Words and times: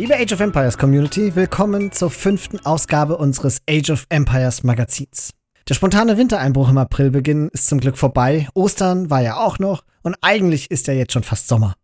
Liebe 0.00 0.16
Age 0.16 0.32
of 0.32 0.40
Empires 0.40 0.78
Community, 0.78 1.36
willkommen 1.36 1.92
zur 1.92 2.10
fünften 2.10 2.64
Ausgabe 2.64 3.18
unseres 3.18 3.60
Age 3.68 3.90
of 3.90 4.06
Empires 4.08 4.62
Magazins. 4.62 5.32
Der 5.68 5.74
spontane 5.74 6.16
Wintereinbruch 6.16 6.70
im 6.70 6.78
Aprilbeginn 6.78 7.50
ist 7.52 7.66
zum 7.66 7.80
Glück 7.80 7.98
vorbei. 7.98 8.48
Ostern 8.54 9.10
war 9.10 9.20
ja 9.20 9.36
auch 9.36 9.58
noch 9.58 9.84
und 10.02 10.16
eigentlich 10.22 10.70
ist 10.70 10.86
ja 10.86 10.94
jetzt 10.94 11.12
schon 11.12 11.22
fast 11.22 11.48
Sommer. 11.48 11.74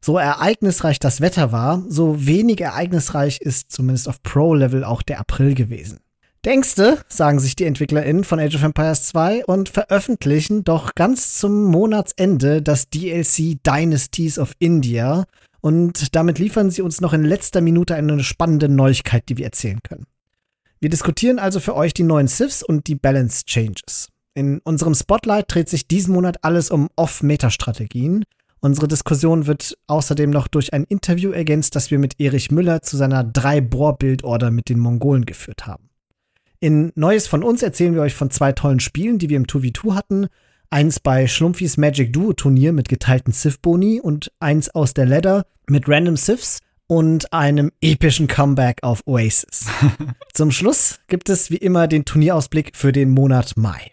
So 0.00 0.16
ereignisreich 0.16 1.00
das 1.00 1.20
Wetter 1.20 1.52
war, 1.52 1.82
so 1.86 2.26
wenig 2.26 2.62
ereignisreich 2.62 3.42
ist 3.42 3.70
zumindest 3.70 4.08
auf 4.08 4.22
Pro-Level 4.22 4.82
auch 4.82 5.02
der 5.02 5.20
April 5.20 5.54
gewesen. 5.54 5.98
Denkste, 6.46 6.96
sagen 7.08 7.40
sich 7.40 7.56
die 7.56 7.66
EntwicklerInnen 7.66 8.24
von 8.24 8.40
Age 8.40 8.54
of 8.54 8.62
Empires 8.62 9.04
2 9.08 9.44
und 9.44 9.68
veröffentlichen 9.68 10.64
doch 10.64 10.94
ganz 10.94 11.34
zum 11.36 11.64
Monatsende 11.64 12.62
das 12.62 12.88
DLC 12.88 13.62
Dynasties 13.62 14.38
of 14.38 14.52
India 14.58 15.26
und 15.60 16.14
damit 16.14 16.38
liefern 16.38 16.70
sie 16.70 16.82
uns 16.82 17.00
noch 17.00 17.12
in 17.12 17.24
letzter 17.24 17.60
Minute 17.60 17.94
eine 17.94 18.22
spannende 18.22 18.68
Neuigkeit, 18.68 19.28
die 19.28 19.36
wir 19.36 19.44
erzählen 19.46 19.80
können. 19.82 20.06
Wir 20.80 20.88
diskutieren 20.88 21.38
also 21.38 21.60
für 21.60 21.76
euch 21.76 21.92
die 21.92 22.04
neuen 22.04 22.28
Sifs 22.28 22.62
und 22.62 22.86
die 22.86 22.94
Balance 22.94 23.44
Changes. 23.44 24.08
In 24.34 24.60
unserem 24.60 24.94
Spotlight 24.94 25.46
dreht 25.48 25.68
sich 25.68 25.86
diesen 25.86 26.14
Monat 26.14 26.42
alles 26.42 26.70
um 26.70 26.88
Off-Meta-Strategien. 26.96 28.24
Unsere 28.60 28.88
Diskussion 28.88 29.46
wird 29.46 29.76
außerdem 29.86 30.30
noch 30.30 30.48
durch 30.48 30.72
ein 30.72 30.84
Interview 30.84 31.32
ergänzt, 31.32 31.76
das 31.76 31.90
wir 31.90 31.98
mit 31.98 32.20
Erich 32.20 32.50
Müller 32.50 32.82
zu 32.82 32.96
seiner 32.96 33.24
Drei-Bohr-Bildorder 33.24 34.50
mit 34.50 34.68
den 34.68 34.78
Mongolen 34.78 35.26
geführt 35.26 35.66
haben. 35.66 35.90
In 36.60 36.92
Neues 36.94 37.26
von 37.26 37.42
uns 37.42 37.62
erzählen 37.62 37.94
wir 37.94 38.02
euch 38.02 38.14
von 38.14 38.30
zwei 38.30 38.52
tollen 38.52 38.80
Spielen, 38.80 39.18
die 39.18 39.30
wir 39.30 39.38
im 39.38 39.46
2v2 39.46 39.94
hatten. 39.94 40.26
Eins 40.72 41.00
bei 41.00 41.26
Schlumpfis 41.26 41.78
Magic 41.78 42.12
Duo 42.12 42.32
Turnier 42.32 42.72
mit 42.72 42.88
geteilten 42.88 43.32
Sith-Boni 43.32 44.00
und 44.00 44.30
eins 44.38 44.72
aus 44.72 44.94
der 44.94 45.04
Ladder 45.04 45.44
mit 45.68 45.88
Random 45.88 46.16
Siths 46.16 46.60
und 46.86 47.32
einem 47.32 47.72
epischen 47.80 48.28
Comeback 48.28 48.78
auf 48.82 49.02
Oasis. 49.04 49.66
Zum 50.32 50.52
Schluss 50.52 51.00
gibt 51.08 51.28
es 51.28 51.50
wie 51.50 51.56
immer 51.56 51.88
den 51.88 52.04
Turnierausblick 52.04 52.76
für 52.76 52.92
den 52.92 53.10
Monat 53.10 53.56
Mai. 53.56 53.90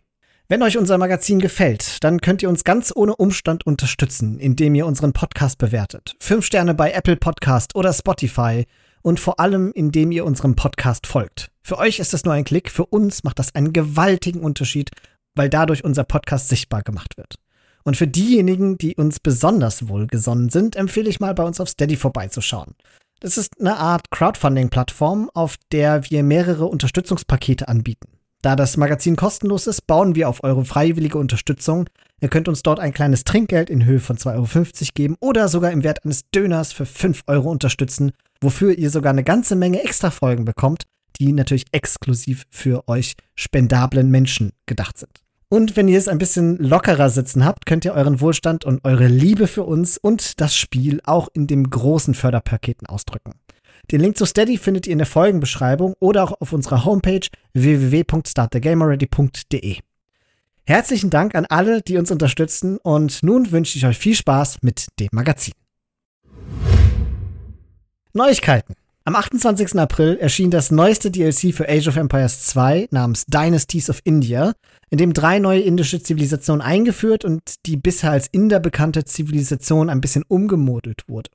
Wenn 0.50 0.62
euch 0.62 0.78
unser 0.78 1.00
Magazin 1.00 1.40
gefällt, 1.40 2.04
dann 2.04 2.22
könnt 2.22 2.44
ihr 2.44 2.50
uns 2.50 2.64
ganz 2.64 2.94
ohne 2.96 3.16
Umstand 3.16 3.66
unterstützen, 3.66 4.38
indem 4.38 4.76
ihr 4.76 4.86
unseren 4.86 5.14
Podcast 5.14 5.58
bewertet. 5.58 6.16
Fünf 6.20 6.46
Sterne 6.46 6.76
bei 6.76 6.92
Apple 6.92 7.16
Podcast 7.16 7.74
oder 7.76 7.92
Spotify 7.92 8.66
und 9.02 9.20
vor 9.20 9.40
allem, 9.40 9.72
indem 9.74 10.12
ihr 10.12 10.26
unserem 10.26 10.56
Podcast 10.56 11.08
folgt. 11.08 11.50
Für 11.64 11.80
euch 11.80 11.98
ist 11.98 12.14
das 12.14 12.24
nur 12.24 12.36
ein 12.36 12.46
Klick, 12.46 12.70
für 12.70 12.86
uns 12.86 13.24
macht 13.24 13.40
das 13.40 13.56
einen 13.56 13.74
gewaltigen 13.74 14.42
Unterschied, 14.42 14.92
weil 15.38 15.50
dadurch 15.50 15.84
unser 15.84 16.04
Podcast 16.04 16.50
sichtbar 16.50 16.82
gemacht 16.82 17.18
wird. 17.18 17.36
Und 17.84 17.96
für 17.96 18.08
diejenigen, 18.08 18.78
die 18.78 18.96
uns 18.96 19.20
besonders 19.20 19.88
wohlgesonnen 19.88 20.50
sind, 20.50 20.76
empfehle 20.76 21.10
ich 21.10 21.20
mal 21.20 21.34
bei 21.34 21.44
uns 21.44 21.60
auf 21.60 21.70
Steady 21.70 21.96
vorbeizuschauen. 21.96 22.76
Das 23.20 23.38
ist 23.38 23.60
eine 23.60 23.78
Art 23.78 24.12
Crowdfunding-Plattform, 24.12 25.30
auf 25.34 25.56
der 25.72 26.10
wir 26.10 26.24
mehrere 26.24 26.66
Unterstützungspakete 26.66 27.68
anbieten. 27.68 28.10
Da 28.42 28.56
das 28.56 28.78
Magazin 28.78 29.16
kostenlos 29.16 29.66
ist, 29.66 29.88
bauen 29.88 30.16
wir 30.16 30.30
auf 30.30 30.44
eure 30.44 30.66
freiwillige 30.66 31.18
Unterstützung. 31.18 31.90
Ihr 32.22 32.30
könnt 32.30 32.48
uns 32.48 32.62
dort 32.62 32.80
ein 32.80 32.94
kleines 32.94 33.24
Trinkgeld 33.24 33.70
in 33.70 33.86
Höhe 33.86 34.00
von 34.00 34.18
2,50 34.18 34.34
Euro 34.36 34.92
geben 34.94 35.16
oder 35.20 35.48
sogar 35.48 35.72
im 35.72 35.84
Wert 35.84 36.04
eines 36.04 36.30
Döners 36.30 36.74
für 36.74 36.86
5 36.86 37.24
Euro 37.28 37.50
unterstützen 37.50 38.12
wofür 38.42 38.78
ihr 38.78 38.90
sogar 38.90 39.12
eine 39.12 39.24
ganze 39.24 39.56
Menge 39.56 39.84
extra 39.84 40.12
Folgen 40.12 40.46
bekommt, 40.46 40.84
die 41.20 41.34
natürlich 41.34 41.66
exklusiv 41.72 42.46
für 42.50 42.88
euch 42.88 43.16
spendablen 43.36 44.10
Menschen 44.12 44.52
gedacht 44.66 44.98
sind. 44.98 45.24
Und 45.50 45.78
wenn 45.78 45.88
ihr 45.88 45.98
es 45.98 46.10
ein 46.10 46.18
bisschen 46.18 46.58
lockerer 46.58 47.10
sitzen 47.10 47.46
habt, 47.46 47.66
könnt 47.66 47.86
ihr 47.86 47.94
euren 47.94 48.20
Wohlstand 48.20 48.66
und 48.66 48.84
eure 48.84 49.08
Liebe 49.08 49.48
für 49.48 49.64
uns 49.64 49.98
und 49.98 50.42
das 50.42 50.54
Spiel 50.54 51.00
auch 51.06 51.30
in 51.34 51.48
den 51.48 51.70
großen 51.70 52.16
Förderpaketen 52.16 52.86
ausdrücken. 52.86 53.32
Den 53.90 54.02
Link 54.02 54.18
zu 54.18 54.26
Steady 54.26 54.58
findet 54.58 54.88
ihr 54.88 54.92
in 54.92 54.98
der 54.98 55.08
Folgenbeschreibung 55.08 55.94
oder 56.00 56.26
auch 56.26 56.34
auf 56.42 56.52
unserer 56.52 56.84
Homepage 56.84 57.26
www.startthegamerready.de. 57.54 59.78
Herzlichen 60.66 61.10
Dank 61.10 61.34
an 61.34 61.46
alle, 61.46 61.82
die 61.82 61.96
uns 61.96 62.12
unterstützen 62.12 62.78
und 62.78 63.24
nun 63.24 63.50
wünsche 63.52 63.78
ich 63.78 63.86
euch 63.86 63.98
viel 63.98 64.16
Spaß 64.16 64.58
mit 64.64 64.88
dem 65.00 65.08
Magazin. 65.14 65.54
Neuigkeiten. 68.12 68.74
Am 69.06 69.16
28. 69.16 69.80
April 69.80 70.18
erschien 70.18 70.52
das 70.52 70.70
neueste 70.70 71.10
DLC 71.10 71.56
für 71.56 71.70
Age 71.70 71.88
of 71.88 71.96
Empires 71.96 72.44
2 72.48 72.90
namens 72.92 73.26
Dynasties 73.28 73.90
of 73.90 74.02
India, 74.04 74.52
in 74.90 74.98
dem 74.98 75.14
drei 75.14 75.40
neue 75.40 75.62
indische 75.62 76.02
Zivilisationen 76.02 76.62
eingeführt 76.62 77.26
und 77.26 77.42
die 77.66 77.78
bisher 77.78 78.12
als 78.12 78.28
Inder 78.28 78.60
bekannte 78.60 79.06
Zivilisation 79.06 79.90
ein 79.90 80.02
bisschen 80.02 80.24
umgemodelt 80.28 81.04
wurde. 81.08 81.30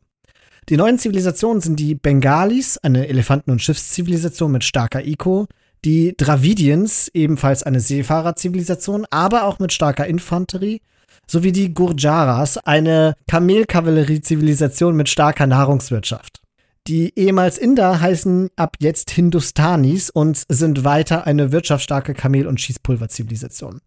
Die 0.69 0.77
neuen 0.77 0.99
Zivilisationen 0.99 1.61
sind 1.61 1.79
die 1.81 1.95
Bengalis, 1.95 2.79
eine 2.79 3.09
Elefanten- 3.09 3.51
und 3.51 3.61
Schiffszivilisation 3.61 4.53
mit 4.53 4.65
starker 4.65 5.05
Eco, 5.05 5.47
die 5.85 6.15
Dravidians, 6.17 7.11
ebenfalls 7.13 7.65
eine 7.65 7.81
Seefahrerzivilisation, 7.81 9.05
aber 9.11 9.45
auch 9.45 9.59
mit 9.59 9.73
starker 9.73 10.07
Infanterie, 10.07 10.81
sowie 11.27 11.53
die 11.53 11.75
Gurjaras, 11.75 12.59
eine 12.59 13.17
Kamelkavallerie-Zivilisation 13.27 14.95
mit 14.95 15.09
starker 15.09 15.47
Nahrungswirtschaft. 15.47 16.42
Die 16.89 17.17
ehemals 17.17 17.59
Inder 17.59 18.01
heißen 18.01 18.51
ab 18.57 18.77
jetzt 18.81 19.11
Hindustanis 19.11 20.11
und 20.11 20.43
sind 20.49 20.83
weiter 20.83 21.27
eine 21.27 21.53
wirtschaftsstarke 21.53 22.13
Kamel- 22.13 22.49
und 22.49 22.61
Schießpulverzivilisation. 22.61 23.81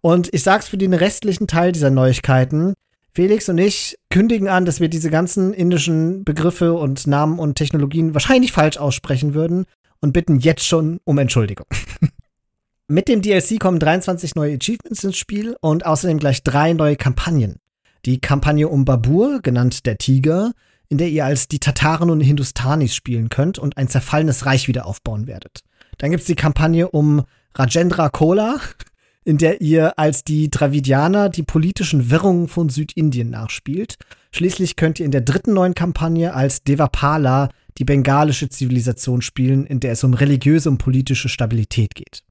Und 0.00 0.32
ich 0.34 0.42
sag's 0.42 0.66
für 0.66 0.78
den 0.78 0.94
restlichen 0.94 1.46
Teil 1.46 1.70
dieser 1.70 1.90
Neuigkeiten. 1.90 2.74
Felix 3.14 3.48
und 3.48 3.58
ich 3.58 3.98
kündigen 4.08 4.48
an, 4.48 4.64
dass 4.64 4.80
wir 4.80 4.88
diese 4.88 5.10
ganzen 5.10 5.52
indischen 5.52 6.24
Begriffe 6.24 6.72
und 6.74 7.06
Namen 7.06 7.38
und 7.38 7.54
Technologien 7.54 8.14
wahrscheinlich 8.14 8.50
falsch 8.50 8.78
aussprechen 8.78 9.34
würden 9.34 9.66
und 10.00 10.12
bitten 10.12 10.40
jetzt 10.40 10.64
schon 10.66 11.00
um 11.04 11.18
Entschuldigung. 11.18 11.66
Mit 12.88 13.06
dem 13.06 13.22
DLC 13.22 13.60
kommen 13.60 13.78
23 13.78 14.34
neue 14.34 14.56
Achievements 14.56 15.04
ins 15.04 15.16
Spiel 15.16 15.56
und 15.60 15.86
außerdem 15.86 16.18
gleich 16.18 16.42
drei 16.42 16.72
neue 16.72 16.96
Kampagnen. 16.96 17.56
Die 18.04 18.20
Kampagne 18.20 18.68
um 18.68 18.84
Babur, 18.84 19.40
genannt 19.42 19.86
der 19.86 19.98
Tiger, 19.98 20.52
in 20.90 20.98
der 20.98 21.08
ihr 21.08 21.24
als 21.24 21.48
die 21.48 21.60
Tataren 21.60 22.10
und 22.10 22.20
Hindustanis 22.20 22.94
spielen 22.94 23.30
könnt 23.30 23.58
und 23.58 23.78
ein 23.78 23.88
zerfallenes 23.88 24.44
Reich 24.44 24.68
wieder 24.68 24.84
aufbauen 24.84 25.26
werdet. 25.26 25.60
Dann 25.98 26.10
gibt's 26.10 26.26
die 26.26 26.34
Kampagne 26.34 26.90
um 26.90 27.22
Rajendra 27.54 28.08
Kola, 28.10 28.60
in 29.24 29.38
der 29.38 29.60
ihr 29.60 29.98
als 29.98 30.24
die 30.24 30.50
Dravidianer 30.50 31.28
die 31.28 31.44
politischen 31.44 32.10
Wirrungen 32.10 32.48
von 32.48 32.68
Südindien 32.68 33.30
nachspielt. 33.30 33.94
Schließlich 34.32 34.76
könnt 34.76 34.98
ihr 34.98 35.06
in 35.06 35.12
der 35.12 35.20
dritten 35.20 35.54
neuen 35.54 35.74
Kampagne 35.74 36.34
als 36.34 36.64
Devapala 36.64 37.50
die 37.78 37.84
bengalische 37.84 38.48
Zivilisation 38.48 39.22
spielen, 39.22 39.66
in 39.66 39.78
der 39.78 39.92
es 39.92 40.02
um 40.02 40.14
religiöse 40.14 40.68
und 40.70 40.78
politische 40.78 41.28
Stabilität 41.28 41.94
geht. 41.94 42.24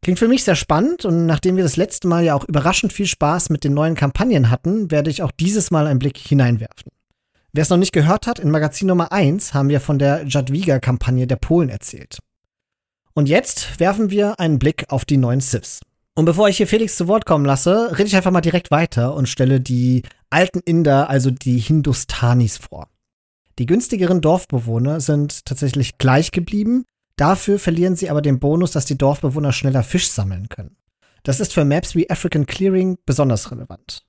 Klingt 0.00 0.18
für 0.18 0.28
mich 0.28 0.44
sehr 0.44 0.56
spannend 0.56 1.04
und 1.04 1.26
nachdem 1.26 1.56
wir 1.56 1.62
das 1.62 1.76
letzte 1.76 2.08
Mal 2.08 2.24
ja 2.24 2.34
auch 2.34 2.44
überraschend 2.48 2.92
viel 2.92 3.06
Spaß 3.06 3.50
mit 3.50 3.64
den 3.64 3.74
neuen 3.74 3.94
Kampagnen 3.94 4.50
hatten, 4.50 4.90
werde 4.90 5.10
ich 5.10 5.22
auch 5.22 5.30
dieses 5.30 5.70
Mal 5.70 5.86
einen 5.86 5.98
Blick 5.98 6.16
hineinwerfen. 6.16 6.90
Wer 7.54 7.60
es 7.62 7.68
noch 7.68 7.76
nicht 7.76 7.92
gehört 7.92 8.26
hat, 8.26 8.38
in 8.38 8.50
Magazin 8.50 8.88
Nummer 8.88 9.12
1 9.12 9.52
haben 9.52 9.68
wir 9.68 9.80
von 9.82 9.98
der 9.98 10.24
Jadwiga-Kampagne 10.26 11.26
der 11.26 11.36
Polen 11.36 11.68
erzählt. 11.68 12.18
Und 13.12 13.28
jetzt 13.28 13.78
werfen 13.78 14.08
wir 14.08 14.40
einen 14.40 14.58
Blick 14.58 14.86
auf 14.88 15.04
die 15.04 15.18
neuen 15.18 15.40
Siths. 15.40 15.80
Und 16.14 16.24
bevor 16.24 16.48
ich 16.48 16.56
hier 16.56 16.66
Felix 16.66 16.96
zu 16.96 17.08
Wort 17.08 17.26
kommen 17.26 17.44
lasse, 17.44 17.90
rede 17.90 18.06
ich 18.06 18.16
einfach 18.16 18.30
mal 18.30 18.40
direkt 18.40 18.70
weiter 18.70 19.14
und 19.14 19.28
stelle 19.28 19.60
die 19.60 20.02
alten 20.30 20.60
Inder, 20.60 21.10
also 21.10 21.30
die 21.30 21.58
Hindustanis 21.58 22.56
vor. 22.56 22.88
Die 23.58 23.66
günstigeren 23.66 24.22
Dorfbewohner 24.22 25.00
sind 25.02 25.44
tatsächlich 25.44 25.98
gleich 25.98 26.30
geblieben, 26.30 26.84
dafür 27.16 27.58
verlieren 27.58 27.96
sie 27.96 28.08
aber 28.08 28.22
den 28.22 28.40
Bonus, 28.40 28.72
dass 28.72 28.86
die 28.86 28.96
Dorfbewohner 28.96 29.52
schneller 29.52 29.82
Fisch 29.82 30.08
sammeln 30.08 30.48
können. 30.48 30.78
Das 31.22 31.38
ist 31.38 31.52
für 31.52 31.66
Maps 31.66 31.94
wie 31.94 32.08
African 32.08 32.46
Clearing 32.46 32.96
besonders 33.04 33.50
relevant. 33.50 34.06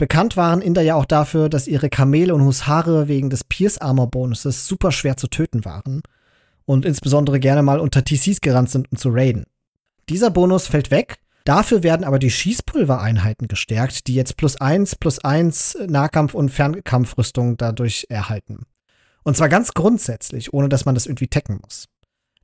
Bekannt 0.00 0.34
waren 0.38 0.62
Inder 0.62 0.80
ja 0.80 0.94
auch 0.94 1.04
dafür, 1.04 1.50
dass 1.50 1.66
ihre 1.68 1.90
Kamele 1.90 2.34
und 2.34 2.42
Husare 2.42 3.06
wegen 3.06 3.28
des 3.28 3.44
Pierce 3.44 3.76
Armor 3.82 4.10
Bonuses 4.10 4.66
super 4.66 4.92
schwer 4.92 5.18
zu 5.18 5.28
töten 5.28 5.66
waren 5.66 6.00
und 6.64 6.86
insbesondere 6.86 7.38
gerne 7.38 7.62
mal 7.62 7.78
unter 7.78 8.02
TCs 8.02 8.40
gerannt 8.40 8.70
sind, 8.70 8.90
um 8.90 8.96
zu 8.96 9.10
raiden. 9.12 9.44
Dieser 10.08 10.30
Bonus 10.30 10.68
fällt 10.68 10.90
weg, 10.90 11.18
dafür 11.44 11.82
werden 11.82 12.04
aber 12.04 12.18
die 12.18 12.30
Schießpulvereinheiten 12.30 13.46
gestärkt, 13.46 14.06
die 14.06 14.14
jetzt 14.14 14.38
plus 14.38 14.58
eins 14.58 14.96
plus 14.96 15.22
eins 15.22 15.76
Nahkampf- 15.86 16.32
und 16.32 16.48
Fernkampfrüstung 16.48 17.58
dadurch 17.58 18.06
erhalten. 18.08 18.62
Und 19.22 19.36
zwar 19.36 19.50
ganz 19.50 19.74
grundsätzlich, 19.74 20.54
ohne 20.54 20.70
dass 20.70 20.86
man 20.86 20.94
das 20.94 21.04
irgendwie 21.04 21.28
tecken 21.28 21.58
muss. 21.62 21.88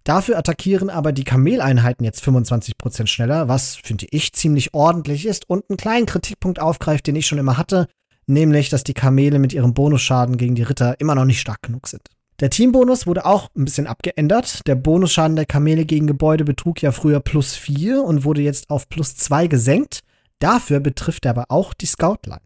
Dafür 0.06 0.38
attackieren 0.38 0.88
aber 0.88 1.10
die 1.10 1.24
Kameleinheiten 1.24 2.04
jetzt 2.04 2.22
25% 2.22 3.08
schneller, 3.08 3.48
was, 3.48 3.74
finde 3.74 4.06
ich, 4.12 4.32
ziemlich 4.34 4.72
ordentlich 4.72 5.26
ist 5.26 5.50
und 5.50 5.68
einen 5.68 5.76
kleinen 5.76 6.06
Kritikpunkt 6.06 6.60
aufgreift, 6.60 7.08
den 7.08 7.16
ich 7.16 7.26
schon 7.26 7.38
immer 7.38 7.58
hatte, 7.58 7.88
nämlich, 8.28 8.68
dass 8.68 8.84
die 8.84 8.94
Kamele 8.94 9.40
mit 9.40 9.52
ihrem 9.52 9.74
Bonusschaden 9.74 10.36
gegen 10.36 10.54
die 10.54 10.62
Ritter 10.62 10.94
immer 11.00 11.16
noch 11.16 11.24
nicht 11.24 11.40
stark 11.40 11.60
genug 11.62 11.88
sind. 11.88 12.02
Der 12.38 12.50
Teambonus 12.50 13.08
wurde 13.08 13.26
auch 13.26 13.48
ein 13.56 13.64
bisschen 13.64 13.88
abgeändert. 13.88 14.60
Der 14.68 14.76
Bonusschaden 14.76 15.34
der 15.34 15.44
Kamele 15.44 15.84
gegen 15.84 16.06
Gebäude 16.06 16.44
betrug 16.44 16.82
ja 16.82 16.92
früher 16.92 17.18
plus 17.18 17.56
4 17.56 18.00
und 18.04 18.22
wurde 18.22 18.42
jetzt 18.42 18.70
auf 18.70 18.88
plus 18.88 19.16
2 19.16 19.48
gesenkt. 19.48 20.02
Dafür 20.38 20.78
betrifft 20.78 21.24
er 21.24 21.30
aber 21.30 21.46
auch 21.48 21.74
die 21.74 21.86
Scoutline. 21.86 22.38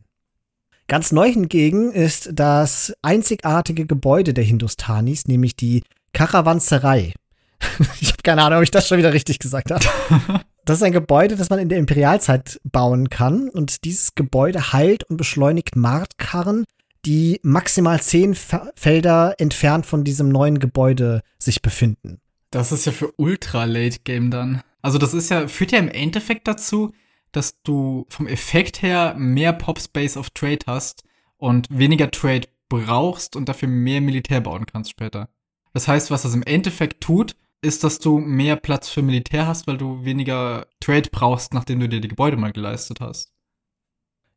Ganz 0.88 1.12
neu 1.12 1.30
hingegen 1.30 1.92
ist 1.92 2.30
das 2.32 2.94
einzigartige 3.02 3.84
Gebäude 3.84 4.32
der 4.32 4.44
Hindustanis, 4.44 5.26
nämlich 5.26 5.56
die 5.56 5.82
Karawanserei. 6.14 7.12
ich 8.00 8.08
habe 8.08 8.22
keine 8.22 8.42
Ahnung, 8.42 8.58
ob 8.58 8.62
ich 8.62 8.70
das 8.70 8.88
schon 8.88 8.98
wieder 8.98 9.12
richtig 9.12 9.38
gesagt 9.38 9.70
habe. 9.70 9.84
Das 10.66 10.76
ist 10.76 10.82
ein 10.82 10.92
Gebäude, 10.92 11.36
das 11.36 11.48
man 11.48 11.58
in 11.58 11.70
der 11.70 11.78
Imperialzeit 11.78 12.60
bauen 12.64 13.08
kann. 13.08 13.48
Und 13.48 13.84
dieses 13.84 14.14
Gebäude 14.14 14.72
heilt 14.72 15.02
und 15.04 15.16
beschleunigt 15.16 15.74
Marktkarren, 15.74 16.64
die 17.06 17.40
maximal 17.42 18.00
zehn 18.00 18.34
Felder 18.34 19.34
entfernt 19.38 19.86
von 19.86 20.04
diesem 20.04 20.28
neuen 20.28 20.58
Gebäude 20.58 21.22
sich 21.38 21.62
befinden. 21.62 22.20
Das 22.50 22.72
ist 22.72 22.84
ja 22.84 22.92
für 22.92 23.12
ultra 23.16 23.64
late 23.64 24.00
Game 24.04 24.30
dann. 24.30 24.62
Also 24.82 24.98
das 24.98 25.14
ist 25.14 25.30
ja, 25.30 25.48
führt 25.48 25.72
ja 25.72 25.78
im 25.78 25.88
Endeffekt 25.88 26.46
dazu, 26.46 26.92
dass 27.32 27.62
du 27.62 28.06
vom 28.08 28.26
Effekt 28.26 28.82
her 28.82 29.14
mehr 29.16 29.52
Pop 29.52 29.80
Space 29.80 30.16
of 30.16 30.30
Trade 30.30 30.66
hast 30.66 31.04
und 31.36 31.66
weniger 31.70 32.10
Trade 32.10 32.48
brauchst 32.68 33.36
und 33.36 33.48
dafür 33.48 33.68
mehr 33.68 34.00
Militär 34.00 34.40
bauen 34.40 34.66
kannst 34.66 34.90
später. 34.90 35.28
Das 35.72 35.88
heißt, 35.88 36.10
was 36.10 36.22
das 36.22 36.34
im 36.34 36.42
Endeffekt 36.42 37.00
tut, 37.00 37.36
ist, 37.62 37.84
dass 37.84 37.98
du 37.98 38.18
mehr 38.18 38.56
Platz 38.56 38.88
für 38.88 39.02
Militär 39.02 39.46
hast, 39.46 39.66
weil 39.66 39.76
du 39.76 40.04
weniger 40.04 40.66
Trade 40.80 41.08
brauchst, 41.10 41.54
nachdem 41.54 41.80
du 41.80 41.88
dir 41.88 42.00
die 42.00 42.08
Gebäude 42.08 42.36
mal 42.36 42.52
geleistet 42.52 43.00
hast. 43.00 43.32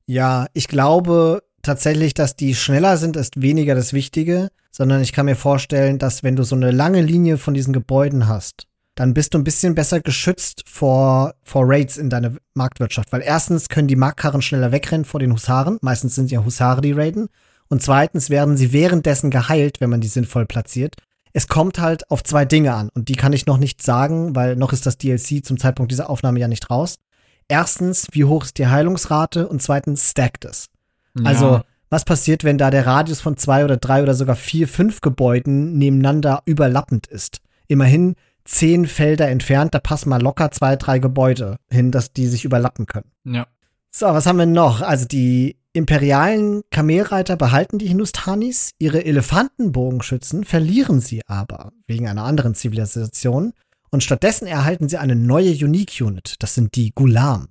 Ja, 0.06 0.48
ich 0.54 0.68
glaube 0.68 1.44
tatsächlich, 1.62 2.14
dass 2.14 2.36
die 2.36 2.56
schneller 2.56 2.98
sind, 2.98 3.16
ist 3.16 3.42
weniger 3.42 3.74
das 3.76 3.94
Wichtige, 3.94 4.50
sondern 4.72 5.02
ich 5.02 5.14
kann 5.14 5.26
mir 5.26 5.36
vorstellen, 5.36 5.98
dass 6.00 6.24
wenn 6.24 6.36
du 6.36 6.44
so 6.44 6.56
eine 6.56 6.72
lange 6.72 7.02
Linie 7.02 7.38
von 7.38 7.54
diesen 7.54 7.74
Gebäuden 7.74 8.28
hast, 8.28 8.68
dann 8.96 9.14
bist 9.14 9.34
du 9.34 9.40
ein 9.40 9.44
bisschen 9.44 9.74
besser 9.74 10.02
geschützt 10.02 10.64
vor, 10.68 11.34
vor 11.44 11.64
Raids 11.66 11.98
in 11.98 12.10
deiner 12.10 12.34
Marktwirtschaft. 12.54 13.12
Weil 13.12 13.22
erstens 13.22 13.70
können 13.70 13.88
die 13.88 13.96
Marktkarren 13.96 14.42
schneller 14.42 14.72
wegrennen 14.72 15.06
vor 15.06 15.20
den 15.20 15.34
Husaren. 15.34 15.80
Meistens 15.82 16.16
sind 16.16 16.30
ja 16.30 16.46
Husare, 16.46 16.82
die 16.82 16.92
raiden. 16.92 17.30
Und 17.70 17.82
zweitens 17.82 18.30
werden 18.30 18.56
sie 18.56 18.72
währenddessen 18.72 19.32
geheilt, 19.32 19.82
wenn 19.82 19.90
man 19.90 20.02
die 20.02 20.08
sinnvoll 20.08 20.46
platziert. 20.46 20.96
Es 21.34 21.48
kommt 21.48 21.80
halt 21.80 22.10
auf 22.12 22.24
zwei 22.24 22.46
Dinge 22.46 22.74
an. 22.74 22.90
Und 22.94 23.10
die 23.10 23.16
kann 23.16 23.34
ich 23.34 23.46
noch 23.46 23.58
nicht 23.58 23.82
sagen, 23.82 24.36
weil 24.36 24.56
noch 24.56 24.72
ist 24.72 24.86
das 24.86 24.98
DLC 24.98 25.44
zum 25.44 25.58
Zeitpunkt 25.58 25.92
dieser 25.92 26.10
Aufnahme 26.10 26.40
ja 26.40 26.48
nicht 26.48 26.70
raus. 26.70 27.00
Erstens, 27.48 28.08
wie 28.12 28.26
hoch 28.26 28.46
ist 28.46 28.58
die 28.58 28.68
Heilungsrate? 28.68 29.48
Und 29.48 29.62
zweitens, 29.62 30.12
stackt 30.12 30.46
es. 30.46 30.70
Ja. 31.18 31.26
Also, 31.26 31.62
was 31.90 32.06
passiert, 32.06 32.44
wenn 32.44 32.58
da 32.58 32.72
der 32.72 32.86
Radius 32.86 33.20
von 33.20 33.38
zwei 33.38 33.64
oder 33.66 33.78
drei 33.78 34.02
oder 34.04 34.14
sogar 34.14 34.36
vier, 34.36 34.68
fünf 34.68 35.02
Gebäuden 35.02 35.78
nebeneinander 35.78 36.42
überlappend 36.46 37.08
ist? 37.08 37.42
Immerhin 37.68 38.16
zehn 38.46 38.88
Felder 38.88 39.30
entfernt, 39.30 39.74
da 39.74 39.80
passen 39.80 40.10
mal 40.10 40.22
locker 40.22 40.52
zwei, 40.52 40.76
drei 40.76 41.00
Gebäude 41.00 41.58
hin, 41.70 41.92
dass 41.92 42.14
die 42.14 42.28
sich 42.28 42.46
überlappen 42.46 42.86
können. 42.86 43.12
Ja. 43.24 43.48
So, 43.92 44.08
was 44.08 44.26
haben 44.26 44.40
wir 44.40 44.46
noch? 44.46 44.82
Also 44.82 45.06
die 45.06 45.56
imperialen 45.74 46.62
Kamelreiter 46.70 47.36
behalten 47.36 47.80
die 47.80 47.88
Hindustanis, 47.88 48.72
ihre 48.80 49.04
Elefantenbogenschützen 49.04 50.44
verlieren 50.46 51.02
sie 51.02 51.22
aber 51.28 51.74
wegen 51.88 52.08
einer 52.08 52.24
anderen 52.24 52.56
Zivilisation 52.56 53.54
und 53.90 54.04
stattdessen 54.04 54.48
erhalten 54.48 54.88
sie 54.88 54.98
eine 54.98 55.16
neue 55.16 55.52
Unique 55.52 56.00
Unit, 56.00 56.36
das 56.40 56.56
sind 56.56 56.76
die 56.76 56.92
Gulam. 56.94 57.50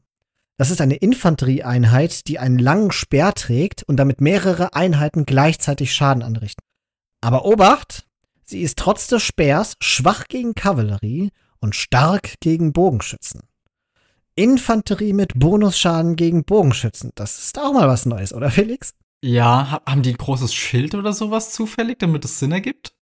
Das 0.56 0.70
ist 0.70 0.80
eine 0.80 0.96
Infanterieeinheit, 0.96 2.28
die 2.28 2.38
einen 2.38 2.58
langen 2.58 2.92
Speer 2.92 3.34
trägt 3.34 3.82
und 3.82 3.96
damit 3.96 4.20
mehrere 4.20 4.74
Einheiten 4.74 5.26
gleichzeitig 5.26 5.92
Schaden 5.92 6.22
anrichten. 6.22 6.62
Aber 7.20 7.44
Obacht, 7.44 8.06
Sie 8.44 8.60
ist 8.60 8.78
trotz 8.78 9.06
des 9.06 9.22
Speers 9.22 9.76
schwach 9.80 10.24
gegen 10.28 10.54
Kavallerie 10.54 11.30
und 11.60 11.74
stark 11.74 12.34
gegen 12.40 12.72
Bogenschützen. 12.72 13.42
Infanterie 14.34 15.12
mit 15.12 15.38
Bonusschaden 15.38 16.16
gegen 16.16 16.44
Bogenschützen. 16.44 17.12
Das 17.14 17.38
ist 17.38 17.58
auch 17.58 17.72
mal 17.72 17.88
was 17.88 18.06
Neues, 18.06 18.32
oder 18.32 18.50
Felix? 18.50 18.94
Ja, 19.22 19.80
haben 19.86 20.02
die 20.02 20.10
ein 20.10 20.16
großes 20.18 20.52
Schild 20.52 20.94
oder 20.94 21.12
sowas 21.12 21.52
zufällig, 21.52 21.98
damit 21.98 22.24
es 22.24 22.38
Sinn 22.38 22.52
ergibt? 22.52 22.94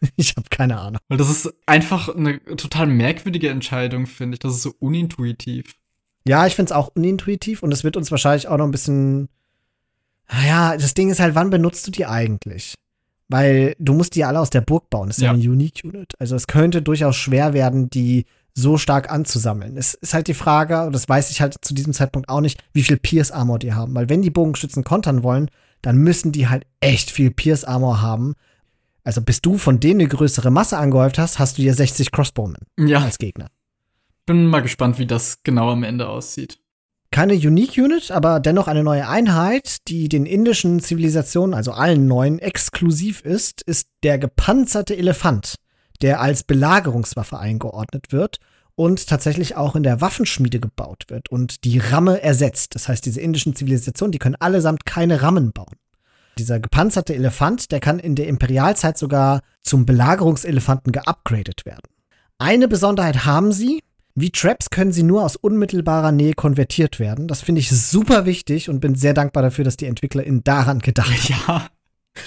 Ich 0.16 0.36
habe 0.36 0.46
keine 0.50 0.78
Ahnung. 0.78 1.00
Weil 1.08 1.16
das 1.18 1.30
ist 1.30 1.52
einfach 1.64 2.14
eine 2.14 2.38
total 2.44 2.86
merkwürdige 2.86 3.48
Entscheidung, 3.48 4.06
finde 4.06 4.34
ich. 4.34 4.40
Das 4.40 4.54
ist 4.54 4.62
so 4.62 4.74
unintuitiv. 4.78 5.74
Ja, 6.28 6.46
ich 6.46 6.54
finde 6.54 6.70
es 6.70 6.76
auch 6.76 6.88
unintuitiv 6.94 7.62
und 7.62 7.72
es 7.72 7.82
wird 7.82 7.96
uns 7.96 8.10
wahrscheinlich 8.10 8.46
auch 8.46 8.58
noch 8.58 8.66
ein 8.66 8.72
bisschen. 8.72 9.28
Naja, 10.28 10.76
das 10.76 10.92
Ding 10.94 11.08
ist 11.08 11.18
halt, 11.18 11.34
wann 11.34 11.50
benutzt 11.50 11.86
du 11.86 11.90
die 11.90 12.04
eigentlich? 12.04 12.74
Weil 13.28 13.74
du 13.78 13.94
musst 13.94 14.14
die 14.16 14.24
alle 14.24 14.40
aus 14.40 14.50
der 14.50 14.60
Burg 14.60 14.90
bauen. 14.90 15.08
Das 15.08 15.18
ist 15.18 15.22
ja, 15.22 15.32
ja 15.32 15.34
eine 15.34 15.50
Unique 15.50 15.82
Unit. 15.84 16.12
Also 16.18 16.36
es 16.36 16.46
könnte 16.46 16.82
durchaus 16.82 17.16
schwer 17.16 17.52
werden, 17.54 17.88
die 17.88 18.26
so 18.56 18.78
stark 18.78 19.10
anzusammeln. 19.10 19.76
Es 19.76 19.94
ist 19.94 20.14
halt 20.14 20.28
die 20.28 20.34
Frage, 20.34 20.86
und 20.86 20.94
das 20.94 21.08
weiß 21.08 21.30
ich 21.30 21.40
halt 21.40 21.56
zu 21.60 21.74
diesem 21.74 21.92
Zeitpunkt 21.92 22.28
auch 22.28 22.40
nicht, 22.40 22.62
wie 22.72 22.82
viel 22.82 22.96
Pierce 22.96 23.30
Armor 23.30 23.58
die 23.58 23.74
haben. 23.74 23.94
Weil 23.94 24.08
wenn 24.08 24.22
die 24.22 24.30
Bogenschützen 24.30 24.82
kontern 24.82 25.22
wollen, 25.22 25.50
dann 25.82 25.98
müssen 25.98 26.32
die 26.32 26.48
halt 26.48 26.64
echt 26.80 27.10
viel 27.10 27.30
Pierce 27.30 27.64
Armor 27.64 28.00
haben. 28.00 28.34
Also 29.04 29.20
bis 29.20 29.42
du 29.42 29.58
von 29.58 29.78
denen 29.78 30.00
eine 30.00 30.08
größere 30.08 30.50
Masse 30.50 30.78
angehäuft 30.78 31.18
hast, 31.18 31.38
hast 31.38 31.58
du 31.58 31.62
ja 31.62 31.74
60 31.74 32.10
Crossbowmen 32.10 32.56
ja. 32.78 33.00
als 33.00 33.18
Gegner. 33.18 33.48
Bin 34.24 34.46
mal 34.46 34.62
gespannt, 34.62 34.98
wie 34.98 35.06
das 35.06 35.42
genau 35.44 35.70
am 35.70 35.84
Ende 35.84 36.08
aussieht 36.08 36.58
keine 37.16 37.32
Unique 37.32 37.78
Unit, 37.78 38.10
aber 38.10 38.40
dennoch 38.40 38.68
eine 38.68 38.84
neue 38.84 39.08
Einheit, 39.08 39.88
die 39.88 40.10
den 40.10 40.26
indischen 40.26 40.80
Zivilisationen, 40.80 41.54
also 41.54 41.72
allen 41.72 42.06
neuen, 42.06 42.38
exklusiv 42.38 43.22
ist, 43.22 43.62
ist 43.62 43.88
der 44.02 44.18
gepanzerte 44.18 44.94
Elefant, 44.94 45.54
der 46.02 46.20
als 46.20 46.42
Belagerungswaffe 46.42 47.38
eingeordnet 47.38 48.12
wird 48.12 48.38
und 48.76 49.08
tatsächlich 49.08 49.56
auch 49.56 49.74
in 49.74 49.82
der 49.82 50.00
Waffenschmiede 50.00 50.60
gebaut 50.60 51.04
wird 51.08 51.30
und 51.30 51.64
die 51.64 51.78
Ramme 51.78 52.22
ersetzt. 52.22 52.74
Das 52.74 52.88
heißt, 52.88 53.04
diese 53.04 53.20
indischen 53.20 53.56
Zivilisationen, 53.56 54.12
die 54.12 54.18
können 54.18 54.36
allesamt 54.36 54.86
keine 54.86 55.22
Rammen 55.22 55.52
bauen. 55.52 55.74
Dieser 56.38 56.60
gepanzerte 56.60 57.14
Elefant, 57.14 57.72
der 57.72 57.80
kann 57.80 57.98
in 57.98 58.14
der 58.14 58.28
Imperialzeit 58.28 58.98
sogar 58.98 59.40
zum 59.62 59.86
Belagerungselefanten 59.86 60.92
geupgradet 60.92 61.64
werden. 61.64 61.88
Eine 62.38 62.68
Besonderheit 62.68 63.24
haben 63.24 63.52
sie, 63.52 63.82
wie 64.14 64.30
Traps 64.30 64.68
können 64.68 64.92
sie 64.92 65.02
nur 65.02 65.24
aus 65.24 65.36
unmittelbarer 65.36 66.12
Nähe 66.12 66.34
konvertiert 66.34 67.00
werden. 67.00 67.28
Das 67.28 67.40
finde 67.40 67.60
ich 67.60 67.70
super 67.70 68.26
wichtig 68.26 68.68
und 68.68 68.80
bin 68.80 68.94
sehr 68.94 69.14
dankbar 69.14 69.42
dafür, 69.42 69.64
dass 69.64 69.78
die 69.78 69.86
EntwicklerInnen 69.86 70.44
daran 70.44 70.80
gedacht 70.80 71.30
haben. 71.46 71.62
Ja. 71.62 71.66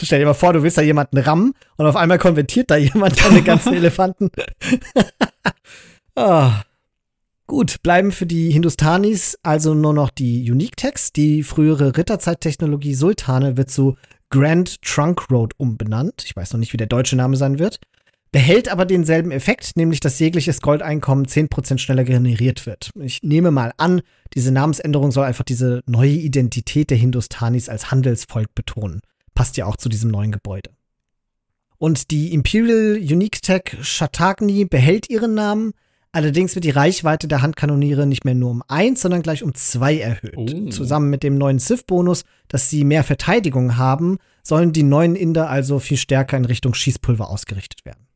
Stell 0.03 0.19
dir 0.19 0.25
mal 0.25 0.33
vor, 0.33 0.53
du 0.53 0.63
willst 0.63 0.77
da 0.77 0.81
jemanden 0.81 1.17
rammen 1.17 1.53
und 1.77 1.85
auf 1.85 1.95
einmal 1.95 2.19
konvertiert 2.19 2.69
da 2.69 2.77
jemand 2.77 3.23
deine 3.23 3.41
ganzen 3.41 3.73
Elefanten. 3.75 4.29
Oh. 6.19 6.51
Gut, 7.47 7.81
bleiben 7.81 8.11
für 8.11 8.28
die 8.28 8.52
Hindustanis 8.52 9.38
also 9.42 9.73
nur 9.73 9.94
noch 9.94 10.11
die 10.11 10.52
Unique 10.52 10.78
Text. 10.78 11.16
Die 11.16 11.42
frühere 11.42 11.97
Ritterzeittechnologie 11.97 12.94
Sultane 12.94 13.57
wird 13.57 13.71
zu 13.71 13.95
Grand 14.30 14.81
Trunk 14.83 15.31
Road 15.31 15.54
umbenannt. 15.57 16.23
Ich 16.26 16.35
weiß 16.35 16.54
noch 16.54 16.59
nicht, 16.59 16.73
wie 16.73 16.78
der 16.78 16.88
deutsche 16.88 17.16
Name 17.16 17.38
sein 17.38 17.57
wird 17.57 17.80
behält 18.31 18.69
aber 18.69 18.85
denselben 18.85 19.31
Effekt, 19.31 19.76
nämlich 19.76 19.99
dass 19.99 20.19
jegliches 20.19 20.61
Goldeinkommen 20.61 21.26
10% 21.26 21.80
schneller 21.80 22.04
generiert 22.04 22.66
wird. 22.66 22.92
Ich 22.99 23.23
nehme 23.23 23.52
mal 23.52 23.73
an, 23.78 24.02
diese 24.33 24.52
Namensänderung 24.52 25.11
soll 25.11 25.26
einfach 25.26 25.44
diese 25.44 25.81
neue 25.88 26.11
Identität 26.11 26.90
der 26.92 26.97
Hindustanis 26.97 27.69
als 27.69 27.92
Handelsvolk 27.92 28.54
betonen. 28.54 29.02
Passt 29.33 29.57
ja 29.57 29.66
auch 29.66 29.78
zu 29.78 29.90
diesem 29.90 30.11
neuen 30.11 30.31
Gebäude. 30.31 30.69
Und 31.78 32.11
die 32.11 32.33
Imperial 32.33 32.97
Unique 32.97 33.42
Tech 33.42 33.78
Shatagni 33.81 34.66
behält 34.66 35.09
ihren 35.09 35.33
Namen, 35.33 35.71
allerdings 36.11 36.56
wird 36.56 36.66
die 36.66 36.69
Reichweite 36.69 37.28
der 37.28 37.42
Handkanoniere 37.42 38.06
nicht 38.07 38.25
mehr 38.25 38.35
nur 38.35 38.51
um 38.51 38.63
1, 38.68 39.01
sondern 39.01 39.21
gleich 39.21 39.44
um 39.44 39.54
2 39.54 39.99
erhöht. 39.99 40.35
Oh. 40.35 40.69
Zusammen 40.69 41.09
mit 41.09 41.23
dem 41.23 41.37
neuen 41.37 41.59
Sith-Bonus, 41.59 42.23
dass 42.47 42.69
sie 42.69 42.83
mehr 42.83 43.04
Verteidigung 43.04 43.78
haben, 43.78 44.18
sollen 44.44 44.73
die 44.73 44.83
neuen 44.83 45.16
Inder 45.16 45.49
also 45.49 45.80
viel 45.80 45.97
stärker 45.97 46.37
in 46.37 46.45
Richtung 46.45 46.73
Schießpulver 46.73 47.30
ausgerichtet 47.30 47.85
werden. 47.85 48.07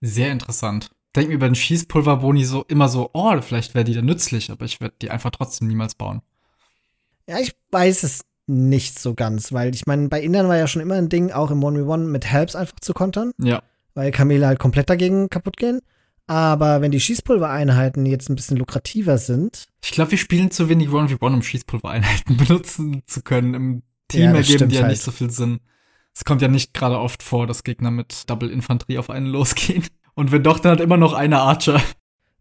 Sehr 0.00 0.30
interessant. 0.30 0.90
Denk 1.16 1.28
mir 1.28 1.38
bei 1.38 1.46
den 1.46 1.54
Schießpulverboni 1.54 2.44
so 2.44 2.64
immer 2.68 2.88
so, 2.88 3.10
oh, 3.14 3.40
vielleicht 3.40 3.74
wäre 3.74 3.84
die 3.84 3.94
da 3.94 4.02
nützlich, 4.02 4.50
aber 4.50 4.64
ich 4.64 4.80
werde 4.80 4.94
die 5.00 5.10
einfach 5.10 5.30
trotzdem 5.30 5.68
niemals 5.68 5.94
bauen. 5.94 6.20
Ja, 7.26 7.38
ich 7.40 7.56
weiß 7.70 8.04
es 8.04 8.24
nicht 8.46 8.98
so 8.98 9.14
ganz, 9.14 9.52
weil 9.52 9.74
ich 9.74 9.86
meine, 9.86 10.08
bei 10.08 10.22
Indern 10.22 10.48
war 10.48 10.56
ja 10.56 10.66
schon 10.66 10.82
immer 10.82 10.94
ein 10.94 11.08
Ding, 11.08 11.30
auch 11.32 11.50
im 11.50 11.60
1v1 11.60 12.04
mit 12.04 12.26
Helps 12.26 12.54
einfach 12.54 12.80
zu 12.80 12.94
kontern. 12.94 13.32
Ja. 13.38 13.62
Weil 13.94 14.10
Kamele 14.10 14.46
halt 14.46 14.58
komplett 14.58 14.88
dagegen 14.88 15.28
kaputt 15.28 15.56
gehen. 15.56 15.80
Aber 16.28 16.82
wenn 16.82 16.90
die 16.90 17.00
Schießpulvereinheiten 17.00 18.04
jetzt 18.06 18.28
ein 18.28 18.36
bisschen 18.36 18.58
lukrativer 18.58 19.16
sind. 19.16 19.66
Ich 19.82 19.90
glaube, 19.90 20.12
wir 20.12 20.18
spielen 20.18 20.50
zu 20.50 20.68
wenig 20.68 20.88
1v1, 20.88 21.34
um 21.34 21.42
Schießpulvereinheiten 21.42 22.36
benutzen 22.36 23.02
zu 23.06 23.22
können. 23.22 23.54
Im 23.54 23.82
Team 24.08 24.22
ja, 24.22 24.34
ergeben 24.34 24.68
die 24.68 24.76
ja 24.76 24.82
halt. 24.82 24.92
nicht 24.92 25.02
so 25.02 25.10
viel 25.10 25.30
Sinn. 25.30 25.60
Es 26.14 26.24
kommt 26.24 26.42
ja 26.42 26.48
nicht 26.48 26.74
gerade 26.74 26.98
oft 26.98 27.22
vor, 27.22 27.46
dass 27.46 27.64
Gegner 27.64 27.90
mit 27.90 28.28
Double 28.28 28.50
Infanterie 28.50 28.98
auf 28.98 29.08
einen 29.08 29.26
losgehen. 29.26 29.84
Und 30.14 30.30
wenn 30.30 30.42
doch, 30.42 30.58
dann 30.58 30.72
hat 30.72 30.80
immer 30.80 30.96
noch 30.96 31.14
eine 31.14 31.38
Archer. 31.40 31.80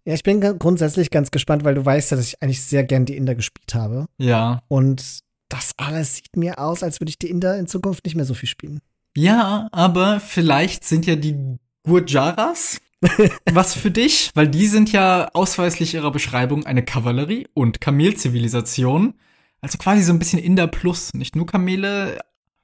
Ja, 0.03 0.13
ich 0.13 0.23
bin 0.23 0.41
grundsätzlich 0.41 1.09
ganz 1.09 1.31
gespannt, 1.31 1.63
weil 1.63 1.75
du 1.75 1.85
weißt 1.85 2.11
ja, 2.11 2.17
dass 2.17 2.27
ich 2.27 2.41
eigentlich 2.41 2.61
sehr 2.61 2.83
gern 2.83 3.05
die 3.05 3.15
Inder 3.15 3.35
gespielt 3.35 3.73
habe. 3.73 4.07
Ja. 4.17 4.63
Und 4.67 5.19
das 5.47 5.73
alles 5.77 6.15
sieht 6.15 6.35
mir 6.35 6.59
aus, 6.59 6.83
als 6.83 6.99
würde 6.99 7.09
ich 7.09 7.19
die 7.19 7.29
Inder 7.29 7.57
in 7.57 7.67
Zukunft 7.67 8.03
nicht 8.03 8.15
mehr 8.15 8.25
so 8.25 8.33
viel 8.33 8.49
spielen. 8.49 8.81
Ja, 9.15 9.69
aber 9.71 10.19
vielleicht 10.19 10.83
sind 10.83 11.05
ja 11.05 11.15
die 11.15 11.57
Gurjaras 11.83 12.81
was 13.51 13.75
für 13.75 13.91
dich, 13.91 14.31
weil 14.33 14.47
die 14.47 14.67
sind 14.67 14.91
ja 14.91 15.29
ausweislich 15.33 15.93
ihrer 15.93 16.11
Beschreibung 16.11 16.65
eine 16.65 16.83
Kavallerie- 16.83 17.47
und 17.53 17.79
Kamelzivilisation. 17.79 19.13
Also 19.61 19.77
quasi 19.77 20.01
so 20.01 20.13
ein 20.13 20.19
bisschen 20.19 20.39
Inder 20.39 20.67
Plus. 20.67 21.13
Nicht 21.13 21.35
nur 21.35 21.45
Kamele 21.45 22.19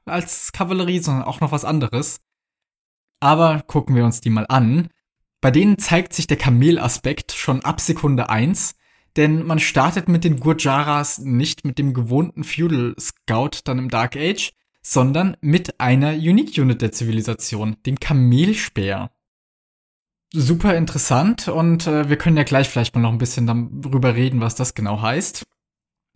als 0.05 0.51
Kavallerie, 0.51 0.99
sondern 0.99 1.23
auch 1.23 1.39
noch 1.39 1.51
was 1.51 1.65
anderes. 1.65 2.19
Aber 3.19 3.61
gucken 3.61 3.95
wir 3.95 4.05
uns 4.05 4.21
die 4.21 4.29
mal 4.29 4.45
an. 4.49 4.89
Bei 5.39 5.51
denen 5.51 5.77
zeigt 5.77 6.13
sich 6.13 6.27
der 6.27 6.37
Kamelaspekt 6.37 7.33
schon 7.33 7.63
ab 7.63 7.81
Sekunde 7.81 8.29
1, 8.29 8.75
denn 9.15 9.45
man 9.45 9.59
startet 9.59 10.07
mit 10.07 10.23
den 10.23 10.39
Gurjaras 10.39 11.19
nicht 11.19 11.65
mit 11.65 11.77
dem 11.77 11.93
gewohnten 11.93 12.43
Feudal 12.43 12.95
Scout 12.99 13.59
dann 13.65 13.77
im 13.77 13.89
Dark 13.89 14.15
Age, 14.15 14.53
sondern 14.81 15.37
mit 15.41 15.79
einer 15.79 16.13
Unique 16.13 16.57
Unit 16.57 16.81
der 16.81 16.91
Zivilisation, 16.91 17.77
dem 17.85 17.99
Kamelspeer. 17.99 19.11
Super 20.35 20.75
interessant 20.75 21.47
und 21.47 21.85
äh, 21.85 22.09
wir 22.09 22.17
können 22.17 22.37
ja 22.37 22.43
gleich 22.43 22.67
vielleicht 22.67 22.95
mal 22.95 23.01
noch 23.01 23.11
ein 23.11 23.19
bisschen 23.19 23.45
darüber 23.45 24.15
reden, 24.15 24.41
was 24.41 24.55
das 24.55 24.73
genau 24.73 24.99
heißt. 24.99 25.43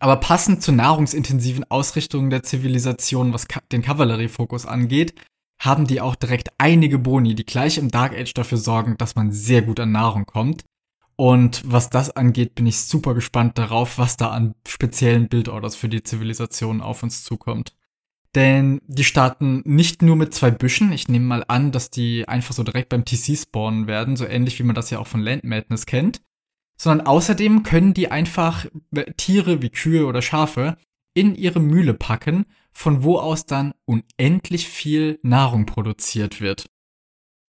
Aber 0.00 0.16
passend 0.16 0.60
zur 0.60 0.74
nahrungsintensiven 0.74 1.64
Ausrichtung 1.70 2.28
der 2.28 2.42
Zivilisation, 2.42 3.32
was 3.32 3.46
den 3.70 3.82
Kavalleriefokus 3.82 4.66
angeht, 4.66 5.14
haben 5.60 5.86
die 5.86 6.00
auch 6.00 6.16
direkt 6.16 6.48
einige 6.58 6.98
Boni, 6.98 7.36
die 7.36 7.46
gleich 7.46 7.78
im 7.78 7.92
Dark 7.92 8.12
Age 8.12 8.34
dafür 8.34 8.58
sorgen, 8.58 8.96
dass 8.98 9.14
man 9.14 9.30
sehr 9.30 9.62
gut 9.62 9.78
an 9.78 9.92
Nahrung 9.92 10.24
kommt. 10.24 10.64
Und 11.14 11.62
was 11.64 11.88
das 11.88 12.10
angeht, 12.10 12.56
bin 12.56 12.66
ich 12.66 12.80
super 12.80 13.14
gespannt 13.14 13.56
darauf, 13.56 13.98
was 13.98 14.16
da 14.16 14.30
an 14.30 14.54
speziellen 14.66 15.28
Bildorders 15.28 15.76
für 15.76 15.88
die 15.88 16.02
Zivilisation 16.02 16.80
auf 16.80 17.04
uns 17.04 17.22
zukommt. 17.22 17.72
Denn 18.34 18.80
die 18.86 19.04
starten 19.04 19.62
nicht 19.64 20.02
nur 20.02 20.16
mit 20.16 20.34
zwei 20.34 20.50
Büschen. 20.50 20.92
Ich 20.92 21.08
nehme 21.08 21.24
mal 21.24 21.44
an, 21.48 21.72
dass 21.72 21.90
die 21.90 22.28
einfach 22.28 22.54
so 22.54 22.62
direkt 22.62 22.90
beim 22.90 23.04
TC 23.04 23.38
spawnen 23.38 23.86
werden, 23.86 24.16
so 24.16 24.26
ähnlich 24.26 24.58
wie 24.58 24.64
man 24.64 24.74
das 24.74 24.90
ja 24.90 24.98
auch 24.98 25.06
von 25.06 25.20
Land 25.22 25.44
Madness 25.44 25.86
kennt. 25.86 26.20
Sondern 26.80 27.06
außerdem 27.06 27.62
können 27.62 27.94
die 27.94 28.10
einfach 28.10 28.66
Tiere 29.16 29.62
wie 29.62 29.70
Kühe 29.70 30.06
oder 30.06 30.22
Schafe 30.22 30.76
in 31.14 31.34
ihre 31.34 31.58
Mühle 31.58 31.94
packen, 31.94 32.44
von 32.72 33.02
wo 33.02 33.18
aus 33.18 33.46
dann 33.46 33.72
unendlich 33.86 34.68
viel 34.68 35.18
Nahrung 35.22 35.66
produziert 35.66 36.40
wird. 36.40 36.66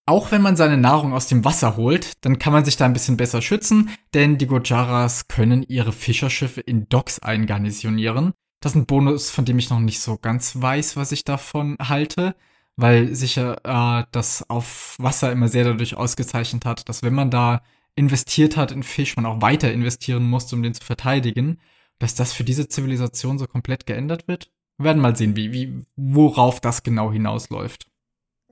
Auch 0.06 0.32
wenn 0.32 0.42
man 0.42 0.56
seine 0.56 0.78
Nahrung 0.78 1.12
aus 1.12 1.28
dem 1.28 1.44
Wasser 1.44 1.76
holt, 1.76 2.24
dann 2.24 2.40
kann 2.40 2.54
man 2.54 2.64
sich 2.64 2.78
da 2.78 2.86
ein 2.86 2.94
bisschen 2.94 3.18
besser 3.18 3.42
schützen, 3.42 3.90
denn 4.14 4.38
die 4.38 4.48
Gojaras 4.48 5.28
können 5.28 5.64
ihre 5.64 5.92
Fischerschiffe 5.92 6.62
in 6.62 6.88
Docks 6.88 7.20
eingarnisonieren. 7.20 8.32
Das 8.60 8.74
ist 8.74 8.76
ein 8.78 8.86
Bonus, 8.86 9.30
von 9.30 9.46
dem 9.46 9.60
ich 9.60 9.70
noch 9.70 9.80
nicht 9.80 10.00
so 10.00 10.18
ganz 10.18 10.60
weiß, 10.60 10.98
was 10.98 11.12
ich 11.12 11.24
davon 11.24 11.78
halte, 11.80 12.36
weil 12.76 13.14
sicher 13.16 13.60
äh, 13.64 14.06
das 14.12 14.50
auf 14.50 14.96
Wasser 15.00 15.32
immer 15.32 15.48
sehr 15.48 15.64
dadurch 15.64 15.96
ausgezeichnet 15.96 16.66
hat, 16.66 16.90
dass 16.90 17.04
wenn 17.04 17.14
man 17.14 17.32
da 17.32 17.62
investiert 17.96 18.58
hat 18.58 18.72
in 18.72 18.84
Fisch, 18.84 19.16
man 19.16 19.26
auch 19.26 19.42
weiter 19.42 19.72
investieren 19.72 20.30
muss, 20.30 20.52
um 20.54 20.64
den 20.64 20.74
zu 20.74 20.84
verteidigen 20.84 21.60
dass 22.00 22.16
das 22.16 22.34
für 22.34 22.44
diese 22.44 22.68
Zivilisation 22.68 23.40
so 23.40 23.48
komplett 23.48 23.86
geändert 23.86 24.28
wird? 24.28 24.52
Wir 24.78 24.86
werden 24.86 25.02
mal 25.02 25.16
sehen, 25.16 25.36
wie, 25.36 25.52
wie, 25.52 25.86
worauf 25.96 26.60
das 26.60 26.84
genau 26.84 27.12
hinausläuft. 27.12 27.88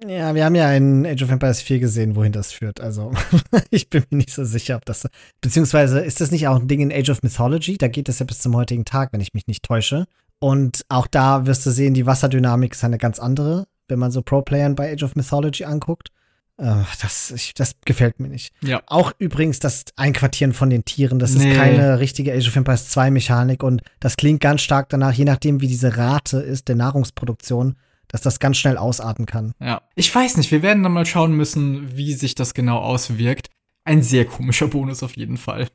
Ja, 0.07 0.35
wir 0.35 0.45
haben 0.45 0.55
ja 0.55 0.71
in 0.73 1.05
Age 1.05 1.23
of 1.23 1.31
Empires 1.31 1.61
4 1.61 1.79
gesehen, 1.79 2.15
wohin 2.15 2.31
das 2.31 2.51
führt. 2.51 2.79
Also, 2.79 3.11
ich 3.71 3.89
bin 3.89 4.03
mir 4.09 4.17
nicht 4.17 4.31
so 4.31 4.43
sicher, 4.43 4.75
ob 4.75 4.85
das. 4.85 5.07
Beziehungsweise 5.41 5.99
ist 5.99 6.21
das 6.21 6.31
nicht 6.31 6.47
auch 6.47 6.59
ein 6.59 6.67
Ding 6.67 6.81
in 6.81 6.91
Age 6.91 7.09
of 7.09 7.23
Mythology? 7.23 7.77
Da 7.77 7.87
geht 7.87 8.09
es 8.09 8.19
ja 8.19 8.25
bis 8.25 8.39
zum 8.39 8.55
heutigen 8.55 8.85
Tag, 8.85 9.13
wenn 9.13 9.21
ich 9.21 9.33
mich 9.33 9.47
nicht 9.47 9.63
täusche. 9.63 10.05
Und 10.39 10.85
auch 10.89 11.07
da 11.07 11.45
wirst 11.45 11.65
du 11.65 11.71
sehen, 11.71 11.93
die 11.93 12.05
Wasserdynamik 12.05 12.73
ist 12.73 12.83
eine 12.83 12.97
ganz 12.97 13.19
andere, 13.19 13.67
wenn 13.87 13.99
man 13.99 14.11
so 14.11 14.21
Pro-Playern 14.21 14.75
bei 14.75 14.93
Age 14.93 15.03
of 15.03 15.15
Mythology 15.15 15.63
anguckt. 15.63 16.09
Äh, 16.57 16.75
das, 17.01 17.31
ich, 17.31 17.53
das 17.53 17.75
gefällt 17.85 18.19
mir 18.19 18.29
nicht. 18.29 18.53
Ja. 18.61 18.81
Auch 18.87 19.11
übrigens 19.17 19.59
das 19.59 19.85
Einquartieren 19.95 20.53
von 20.53 20.69
den 20.69 20.85
Tieren, 20.85 21.19
das 21.19 21.33
nee. 21.33 21.49
ist 21.49 21.57
keine 21.57 21.99
richtige 21.99 22.33
Age 22.33 22.47
of 22.47 22.55
Empires 22.55 22.89
2 22.89 23.11
Mechanik 23.11 23.63
und 23.63 23.81
das 23.99 24.17
klingt 24.17 24.41
ganz 24.41 24.61
stark 24.61 24.89
danach, 24.89 25.13
je 25.13 25.25
nachdem 25.25 25.61
wie 25.61 25.67
diese 25.67 25.97
Rate 25.97 26.39
ist 26.39 26.67
der 26.67 26.75
Nahrungsproduktion, 26.75 27.75
dass 28.07 28.21
das 28.21 28.39
ganz 28.39 28.57
schnell 28.57 28.77
ausarten 28.77 29.25
kann. 29.25 29.53
Ja. 29.59 29.81
Ich 29.95 30.13
weiß 30.13 30.37
nicht, 30.37 30.51
wir 30.51 30.61
werden 30.61 30.83
dann 30.83 30.93
mal 30.93 31.05
schauen 31.05 31.33
müssen, 31.33 31.95
wie 31.97 32.13
sich 32.13 32.35
das 32.35 32.53
genau 32.53 32.79
auswirkt. 32.79 33.49
Ein 33.83 34.01
sehr 34.01 34.25
komischer 34.25 34.67
Bonus 34.67 35.03
auf 35.03 35.15
jeden 35.15 35.37
Fall. 35.37 35.67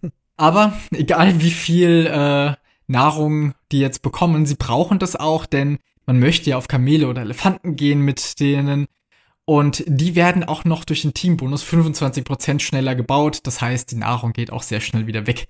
Aber 0.36 0.72
egal 0.92 1.40
wie 1.40 1.50
viel 1.50 2.06
äh, 2.06 2.54
Nahrung 2.86 3.54
die 3.70 3.78
jetzt 3.78 4.02
bekommen, 4.02 4.46
sie 4.46 4.56
brauchen 4.56 4.98
das 4.98 5.16
auch, 5.16 5.46
denn 5.46 5.78
man 6.06 6.18
möchte 6.18 6.50
ja 6.50 6.56
auf 6.56 6.68
Kamele 6.68 7.08
oder 7.08 7.22
Elefanten 7.22 7.76
gehen 7.76 8.00
mit 8.00 8.40
denen 8.40 8.86
und 9.44 9.84
die 9.86 10.14
werden 10.14 10.44
auch 10.44 10.64
noch 10.64 10.84
durch 10.84 11.02
den 11.02 11.14
Teambonus 11.14 11.64
25% 11.64 12.60
schneller 12.60 12.94
gebaut. 12.94 13.40
Das 13.44 13.60
heißt, 13.60 13.90
die 13.90 13.96
Nahrung 13.96 14.32
geht 14.32 14.52
auch 14.52 14.62
sehr 14.62 14.80
schnell 14.80 15.06
wieder 15.06 15.26
weg. 15.26 15.48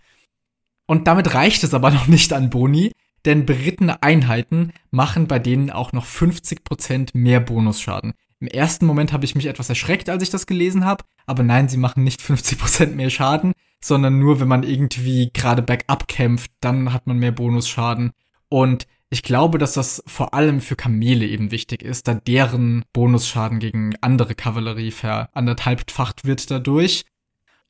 Und 0.87 1.07
damit 1.07 1.35
reicht 1.35 1.63
es 1.63 1.75
aber 1.75 1.91
noch 1.91 2.07
nicht 2.07 2.33
an 2.33 2.51
Boni, 2.51 2.93
denn 3.25 3.47
berittene 3.47 4.03
Einheiten 4.03 4.73
machen 4.91 5.27
bei 5.27 5.39
denen 5.39 5.71
auch 5.71 5.93
noch 5.93 6.07
50% 6.07 7.11
mehr 7.15 7.41
Bonusschaden. 7.41 8.15
Im 8.41 8.49
ersten 8.49 8.87
Moment 8.87 9.13
habe 9.13 9.25
ich 9.25 9.37
mich 9.37 9.47
etwas 9.47 9.69
erschreckt, 9.69 10.09
als 10.09 10.23
ich 10.23 10.31
das 10.31 10.47
gelesen 10.47 10.85
habe, 10.85 11.05
aber 11.27 11.45
nein, 11.45 11.69
sie 11.69 11.77
machen 11.77 12.03
nicht 12.03 12.21
50% 12.21 12.95
mehr 12.95 13.11
Schaden, 13.11 13.53
sondern 13.81 14.19
nur, 14.19 14.41
wenn 14.41 14.49
man 14.49 14.65
irgendwie 14.65 15.31
gerade 15.33 15.63
bergab 15.63 16.09
kämpft, 16.09 16.51
dann 16.61 16.93
hat 16.93 17.07
man 17.07 17.19
mehr 17.19 17.33
Bonusschaden. 17.33 18.13
Und 18.49 18.87
ich 19.11 19.23
glaube, 19.23 19.59
dass 19.59 19.75
das 19.75 20.03
vor 20.07 20.35
allem 20.35 20.61
für 20.61 20.75
Kamele 20.75 21.27
eben 21.27 21.51
wichtig 21.51 21.83
ist, 21.83 22.09
da 22.09 22.15
deren 22.15 22.85
Bonusschaden 22.93 23.59
gegen 23.59 23.95
andere 24.01 24.35
Kavallerie 24.35 24.91
veranderthalbfacht 24.91 26.25
wird 26.25 26.51
dadurch. 26.51 27.05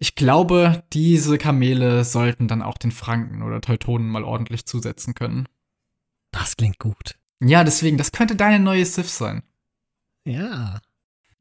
Ich 0.02 0.16
glaube, 0.16 0.82
diese 0.92 1.38
Kamele 1.38 2.02
sollten 2.02 2.48
dann 2.48 2.60
auch 2.60 2.76
den 2.76 2.90
Franken 2.90 3.40
oder 3.40 3.60
Teutonen 3.60 4.08
mal 4.08 4.24
ordentlich 4.24 4.66
zusetzen 4.66 5.14
können. 5.14 5.46
Das 6.32 6.56
klingt 6.56 6.80
gut. 6.80 7.14
Ja, 7.40 7.62
deswegen, 7.62 7.98
das 7.98 8.10
könnte 8.10 8.34
deine 8.34 8.58
neue 8.58 8.84
Sith 8.84 9.16
sein. 9.16 9.44
Ja. 10.24 10.80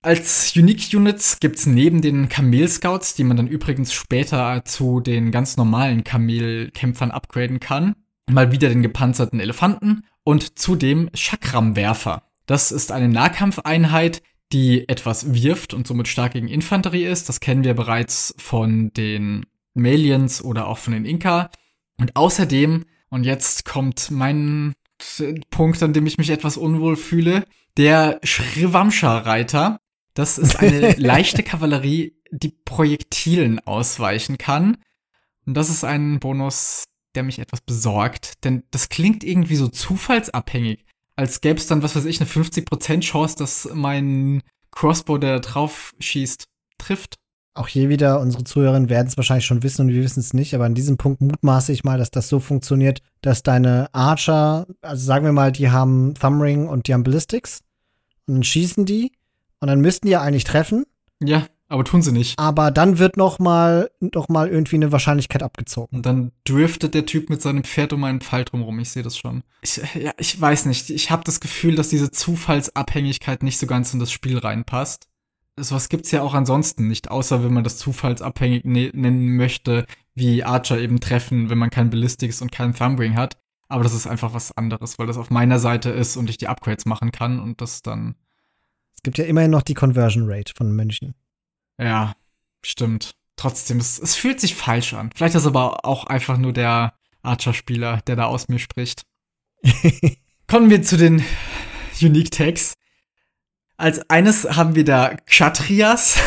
Als 0.03 0.56
Unique 0.56 0.94
Units 0.94 1.39
gibt's 1.39 1.65
neben 1.65 2.03
den 2.03 2.30
Kamel-Scouts, 2.30 3.15
die 3.15 3.24
man 3.24 3.36
dann 3.36 3.48
übrigens 3.48 3.94
später 3.94 4.63
zu 4.63 5.00
den 5.00 5.32
ganz 5.32 5.58
normalen 5.58 6.03
Kamelkämpfern 6.03 7.10
upgraden 7.10 7.60
kann, 7.60 7.96
mal 8.30 8.51
wieder 8.51 8.70
den 8.70 8.84
gepanzerten 8.84 9.39
Elefanten 9.39 10.03
und 10.24 10.60
zudem 10.60 11.10
Chakramwerfer. 11.15 12.22
Das 12.46 12.72
ist 12.72 12.91
eine 12.91 13.10
Nahkampfeinheit, 13.10 14.22
die 14.53 14.88
etwas 14.88 15.34
wirft 15.34 15.74
und 15.74 15.88
somit 15.88 16.08
stark 16.08 16.34
gegen 16.34 16.48
Infanterie 16.48 17.05
ist. 17.05 17.29
Das 17.29 17.39
kennen 17.39 17.63
wir 17.63 17.74
bereits 17.74 18.34
von 18.38 18.91
den 18.93 19.46
Malians 19.74 20.43
oder 20.43 20.67
auch 20.67 20.77
von 20.77 20.93
den 20.93 21.05
Inka. 21.05 21.50
Und 21.98 22.15
außerdem, 22.15 22.86
und 23.10 23.24
jetzt 23.24 23.65
kommt 23.65 24.12
mein 24.12 24.74
Punkt, 25.50 25.81
an 25.84 25.93
dem 25.93 26.05
ich 26.05 26.17
mich 26.17 26.29
etwas 26.29 26.58
unwohl 26.58 26.96
fühle, 26.96 27.46
der 27.77 28.20
Shrivamsha-Reiter. 28.24 29.79
Das 30.13 30.38
ist 30.38 30.58
eine 30.58 30.91
leichte 30.98 31.43
Kavallerie, 31.43 32.15
die 32.31 32.53
Projektilen 32.65 33.60
ausweichen 33.60 34.38
kann. 34.38 34.77
Und 35.46 35.55
das 35.55 35.70
ist 35.70 35.84
ein 35.84 36.20
Bonus, 36.20 36.84
der 37.15 37.24
mich 37.24 37.39
etwas 37.39 37.62
besorgt, 37.62 38.43
denn 38.43 38.63
das 38.72 38.89
klingt 38.89 39.24
irgendwie 39.24 39.55
so 39.55 39.67
zufallsabhängig, 39.67 40.86
als 41.15 41.41
gäbe 41.41 41.60
es 41.60 41.68
dann, 41.68 41.84
was 41.84 41.96
weiß 41.96 42.06
ich, 42.06 42.20
eine 42.20 42.30
50% 42.30 43.01
Chance, 43.01 43.36
dass 43.38 43.70
mein 43.74 44.41
Crossbow, 44.72 45.18
der 45.18 45.39
drauf 45.39 45.94
schießt, 46.00 46.46
trifft. 46.77 47.15
Auch 47.53 47.68
hier 47.68 47.89
wieder, 47.89 48.22
unsere 48.22 48.46
Zuhörerinnen 48.46 48.89
werden 48.89 49.08
es 49.08 49.18
wahrscheinlich 49.18 49.46
schon 49.46 49.62
wissen 49.62 49.82
und 49.82 49.89
wir 49.89 50.01
wissen 50.01 50.22
es 50.22 50.34
nicht, 50.34 50.56
aber 50.56 50.65
an 50.65 50.74
diesem 50.74 50.96
Punkt 50.96 51.20
mutmaße 51.20 51.74
ich 51.74 51.84
mal, 51.84 51.98
dass 51.98 52.10
das 52.10 52.30
so 52.30 52.39
funktioniert, 52.39 53.01
dass 53.22 53.44
deine 53.44 53.89
Archer, 53.94 54.68
also 54.82 55.06
sagen 55.06 55.25
wir 55.25 55.34
mal, 55.34 55.51
die 55.51 55.70
haben 55.70 56.13
Thumbring 56.13 56.70
und 56.70 56.88
die 56.88 56.94
haben 56.94 57.03
Ballistics 57.03 57.60
und 58.25 58.36
dann 58.36 58.44
schießen 58.44 58.86
die 58.86 59.12
und 59.60 59.68
dann 59.68 59.82
müssten 59.82 60.08
die 60.08 60.13
ja 60.13 60.22
eigentlich 60.22 60.46
treffen. 60.46 60.86
Ja. 61.22 61.46
Aber 61.71 61.85
tun 61.85 62.01
sie 62.01 62.11
nicht. 62.11 62.37
Aber 62.37 62.69
dann 62.69 62.99
wird 62.99 63.15
noch 63.15 63.39
mal, 63.39 63.89
noch 64.01 64.27
mal 64.27 64.49
irgendwie 64.49 64.75
eine 64.75 64.91
Wahrscheinlichkeit 64.91 65.41
abgezogen. 65.41 65.95
Und 65.95 66.05
dann 66.05 66.33
driftet 66.43 66.93
der 66.93 67.05
Typ 67.05 67.29
mit 67.29 67.41
seinem 67.41 67.63
Pferd 67.63 67.93
um 67.93 68.03
einen 68.03 68.19
Pfeil 68.19 68.43
drumherum. 68.43 68.77
Ich 68.79 68.89
sehe 68.89 69.03
das 69.03 69.17
schon. 69.17 69.41
Ich, 69.61 69.81
ja, 69.95 70.11
ich 70.17 70.39
weiß 70.39 70.65
nicht. 70.65 70.89
Ich 70.89 71.11
habe 71.11 71.23
das 71.23 71.39
Gefühl, 71.39 71.75
dass 71.75 71.87
diese 71.87 72.11
Zufallsabhängigkeit 72.11 73.41
nicht 73.41 73.57
so 73.57 73.67
ganz 73.67 73.93
in 73.93 74.01
das 74.01 74.11
Spiel 74.11 74.37
reinpasst. 74.37 75.07
Sowas 75.57 75.87
gibt's 75.87 76.11
ja 76.11 76.21
auch 76.23 76.33
ansonsten 76.33 76.89
nicht, 76.89 77.09
außer 77.09 77.41
wenn 77.41 77.53
man 77.53 77.63
das 77.63 77.77
zufallsabhängig 77.77 78.65
ne 78.65 78.91
nennen 78.93 79.37
möchte, 79.37 79.85
wie 80.13 80.43
Archer 80.43 80.77
eben 80.77 80.99
treffen, 80.99 81.49
wenn 81.49 81.57
man 81.57 81.69
kein 81.69 81.89
Ballistics 81.89 82.41
und 82.41 82.51
keinen 82.51 82.73
Thumbring 82.73 83.15
hat. 83.15 83.37
Aber 83.69 83.83
das 83.83 83.93
ist 83.93 84.07
einfach 84.07 84.33
was 84.33 84.51
anderes, 84.57 84.99
weil 84.99 85.07
das 85.07 85.17
auf 85.17 85.29
meiner 85.29 85.57
Seite 85.57 85.91
ist 85.91 86.17
und 86.17 86.29
ich 86.29 86.37
die 86.37 86.49
Upgrades 86.49 86.85
machen 86.85 87.13
kann 87.13 87.39
und 87.39 87.61
das 87.61 87.81
dann. 87.81 88.15
Es 88.93 89.03
gibt 89.03 89.17
ja 89.17 89.23
immerhin 89.23 89.51
noch 89.51 89.61
die 89.61 89.73
Conversion 89.73 90.25
Rate 90.27 90.51
von 90.53 90.75
München. 90.75 91.15
Ja, 91.81 92.13
stimmt. 92.61 93.15
Trotzdem, 93.38 93.79
es, 93.79 93.97
es 93.97 94.15
fühlt 94.15 94.39
sich 94.39 94.53
falsch 94.53 94.93
an. 94.93 95.09
Vielleicht 95.15 95.33
ist 95.33 95.47
aber 95.47 95.83
auch 95.83 96.05
einfach 96.05 96.38
nur 96.38 96.53
der 96.53 96.93
Archer-Spieler, 97.23 98.01
der 98.05 98.15
da 98.15 98.25
aus 98.25 98.50
mir 98.50 98.59
spricht. 98.59 99.03
Kommen 100.47 100.69
wir 100.69 100.83
zu 100.83 100.95
den 100.95 101.23
Unique 102.00 102.29
Tags. 102.29 102.75
Als 103.77 104.07
eines 104.11 104.43
haben 104.57 104.75
wir 104.75 104.85
da 104.85 105.15
Kshatriyas. 105.25 106.19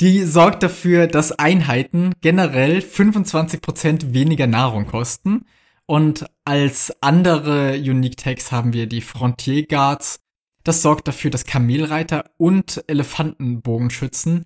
Die 0.00 0.22
sorgt 0.22 0.62
dafür, 0.62 1.06
dass 1.06 1.32
Einheiten 1.32 2.14
generell 2.22 2.78
25% 2.78 4.14
weniger 4.14 4.46
Nahrung 4.46 4.86
kosten. 4.86 5.44
Und 5.84 6.24
als 6.46 6.94
andere 7.02 7.74
Unique 7.74 8.16
Tags 8.16 8.50
haben 8.52 8.72
wir 8.72 8.86
die 8.86 9.02
Frontier 9.02 9.66
Guards. 9.66 10.20
Das 10.64 10.80
sorgt 10.80 11.08
dafür, 11.08 11.30
dass 11.30 11.44
Kamelreiter 11.44 12.30
und 12.38 12.82
Elefantenbogenschützen 12.86 14.44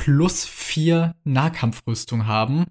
plus 0.00 0.46
vier 0.46 1.14
Nahkampfrüstung 1.24 2.26
haben. 2.26 2.64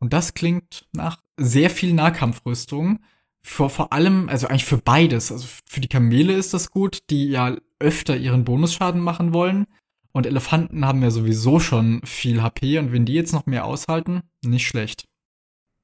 Und 0.00 0.12
das 0.12 0.34
klingt 0.34 0.88
nach 0.92 1.22
sehr 1.36 1.70
viel 1.70 1.92
Nahkampfrüstung. 1.92 2.98
Vor, 3.42 3.70
vor 3.70 3.92
allem, 3.92 4.28
also 4.28 4.48
eigentlich 4.48 4.64
für 4.64 4.78
beides. 4.78 5.30
Also 5.30 5.46
für 5.64 5.80
die 5.80 5.88
Kamele 5.88 6.32
ist 6.32 6.52
das 6.52 6.72
gut, 6.72 6.98
die 7.10 7.28
ja 7.28 7.56
öfter 7.78 8.16
ihren 8.16 8.42
Bonusschaden 8.42 9.00
machen 9.00 9.32
wollen. 9.32 9.66
Und 10.10 10.26
Elefanten 10.26 10.84
haben 10.84 11.00
ja 11.00 11.12
sowieso 11.12 11.60
schon 11.60 12.00
viel 12.04 12.42
HP 12.42 12.78
und 12.80 12.90
wenn 12.90 13.06
die 13.06 13.14
jetzt 13.14 13.32
noch 13.32 13.46
mehr 13.46 13.66
aushalten, 13.66 14.22
nicht 14.44 14.66
schlecht. 14.66 15.04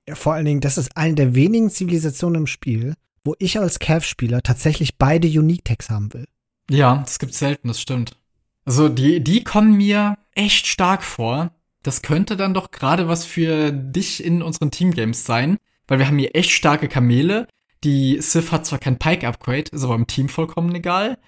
Ja, 0.09 0.17
vor 0.17 0.35
allen 0.35 0.45
Dingen, 0.45 0.61
das 0.61 0.77
ist 0.77 0.97
eine 0.97 1.15
der 1.15 1.37
wenigen 1.37 1.71
Zivilisationen 1.71 2.43
im 2.43 2.47
Spiel, 2.49 2.95
wo 3.25 3.37
ich 3.39 3.61
als 3.61 3.79
Cav-Spieler 3.79 4.43
tatsächlich 4.43 4.99
beide 4.99 5.29
Unique-Tags 5.29 5.89
haben 5.89 6.13
will. 6.15 6.27
Ja, 6.69 6.97
das 6.97 7.21
gibt's 7.21 7.39
selten, 7.39 7.69
das 7.69 7.81
stimmt. 7.81 8.17
Also 8.65 8.89
die, 8.89 9.23
die 9.23 9.45
kommen 9.45 9.77
mir 9.77 10.17
echt 10.41 10.67
stark 10.67 11.03
vor. 11.03 11.53
Das 11.83 12.03
könnte 12.03 12.37
dann 12.37 12.55
doch 12.55 12.71
gerade 12.71 13.09
was 13.09 13.25
für 13.25 13.73
dich 13.73 14.25
in 14.25 14.43
unseren 14.43 14.71
Teamgames 14.71 15.25
sein, 15.25 15.59
weil 15.87 15.99
wir 15.99 16.07
haben 16.07 16.19
hier 16.19 16.35
echt 16.35 16.51
starke 16.51 16.89
Kamele. 16.89 17.47
Die 17.85 18.21
Sif 18.21 18.53
hat 18.53 18.67
zwar 18.67 18.79
kein 18.79 18.99
Pike-Upgrade, 18.99 19.71
ist 19.73 19.85
aber 19.85 19.95
im 19.95 20.07
Team 20.07 20.29
vollkommen 20.29 20.75
egal. 20.75 21.19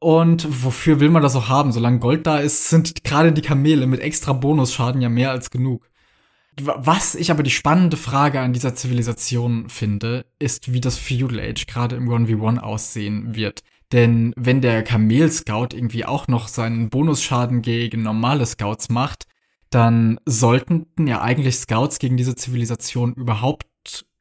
Und 0.00 0.46
wofür 0.64 1.00
will 1.00 1.10
man 1.10 1.22
das 1.22 1.34
auch 1.34 1.48
haben? 1.48 1.72
Solange 1.72 1.98
Gold 1.98 2.26
da 2.26 2.38
ist, 2.38 2.68
sind 2.68 3.02
gerade 3.04 3.32
die 3.32 3.42
Kamele 3.42 3.86
mit 3.86 4.00
extra 4.00 4.32
Bonusschaden 4.32 5.00
ja 5.00 5.08
mehr 5.08 5.30
als 5.30 5.50
genug. 5.50 5.88
Was 6.60 7.14
ich 7.14 7.30
aber 7.30 7.42
die 7.42 7.50
spannende 7.50 7.96
Frage 7.96 8.40
an 8.40 8.52
dieser 8.52 8.74
Zivilisation 8.74 9.68
finde, 9.68 10.26
ist, 10.38 10.72
wie 10.72 10.80
das 10.80 10.98
Feudal 10.98 11.40
Age 11.40 11.66
gerade 11.66 11.96
im 11.96 12.08
1v1 12.08 12.58
aussehen 12.58 13.34
wird. 13.34 13.62
Denn 13.92 14.34
wenn 14.36 14.60
der 14.60 14.82
Kamel-Scout 14.82 15.68
irgendwie 15.72 16.04
auch 16.04 16.28
noch 16.28 16.48
seinen 16.48 16.90
Bonusschaden 16.90 17.62
gegen 17.62 18.02
normale 18.02 18.44
Scouts 18.44 18.90
macht, 18.90 19.26
dann 19.70 20.18
sollten 20.26 20.86
ja 21.06 21.22
eigentlich 21.22 21.56
Scouts 21.56 21.98
gegen 21.98 22.16
diese 22.16 22.34
Zivilisation 22.34 23.14
überhaupt 23.14 23.66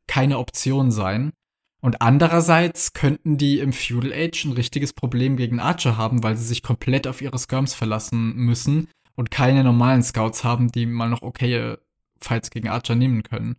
keine 0.07 0.37
Option 0.39 0.91
sein. 0.91 1.31
Und 1.79 2.01
andererseits 2.01 2.93
könnten 2.93 3.37
die 3.37 3.59
im 3.59 3.71
Feudal 3.71 4.11
Age 4.13 4.45
ein 4.45 4.53
richtiges 4.53 4.93
Problem 4.93 5.37
gegen 5.37 5.59
Archer 5.59 5.95
haben, 5.95 6.23
weil 6.23 6.35
sie 6.35 6.45
sich 6.45 6.63
komplett 6.63 7.07
auf 7.07 7.21
ihre 7.21 7.37
Skirms 7.37 7.73
verlassen 7.73 8.35
müssen 8.35 8.87
und 9.15 9.31
keine 9.31 9.63
normalen 9.63 10.03
Scouts 10.03 10.43
haben, 10.43 10.71
die 10.71 10.85
mal 10.85 11.09
noch 11.09 11.21
okay 11.21 11.75
Fights 12.19 12.49
gegen 12.49 12.67
Archer 12.67 12.95
nehmen 12.95 13.23
können. 13.23 13.57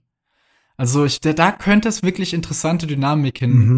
Also 0.77 1.05
ich, 1.05 1.21
da 1.21 1.53
könnte 1.53 1.89
es 1.89 2.03
wirklich 2.03 2.35
interessante 2.35 2.87
Dynamiken 2.87 3.73
mhm. 3.73 3.77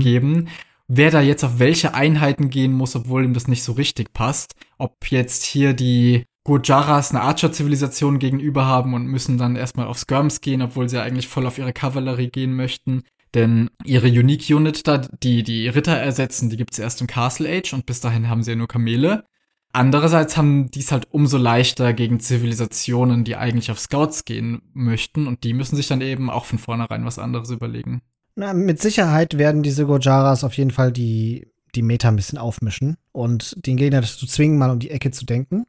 Wer 0.93 1.11
da 1.13 1.21
jetzt 1.21 1.45
auf 1.45 1.59
welche 1.61 1.95
Einheiten 1.95 2.51
gehen 2.51 2.73
muss, 2.73 2.97
obwohl 2.97 3.25
ihm 3.25 3.33
das 3.33 3.47
nicht 3.47 3.63
so 3.63 3.73
richtig 3.73 4.13
passt. 4.13 4.55
Ob 4.77 5.11
jetzt 5.11 5.45
hier 5.45 5.73
die 5.73 6.25
Gujaras 6.45 7.11
eine 7.11 7.23
Archer-Zivilisation 7.23 8.19
gegenüber 8.19 8.67
haben 8.67 8.93
und 8.95 9.07
müssen 9.07 9.39
dann 9.39 9.55
erstmal 9.55 9.87
auf 9.87 9.99
Skirms 9.99 10.41
gehen, 10.41 10.63
obwohl 10.63 10.89
sie 10.89 11.01
eigentlich 11.01 11.29
voll 11.29 11.47
auf 11.47 11.59
ihre 11.59 11.73
Kavallerie 11.73 12.31
gehen 12.31 12.55
möchten. 12.55 13.05
Denn 13.35 13.71
ihre 13.85 14.09
Unique 14.09 14.51
Unit 14.51 14.89
da, 14.89 14.99
die 14.99 15.45
die 15.45 15.69
Ritter 15.69 15.97
ersetzen, 15.97 16.51
die 16.51 16.57
gibt's 16.57 16.81
erst 16.81 17.01
im 17.01 17.07
Castle 17.07 17.49
Age 17.49 17.73
und 17.73 17.87
bis 17.87 18.01
dahin 18.01 18.29
haben 18.29 18.43
sie 18.43 18.51
ja 18.51 18.57
nur 18.57 18.67
Kamele. 18.67 19.25
Andererseits 19.73 20.37
haben 20.37 20.73
die 20.73 20.81
es 20.81 20.91
halt 20.91 21.07
umso 21.13 21.39
leichter 21.39 21.93
gegen 21.93 22.19
Zivilisationen, 22.19 23.23
die 23.23 23.37
eigentlich 23.37 23.71
auf 23.71 23.79
Scouts 23.79 24.25
gehen 24.25 24.63
möchten 24.73 25.29
und 25.29 25.45
die 25.45 25.55
müssen 25.55 25.77
sich 25.77 25.87
dann 25.87 26.01
eben 26.01 26.29
auch 26.29 26.47
von 26.47 26.59
vornherein 26.59 27.05
was 27.05 27.21
anderes 27.21 27.51
überlegen. 27.51 28.03
Na, 28.41 28.55
mit 28.55 28.81
Sicherheit 28.81 29.37
werden 29.37 29.63
diese 29.63 29.85
Gojaras 29.85 30.45
auf 30.45 30.57
jeden 30.57 30.71
Fall 30.71 30.93
die, 30.93 31.47
die 31.75 31.83
Meta 31.83 32.09
ein 32.09 32.17
bisschen 32.17 32.39
aufmischen 32.39 32.97
und 33.13 33.55
den 33.67 33.77
Gegner 33.77 34.01
dazu 34.01 34.27
zwingen, 34.27 34.57
mal 34.57 34.71
um 34.71 34.79
die 34.79 34.91
Ecke 34.91 35.11
zu 35.11 35.27
denken. 35.27 35.67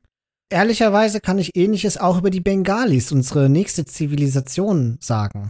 Ehrlicherweise 0.49 1.19
kann 1.19 1.38
ich 1.38 1.57
ähnliches 1.57 1.97
auch 1.97 2.19
über 2.19 2.29
die 2.29 2.39
Bengalis, 2.39 3.12
unsere 3.12 3.49
nächste 3.49 3.84
Zivilisation, 3.84 4.95
sagen. 5.01 5.49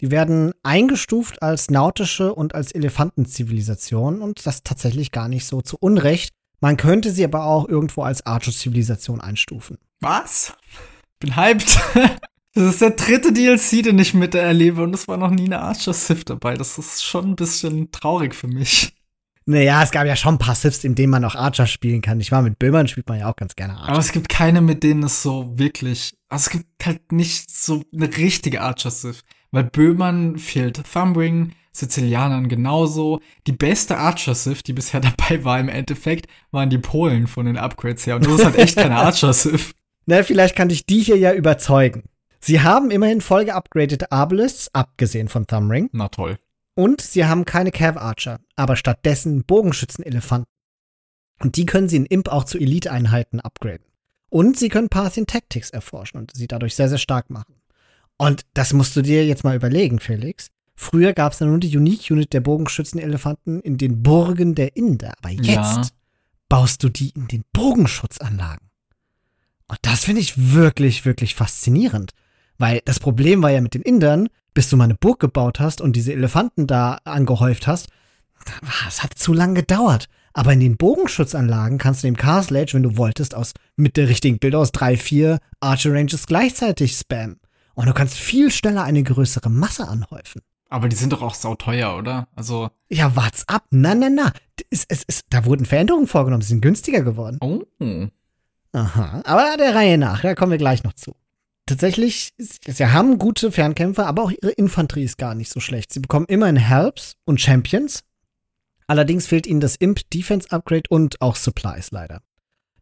Die 0.00 0.12
werden 0.12 0.52
eingestuft 0.62 1.42
als 1.42 1.68
nautische 1.68 2.32
und 2.32 2.54
als 2.54 2.70
Elefantenzivilisation 2.70 4.22
und 4.22 4.46
das 4.46 4.62
tatsächlich 4.62 5.10
gar 5.10 5.26
nicht 5.26 5.46
so 5.46 5.62
zu 5.62 5.76
Unrecht. 5.80 6.30
Man 6.60 6.76
könnte 6.76 7.10
sie 7.10 7.24
aber 7.24 7.44
auch 7.44 7.68
irgendwo 7.68 8.02
als 8.02 8.24
Archer-Zivilisation 8.24 9.20
einstufen. 9.20 9.78
Was? 10.00 10.52
Bin 11.18 11.34
hyped. 11.34 11.80
Das 12.54 12.64
ist 12.64 12.80
der 12.82 12.90
dritte 12.90 13.32
DLC, 13.32 13.82
den 13.82 13.98
ich 13.98 14.12
miterlebe 14.12 14.82
und 14.82 14.94
es 14.94 15.08
war 15.08 15.16
noch 15.16 15.30
nie 15.30 15.46
eine 15.46 15.60
Archer 15.60 15.94
Sith 15.94 16.24
dabei. 16.26 16.54
Das 16.54 16.76
ist 16.76 17.02
schon 17.02 17.30
ein 17.30 17.36
bisschen 17.36 17.90
traurig 17.92 18.34
für 18.34 18.48
mich. 18.48 18.92
Naja, 19.44 19.82
es 19.82 19.90
gab 19.90 20.06
ja 20.06 20.14
schon 20.14 20.34
ein 20.34 20.38
paar 20.38 20.54
Siths, 20.54 20.84
in 20.84 20.94
denen 20.94 21.10
man 21.10 21.24
auch 21.24 21.34
Archer 21.34 21.66
spielen 21.66 22.00
kann. 22.00 22.20
Ich 22.20 22.30
war 22.30 22.42
mit 22.42 22.58
Böhmern 22.58 22.86
spielt 22.86 23.08
man 23.08 23.18
ja 23.18 23.30
auch 23.30 23.36
ganz 23.36 23.56
gerne 23.56 23.74
Archer. 23.74 23.88
Aber 23.88 23.98
es 23.98 24.12
gibt 24.12 24.28
keine, 24.28 24.60
mit 24.60 24.82
denen 24.82 25.02
es 25.02 25.22
so 25.22 25.58
wirklich. 25.58 26.14
Also 26.28 26.44
es 26.44 26.50
gibt 26.50 26.86
halt 26.86 27.10
nicht 27.10 27.50
so 27.50 27.82
eine 27.92 28.14
richtige 28.16 28.60
Archer 28.60 28.90
Sith. 28.90 29.24
Weil 29.50 29.64
Böhmern 29.64 30.38
fehlt 30.38 30.80
Thumbring, 30.92 31.52
Sizilianern 31.72 32.48
genauso. 32.48 33.20
Die 33.46 33.52
beste 33.52 33.96
Archer 33.98 34.34
Sith, 34.34 34.62
die 34.62 34.74
bisher 34.74 35.00
dabei 35.18 35.42
war 35.42 35.58
im 35.58 35.68
Endeffekt, 35.68 36.26
waren 36.50 36.70
die 36.70 36.78
Polen 36.78 37.26
von 37.26 37.46
den 37.46 37.56
Upgrades 37.56 38.06
her. 38.06 38.16
Und 38.16 38.26
das 38.26 38.34
ist 38.34 38.44
halt 38.44 38.58
echt 38.58 38.76
keine 38.76 38.96
Archer 38.98 39.32
Sith. 39.32 39.72
Na, 40.06 40.22
vielleicht 40.22 40.54
kann 40.54 40.70
ich 40.70 40.86
die 40.86 41.00
hier 41.00 41.16
ja 41.16 41.32
überzeugen. 41.32 42.04
Sie 42.44 42.60
haben 42.60 42.90
immerhin 42.90 43.20
voll 43.20 43.44
geupgradete 43.44 44.10
Arbaleths, 44.10 44.68
abgesehen 44.72 45.28
von 45.28 45.46
Thumbring. 45.46 45.88
Na 45.92 46.08
toll. 46.08 46.38
Und 46.74 47.00
sie 47.00 47.24
haben 47.24 47.44
keine 47.44 47.70
Cav 47.70 47.96
Archer, 47.96 48.40
aber 48.56 48.74
stattdessen 48.76 49.44
Bogenschützen-Elefanten. 49.44 50.50
Und 51.40 51.56
die 51.56 51.66
können 51.66 51.88
sie 51.88 51.96
in 51.96 52.06
Imp 52.06 52.28
auch 52.28 52.44
zu 52.44 52.58
Elite-Einheiten 52.58 53.40
upgraden. 53.40 53.86
Und 54.28 54.58
sie 54.58 54.70
können 54.70 54.88
Parthian 54.88 55.26
Tactics 55.26 55.70
erforschen 55.70 56.18
und 56.18 56.34
sie 56.34 56.48
dadurch 56.48 56.74
sehr, 56.74 56.88
sehr 56.88 56.98
stark 56.98 57.30
machen. 57.30 57.56
Und 58.16 58.42
das 58.54 58.72
musst 58.72 58.96
du 58.96 59.02
dir 59.02 59.26
jetzt 59.26 59.44
mal 59.44 59.54
überlegen, 59.54 60.00
Felix. 60.00 60.48
Früher 60.74 61.12
gab 61.12 61.34
es 61.34 61.40
ja 61.40 61.46
nur 61.46 61.58
die 61.58 61.76
Unique 61.76 62.10
Unit 62.10 62.32
der 62.32 62.40
Bogenschützen-Elefanten 62.40 63.60
in 63.60 63.76
den 63.78 64.02
Burgen 64.02 64.54
der 64.54 64.76
Inder. 64.76 65.12
Aber 65.18 65.30
jetzt 65.30 65.46
ja. 65.46 65.82
baust 66.48 66.82
du 66.82 66.88
die 66.88 67.10
in 67.10 67.28
den 67.28 67.44
Bogenschutzanlagen. 67.52 68.68
Und 69.68 69.78
das 69.82 70.04
finde 70.04 70.22
ich 70.22 70.52
wirklich, 70.52 71.04
wirklich 71.04 71.34
faszinierend. 71.34 72.12
Weil 72.58 72.80
das 72.84 73.00
Problem 73.00 73.42
war 73.42 73.50
ja 73.50 73.60
mit 73.60 73.74
den 73.74 73.82
Indern, 73.82 74.28
bis 74.54 74.68
du 74.68 74.76
mal 74.76 74.84
eine 74.84 74.94
Burg 74.94 75.20
gebaut 75.20 75.60
hast 75.60 75.80
und 75.80 75.96
diese 75.96 76.12
Elefanten 76.12 76.66
da 76.66 76.98
angehäuft 77.04 77.66
hast, 77.66 77.88
es 78.88 79.02
hat 79.02 79.14
zu 79.14 79.32
lange 79.32 79.54
gedauert. 79.54 80.08
Aber 80.34 80.52
in 80.52 80.60
den 80.60 80.76
Bogenschutzanlagen 80.76 81.78
kannst 81.78 82.02
du 82.02 82.08
dem 82.08 82.16
Castle 82.16 82.60
Age, 82.60 82.74
wenn 82.74 82.82
du 82.82 82.96
wolltest, 82.96 83.34
aus 83.34 83.52
mit 83.76 83.96
der 83.96 84.08
richtigen 84.08 84.38
Bild 84.38 84.54
aus 84.54 84.72
drei, 84.72 84.96
vier 84.96 85.38
Archer 85.60 85.92
Ranges 85.92 86.26
gleichzeitig 86.26 86.96
spammen. 86.96 87.38
Und 87.74 87.86
du 87.86 87.92
kannst 87.92 88.14
viel 88.14 88.50
schneller 88.50 88.82
eine 88.82 89.02
größere 89.02 89.50
Masse 89.50 89.88
anhäufen. 89.88 90.42
Aber 90.68 90.88
die 90.88 90.96
sind 90.96 91.12
doch 91.12 91.20
auch 91.20 91.34
sauteuer, 91.34 91.96
oder? 91.96 92.28
Also. 92.34 92.70
Ja, 92.88 93.14
wart's 93.14 93.46
ab. 93.46 93.64
Na, 93.70 93.94
na, 93.94 94.08
na. 94.08 94.32
Es, 94.70 94.86
es, 94.88 95.04
es, 95.06 95.20
da 95.28 95.44
wurden 95.44 95.66
Veränderungen 95.66 96.06
vorgenommen. 96.06 96.40
Sie 96.40 96.48
sind 96.48 96.62
günstiger 96.62 97.02
geworden. 97.02 97.38
Oh. 97.42 97.62
Aha. 98.72 99.20
Aber 99.24 99.56
der 99.58 99.74
Reihe 99.74 99.98
nach. 99.98 100.22
Da 100.22 100.34
kommen 100.34 100.52
wir 100.52 100.58
gleich 100.58 100.82
noch 100.82 100.94
zu. 100.94 101.14
Tatsächlich, 101.66 102.32
sie 102.38 102.86
haben 102.86 103.18
gute 103.18 103.52
Fernkämpfer, 103.52 104.06
aber 104.06 104.22
auch 104.22 104.30
ihre 104.30 104.50
Infanterie 104.50 105.04
ist 105.04 105.18
gar 105.18 105.34
nicht 105.34 105.50
so 105.50 105.60
schlecht. 105.60 105.92
Sie 105.92 106.00
bekommen 106.00 106.26
immerhin 106.28 106.56
Helps 106.56 107.14
und 107.24 107.40
Champions. 107.40 108.02
Allerdings 108.88 109.26
fehlt 109.26 109.46
ihnen 109.46 109.60
das 109.60 109.76
Imp 109.76 110.00
Defense 110.10 110.50
Upgrade 110.50 110.88
und 110.88 111.20
auch 111.20 111.36
Supplies 111.36 111.92
leider. 111.92 112.20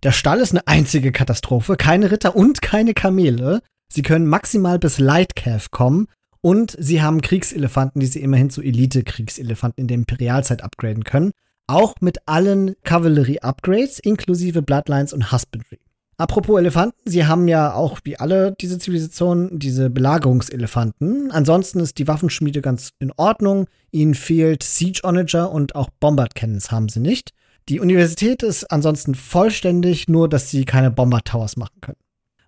Der 0.02 0.12
Stall 0.12 0.40
ist 0.40 0.52
eine 0.52 0.66
einzige 0.66 1.12
Katastrophe. 1.12 1.76
Keine 1.76 2.10
Ritter 2.10 2.34
und 2.34 2.62
keine 2.62 2.94
Kamele. 2.94 3.60
Sie 3.92 4.02
können 4.02 4.26
maximal 4.26 4.78
bis 4.78 4.98
Lightcalf 4.98 5.70
kommen 5.70 6.06
und 6.40 6.74
sie 6.78 7.02
haben 7.02 7.20
Kriegselefanten, 7.20 8.00
die 8.00 8.06
sie 8.06 8.22
immerhin 8.22 8.48
zu 8.48 8.62
Elite-Kriegselefanten 8.62 9.82
in 9.82 9.88
der 9.88 9.96
Imperialzeit 9.96 10.62
upgraden 10.62 11.04
können. 11.04 11.32
Auch 11.66 11.96
mit 12.00 12.26
allen 12.26 12.76
Cavalry-Upgrades 12.82 13.98
inklusive 13.98 14.62
Bloodlines 14.62 15.12
und 15.12 15.30
Husbandry. 15.32 15.80
Apropos 16.20 16.58
Elefanten, 16.58 16.98
sie 17.06 17.24
haben 17.24 17.48
ja 17.48 17.72
auch 17.72 18.00
wie 18.04 18.18
alle 18.18 18.54
diese 18.60 18.78
Zivilisationen 18.78 19.58
diese 19.58 19.88
Belagerungselefanten. 19.88 21.30
Ansonsten 21.30 21.80
ist 21.80 21.96
die 21.96 22.06
Waffenschmiede 22.08 22.60
ganz 22.60 22.90
in 22.98 23.10
Ordnung. 23.16 23.68
Ihnen 23.90 24.12
fehlt 24.12 24.62
Siege 24.62 25.00
Onager 25.02 25.50
und 25.50 25.74
auch 25.74 25.88
Bombard 25.98 26.34
Cannons 26.34 26.70
haben 26.70 26.90
sie 26.90 27.00
nicht. 27.00 27.30
Die 27.70 27.80
Universität 27.80 28.42
ist 28.42 28.70
ansonsten 28.70 29.14
vollständig, 29.14 30.08
nur 30.08 30.28
dass 30.28 30.50
sie 30.50 30.66
keine 30.66 30.90
Bomber 30.90 31.22
Towers 31.22 31.56
machen 31.56 31.80
können. 31.80 31.96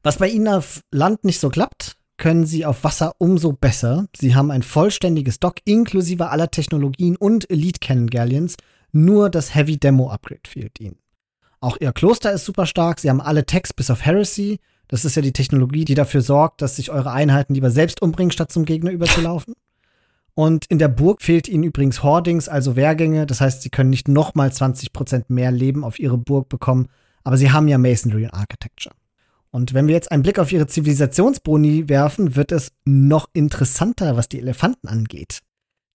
Was 0.03 0.19
bei 0.19 0.29
ihnen 0.29 0.49
auf 0.49 0.83
Land 0.91 1.25
nicht 1.25 1.41
so 1.41 1.49
klappt, 1.49 1.97
können 2.19 2.45
sie 2.45 2.67
auf 2.67 2.85
Wasser 2.85 3.15
umso 3.17 3.53
besser. 3.55 4.05
Sie 4.15 4.35
haben 4.35 4.51
ein 4.51 4.63
vollständiges 4.63 5.41
Dock 5.41 5.57
inklusive 5.65 6.29
aller 6.29 6.51
Technologien 6.51 7.17
und 7.17 7.49
Elite 7.51 7.81
Cannon 7.81 8.11
Galleons. 8.11 8.57
Nur 8.93 9.31
das 9.31 9.55
Heavy 9.55 9.79
Demo 9.79 10.11
Upgrade 10.11 10.43
fehlt 10.47 10.79
ihnen. 10.79 10.99
Auch 11.63 11.77
ihr 11.81 11.93
Kloster 11.93 12.33
ist 12.33 12.45
super 12.45 12.67
stark. 12.67 12.99
Sie 12.99 13.09
haben 13.09 13.21
alle 13.21 13.47
Techs 13.47 13.73
bis 13.73 13.89
auf 13.89 14.05
Heresy. 14.05 14.59
Das 14.89 15.05
ist 15.05 15.15
ja 15.15 15.23
die 15.23 15.33
Technologie, 15.33 15.85
die 15.85 15.95
dafür 15.95 16.21
sorgt, 16.21 16.61
dass 16.61 16.75
sich 16.75 16.91
eure 16.91 17.13
Einheiten 17.13 17.55
lieber 17.55 17.71
selbst 17.71 18.03
umbringen, 18.03 18.33
statt 18.33 18.51
zum 18.51 18.65
Gegner 18.65 18.91
überzulaufen. 18.91 19.55
Und 20.35 20.67
in 20.67 20.81
der 20.81 20.89
Burg 20.89 21.23
fehlt 21.23 21.47
ihnen 21.47 21.63
übrigens 21.63 22.03
Hordings, 22.03 22.49
also 22.49 22.75
Wehrgänge. 22.75 23.27
Das 23.27 23.41
heißt, 23.41 23.63
sie 23.63 23.71
können 23.71 23.91
nicht 23.91 24.09
nochmal 24.09 24.49
20% 24.49 25.27
mehr 25.29 25.53
Leben 25.53 25.85
auf 25.85 26.01
ihre 26.01 26.19
Burg 26.19 26.49
bekommen. 26.49 26.89
Aber 27.23 27.37
sie 27.37 27.53
haben 27.53 27.69
ja 27.69 27.79
Masonry 27.79 28.25
und 28.25 28.35
Architecture. 28.35 28.95
Und 29.51 29.73
wenn 29.73 29.87
wir 29.87 29.95
jetzt 29.95 30.11
einen 30.11 30.25
Blick 30.25 30.41
auf 30.41 30.51
ihre 30.51 30.67
Zivilisationsboni 30.67 31.89
werfen, 31.89 32.35
wird 32.35 32.51
es 32.51 32.73
noch 32.85 33.29
interessanter, 33.35 34.17
was 34.17 34.29
die 34.29 34.41
Elefanten 34.41 34.89
angeht. 34.89 35.43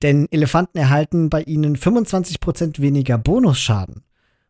Denn 0.02 0.28
Elefanten 0.32 0.78
erhalten 0.78 1.30
bei 1.30 1.42
ihnen 1.42 1.76
25% 1.76 2.80
weniger 2.80 3.18
Bonusschaden. 3.18 4.04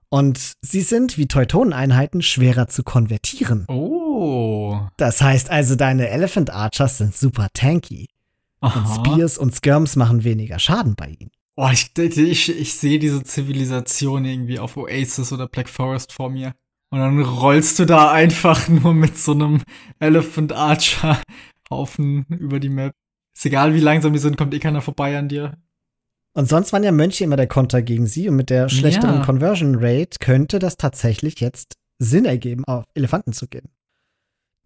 Und 0.09 0.53
sie 0.61 0.81
sind, 0.81 1.17
wie 1.17 1.27
Teutoneneinheiten, 1.27 2.21
schwerer 2.21 2.67
zu 2.67 2.83
konvertieren. 2.83 3.65
Oh. 3.67 4.79
Das 4.97 5.21
heißt 5.21 5.49
also, 5.49 5.75
deine 5.75 6.09
Elephant 6.09 6.49
Archers 6.49 6.97
sind 6.97 7.15
super 7.15 7.49
tanky. 7.53 8.07
Aha. 8.61 8.79
Und 8.79 8.87
Spears 8.87 9.37
und 9.37 9.53
Skirms 9.53 9.95
machen 9.95 10.23
weniger 10.23 10.59
Schaden 10.59 10.95
bei 10.95 11.09
ihnen. 11.19 11.31
Oh, 11.55 11.69
ich, 11.71 11.91
ich, 11.97 12.49
ich 12.49 12.73
sehe 12.75 12.99
diese 12.99 13.23
Zivilisation 13.23 14.25
irgendwie 14.25 14.59
auf 14.59 14.77
Oasis 14.77 15.33
oder 15.33 15.47
Black 15.47 15.67
Forest 15.67 16.13
vor 16.13 16.29
mir. 16.29 16.53
Und 16.89 16.99
dann 16.99 17.21
rollst 17.21 17.79
du 17.79 17.85
da 17.85 18.11
einfach 18.11 18.67
nur 18.69 18.93
mit 18.93 19.17
so 19.17 19.33
einem 19.33 19.61
Elephant 19.99 20.53
Archer 20.53 21.19
Haufen 21.69 22.25
über 22.29 22.59
die 22.59 22.69
Map. 22.69 22.93
Ist 23.35 23.45
egal, 23.45 23.73
wie 23.73 23.79
langsam 23.79 24.13
die 24.13 24.19
sind, 24.19 24.37
kommt 24.37 24.53
eh 24.53 24.59
keiner 24.59 24.81
vorbei 24.81 25.17
an 25.17 25.27
dir. 25.27 25.57
Und 26.37 26.47
sonst 26.47 26.71
waren 26.71 26.83
ja 26.83 26.91
Mönche 26.91 27.23
immer 27.23 27.35
der 27.35 27.47
Konter 27.47 27.81
gegen 27.81 28.05
sie 28.05 28.29
und 28.29 28.35
mit 28.35 28.51
der 28.51 28.69
schlechteren 28.69 29.15
ja. 29.15 29.25
Conversion 29.25 29.75
Rate 29.79 30.19
könnte 30.19 30.59
das 30.59 30.77
tatsächlich 30.77 31.39
jetzt 31.39 31.77
Sinn 31.97 32.25
ergeben, 32.25 32.63
auf 32.65 32.85
Elefanten 32.93 33.33
zu 33.33 33.47
gehen. 33.47 33.69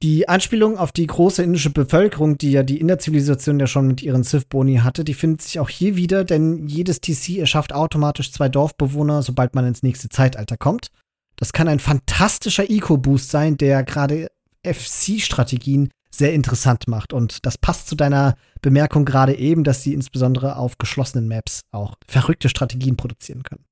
Die 0.03 0.27
Anspielung 0.27 0.77
auf 0.77 0.91
die 0.91 1.07
große 1.07 1.41
indische 1.41 1.69
Bevölkerung, 1.69 2.37
die 2.37 2.51
ja 2.51 2.63
die 2.63 2.81
Innerzivilisation 2.81 3.57
ja 3.57 3.67
schon 3.67 3.87
mit 3.87 4.03
ihren 4.03 4.23
Sith-Boni 4.23 4.79
hatte, 4.83 5.05
die 5.05 5.13
findet 5.13 5.43
sich 5.43 5.61
auch 5.61 5.69
hier 5.69 5.95
wieder, 5.95 6.25
denn 6.25 6.67
jedes 6.67 6.99
TC 6.99 7.37
erschafft 7.37 7.71
automatisch 7.71 8.33
zwei 8.33 8.49
Dorfbewohner, 8.49 9.21
sobald 9.21 9.55
man 9.55 9.65
ins 9.65 9.81
nächste 9.81 10.09
Zeitalter 10.09 10.57
kommt. 10.57 10.89
Das 11.37 11.53
kann 11.53 11.69
ein 11.69 11.79
fantastischer 11.79 12.69
Eco-Boost 12.69 13.31
sein, 13.31 13.55
der 13.55 13.83
gerade 13.85 14.27
FC-Strategien 14.65 15.87
sehr 16.13 16.33
interessant 16.33 16.89
macht. 16.89 17.13
Und 17.13 17.45
das 17.45 17.57
passt 17.57 17.87
zu 17.87 17.95
deiner 17.95 18.35
Bemerkung 18.61 19.05
gerade 19.05 19.35
eben, 19.35 19.63
dass 19.63 19.83
sie 19.83 19.93
insbesondere 19.93 20.55
auf 20.55 20.77
geschlossenen 20.77 21.27
Maps 21.27 21.61
auch 21.71 21.95
verrückte 22.07 22.49
Strategien 22.49 22.97
produzieren 22.97 23.43
können. 23.43 23.65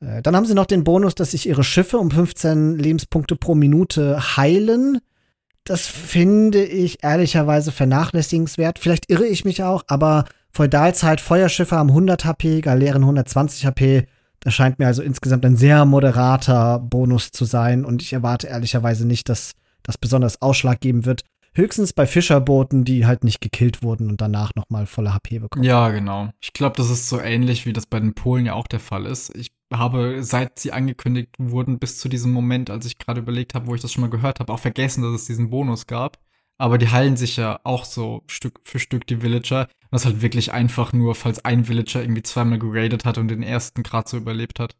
Äh, 0.00 0.22
dann 0.22 0.36
haben 0.36 0.46
sie 0.46 0.54
noch 0.54 0.66
den 0.66 0.84
Bonus, 0.84 1.14
dass 1.14 1.32
sich 1.32 1.48
ihre 1.48 1.64
Schiffe 1.64 1.98
um 1.98 2.10
15 2.10 2.78
Lebenspunkte 2.78 3.36
pro 3.36 3.54
Minute 3.54 4.36
heilen. 4.36 4.98
Das 5.64 5.86
finde 5.86 6.64
ich 6.64 7.02
ehrlicherweise 7.02 7.72
vernachlässigenswert. 7.72 8.78
Vielleicht 8.78 9.10
irre 9.10 9.26
ich 9.26 9.44
mich 9.44 9.62
auch, 9.62 9.84
aber 9.88 10.24
Feudalzeit, 10.50 11.20
Feuerschiffe 11.20 11.76
haben 11.76 11.90
100 11.90 12.24
HP, 12.24 12.60
Galeeren 12.62 13.02
120 13.02 13.66
HP. 13.66 14.06
Das 14.40 14.54
scheint 14.54 14.78
mir 14.78 14.86
also 14.86 15.02
insgesamt 15.02 15.44
ein 15.44 15.56
sehr 15.56 15.84
moderater 15.84 16.78
Bonus 16.78 17.32
zu 17.32 17.44
sein 17.44 17.84
und 17.84 18.02
ich 18.02 18.12
erwarte 18.12 18.46
ehrlicherweise 18.46 19.06
nicht, 19.06 19.28
dass 19.28 19.52
das 19.82 19.98
besonders 19.98 20.40
Ausschlag 20.40 20.80
geben 20.80 21.04
wird. 21.04 21.24
Höchstens 21.58 21.92
bei 21.92 22.06
Fischerbooten, 22.06 22.84
die 22.84 23.04
halt 23.04 23.24
nicht 23.24 23.40
gekillt 23.40 23.82
wurden 23.82 24.10
und 24.10 24.20
danach 24.20 24.54
nochmal 24.54 24.86
volle 24.86 25.12
HP 25.12 25.40
bekommen. 25.40 25.64
Ja, 25.64 25.88
genau. 25.88 26.30
Ich 26.40 26.52
glaube, 26.52 26.76
das 26.76 26.88
ist 26.88 27.08
so 27.08 27.18
ähnlich, 27.18 27.66
wie 27.66 27.72
das 27.72 27.84
bei 27.84 27.98
den 27.98 28.14
Polen 28.14 28.46
ja 28.46 28.54
auch 28.54 28.68
der 28.68 28.78
Fall 28.78 29.06
ist. 29.06 29.34
Ich 29.34 29.50
habe, 29.74 30.22
seit 30.22 30.60
sie 30.60 30.70
angekündigt 30.70 31.34
wurden, 31.36 31.80
bis 31.80 31.98
zu 31.98 32.08
diesem 32.08 32.30
Moment, 32.30 32.70
als 32.70 32.86
ich 32.86 32.96
gerade 32.96 33.22
überlegt 33.22 33.56
habe, 33.56 33.66
wo 33.66 33.74
ich 33.74 33.80
das 33.80 33.92
schon 33.92 34.02
mal 34.02 34.10
gehört 34.10 34.38
habe, 34.38 34.52
auch 34.52 34.60
vergessen, 34.60 35.02
dass 35.02 35.12
es 35.12 35.24
diesen 35.24 35.50
Bonus 35.50 35.88
gab. 35.88 36.18
Aber 36.58 36.78
die 36.78 36.92
heilen 36.92 37.16
sich 37.16 37.36
ja 37.36 37.58
auch 37.64 37.84
so 37.84 38.22
Stück 38.28 38.60
für 38.62 38.78
Stück, 38.78 39.04
die 39.08 39.20
Villager. 39.20 39.62
Und 39.62 39.88
das 39.90 40.04
halt 40.04 40.22
wirklich 40.22 40.52
einfach 40.52 40.92
nur, 40.92 41.16
falls 41.16 41.44
ein 41.44 41.66
Villager 41.66 42.00
irgendwie 42.00 42.22
zweimal 42.22 42.60
geradet 42.60 43.04
hat 43.04 43.18
und 43.18 43.26
den 43.26 43.42
ersten 43.42 43.82
gerade 43.82 44.08
so 44.08 44.16
überlebt 44.16 44.60
hat. 44.60 44.76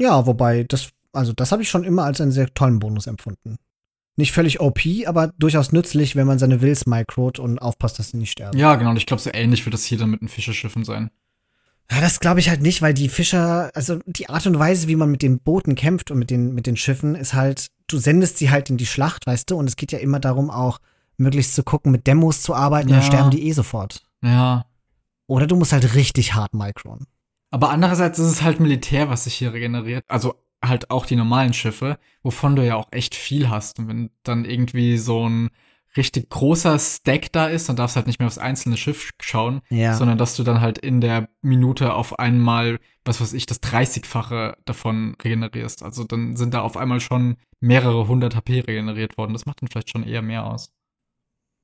Ja, 0.00 0.26
wobei, 0.26 0.64
das, 0.64 0.90
also 1.12 1.32
das 1.32 1.52
habe 1.52 1.62
ich 1.62 1.68
schon 1.70 1.84
immer 1.84 2.02
als 2.02 2.20
einen 2.20 2.32
sehr 2.32 2.52
tollen 2.52 2.80
Bonus 2.80 3.06
empfunden 3.06 3.58
nicht 4.18 4.32
völlig 4.32 4.60
OP, 4.60 4.80
aber 5.06 5.28
durchaus 5.38 5.70
nützlich, 5.70 6.16
wenn 6.16 6.26
man 6.26 6.40
seine 6.40 6.60
Wills 6.60 6.86
microt 6.86 7.38
und 7.38 7.60
aufpasst, 7.60 7.98
dass 7.98 8.10
sie 8.10 8.16
nicht 8.16 8.32
sterben. 8.32 8.58
Ja, 8.58 8.74
genau. 8.74 8.90
Und 8.90 8.96
ich 8.96 9.06
glaube, 9.06 9.22
so 9.22 9.30
ähnlich 9.32 9.64
wird 9.64 9.74
das 9.74 9.84
hier 9.84 9.96
dann 9.96 10.10
mit 10.10 10.20
den 10.20 10.28
Fischerschiffen 10.28 10.84
sein. 10.84 11.10
Ja, 11.90 12.00
das 12.00 12.18
glaube 12.18 12.40
ich 12.40 12.50
halt 12.50 12.60
nicht, 12.60 12.82
weil 12.82 12.92
die 12.92 13.08
Fischer, 13.08 13.70
also 13.74 14.00
die 14.06 14.28
Art 14.28 14.46
und 14.46 14.58
Weise, 14.58 14.88
wie 14.88 14.96
man 14.96 15.10
mit 15.10 15.22
den 15.22 15.38
Booten 15.38 15.76
kämpft 15.76 16.10
und 16.10 16.18
mit 16.18 16.30
den, 16.30 16.52
mit 16.52 16.66
den 16.66 16.76
Schiffen, 16.76 17.14
ist 17.14 17.32
halt, 17.32 17.68
du 17.86 17.96
sendest 17.98 18.38
sie 18.38 18.50
halt 18.50 18.68
in 18.70 18.76
die 18.76 18.86
Schlacht, 18.86 19.26
weißt 19.26 19.50
du, 19.50 19.56
und 19.56 19.68
es 19.68 19.76
geht 19.76 19.92
ja 19.92 19.98
immer 19.98 20.18
darum, 20.18 20.50
auch 20.50 20.80
möglichst 21.16 21.54
zu 21.54 21.62
gucken, 21.62 21.92
mit 21.92 22.06
Demos 22.06 22.42
zu 22.42 22.54
arbeiten, 22.54 22.88
ja. 22.88 22.96
dann 22.96 23.04
sterben 23.04 23.30
die 23.30 23.46
eh 23.46 23.52
sofort. 23.52 24.02
Ja. 24.22 24.66
Oder 25.28 25.46
du 25.46 25.54
musst 25.54 25.72
halt 25.72 25.94
richtig 25.94 26.34
hart 26.34 26.54
micron. 26.54 27.06
Aber 27.50 27.70
andererseits 27.70 28.18
ist 28.18 28.26
es 28.30 28.42
halt 28.42 28.58
Militär, 28.58 29.08
was 29.08 29.24
sich 29.24 29.34
hier 29.34 29.52
regeneriert. 29.52 30.04
Also 30.08 30.34
halt 30.64 30.90
auch 30.90 31.06
die 31.06 31.16
normalen 31.16 31.52
Schiffe, 31.52 31.98
wovon 32.22 32.56
du 32.56 32.64
ja 32.64 32.76
auch 32.76 32.88
echt 32.90 33.14
viel 33.14 33.48
hast. 33.48 33.78
Und 33.78 33.88
wenn 33.88 34.10
dann 34.22 34.44
irgendwie 34.44 34.98
so 34.98 35.28
ein 35.28 35.50
richtig 35.96 36.30
großer 36.30 36.78
Stack 36.78 37.32
da 37.32 37.46
ist, 37.46 37.68
dann 37.68 37.76
darfst 37.76 37.96
du 37.96 37.98
halt 37.98 38.06
nicht 38.06 38.18
mehr 38.18 38.26
aufs 38.26 38.38
einzelne 38.38 38.76
Schiff 38.76 39.10
schauen, 39.20 39.60
ja. 39.70 39.94
sondern 39.94 40.18
dass 40.18 40.36
du 40.36 40.42
dann 40.42 40.60
halt 40.60 40.78
in 40.78 41.00
der 41.00 41.28
Minute 41.42 41.94
auf 41.94 42.18
einmal, 42.18 42.78
was 43.04 43.20
weiß 43.20 43.32
ich, 43.32 43.46
das 43.46 43.62
30-fache 43.62 44.54
davon 44.64 45.16
regenerierst. 45.22 45.82
Also 45.82 46.04
dann 46.04 46.36
sind 46.36 46.54
da 46.54 46.60
auf 46.60 46.76
einmal 46.76 47.00
schon 47.00 47.36
mehrere 47.60 48.06
hundert 48.06 48.36
HP 48.36 48.60
regeneriert 48.60 49.18
worden. 49.18 49.32
Das 49.32 49.46
macht 49.46 49.62
dann 49.62 49.68
vielleicht 49.68 49.90
schon 49.90 50.04
eher 50.04 50.22
mehr 50.22 50.46
aus. 50.46 50.70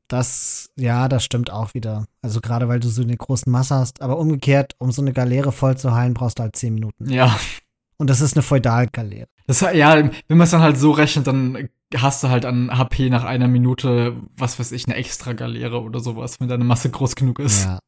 Das, 0.08 0.70
ja, 0.76 1.08
das 1.08 1.24
stimmt 1.24 1.50
auch 1.50 1.72
wieder. 1.74 2.06
Also 2.20 2.40
gerade 2.40 2.68
weil 2.68 2.80
du 2.80 2.88
so 2.88 3.02
eine 3.02 3.16
großen 3.16 3.50
Masse 3.50 3.74
hast. 3.74 4.02
Aber 4.02 4.18
umgekehrt, 4.18 4.74
um 4.78 4.92
so 4.92 5.00
eine 5.00 5.12
Galeere 5.12 5.52
voll 5.52 5.78
zu 5.78 5.94
heilen, 5.94 6.14
brauchst 6.14 6.38
du 6.38 6.42
halt 6.42 6.56
10 6.56 6.74
Minuten. 6.74 7.08
Ja. 7.08 7.34
Und 7.96 8.10
das 8.10 8.20
ist 8.20 8.34
eine 8.34 8.42
Feudalgaleere. 8.42 9.28
Das, 9.46 9.60
ja, 9.60 9.96
wenn 9.96 10.38
man 10.38 10.42
es 10.42 10.50
dann 10.50 10.62
halt 10.62 10.78
so 10.78 10.90
rechnet, 10.90 11.26
dann 11.26 11.68
hast 11.94 12.24
du 12.24 12.28
halt 12.28 12.44
an 12.44 12.76
HP 12.76 13.10
nach 13.10 13.24
einer 13.24 13.46
Minute, 13.46 14.16
was 14.36 14.58
weiß 14.58 14.72
ich, 14.72 14.86
eine 14.86 14.96
extra 14.96 15.32
Galeere 15.32 15.82
oder 15.82 16.00
sowas, 16.00 16.40
wenn 16.40 16.48
deine 16.48 16.64
Masse 16.64 16.90
groß 16.90 17.14
genug 17.14 17.38
ist. 17.38 17.64
Ja. 17.64 17.78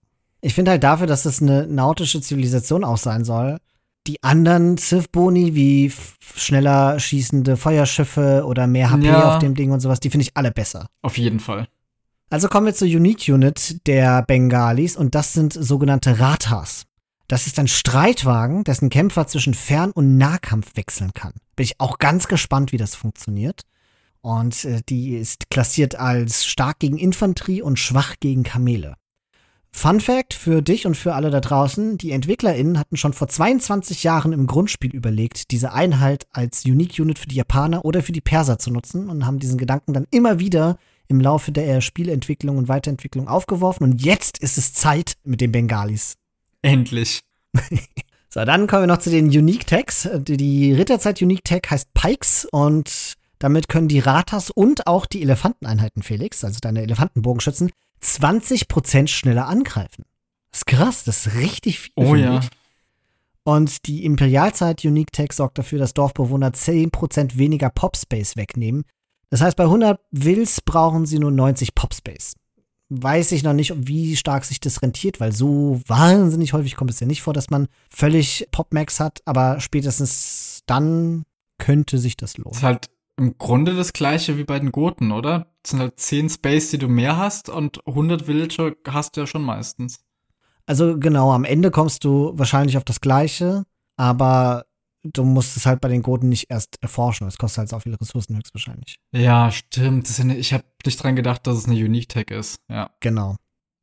Ich 0.43 0.55
finde 0.55 0.73
halt 0.73 0.85
dafür, 0.85 1.07
dass 1.07 1.25
es 1.25 1.43
eine 1.43 1.67
nautische 1.67 2.21
Zivilisation 2.21 2.85
auch 2.85 2.99
sein 2.99 3.25
soll, 3.25 3.59
die 4.07 4.23
anderen 4.23 4.79
Civ-Boni 4.79 5.55
wie 5.55 5.93
schneller 6.37 7.01
schießende 7.01 7.57
Feuerschiffe 7.57 8.45
oder 8.47 8.67
mehr 8.67 8.91
HP 8.91 9.07
ja. 9.07 9.35
auf 9.35 9.39
dem 9.39 9.55
Ding 9.55 9.73
und 9.73 9.81
sowas, 9.81 9.99
die 9.99 10.11
finde 10.11 10.23
ich 10.23 10.37
alle 10.37 10.53
besser. 10.53 10.87
Auf 11.03 11.19
jeden 11.19 11.41
Fall. 11.41 11.67
Also 12.31 12.49
kommen 12.49 12.67
wir 12.67 12.75
zur 12.75 12.89
Unique 12.89 13.29
Unit 13.29 13.87
der 13.87 14.23
Bengalis 14.23 14.97
und 14.97 15.15
das 15.15 15.33
sind 15.33 15.53
sogenannte 15.53 16.19
Ratas. 16.21 16.85
Das 17.29 17.49
ist 17.49 17.59
ein 17.59 17.69
Streitwagen, 17.69 18.63
dessen 18.63 18.89
Kämpfer 18.89 19.27
zwischen 19.27 19.55
Fern- 19.55 19.91
und 19.91 20.17
Nahkampf 20.17 20.77
wechseln 20.77 21.13
kann. 21.13 21.33
Bin 21.57 21.65
ich 21.65 21.81
auch 21.81 21.99
ganz 21.99 22.29
gespannt, 22.29 22.71
wie 22.73 22.77
das 22.77 22.95
funktioniert. 22.95 23.63
Und 24.21 24.65
äh, 24.65 24.81
die 24.89 25.17
ist 25.17 25.51
klassiert 25.51 25.97
als 25.97 26.47
stark 26.47 26.79
gegen 26.79 26.99
Infanterie 26.99 27.63
und 27.63 27.79
schwach 27.79 28.15
gegen 28.21 28.43
Kamele. 28.43 28.95
Fun 29.71 30.01
Fact 30.01 30.33
für 30.33 30.63
dich 30.63 30.87
und 30.87 30.97
für 30.97 31.15
alle 31.15 31.31
da 31.31 31.41
draußen: 31.41 31.99
Die 31.99 32.13
EntwicklerInnen 32.13 32.79
hatten 32.79 32.97
schon 32.97 33.13
vor 33.13 33.29
22 33.29 34.05
Jahren 34.05 34.33
im 34.33 34.47
Grundspiel 34.47 34.95
überlegt, 34.95 35.51
diese 35.51 35.73
Einheit 35.73 36.27
als 36.33 36.65
Unique 36.65 36.99
Unit 36.99 37.19
für 37.19 37.29
die 37.29 37.37
Japaner 37.37 37.85
oder 37.85 38.03
für 38.03 38.13
die 38.13 38.21
Perser 38.21 38.59
zu 38.59 38.71
nutzen 38.71 39.11
und 39.11 39.27
haben 39.27 39.39
diesen 39.39 39.59
Gedanken 39.59 39.93
dann 39.93 40.07
immer 40.11 40.39
wieder 40.39 40.79
im 41.09 41.21
Laufe 41.21 41.53
der 41.53 41.81
Spielentwicklung 41.81 42.57
und 42.57 42.69
Weiterentwicklung 42.69 43.29
aufgeworfen. 43.29 43.85
Und 43.85 44.03
jetzt 44.03 44.39
ist 44.39 44.59
es 44.59 44.73
Zeit 44.73 45.15
mit 45.25 45.41
den 45.41 45.53
Bengalis. 45.53 46.17
Endlich. 46.63 47.21
so, 48.29 48.45
dann 48.45 48.67
kommen 48.67 48.83
wir 48.83 48.87
noch 48.87 48.99
zu 48.99 49.11
den 49.11 49.27
Unique 49.27 49.67
Tags. 49.67 50.09
Die 50.15 50.73
Ritterzeit 50.73 51.23
Unique 51.23 51.45
Tag 51.45 51.71
heißt 51.71 51.93
Pikes 51.95 52.47
und 52.51 53.15
damit 53.39 53.69
können 53.69 53.89
die 53.89 53.99
Ratas 53.99 54.51
und 54.51 54.87
auch 54.87 55.07
die 55.07 55.23
Elefanteneinheiten, 55.23 56.03
Felix, 56.03 56.45
also 56.45 56.59
deine 56.61 56.83
Elefantenbogenschützen, 56.83 57.71
20% 58.03 59.09
schneller 59.09 59.47
angreifen. 59.47 60.05
Das 60.51 60.61
ist 60.61 60.67
krass, 60.67 61.05
das 61.05 61.27
ist 61.27 61.35
richtig 61.37 61.81
viel. 61.81 61.93
Oh 61.97 62.15
ja. 62.15 62.41
Und 63.45 63.87
die 63.87 64.05
Imperialzeit 64.05 64.85
Unique 64.85 65.13
Tag 65.13 65.33
sorgt 65.33 65.59
dafür, 65.59 65.79
dass 65.79 65.95
Dorfbewohner 65.95 66.51
10% 66.51 67.37
weniger 67.37 67.71
Popspace 67.71 68.37
wegnehmen. 68.37 68.85
Das 69.31 69.41
heißt, 69.41 69.57
bei 69.57 69.65
100 69.65 70.01
Wills 70.11 70.61
brauchen 70.63 71.07
sie 71.07 71.19
nur 71.19 71.31
90 71.31 71.75
Popspace 71.75 72.35
weiß 72.89 73.33
ich 73.33 73.43
noch 73.43 73.53
nicht, 73.53 73.73
wie 73.77 74.17
stark 74.17 74.45
sich 74.45 74.61
das 74.61 74.83
rentiert, 74.83 75.21
weil 75.21 75.33
so 75.33 75.81
wahnsinnig 75.87 76.53
häufig 76.53 76.77
kommt 76.77 76.91
es 76.91 77.01
ja 77.01 77.07
nicht 77.07 77.23
vor, 77.23 77.35
dass 77.35 77.51
man 77.51 77.69
völlig 77.91 78.47
Pop-Max 78.53 79.01
hat, 79.01 79.21
aber 79.25 79.61
spätestens 79.61 80.61
dann 80.67 81.25
könnte 81.59 81.99
sich 81.99 82.17
das 82.17 82.37
lohnen. 82.39 82.51
Das 82.51 82.59
ist 82.59 82.65
halt 82.65 82.91
im 83.17 83.39
Grunde 83.39 83.75
das 83.75 83.93
gleiche 83.93 84.37
wie 84.37 84.45
bei 84.45 84.59
den 84.59 84.73
Goten, 84.73 85.11
oder? 85.11 85.53
Das 85.63 85.71
sind 85.71 85.81
halt 85.81 85.99
10 85.99 86.31
Space, 86.31 86.71
die 86.71 86.79
du 86.79 86.89
mehr 86.89 87.17
hast 87.17 87.49
und 87.49 87.81
100 87.87 88.29
Villager 88.29 88.75
hast 88.87 89.17
du 89.17 89.23
ja 89.23 89.27
schon 89.27 89.43
meistens. 89.43 90.01
Also 90.67 90.99
genau, 90.99 91.33
am 91.33 91.45
Ende 91.45 91.71
kommst 91.71 92.05
du 92.05 92.33
wahrscheinlich 92.35 92.77
auf 92.77 92.85
das 92.85 93.01
gleiche, 93.01 93.65
aber 93.97 94.66
du 95.13 95.25
musst 95.25 95.57
es 95.57 95.67
halt 95.67 95.81
bei 95.81 95.89
den 95.89 96.03
Goten 96.03 96.29
nicht 96.29 96.51
erst 96.51 96.83
erforschen. 96.83 97.27
Es 97.27 97.39
kostet 97.39 97.59
halt 97.59 97.75
auch 97.75 97.83
viele 97.83 98.01
Ressourcen 98.01 98.37
höchstwahrscheinlich. 98.37 98.99
Ja, 99.13 99.51
stimmt. 99.51 100.09
Ja 100.19 100.35
ich 100.35 100.53
habe 100.53 100.65
nicht 100.85 101.03
dran 101.03 101.17
gedacht, 101.17 101.47
dass 101.47 101.57
es 101.57 101.67
eine 101.67 101.75
Unique 101.75 102.09
Tag 102.09 102.31
ist. 102.31 102.61
Ja. 102.69 102.91
Genau. 103.01 103.37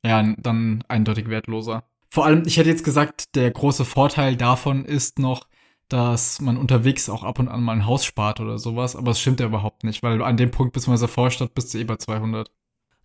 Ja, 0.05 0.23
dann 0.37 0.83
eindeutig 0.87 1.29
wertloser. 1.29 1.83
Vor 2.09 2.25
allem, 2.25 2.43
ich 2.45 2.57
hätte 2.57 2.69
jetzt 2.69 2.83
gesagt, 2.83 3.35
der 3.35 3.49
große 3.49 3.85
Vorteil 3.85 4.35
davon 4.35 4.85
ist 4.85 5.17
noch, 5.17 5.47
dass 5.89 6.41
man 6.41 6.57
unterwegs 6.57 7.09
auch 7.09 7.23
ab 7.23 7.39
und 7.39 7.47
an 7.47 7.63
mal 7.63 7.73
ein 7.73 7.85
Haus 7.85 8.05
spart 8.05 8.39
oder 8.39 8.57
sowas, 8.57 8.95
aber 8.95 9.11
es 9.11 9.19
stimmt 9.19 9.39
ja 9.39 9.45
überhaupt 9.45 9.83
nicht, 9.83 10.03
weil 10.03 10.21
an 10.21 10.37
dem 10.37 10.51
Punkt, 10.51 10.73
bis 10.73 10.87
man 10.87 10.95
es 10.95 11.01
erforscht 11.01 11.41
hat, 11.41 11.53
bist 11.53 11.73
du 11.73 11.79
eh 11.79 11.83
bei 11.83 11.95
200. 11.97 12.51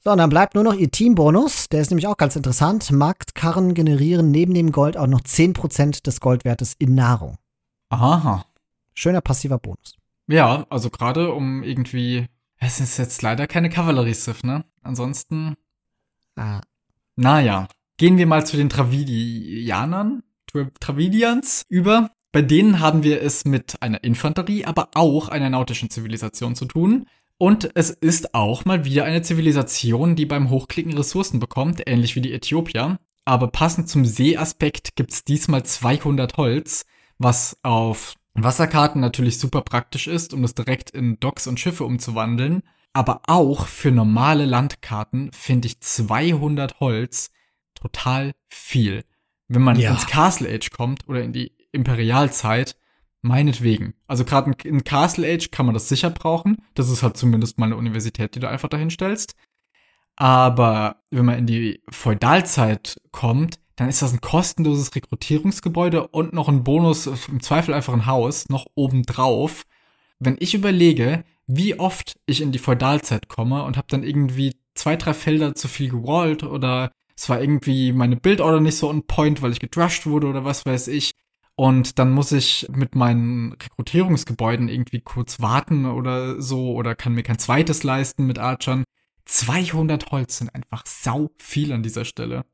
So, 0.01 0.13
und 0.13 0.19
dann 0.19 0.31
bleibt 0.31 0.55
nur 0.55 0.65
noch 0.65 0.75
ihr 0.75 0.91
Teambonus. 0.91 1.69
Der 1.69 1.81
ist 1.81 1.91
nämlich 1.91 2.07
auch 2.07 2.17
ganz 2.17 2.37
interessant. 2.37 2.91
Marktkarren 2.93 3.75
generieren 3.75 4.31
neben 4.31 4.55
dem 4.55 4.73
Gold 4.73 4.97
auch 4.97 5.09
noch 5.09 5.21
10% 5.21 6.05
des 6.05 6.21
Goldwertes 6.21 6.75
in 6.79 6.95
Nahrung. 6.95 7.37
Aha. 7.89 8.45
Schöner 8.95 9.21
passiver 9.21 9.59
Bonus. 9.59 9.97
Ja, 10.27 10.67
also 10.71 10.91
gerade 10.91 11.33
um 11.33 11.63
irgendwie. 11.63 12.27
Es 12.59 12.81
ist 12.81 12.99
jetzt 12.99 13.23
leider 13.23 13.47
keine 13.47 13.71
Kavallerie-Sif, 13.71 14.43
ne? 14.43 14.65
Ansonsten. 14.83 15.55
Ah. 16.37 16.61
Naja. 17.17 17.69
Gehen 17.97 18.17
wir 18.17 18.27
mal 18.27 18.47
zu 18.47 18.57
den 18.57 18.69
Travidianern, 18.69 20.23
Tra 20.47 20.69
Travidians 20.79 21.65
über. 21.69 22.11
Bei 22.31 22.43
denen 22.43 22.79
haben 22.79 23.03
wir 23.03 23.23
es 23.23 23.45
mit 23.45 23.83
einer 23.83 24.05
Infanterie, 24.05 24.67
aber 24.67 24.91
auch 24.95 25.29
einer 25.29 25.51
nautischen 25.51 25.91
Zivilisation 25.91 26.55
zu 26.55 26.67
tun. 26.67 27.07
Und 27.39 27.71
es 27.75 27.91
ist 27.91 28.35
auch 28.35 28.65
mal 28.65 28.85
wieder 28.85 29.05
eine 29.05 29.23
Zivilisation, 29.23 30.15
die 30.15 30.27
beim 30.27 30.51
Hochklicken 30.51 30.95
Ressourcen 30.95 31.41
bekommt, 31.41 31.83
ähnlich 31.87 32.17
wie 32.17 32.21
die 32.21 32.33
Äthiopier. 32.33 32.99
Aber 33.25 33.49
passend 33.49 33.89
zum 33.89 34.05
Seeaspekt 34.05 34.97
gibt's 34.97 35.25
diesmal 35.25 35.65
200 35.65 36.37
Holz, 36.37 36.85
was 37.19 37.59
auf 37.63 38.15
Wasserkarten 38.35 39.01
natürlich 39.01 39.39
super 39.39 39.63
praktisch 39.63 40.07
ist, 40.07 40.33
um 40.33 40.43
das 40.43 40.55
direkt 40.55 40.91
in 40.91 41.19
Docks 41.21 41.47
und 41.47 41.59
Schiffe 41.59 41.85
umzuwandeln. 41.85 42.63
Aber 42.93 43.23
auch 43.27 43.67
für 43.67 43.91
normale 43.91 44.45
Landkarten 44.47 45.31
finde 45.33 45.67
ich 45.69 45.81
200 45.81 46.81
Holz 46.81 47.31
total 47.75 48.33
viel. 48.49 49.05
Wenn 49.49 49.63
man 49.63 49.79
Ja. 49.79 49.93
ins 49.93 50.07
Castle 50.07 50.49
Age 50.53 50.71
kommt 50.71 51.09
oder 51.09 51.23
in 51.23 51.33
die 51.33 51.53
Imperialzeit, 51.73 52.77
meinetwegen. 53.21 53.95
Also 54.07 54.25
gerade 54.25 54.53
in, 54.65 54.85
Castle 54.85 55.27
Age 55.33 55.51
kann 55.51 55.67
man 55.67 55.75
das 55.75 55.89
sicher 55.89 56.11
brauchen. 56.11 56.59
Das 56.75 56.89
ist 56.89 57.03
halt 57.03 57.17
zumindest 57.17 57.59
mal 57.59 57.67
eine 57.67 57.77
Universität, 57.77 58.35
die 58.35 58.41
du 58.41 58.49
einfach 58.49 58.69
dahin 58.69 58.91
stellst. 58.91 59.35
Aber 60.17 61.03
wenn 61.11 61.25
man 61.27 61.39
in 61.39 61.47
die 61.47 61.83
Feudalzeit 61.91 63.01
kommt, 63.13 63.59
dann 63.79 63.89
ist 63.89 64.03
das 64.03 64.13
ein 64.13 64.21
kostenloses 64.21 64.93
Rekrutierungsgebäude 64.97 66.09
und 66.09 66.33
noch 66.33 66.49
ein 66.49 66.65
Bonus, 66.65 67.07
im 67.07 67.41
Zweifel 67.41 67.73
einfach 67.73 67.93
ein 67.93 68.07
Haus, 68.07 68.49
noch 68.49 68.67
obendrauf. 68.75 69.67
Wenn 70.19 70.37
ich 70.41 70.53
überlege, 70.55 71.23
wie 71.47 71.79
oft 71.79 72.19
ich 72.27 72.41
in 72.41 72.51
die 72.51 72.59
Feudalzeit 72.59 73.29
komme 73.29 73.63
und 73.63 73.77
habe 73.77 73.87
dann 73.89 74.03
irgendwie 74.03 74.57
zwei, 74.75 74.97
drei 74.97 75.15
Felder 75.15 75.55
zu 75.55 75.69
viel 75.69 75.91
gewallt 75.91 76.43
oder 76.43 76.91
es 77.17 77.29
war 77.29 77.41
irgendwie 77.41 77.93
meine 77.93 78.17
Bildorder 78.17 78.61
nicht 78.61 78.77
so 78.77 78.91
on 78.91 79.07
point, 79.07 79.43
weil 79.43 79.53
ich 79.53 79.61
gedrushed 79.61 80.07
wurde 80.07 80.27
oder 80.27 80.45
was 80.45 80.67
weiß 80.67 80.89
ich. 80.89 81.13
Und 81.55 82.01
dann 82.01 82.11
muss 82.11 82.33
ich 82.33 82.67
mit 82.73 82.97
meinen 82.97 83.53
Rekrutierungsgebäuden 83.53 84.69
irgendwie 84.69 85.03
kurz 85.03 85.41
warten 85.41 85.87
oder 85.87 86.43
so 86.43 86.73
oder 86.73 86.97
kann 86.97 87.15
mir 87.15 87.23
kein 87.23 87.39
zweites 87.39 87.85
leisten 87.85 88.27
mit 88.27 88.41
Archern. 88.41 88.83
200 89.27 90.11
Holz 90.11 90.39
sind 90.39 90.53
einfach 90.53 90.83
sau 90.85 91.31
viel 91.39 91.73
an 91.73 91.85
dieser 91.85 92.05
Stelle. 92.05 92.45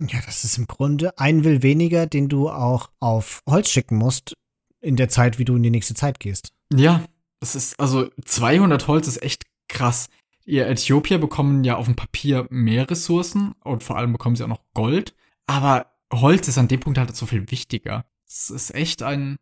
Ja, 0.00 0.20
das 0.26 0.44
ist 0.44 0.58
im 0.58 0.66
Grunde 0.66 1.16
ein 1.18 1.44
Will 1.44 1.62
weniger, 1.62 2.06
den 2.06 2.28
du 2.28 2.50
auch 2.50 2.90
auf 3.00 3.42
Holz 3.48 3.70
schicken 3.70 3.96
musst, 3.96 4.34
in 4.80 4.96
der 4.96 5.08
Zeit, 5.08 5.38
wie 5.38 5.44
du 5.44 5.56
in 5.56 5.62
die 5.62 5.70
nächste 5.70 5.94
Zeit 5.94 6.20
gehst. 6.20 6.52
Ja, 6.72 7.04
das 7.40 7.54
ist, 7.54 7.78
also 7.78 8.10
200 8.24 8.86
Holz 8.88 9.06
ist 9.06 9.22
echt 9.22 9.44
krass. 9.68 10.08
Ihr 10.44 10.68
Äthiopier 10.68 11.18
bekommen 11.18 11.64
ja 11.64 11.76
auf 11.76 11.86
dem 11.86 11.96
Papier 11.96 12.46
mehr 12.50 12.90
Ressourcen 12.90 13.54
und 13.62 13.82
vor 13.82 13.96
allem 13.96 14.12
bekommen 14.12 14.36
sie 14.36 14.44
auch 14.44 14.48
noch 14.48 14.62
Gold. 14.74 15.14
Aber 15.46 15.86
Holz 16.12 16.48
ist 16.48 16.58
an 16.58 16.68
dem 16.68 16.80
Punkt 16.80 16.98
halt 16.98 17.14
so 17.14 17.26
viel 17.26 17.50
wichtiger. 17.50 18.04
Es 18.26 18.50
ist 18.50 18.74
echt 18.74 19.02
ein, 19.02 19.36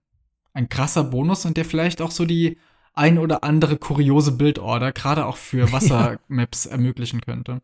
ein 0.53 0.69
krasser 0.69 1.05
Bonus 1.05 1.45
und 1.45 1.57
der 1.57 1.65
vielleicht 1.65 2.01
auch 2.01 2.11
so 2.11 2.25
die 2.25 2.59
ein 2.95 3.19
oder 3.19 3.43
andere 3.43 3.79
kuriose 3.79 4.33
Bildorder, 4.33 4.93
gerade 4.93 5.27
auch 5.27 5.37
für 5.37 5.73
Wassermaps 5.73 6.67
ermöglichen 6.67 7.21
könnte. 7.21 7.63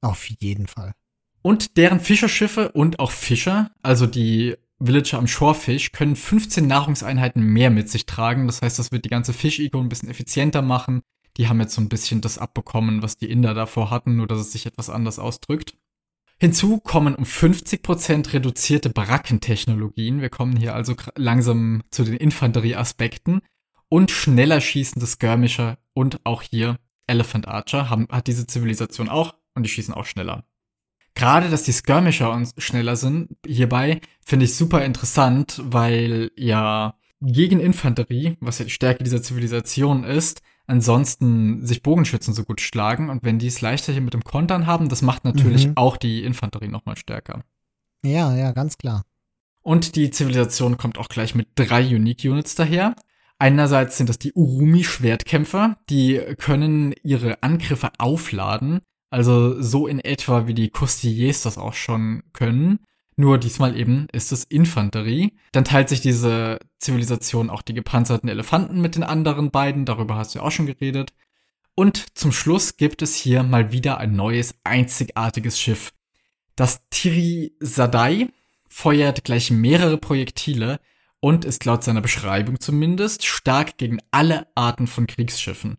Auf 0.00 0.28
jeden 0.40 0.66
Fall. 0.66 0.94
Und 1.42 1.76
deren 1.76 2.00
Fischerschiffe 2.00 2.72
und 2.72 3.00
auch 3.00 3.10
Fischer, 3.10 3.70
also 3.82 4.06
die 4.06 4.56
Villager 4.78 5.18
am 5.18 5.26
Shorefish, 5.26 5.92
können 5.92 6.16
15 6.16 6.66
Nahrungseinheiten 6.66 7.42
mehr 7.42 7.70
mit 7.70 7.90
sich 7.90 8.06
tragen. 8.06 8.46
Das 8.46 8.62
heißt, 8.62 8.78
das 8.78 8.92
wird 8.92 9.04
die 9.04 9.10
ganze 9.10 9.32
Fisch-Eco 9.32 9.80
ein 9.80 9.88
bisschen 9.88 10.08
effizienter 10.08 10.62
machen. 10.62 11.02
Die 11.36 11.48
haben 11.48 11.60
jetzt 11.60 11.74
so 11.74 11.80
ein 11.80 11.88
bisschen 11.88 12.20
das 12.20 12.38
abbekommen, 12.38 13.02
was 13.02 13.16
die 13.16 13.30
Inder 13.30 13.54
davor 13.54 13.90
hatten, 13.90 14.16
nur 14.16 14.26
dass 14.26 14.40
es 14.40 14.52
sich 14.52 14.66
etwas 14.66 14.90
anders 14.90 15.18
ausdrückt. 15.18 15.74
Hinzu 16.38 16.78
kommen 16.78 17.14
um 17.14 17.24
50% 17.24 18.32
reduzierte 18.32 18.90
Barackentechnologien. 18.90 20.20
Wir 20.20 20.28
kommen 20.28 20.56
hier 20.56 20.74
also 20.74 20.94
langsam 21.16 21.82
zu 21.90 22.04
den 22.04 22.16
Infanterieaspekten. 22.16 23.42
Und 23.88 24.10
schneller 24.10 24.60
schießende 24.60 25.06
Skirmisher 25.06 25.78
und 25.94 26.24
auch 26.24 26.42
hier 26.42 26.78
Elephant 27.06 27.46
Archer 27.46 27.90
haben, 27.90 28.08
hat 28.10 28.26
diese 28.26 28.46
Zivilisation 28.46 29.08
auch 29.08 29.34
und 29.54 29.64
die 29.64 29.68
schießen 29.68 29.94
auch 29.94 30.06
schneller. 30.06 30.44
Gerade, 31.14 31.50
dass 31.50 31.62
die 31.64 31.72
Skirmisher 31.72 32.32
uns 32.32 32.54
schneller 32.58 32.96
sind, 32.96 33.36
hierbei 33.46 34.00
finde 34.24 34.46
ich 34.46 34.54
super 34.56 34.84
interessant, 34.84 35.60
weil 35.64 36.30
ja 36.36 36.94
gegen 37.20 37.60
Infanterie, 37.60 38.36
was 38.40 38.58
ja 38.58 38.64
die 38.64 38.70
Stärke 38.70 39.04
dieser 39.04 39.22
Zivilisation 39.22 40.04
ist, 40.04 40.42
ansonsten 40.66 41.64
sich 41.66 41.82
Bogenschützen 41.82 42.34
so 42.34 42.44
gut 42.44 42.60
schlagen 42.60 43.10
und 43.10 43.24
wenn 43.24 43.38
die 43.38 43.46
es 43.48 43.60
leichter 43.60 43.92
hier 43.92 44.02
mit 44.02 44.14
dem 44.14 44.24
Kontern 44.24 44.66
haben, 44.66 44.88
das 44.88 45.02
macht 45.02 45.24
natürlich 45.24 45.68
Mhm. 45.68 45.72
auch 45.76 45.96
die 45.96 46.24
Infanterie 46.24 46.68
nochmal 46.68 46.96
stärker. 46.96 47.44
Ja, 48.04 48.34
ja, 48.34 48.52
ganz 48.52 48.78
klar. 48.78 49.04
Und 49.60 49.94
die 49.94 50.10
Zivilisation 50.10 50.76
kommt 50.76 50.98
auch 50.98 51.08
gleich 51.08 51.34
mit 51.36 51.48
drei 51.54 51.84
Unique 51.86 52.24
Units 52.24 52.56
daher. 52.56 52.96
Einerseits 53.38 53.96
sind 53.96 54.08
das 54.08 54.18
die 54.18 54.32
Urumi-Schwertkämpfer, 54.32 55.76
die 55.90 56.20
können 56.38 56.94
ihre 57.02 57.42
Angriffe 57.42 57.90
aufladen, 57.98 58.80
also 59.12 59.60
so 59.60 59.86
in 59.86 60.00
etwa 60.00 60.46
wie 60.46 60.54
die 60.54 60.70
Costiers 60.70 61.42
das 61.42 61.58
auch 61.58 61.74
schon 61.74 62.22
können. 62.32 62.80
Nur 63.14 63.36
diesmal 63.36 63.76
eben 63.78 64.08
ist 64.10 64.32
es 64.32 64.44
Infanterie. 64.44 65.34
Dann 65.52 65.64
teilt 65.64 65.90
sich 65.90 66.00
diese 66.00 66.58
Zivilisation 66.78 67.50
auch 67.50 67.60
die 67.60 67.74
gepanzerten 67.74 68.28
Elefanten 68.28 68.80
mit 68.80 68.96
den 68.96 69.02
anderen 69.02 69.50
beiden, 69.50 69.84
darüber 69.84 70.16
hast 70.16 70.34
du 70.34 70.38
ja 70.38 70.44
auch 70.44 70.50
schon 70.50 70.66
geredet. 70.66 71.12
Und 71.74 72.16
zum 72.16 72.32
Schluss 72.32 72.78
gibt 72.78 73.02
es 73.02 73.14
hier 73.14 73.42
mal 73.42 73.70
wieder 73.70 73.98
ein 73.98 74.16
neues, 74.16 74.54
einzigartiges 74.64 75.60
Schiff. 75.60 75.92
Das 76.56 76.88
Tiri 76.88 77.54
Sadai 77.60 78.28
feuert 78.66 79.24
gleich 79.24 79.50
mehrere 79.50 79.98
Projektile 79.98 80.80
und 81.20 81.44
ist 81.44 81.66
laut 81.66 81.84
seiner 81.84 82.00
Beschreibung 82.00 82.60
zumindest 82.60 83.26
stark 83.26 83.76
gegen 83.76 83.98
alle 84.10 84.46
Arten 84.54 84.86
von 84.86 85.06
Kriegsschiffen. 85.06 85.76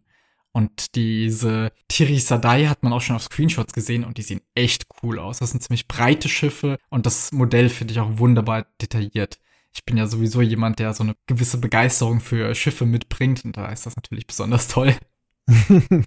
Und 0.53 0.95
diese 0.95 1.71
Tiri 1.87 2.19
Sadai 2.19 2.67
hat 2.67 2.83
man 2.83 2.93
auch 2.93 3.01
schon 3.01 3.15
auf 3.15 3.23
Screenshots 3.23 3.73
gesehen 3.73 4.03
und 4.03 4.19
die 4.19 4.21
sehen 4.21 4.41
echt 4.53 4.85
cool 5.01 5.17
aus. 5.17 5.39
Das 5.39 5.49
sind 5.49 5.63
ziemlich 5.63 5.87
breite 5.87 6.29
Schiffe 6.29 6.77
und 6.89 7.07
das 7.07 7.31
Modell 7.31 7.69
finde 7.69 7.93
ich 7.93 7.99
auch 7.99 8.19
wunderbar 8.19 8.67
detailliert. 8.79 9.39
Ich 9.73 9.83
bin 9.83 9.97
ja 9.97 10.05
sowieso 10.05 10.43
jemand, 10.43 10.77
der 10.77 10.93
so 10.93 11.03
eine 11.03 11.15
gewisse 11.25 11.57
Begeisterung 11.57 12.19
für 12.19 12.53
Schiffe 12.53 12.85
mitbringt 12.85 13.43
und 13.43 13.57
da 13.57 13.71
ist 13.71 13.87
das 13.87 13.95
natürlich 13.95 14.27
besonders 14.27 14.67
toll. 14.67 14.95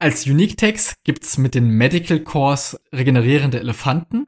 Als 0.00 0.26
Unique 0.26 0.56
Tags 0.56 0.96
gibt's 1.04 1.38
mit 1.38 1.54
den 1.54 1.70
Medical 1.70 2.18
Cores 2.18 2.80
regenerierende 2.92 3.60
Elefanten 3.60 4.26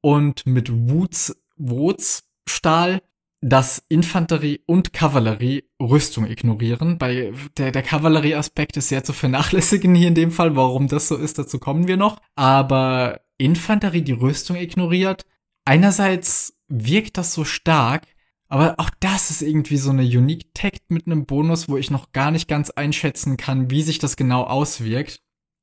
und 0.00 0.46
mit 0.46 0.70
Woods, 0.72 1.36
Woods 1.56 2.24
Stahl 2.48 3.02
dass 3.40 3.82
Infanterie 3.88 4.60
und 4.66 4.92
Kavallerie 4.92 5.64
Rüstung 5.80 6.26
ignorieren. 6.26 6.98
Bei 6.98 7.32
der, 7.56 7.72
der 7.72 7.82
Kavallerieaspekt 7.82 8.76
ist 8.76 8.88
sehr 8.88 9.02
zu 9.02 9.12
vernachlässigen 9.12 9.94
hier 9.94 10.08
in 10.08 10.14
dem 10.14 10.30
Fall. 10.30 10.56
Warum 10.56 10.88
das 10.88 11.08
so 11.08 11.16
ist, 11.16 11.38
dazu 11.38 11.58
kommen 11.58 11.86
wir 11.86 11.96
noch. 11.96 12.20
Aber 12.34 13.20
Infanterie, 13.38 14.02
die 14.02 14.12
Rüstung 14.12 14.56
ignoriert, 14.56 15.24
einerseits 15.64 16.58
wirkt 16.68 17.16
das 17.16 17.32
so 17.32 17.44
stark, 17.44 18.06
aber 18.48 18.74
auch 18.78 18.90
das 19.00 19.30
ist 19.30 19.42
irgendwie 19.42 19.78
so 19.78 19.90
eine 19.90 20.02
Unique 20.02 20.52
Tag 20.54 20.80
mit 20.88 21.06
einem 21.06 21.24
Bonus, 21.24 21.68
wo 21.68 21.76
ich 21.76 21.90
noch 21.90 22.12
gar 22.12 22.30
nicht 22.30 22.48
ganz 22.48 22.70
einschätzen 22.70 23.36
kann, 23.36 23.70
wie 23.70 23.82
sich 23.82 23.98
das 23.98 24.16
genau 24.16 24.42
auswirkt. 24.42 25.22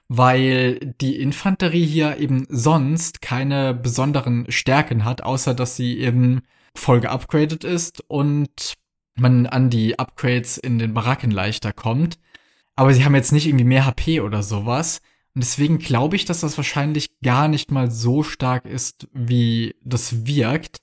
Weil 0.09 0.79
die 1.01 1.19
Infanterie 1.19 1.85
hier 1.85 2.17
eben 2.17 2.47
sonst 2.49 3.21
keine 3.21 3.73
besonderen 3.73 4.49
Stärken 4.49 5.03
hat, 5.03 5.21
außer 5.21 5.53
dass 5.53 5.75
sie 5.75 5.99
eben 5.99 6.43
voll 6.77 6.99
geupgradet 6.99 7.63
ist 7.63 8.03
und 8.07 8.73
man 9.15 9.47
an 9.47 9.69
die 9.69 9.97
Upgrades 9.99 10.57
in 10.57 10.79
den 10.79 10.93
Baracken 10.93 11.31
leichter 11.31 11.73
kommt. 11.73 12.19
Aber 12.75 12.93
sie 12.93 13.03
haben 13.03 13.15
jetzt 13.15 13.31
nicht 13.31 13.47
irgendwie 13.47 13.65
mehr 13.65 13.85
HP 13.85 14.21
oder 14.21 14.43
sowas. 14.43 15.01
Und 15.33 15.43
deswegen 15.43 15.79
glaube 15.79 16.15
ich, 16.15 16.25
dass 16.25 16.41
das 16.41 16.57
wahrscheinlich 16.57 17.19
gar 17.21 17.47
nicht 17.47 17.71
mal 17.71 17.91
so 17.91 18.23
stark 18.23 18.65
ist, 18.65 19.07
wie 19.13 19.75
das 19.83 20.25
wirkt. 20.25 20.81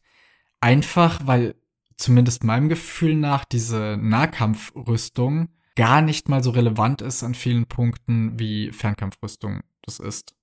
Einfach, 0.61 1.21
weil 1.25 1.55
zumindest 1.97 2.45
meinem 2.45 2.69
Gefühl 2.69 3.15
nach 3.15 3.45
diese 3.45 3.97
Nahkampfrüstung 4.01 5.49
gar 5.77 6.03
nicht 6.03 6.29
mal 6.29 6.43
so 6.43 6.51
relevant 6.51 7.03
ist 7.03 7.23
an 7.23 7.35
vielen 7.35 7.67
Punkten, 7.67 8.39
wie 8.39 8.73
Fernkampfrüstung 8.73 9.63
das 9.83 10.01
ist. 10.01 10.35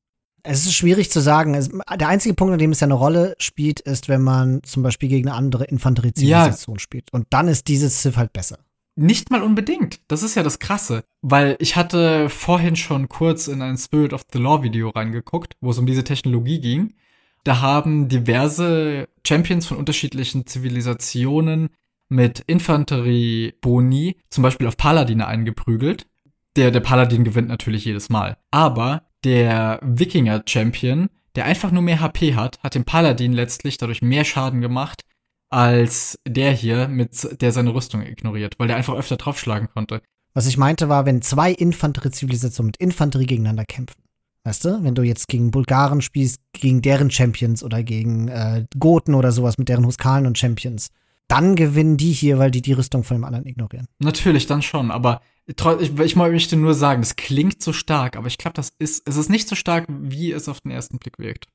Es 0.44 0.66
ist 0.66 0.74
schwierig 0.74 1.12
zu 1.12 1.20
sagen. 1.20 1.54
Es, 1.54 1.70
der 1.70 2.08
einzige 2.08 2.34
Punkt, 2.34 2.54
an 2.54 2.60
dem 2.60 2.72
es 2.72 2.80
ja 2.80 2.88
eine 2.88 2.96
Rolle 2.96 3.36
spielt, 3.38 3.80
ist, 3.82 4.10
wenn 4.10 4.22
man 4.22 4.64
zum 4.64 4.84
Beispiel 4.84 5.10
gegen 5.10 5.30
eine 5.30 5.38
andere 5.38 5.66
Infanteriezivilisation 5.66 6.76
ja. 6.76 6.80
spielt. 6.80 7.14
Und 7.14 7.28
dann 7.30 7.48
ist 7.48 7.68
dieses 7.68 8.02
Civ 8.02 8.18
halt 8.18 8.34
besser. 8.34 8.60
Nicht 8.96 9.32
mal 9.32 9.42
unbedingt. 9.42 10.02
Das 10.08 10.22
ist 10.22 10.36
ja 10.36 10.44
das 10.44 10.60
Krasse. 10.60 11.04
Weil 11.22 11.56
ich 11.60 11.76
hatte 11.76 12.30
vorhin 12.30 12.76
schon 12.76 13.08
kurz 13.08 13.48
in 13.48 13.62
ein 13.62 13.78
Spirit 13.78 14.14
of 14.14 14.26
the 14.34 14.40
Law 14.40 14.64
Video 14.64 14.90
reingeguckt, 14.90 15.56
wo 15.62 15.72
es 15.72 15.78
um 15.78 15.86
diese 15.86 16.04
Technologie 16.04 16.60
ging. 16.60 16.94
Da 17.44 17.62
haben 17.62 18.10
diverse 18.10 19.08
Champions 19.26 19.66
von 19.66 19.78
unterschiedlichen 19.78 20.46
Zivilisationen 20.46 21.70
mit 22.10 22.42
Infanterie-Boni 22.42 24.18
zum 24.30 24.42
Beispiel 24.44 24.68
auf 24.68 24.78
Paladine 24.78 25.28
eingeprügelt. 25.28 26.08
Der, 26.58 26.70
der 26.72 26.82
Paladin 26.82 27.24
gewinnt 27.24 27.48
natürlich 27.48 27.86
jedes 27.86 28.10
Mal. 28.10 28.38
Aber 28.52 29.04
der 29.24 29.80
Wikinger-Champion, 29.82 31.10
der 31.36 31.46
einfach 31.46 31.72
nur 31.72 31.82
mehr 31.82 32.00
HP 32.00 32.36
hat, 32.36 32.60
hat 32.62 32.76
dem 32.76 32.86
Paladin 32.86 33.34
letztlich 33.34 33.78
dadurch 33.78 34.02
mehr 34.02 34.26
Schaden 34.26 34.62
gemacht, 34.62 35.04
als 35.50 36.18
der 36.28 36.52
hier, 36.52 36.88
mit 36.88 37.42
der 37.42 37.52
seine 37.52 37.74
Rüstung 37.74 38.02
ignoriert, 38.02 38.56
weil 38.58 38.68
der 38.68 38.78
einfach 38.78 38.96
öfter 38.96 39.18
draufschlagen 39.18 39.70
konnte. 39.74 40.02
Was 40.34 40.48
ich 40.48 40.58
meinte, 40.58 40.88
war, 40.88 41.06
wenn 41.06 41.22
zwei 41.22 41.52
Infanterie-Zivilisationen 41.52 42.68
mit 42.68 42.78
Infanterie 42.78 43.26
gegeneinander 43.26 43.66
kämpfen. 43.66 44.02
Weißt 44.44 44.66
du, 44.66 44.84
wenn 44.84 44.96
du 44.96 45.04
jetzt 45.04 45.28
gegen 45.28 45.52
Bulgaren 45.52 46.02
spielst, 46.02 46.40
gegen 46.54 46.82
deren 46.82 47.12
Champions 47.12 47.64
oder 47.64 47.84
gegen 47.84 48.28
äh, 48.30 48.66
Goten 48.80 49.14
oder 49.14 49.32
sowas 49.32 49.58
mit 49.58 49.70
deren 49.70 49.86
Huskalen 49.86 50.26
und 50.26 50.38
Champions, 50.38 50.90
dann 51.28 51.56
gewinnen 51.56 51.98
die 51.98 52.12
hier, 52.12 52.40
weil 52.40 52.50
die 52.50 52.62
die 52.62 52.74
Rüstung 52.74 53.04
von 53.04 53.18
dem 53.18 53.24
anderen 53.24 53.46
ignorieren. 53.46 53.88
Natürlich, 54.00 54.48
dann 54.48 54.62
schon, 54.62 54.90
aber 54.90 55.22
ich, 55.80 56.00
ich 56.00 56.16
möchte 56.16 56.56
nur 56.56 56.74
sagen, 56.74 57.02
es 57.02 57.16
klingt 57.16 57.62
so 57.62 57.74
stark, 57.74 58.16
aber 58.16 58.28
ich 58.28 58.38
glaube, 58.38 58.54
das 58.54 58.74
ist, 58.80 59.08
es 59.08 59.18
ist 59.18 59.30
nicht 59.30 59.48
so 59.48 59.56
stark, 59.56 59.86
wie 59.90 60.32
es 60.32 60.48
auf 60.48 60.62
den 60.62 60.72
ersten 60.72 60.98
Blick 60.98 61.20
wirkt. 61.20 61.48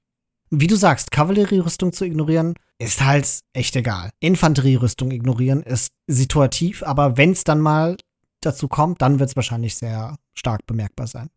Wie 0.51 0.69
du 0.69 0.77
sagst, 0.77 1.11
Kavallerierüstung 1.11 1.93
zu 1.93 2.05
ignorieren, 2.05 2.55
ist 2.79 3.05
halt 3.05 3.41
echt 3.53 3.75
egal. 3.75 4.11
Infanterierüstung 4.21 5.11
ignorieren 5.11 5.63
ist 5.63 5.93
situativ, 6.07 6.83
aber 6.85 7.17
wenn 7.17 7.33
es 7.33 7.43
dann 7.43 7.61
mal 7.61 7.97
dazu 8.41 8.69
kommt, 8.69 9.03
dann 9.03 9.19
wird 9.19 9.31
es 9.31 9.37
wahrscheinlich 9.37 9.75
sehr 9.75 10.17
stark 10.35 10.67
bemerkbar 10.67 11.07
sein. 11.07 11.31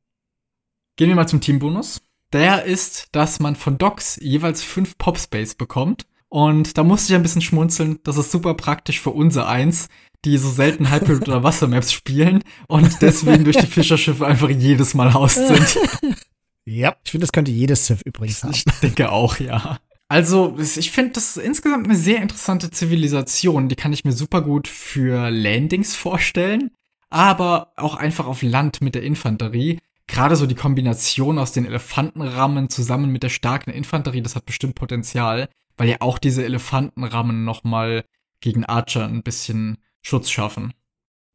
Gehen 0.96 1.10
wir 1.10 1.16
mal 1.16 1.28
zum 1.28 1.42
Teambonus. 1.42 2.02
Der 2.34 2.66
ist, 2.66 3.08
dass 3.14 3.40
man 3.40 3.56
von 3.56 3.78
Docs 3.80 4.20
jeweils 4.22 4.62
fünf 4.62 4.98
Popspace 4.98 5.56
bekommt. 5.56 6.06
Und 6.28 6.78
da 6.78 6.84
musste 6.84 7.12
ich 7.12 7.16
ein 7.16 7.24
bisschen 7.24 7.42
schmunzeln. 7.42 8.00
Das 8.04 8.18
ist 8.18 8.32
super 8.32 8.54
praktisch 8.54 9.00
für 9.00 9.10
unser 9.10 9.48
Eins, 9.48 9.88
die 10.26 10.38
so 10.38 10.50
selten 10.50 10.92
Hybrid- 10.92 11.28
oder 11.28 11.44
Wassermaps 11.44 11.94
spielen 11.94 12.44
und 12.68 13.02
deswegen 13.02 13.44
durch 13.46 13.58
die 13.58 13.68
Fischerschiffe 13.72 14.26
einfach 14.26 14.50
jedes 14.50 14.94
Mal 14.94 15.14
haust 15.14 15.48
sind. 15.48 15.78
Ja, 16.66 16.96
ich 17.04 17.10
finde, 17.10 17.24
das 17.24 17.32
könnte 17.32 17.50
jedes 17.50 17.88
Civ 17.88 18.02
übrigens 18.06 18.44
haben. 18.44 18.54
Ich 18.54 18.64
denke 18.84 19.12
auch, 19.12 19.40
ja. 19.40 19.80
Also, 20.08 20.56
ich 20.60 20.92
finde 20.92 21.14
das 21.14 21.36
insgesamt 21.36 21.88
eine 21.88 21.96
sehr 21.96 22.22
interessante 22.22 22.70
Zivilisation. 22.70 23.70
Die 23.70 23.76
kann 23.76 23.92
ich 23.92 24.06
mir 24.06 24.12
super 24.12 24.44
gut 24.44 24.68
für 24.68 25.32
Landings 25.32 25.96
vorstellen, 25.96 26.70
aber 27.10 27.74
auch 27.76 27.96
einfach 27.96 28.28
auf 28.28 28.44
Land 28.44 28.82
mit 28.82 28.94
der 28.94 29.02
Infanterie. 29.02 29.80
Gerade 30.06 30.36
so 30.36 30.46
die 30.46 30.56
Kombination 30.56 31.40
aus 31.40 31.54
den 31.54 31.66
Elefantenrammen 31.66 32.70
zusammen 32.70 33.12
mit 33.12 33.24
der 33.24 33.30
starken 33.30 33.72
Infanterie, 33.72 34.22
das 34.22 34.36
hat 34.36 34.46
bestimmt 34.46 34.76
Potenzial, 34.76 35.50
weil 35.78 35.90
ja 35.90 35.98
auch 36.02 36.20
diese 36.20 36.44
Elefantenrammen 36.44 37.46
nochmal 37.46 38.04
gegen 38.42 38.64
Archer 38.64 39.06
ein 39.06 39.24
bisschen 39.24 39.78
Schutz 40.02 40.30
schaffen. 40.30 40.74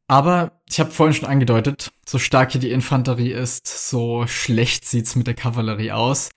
Aber 0.07 0.61
ich 0.69 0.79
habe 0.79 0.91
vorhin 0.91 1.15
schon 1.15 1.29
angedeutet, 1.29 1.91
so 2.05 2.19
stark 2.19 2.51
hier 2.51 2.61
die 2.61 2.71
Infanterie 2.71 3.31
ist, 3.31 3.67
so 3.89 4.27
schlecht 4.27 4.85
sieht's 4.85 5.15
mit 5.15 5.27
der 5.27 5.33
Kavallerie 5.33 5.91
aus. 5.91 6.29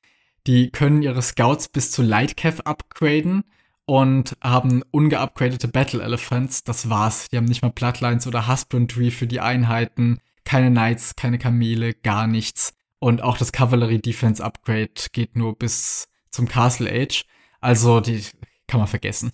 Die 0.46 0.70
können 0.70 1.02
ihre 1.02 1.20
Scouts 1.20 1.68
bis 1.68 1.90
zu 1.90 2.02
Lightcav 2.02 2.60
upgraden 2.64 3.44
und 3.84 4.36
haben 4.42 4.82
ungeupgradete 4.90 5.68
Battle 5.68 6.02
Elephants. 6.02 6.64
Das 6.64 6.88
war's. 6.88 7.28
Die 7.28 7.36
haben 7.36 7.44
nicht 7.44 7.62
mal 7.62 7.70
Bloodlines 7.70 8.26
oder 8.26 8.48
Husbandry 8.48 9.10
für 9.10 9.26
die 9.26 9.40
Einheiten. 9.40 10.20
Keine 10.44 10.70
Knights, 10.70 11.16
keine 11.16 11.38
Kamele, 11.38 11.92
gar 11.92 12.26
nichts. 12.26 12.74
Und 12.98 13.22
auch 13.22 13.36
das 13.36 13.52
Cavalry 13.52 14.00
Defense 14.00 14.42
Upgrade 14.42 14.92
geht 15.12 15.36
nur 15.36 15.56
bis 15.56 16.08
zum 16.30 16.48
Castle 16.48 16.90
Age. 16.90 17.24
Also 17.60 18.00
die 18.00 18.24
kann 18.66 18.80
man 18.80 18.88
vergessen. 18.88 19.32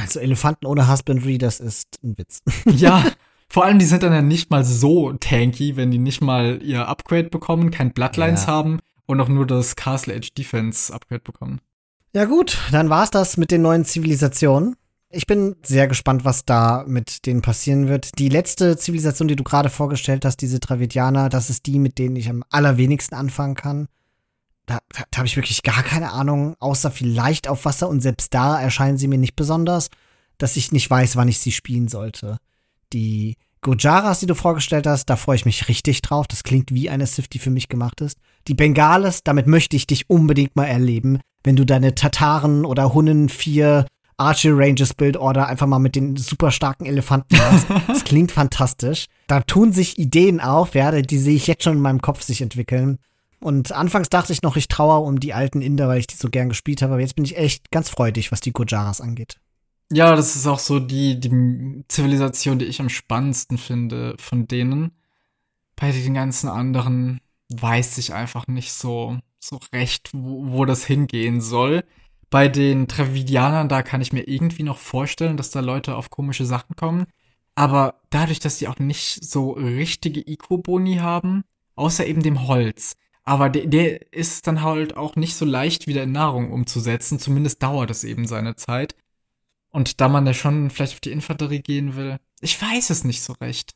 Also 0.00 0.20
Elefanten 0.20 0.66
ohne 0.66 0.90
Husbandry, 0.90 1.38
das 1.38 1.60
ist 1.60 1.98
ein 2.02 2.16
Witz. 2.18 2.42
Ja, 2.76 3.04
vor 3.48 3.64
allem 3.64 3.78
die 3.78 3.84
sind 3.84 4.02
dann 4.02 4.12
ja 4.12 4.22
nicht 4.22 4.50
mal 4.50 4.64
so 4.64 5.12
tanky, 5.12 5.76
wenn 5.76 5.90
die 5.90 5.98
nicht 5.98 6.20
mal 6.20 6.60
ihr 6.62 6.88
Upgrade 6.88 7.28
bekommen, 7.28 7.70
kein 7.70 7.92
Bloodlines 7.92 8.42
ja. 8.42 8.48
haben 8.48 8.80
und 9.06 9.20
auch 9.20 9.28
nur 9.28 9.46
das 9.46 9.76
Castle 9.76 10.14
Edge 10.14 10.30
Defense 10.36 10.92
Upgrade 10.92 11.20
bekommen. 11.20 11.60
Ja 12.14 12.24
gut, 12.24 12.58
dann 12.72 12.90
war's 12.90 13.10
das 13.10 13.36
mit 13.36 13.50
den 13.50 13.62
neuen 13.62 13.84
Zivilisationen. 13.84 14.76
Ich 15.10 15.26
bin 15.26 15.54
sehr 15.62 15.86
gespannt, 15.86 16.24
was 16.24 16.44
da 16.44 16.84
mit 16.88 17.26
denen 17.26 17.42
passieren 17.42 17.86
wird. 17.88 18.18
Die 18.18 18.28
letzte 18.28 18.76
Zivilisation, 18.76 19.28
die 19.28 19.36
du 19.36 19.44
gerade 19.44 19.70
vorgestellt 19.70 20.24
hast, 20.24 20.38
diese 20.38 20.58
Travidianer, 20.58 21.28
das 21.28 21.50
ist 21.50 21.66
die, 21.66 21.78
mit 21.78 21.98
denen 21.98 22.16
ich 22.16 22.28
am 22.28 22.42
allerwenigsten 22.50 23.14
anfangen 23.14 23.54
kann. 23.54 23.86
Da, 24.66 24.78
da, 24.92 25.04
da 25.10 25.18
habe 25.18 25.26
ich 25.26 25.36
wirklich 25.36 25.62
gar 25.62 25.82
keine 25.82 26.12
Ahnung, 26.12 26.56
außer 26.58 26.90
vielleicht 26.90 27.48
auf 27.48 27.64
Wasser 27.64 27.88
und 27.88 28.00
selbst 28.00 28.32
da 28.32 28.60
erscheinen 28.60 28.98
sie 28.98 29.08
mir 29.08 29.18
nicht 29.18 29.36
besonders, 29.36 29.88
dass 30.38 30.56
ich 30.56 30.72
nicht 30.72 30.90
weiß, 30.90 31.16
wann 31.16 31.28
ich 31.28 31.38
sie 31.38 31.52
spielen 31.52 31.88
sollte. 31.88 32.38
Die 32.92 33.36
Gujaras, 33.60 34.20
die 34.20 34.26
du 34.26 34.34
vorgestellt 34.34 34.86
hast, 34.86 35.06
da 35.06 35.16
freue 35.16 35.36
ich 35.36 35.46
mich 35.46 35.68
richtig 35.68 36.02
drauf. 36.02 36.26
Das 36.28 36.42
klingt 36.42 36.72
wie 36.72 36.90
eine 36.90 37.06
Sith, 37.06 37.30
die 37.30 37.38
für 37.38 37.50
mich 37.50 37.68
gemacht 37.68 38.00
ist. 38.00 38.18
Die 38.46 38.54
Bengales, 38.54 39.22
damit 39.24 39.46
möchte 39.46 39.74
ich 39.74 39.86
dich 39.86 40.08
unbedingt 40.10 40.54
mal 40.54 40.66
erleben, 40.66 41.20
wenn 41.42 41.56
du 41.56 41.64
deine 41.64 41.94
Tataren 41.94 42.64
oder 42.64 42.92
Hunnen 42.92 43.28
4 43.28 43.86
Archer 44.16 44.50
Rangers 44.54 44.94
Build 44.94 45.16
Order 45.16 45.48
einfach 45.48 45.66
mal 45.66 45.78
mit 45.78 45.96
den 45.96 46.16
super 46.16 46.50
starken 46.50 46.86
Elefanten 46.86 47.36
hast. 47.38 47.66
Das 47.88 48.04
klingt 48.04 48.32
fantastisch. 48.32 49.06
Da 49.26 49.40
tun 49.40 49.72
sich 49.72 49.98
Ideen 49.98 50.40
auf, 50.40 50.74
ja, 50.74 50.92
die 51.02 51.18
sehe 51.18 51.34
ich 51.34 51.46
jetzt 51.46 51.64
schon 51.64 51.76
in 51.76 51.82
meinem 51.82 52.00
Kopf 52.00 52.22
sich 52.22 52.42
entwickeln. 52.42 52.98
Und 53.44 53.72
anfangs 53.72 54.08
dachte 54.08 54.32
ich 54.32 54.40
noch, 54.40 54.56
ich 54.56 54.68
trauere 54.68 55.02
um 55.02 55.20
die 55.20 55.34
alten 55.34 55.60
Inder, 55.60 55.86
weil 55.86 55.98
ich 55.98 56.06
die 56.06 56.16
so 56.16 56.30
gern 56.30 56.48
gespielt 56.48 56.80
habe. 56.80 56.94
Aber 56.94 57.02
jetzt 57.02 57.14
bin 57.14 57.26
ich 57.26 57.36
echt 57.36 57.70
ganz 57.70 57.90
freudig, 57.90 58.32
was 58.32 58.40
die 58.40 58.54
Gujaras 58.54 59.02
angeht. 59.02 59.38
Ja, 59.92 60.16
das 60.16 60.34
ist 60.34 60.46
auch 60.46 60.58
so 60.58 60.80
die, 60.80 61.20
die 61.20 61.84
Zivilisation, 61.88 62.58
die 62.58 62.64
ich 62.64 62.80
am 62.80 62.88
spannendsten 62.88 63.58
finde 63.58 64.14
von 64.18 64.48
denen. 64.48 64.92
Bei 65.76 65.92
den 65.92 66.14
ganzen 66.14 66.48
anderen 66.48 67.20
weiß 67.50 67.98
ich 67.98 68.14
einfach 68.14 68.46
nicht 68.46 68.72
so, 68.72 69.18
so 69.38 69.60
recht, 69.74 70.08
wo, 70.14 70.50
wo 70.52 70.64
das 70.64 70.86
hingehen 70.86 71.42
soll. 71.42 71.84
Bei 72.30 72.48
den 72.48 72.88
Travidianern, 72.88 73.68
da 73.68 73.82
kann 73.82 74.00
ich 74.00 74.14
mir 74.14 74.26
irgendwie 74.26 74.62
noch 74.62 74.78
vorstellen, 74.78 75.36
dass 75.36 75.50
da 75.50 75.60
Leute 75.60 75.96
auf 75.96 76.08
komische 76.08 76.46
Sachen 76.46 76.76
kommen. 76.76 77.04
Aber 77.56 78.00
dadurch, 78.08 78.40
dass 78.40 78.56
die 78.56 78.68
auch 78.68 78.78
nicht 78.78 79.22
so 79.22 79.50
richtige 79.50 80.26
Eco-Boni 80.26 80.96
haben, 80.96 81.44
außer 81.76 82.06
eben 82.06 82.22
dem 82.22 82.48
Holz, 82.48 82.96
aber 83.24 83.48
der, 83.48 83.66
der 83.66 84.12
ist 84.12 84.46
dann 84.46 84.62
halt 84.62 84.96
auch 84.96 85.16
nicht 85.16 85.34
so 85.34 85.44
leicht 85.44 85.86
wieder 85.86 86.02
in 86.02 86.12
Nahrung 86.12 86.52
umzusetzen. 86.52 87.18
Zumindest 87.18 87.62
dauert 87.62 87.90
es 87.90 88.04
eben 88.04 88.26
seine 88.26 88.56
Zeit. 88.56 88.94
Und 89.70 90.00
da 90.00 90.08
man 90.08 90.26
ja 90.26 90.34
schon 90.34 90.70
vielleicht 90.70 90.92
auf 90.94 91.00
die 91.00 91.10
Infanterie 91.10 91.60
gehen 91.60 91.96
will, 91.96 92.18
ich 92.40 92.60
weiß 92.60 92.90
es 92.90 93.04
nicht 93.04 93.22
so 93.22 93.32
recht. 93.34 93.72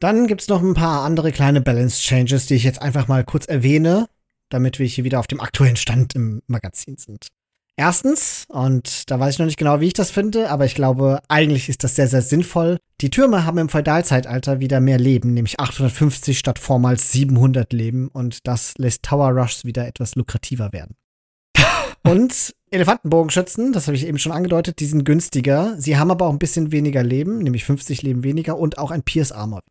Dann 0.00 0.26
gibt's 0.26 0.48
noch 0.48 0.62
ein 0.62 0.74
paar 0.74 1.04
andere 1.04 1.30
kleine 1.30 1.60
Balance 1.60 2.02
Changes, 2.02 2.46
die 2.46 2.54
ich 2.54 2.64
jetzt 2.64 2.82
einfach 2.82 3.06
mal 3.06 3.24
kurz 3.24 3.46
erwähne, 3.46 4.08
damit 4.48 4.78
wir 4.78 4.86
hier 4.86 5.04
wieder 5.04 5.20
auf 5.20 5.28
dem 5.28 5.40
aktuellen 5.40 5.76
Stand 5.76 6.14
im 6.16 6.42
Magazin 6.46 6.96
sind. 6.96 7.28
Erstens, 7.76 8.44
und 8.48 9.10
da 9.10 9.18
weiß 9.18 9.34
ich 9.34 9.38
noch 9.38 9.46
nicht 9.46 9.58
genau, 9.58 9.80
wie 9.80 9.86
ich 9.86 9.94
das 9.94 10.10
finde, 10.10 10.50
aber 10.50 10.66
ich 10.66 10.74
glaube, 10.74 11.20
eigentlich 11.28 11.70
ist 11.70 11.82
das 11.84 11.96
sehr, 11.96 12.06
sehr 12.06 12.20
sinnvoll. 12.20 12.76
Die 13.00 13.08
Türme 13.08 13.46
haben 13.46 13.56
im 13.56 13.70
Feudalzeitalter 13.70 14.60
wieder 14.60 14.80
mehr 14.80 14.98
Leben, 14.98 15.32
nämlich 15.32 15.58
850 15.58 16.38
statt 16.38 16.58
vormals 16.58 17.12
700 17.12 17.72
Leben 17.72 18.08
und 18.08 18.46
das 18.46 18.74
lässt 18.76 19.04
Tower 19.04 19.30
Rushs 19.30 19.64
wieder 19.64 19.86
etwas 19.86 20.16
lukrativer 20.16 20.72
werden. 20.72 20.96
und 22.04 22.54
Elefantenbogenschützen, 22.70 23.72
das 23.72 23.86
habe 23.86 23.96
ich 23.96 24.06
eben 24.06 24.18
schon 24.18 24.32
angedeutet, 24.32 24.78
die 24.78 24.86
sind 24.86 25.04
günstiger. 25.04 25.74
Sie 25.78 25.96
haben 25.96 26.10
aber 26.10 26.26
auch 26.26 26.32
ein 26.32 26.38
bisschen 26.38 26.72
weniger 26.72 27.02
Leben, 27.02 27.38
nämlich 27.38 27.64
50 27.64 28.02
Leben 28.02 28.22
weniger 28.22 28.58
und 28.58 28.76
auch 28.76 28.90
ein 28.90 29.02
Pierce 29.02 29.32
Armor. 29.32 29.62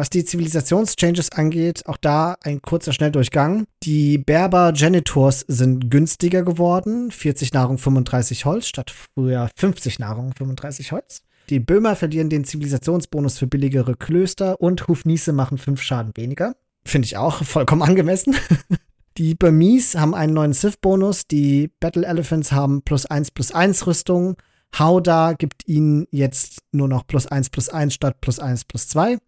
Was 0.00 0.08
die 0.08 0.24
Zivilisationschanges 0.24 1.30
angeht, 1.32 1.82
auch 1.86 1.98
da 1.98 2.38
ein 2.42 2.62
kurzer 2.62 2.94
Schnelldurchgang. 2.94 3.66
Die 3.82 4.16
Berber 4.16 4.72
Genitors 4.72 5.44
sind 5.46 5.90
günstiger 5.90 6.42
geworden. 6.42 7.10
40 7.10 7.52
Nahrung, 7.52 7.76
35 7.76 8.46
Holz 8.46 8.66
statt 8.66 8.90
früher 8.90 9.50
50 9.56 9.98
Nahrung, 9.98 10.32
35 10.34 10.92
Holz. 10.92 11.20
Die 11.50 11.60
Böhmer 11.60 11.96
verlieren 11.96 12.30
den 12.30 12.46
Zivilisationsbonus 12.46 13.36
für 13.36 13.46
billigere 13.46 13.94
Klöster 13.94 14.58
und 14.58 14.88
Hufnisse 14.88 15.34
machen 15.34 15.58
5 15.58 15.82
Schaden 15.82 16.12
weniger. 16.16 16.56
Finde 16.82 17.04
ich 17.04 17.18
auch 17.18 17.44
vollkommen 17.44 17.82
angemessen. 17.82 18.34
Die 19.18 19.34
Burmese 19.34 20.00
haben 20.00 20.14
einen 20.14 20.32
neuen 20.32 20.54
Sith-Bonus. 20.54 21.26
Die 21.26 21.68
Battle 21.78 22.06
Elephants 22.06 22.52
haben 22.52 22.80
plus 22.80 23.04
1 23.04 23.32
plus 23.32 23.52
1 23.52 23.86
Rüstung. 23.86 24.38
Hauda 24.78 25.34
gibt 25.34 25.68
ihnen 25.68 26.06
jetzt 26.10 26.62
nur 26.72 26.88
noch 26.88 27.06
plus 27.06 27.26
1 27.26 27.50
plus 27.50 27.68
1 27.68 27.92
statt 27.92 28.22
plus 28.22 28.38
1 28.38 28.64
plus 28.64 28.88
2. 28.88 29.18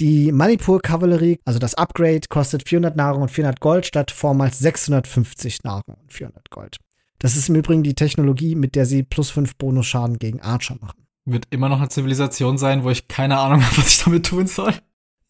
Die 0.00 0.32
Manipur-Kavallerie, 0.32 1.40
also 1.44 1.58
das 1.58 1.74
Upgrade, 1.74 2.22
kostet 2.30 2.66
400 2.66 2.96
Nahrung 2.96 3.20
und 3.20 3.30
400 3.30 3.60
Gold 3.60 3.84
statt 3.84 4.10
vormals 4.10 4.58
650 4.58 5.62
Nahrung 5.62 5.96
und 6.00 6.10
400 6.10 6.48
Gold. 6.48 6.78
Das 7.18 7.36
ist 7.36 7.50
im 7.50 7.56
Übrigen 7.56 7.82
die 7.82 7.94
Technologie, 7.94 8.54
mit 8.54 8.76
der 8.76 8.86
sie 8.86 9.02
plus 9.02 9.28
5 9.28 9.56
Bonusschaden 9.56 10.18
gegen 10.18 10.40
Archer 10.40 10.76
machen. 10.80 11.06
Wird 11.26 11.48
immer 11.50 11.68
noch 11.68 11.80
eine 11.80 11.90
Zivilisation 11.90 12.56
sein, 12.56 12.82
wo 12.82 12.88
ich 12.88 13.08
keine 13.08 13.38
Ahnung 13.38 13.62
habe, 13.62 13.76
was 13.76 13.88
ich 13.88 14.02
damit 14.02 14.24
tun 14.24 14.46
soll. 14.46 14.72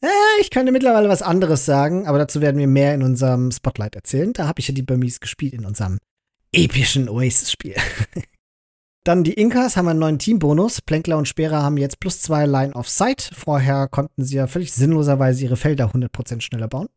Äh, 0.02 0.06
ich 0.40 0.52
könnte 0.52 0.70
mittlerweile 0.70 1.08
was 1.08 1.22
anderes 1.22 1.64
sagen, 1.64 2.06
aber 2.06 2.18
dazu 2.18 2.40
werden 2.40 2.58
wir 2.58 2.68
mehr 2.68 2.94
in 2.94 3.02
unserem 3.02 3.50
Spotlight 3.50 3.96
erzählen. 3.96 4.32
Da 4.32 4.46
habe 4.46 4.60
ich 4.60 4.68
ja 4.68 4.74
die 4.74 4.82
Burmese 4.82 5.18
gespielt 5.18 5.52
in 5.52 5.64
unserem 5.64 5.98
epischen 6.52 7.08
Oasis-Spiel. 7.08 7.74
Dann 9.04 9.24
die 9.24 9.32
Inkas 9.32 9.78
haben 9.78 9.88
einen 9.88 9.98
neuen 9.98 10.18
Teambonus. 10.18 10.82
Plänkler 10.82 11.16
und 11.16 11.26
Speer 11.26 11.52
haben 11.52 11.78
jetzt 11.78 12.00
plus 12.00 12.20
zwei 12.20 12.44
Line 12.44 12.74
of 12.74 12.88
Sight. 12.88 13.30
Vorher 13.34 13.88
konnten 13.88 14.24
sie 14.24 14.36
ja 14.36 14.46
völlig 14.46 14.72
sinnloserweise 14.72 15.44
ihre 15.44 15.56
Felder 15.56 15.90
100% 15.90 16.42
schneller 16.42 16.68
bauen. 16.68 16.88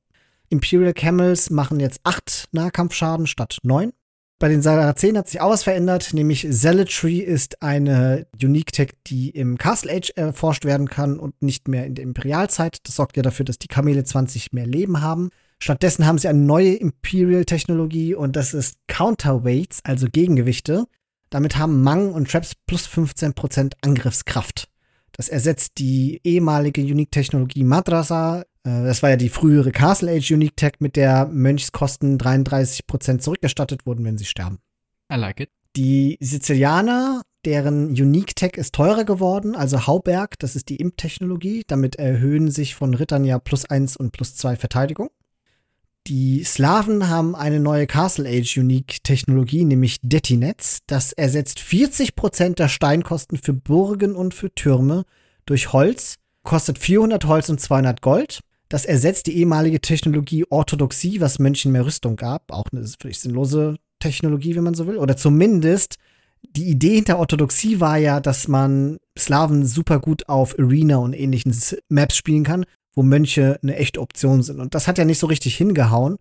Imperial 0.49 0.93
Camels 0.93 1.49
machen 1.49 1.79
jetzt 1.79 2.01
acht 2.03 2.49
Nahkampfschaden 2.51 3.25
statt 3.25 3.57
neun. 3.63 3.93
Bei 4.37 4.49
den 4.49 4.61
Sarazenen 4.61 5.19
hat 5.19 5.29
sich 5.29 5.39
auch 5.39 5.51
was 5.51 5.63
verändert, 5.63 6.13
nämlich 6.13 6.45
Zealotry 6.51 7.19
ist 7.19 7.61
eine 7.61 8.27
Unique 8.43 8.73
Tech, 8.73 8.89
die 9.07 9.29
im 9.29 9.57
Castle 9.57 9.89
Age 9.93 10.11
erforscht 10.17 10.65
werden 10.65 10.89
kann 10.89 11.17
und 11.17 11.41
nicht 11.41 11.69
mehr 11.69 11.85
in 11.85 11.95
der 11.95 12.03
Imperialzeit. 12.03 12.79
Das 12.83 12.95
sorgt 12.95 13.15
ja 13.15 13.23
dafür, 13.23 13.45
dass 13.45 13.57
die 13.57 13.69
Kamele 13.69 14.03
20 14.03 14.51
mehr 14.51 14.67
Leben 14.67 15.01
haben. 15.01 15.29
Stattdessen 15.59 16.05
haben 16.05 16.17
sie 16.17 16.27
eine 16.27 16.41
neue 16.41 16.73
Imperial-Technologie 16.73 18.15
und 18.15 18.35
das 18.35 18.53
ist 18.53 18.75
Counterweights, 18.87 19.79
also 19.85 20.07
Gegengewichte. 20.11 20.83
Damit 21.33 21.57
haben 21.57 21.81
Mang 21.81 22.13
und 22.13 22.29
Traps 22.29 22.53
plus 22.67 22.87
15% 22.87 23.73
Angriffskraft. 23.81 24.69
Das 25.13 25.29
ersetzt 25.29 25.79
die 25.79 26.21
ehemalige 26.23 26.81
Unique-Technologie 26.81 27.63
Madrasa. 27.63 28.41
Äh, 28.63 28.83
das 28.83 29.01
war 29.01 29.09
ja 29.09 29.15
die 29.15 29.29
frühere 29.29 29.71
Castle 29.71 30.11
Age 30.11 30.29
Unique 30.29 30.55
Tech, 30.55 30.73
mit 30.77 30.95
der 30.95 31.25
Mönchskosten 31.25 32.19
33% 32.19 33.17
zurückerstattet 33.17 33.87
wurden, 33.87 34.05
wenn 34.05 34.19
sie 34.19 34.25
sterben. 34.25 34.59
I 35.11 35.15
like 35.15 35.39
it. 35.39 35.49
Die 35.75 36.19
Sizilianer, 36.19 37.23
deren 37.45 37.87
Unique 37.87 38.35
Tech 38.35 38.53
ist 38.53 38.75
teurer 38.75 39.03
geworden, 39.03 39.55
also 39.55 39.87
Hauberg, 39.87 40.37
das 40.37 40.55
ist 40.55 40.69
die 40.69 40.75
Imp-Technologie. 40.75 41.63
Damit 41.65 41.95
erhöhen 41.95 42.51
sich 42.51 42.75
von 42.75 42.93
Rittern 42.93 43.25
ja 43.25 43.39
plus 43.39 43.65
1 43.65 43.97
und 43.97 44.11
plus 44.11 44.35
2 44.35 44.55
Verteidigung. 44.55 45.09
Die 46.07 46.43
Slaven 46.43 47.07
haben 47.07 47.33
eine 47.33 47.61
neue 47.61 47.87
Castle 47.87 48.27
Age 48.27 48.57
Unique 48.57 49.01
Technologie, 49.03 49.63
nämlich 49.63 49.99
Detinetz. 50.01 50.79
Das 50.85 51.13
ersetzt 51.13 51.59
40% 51.59 52.55
der 52.55 52.67
Steinkosten 52.67 53.37
für 53.37 53.53
Burgen 53.53 54.13
und 54.13 54.33
für 54.33 54.53
Türme 54.53 55.05
durch 55.45 55.71
Holz, 55.71 56.15
kostet 56.43 56.77
400 56.77 57.23
Holz 57.25 57.47
und 57.47 57.61
200 57.61 58.01
Gold. 58.01 58.41
Das 58.67 58.83
ersetzt 58.83 59.27
die 59.27 59.37
ehemalige 59.37 59.79
Technologie 59.79 60.43
Orthodoxie, 60.49 61.21
was 61.21 61.39
Mönchen 61.39 61.71
mehr 61.71 61.85
Rüstung 61.85 62.17
gab. 62.17 62.51
Auch 62.51 62.65
eine 62.73 62.85
völlig 62.99 63.19
sinnlose 63.19 63.77
Technologie, 63.99 64.57
wenn 64.57 64.63
man 64.65 64.73
so 64.73 64.87
will. 64.87 64.97
Oder 64.97 65.15
zumindest 65.15 65.95
die 66.41 66.67
Idee 66.67 66.95
hinter 66.95 67.17
Orthodoxie 67.17 67.79
war 67.79 67.95
ja, 67.95 68.19
dass 68.19 68.49
man 68.49 68.97
Slaven 69.17 69.65
super 69.65 69.99
gut 69.99 70.27
auf 70.27 70.59
Arena 70.59 70.97
und 70.97 71.13
ähnlichen 71.13 71.55
Maps 71.87 72.17
spielen 72.17 72.43
kann 72.43 72.65
wo 72.95 73.03
Mönche 73.03 73.59
eine 73.61 73.75
echte 73.75 74.01
Option 74.01 74.43
sind. 74.43 74.59
Und 74.59 74.75
das 74.75 74.87
hat 74.87 74.97
ja 74.97 75.05
nicht 75.05 75.19
so 75.19 75.27
richtig 75.27 75.55
hingehauen. 75.55 76.17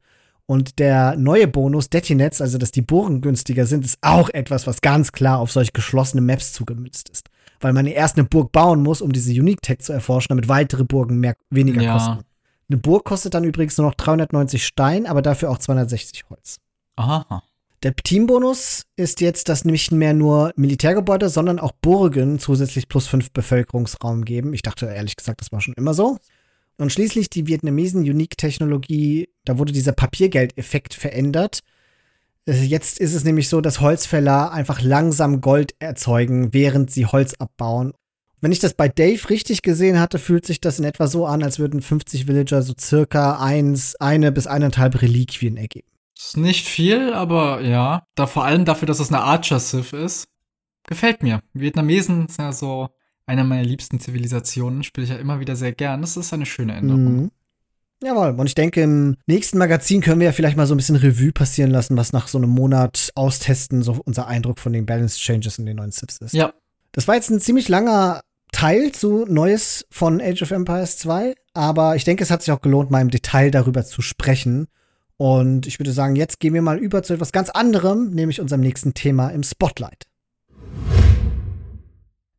Und 0.47 0.79
der 0.79 1.17
neue 1.17 1.47
Bonus, 1.47 1.89
Detinetz, 1.89 2.41
also 2.41 2.59
dass 2.59 2.73
die 2.73 2.83
Burgen 2.83 3.21
günstiger 3.21 3.67
sind, 3.67 3.85
ist 3.85 3.99
auch 4.01 4.29
etwas, 4.31 4.67
was 4.67 4.81
ganz 4.81 5.13
klar 5.13 5.39
auf 5.39 5.53
solche 5.53 5.73
geschlossene 5.73 6.21
Maps 6.21 6.53
zugemünzt 6.53 7.09
ist. 7.09 7.29
Weil 7.61 7.73
man 7.73 7.87
erst 7.87 8.17
eine 8.17 8.27
Burg 8.27 8.51
bauen 8.51 8.83
muss, 8.83 9.01
um 9.01 9.13
diese 9.13 9.31
Unique 9.33 9.63
Tech 9.63 9.79
zu 9.81 9.93
erforschen, 9.93 10.31
damit 10.31 10.49
weitere 10.49 10.85
Burgen 10.85 11.21
mehr, 11.21 11.37
weniger 11.51 11.83
ja. 11.83 11.93
kosten. 11.93 12.25
Eine 12.69 12.79
Burg 12.79 13.05
kostet 13.05 13.35
dann 13.35 13.45
übrigens 13.45 13.79
nur 13.79 13.87
noch 13.87 13.95
390 13.95 14.67
Stein, 14.67 15.07
aber 15.07 15.23
dafür 15.23 15.51
auch 15.51 15.59
260 15.59 16.25
Holz. 16.29 16.59
Aha. 16.97 17.43
Der 17.83 17.95
Teambonus 17.97 18.85
ist 18.97 19.21
jetzt, 19.21 19.49
dass 19.49 19.65
nicht 19.65 19.91
mehr 19.91 20.15
nur 20.15 20.53
Militärgebäude, 20.57 21.29
sondern 21.29 21.59
auch 21.59 21.73
Burgen 21.83 22.39
zusätzlich 22.39 22.89
plus 22.89 23.09
5 23.09 23.33
Bevölkerungsraum 23.33 24.25
geben. 24.25 24.55
Ich 24.55 24.63
dachte 24.63 24.87
ehrlich 24.87 25.17
gesagt, 25.17 25.41
das 25.41 25.51
war 25.51 25.61
schon 25.61 25.75
immer 25.75 25.93
so. 25.93 26.19
Und 26.83 26.91
schließlich 26.91 27.31
die 27.31 27.47
Vietnamesen 27.47 28.01
Unique-Technologie, 28.01 29.29
da 29.45 29.57
wurde 29.57 29.73
dieser 29.73 29.93
Papiergeldeffekt 29.93 30.95
verändert. 30.95 31.61
Äh, 32.45 32.65
jetzt 32.65 32.99
ist 32.99 33.15
es 33.15 33.23
nämlich 33.23 33.49
so, 33.49 33.61
dass 33.61 33.81
Holzfäller 33.81 34.51
einfach 34.51 34.83
langsam 34.83 35.41
Gold 35.41 35.77
erzeugen, 35.79 36.53
während 36.53 36.91
sie 36.91 37.07
Holz 37.07 37.35
abbauen. 37.35 37.93
Wenn 38.41 38.51
ich 38.51 38.59
das 38.59 38.75
bei 38.75 38.89
Dave 38.89 39.31
richtig 39.31 39.63
gesehen 39.63 40.01
hatte, 40.01 40.19
fühlt 40.19 40.45
sich 40.45 40.61
das 40.61 40.81
in 40.81 40.85
etwa 40.85 41.07
so 41.07 41.25
an, 41.25 41.45
als 41.45 41.61
würden 41.61 41.83
50 41.83 42.27
Villager 42.27 42.63
so 42.63 42.75
circa 42.77 43.39
eins, 43.39 43.95
eine 44.01 44.33
bis 44.33 44.49
eineinhalb 44.49 45.03
Reliquien 45.03 45.57
ergeben. 45.57 45.87
Ist 46.19 46.37
nicht 46.37 46.67
viel, 46.67 47.13
aber 47.13 47.61
ja. 47.61 48.03
Da 48.17 48.27
vor 48.27 48.45
allem 48.45 48.65
dafür, 48.65 48.87
dass 48.89 48.99
es 48.99 49.11
eine 49.11 49.23
Archer-Civ 49.23 49.93
ist. 49.93 50.27
Gefällt 50.89 51.23
mir. 51.23 51.43
Vietnamesen 51.53 52.27
sind 52.27 52.39
ja 52.39 52.51
so 52.51 52.89
eine 53.33 53.45
meiner 53.45 53.65
liebsten 53.65 53.99
Zivilisationen, 53.99 54.83
spiele 54.83 55.05
ich 55.05 55.11
ja 55.11 55.17
immer 55.17 55.41
wieder 55.41 55.57
sehr 55.57 55.73
gern. 55.73 56.03
Das 56.03 56.17
ist 56.17 56.33
eine 56.33 56.47
schöne 56.47 56.75
Änderung. 56.75 57.23
Mhm. 57.23 57.31
Jawohl, 58.03 58.35
und 58.39 58.47
ich 58.47 58.55
denke, 58.55 58.83
im 58.83 59.17
nächsten 59.27 59.59
Magazin 59.59 60.01
können 60.01 60.21
wir 60.21 60.27
ja 60.27 60.33
vielleicht 60.33 60.57
mal 60.57 60.67
so 60.67 60.75
ein 60.75 60.77
bisschen 60.77 60.97
Revue 60.97 61.33
passieren 61.33 61.71
lassen, 61.71 61.97
was 61.97 62.13
nach 62.13 62.29
so 62.29 62.37
einem 62.37 62.51
Monat 62.51 63.11
austesten, 63.15 63.83
so 63.83 64.01
unser 64.05 64.27
Eindruck 64.27 64.59
von 64.59 64.73
den 64.73 64.87
Balance 64.87 65.19
Changes 65.19 65.59
in 65.59 65.67
den 65.67 65.77
neuen 65.77 65.93
Sips 65.93 66.19
ist. 66.19 66.35
Ja. 66.35 66.53
Das 66.91 67.09
war 67.09 67.15
jetzt 67.15 67.31
ein 67.31 67.41
ziemlich 67.41 67.69
langer 67.69 68.21
Teil 68.51 68.93
zu 68.93 69.25
Neues 69.29 69.87
von 69.91 70.21
Age 70.21 70.43
of 70.43 70.51
Empires 70.51 70.99
2, 70.99 71.35
aber 71.55 71.97
ich 71.97 72.05
denke, 72.05 72.25
es 72.25 72.31
hat 72.31 72.43
sich 72.43 72.53
auch 72.53 72.61
gelohnt, 72.61 72.91
mal 72.91 73.01
im 73.01 73.11
Detail 73.11 73.51
darüber 73.51 73.85
zu 73.85 74.03
sprechen. 74.03 74.67
Und 75.17 75.67
ich 75.67 75.79
würde 75.79 75.93
sagen, 75.93 76.17
jetzt 76.17 76.41
gehen 76.41 76.55
wir 76.55 76.63
mal 76.63 76.79
über 76.79 77.03
zu 77.03 77.15
etwas 77.15 77.33
ganz 77.33 77.49
anderem, 77.51 78.11
nämlich 78.11 78.41
unserem 78.41 78.61
nächsten 78.61 78.95
Thema 78.95 79.29
im 79.31 79.45
Spotlight. 79.45 80.07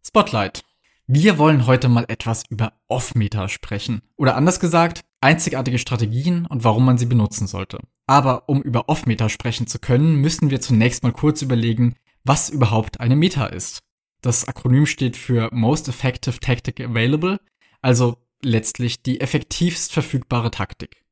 Spotlight. 0.05 0.63
Wir 1.07 1.37
wollen 1.37 1.67
heute 1.67 1.89
mal 1.89 2.05
etwas 2.07 2.43
über 2.49 2.73
Off-Meta 2.87 3.49
sprechen. 3.49 4.01
Oder 4.15 4.37
anders 4.37 4.61
gesagt, 4.61 5.01
einzigartige 5.19 5.77
Strategien 5.77 6.45
und 6.45 6.63
warum 6.63 6.85
man 6.85 6.97
sie 6.97 7.05
benutzen 7.05 7.45
sollte. 7.45 7.79
Aber 8.07 8.47
um 8.47 8.61
über 8.61 8.87
Off-Meta 8.87 9.27
sprechen 9.27 9.67
zu 9.67 9.79
können, 9.79 10.15
müssen 10.15 10.49
wir 10.49 10.61
zunächst 10.61 11.03
mal 11.03 11.11
kurz 11.11 11.41
überlegen, 11.41 11.95
was 12.23 12.49
überhaupt 12.49 13.01
eine 13.01 13.17
Meta 13.17 13.47
ist. 13.47 13.79
Das 14.21 14.47
Akronym 14.47 14.85
steht 14.85 15.17
für 15.17 15.49
Most 15.51 15.89
Effective 15.89 16.39
Tactic 16.39 16.79
Available, 16.79 17.41
also 17.81 18.15
letztlich 18.41 19.03
die 19.03 19.19
effektivst 19.19 19.91
verfügbare 19.91 20.51
Taktik. 20.51 21.03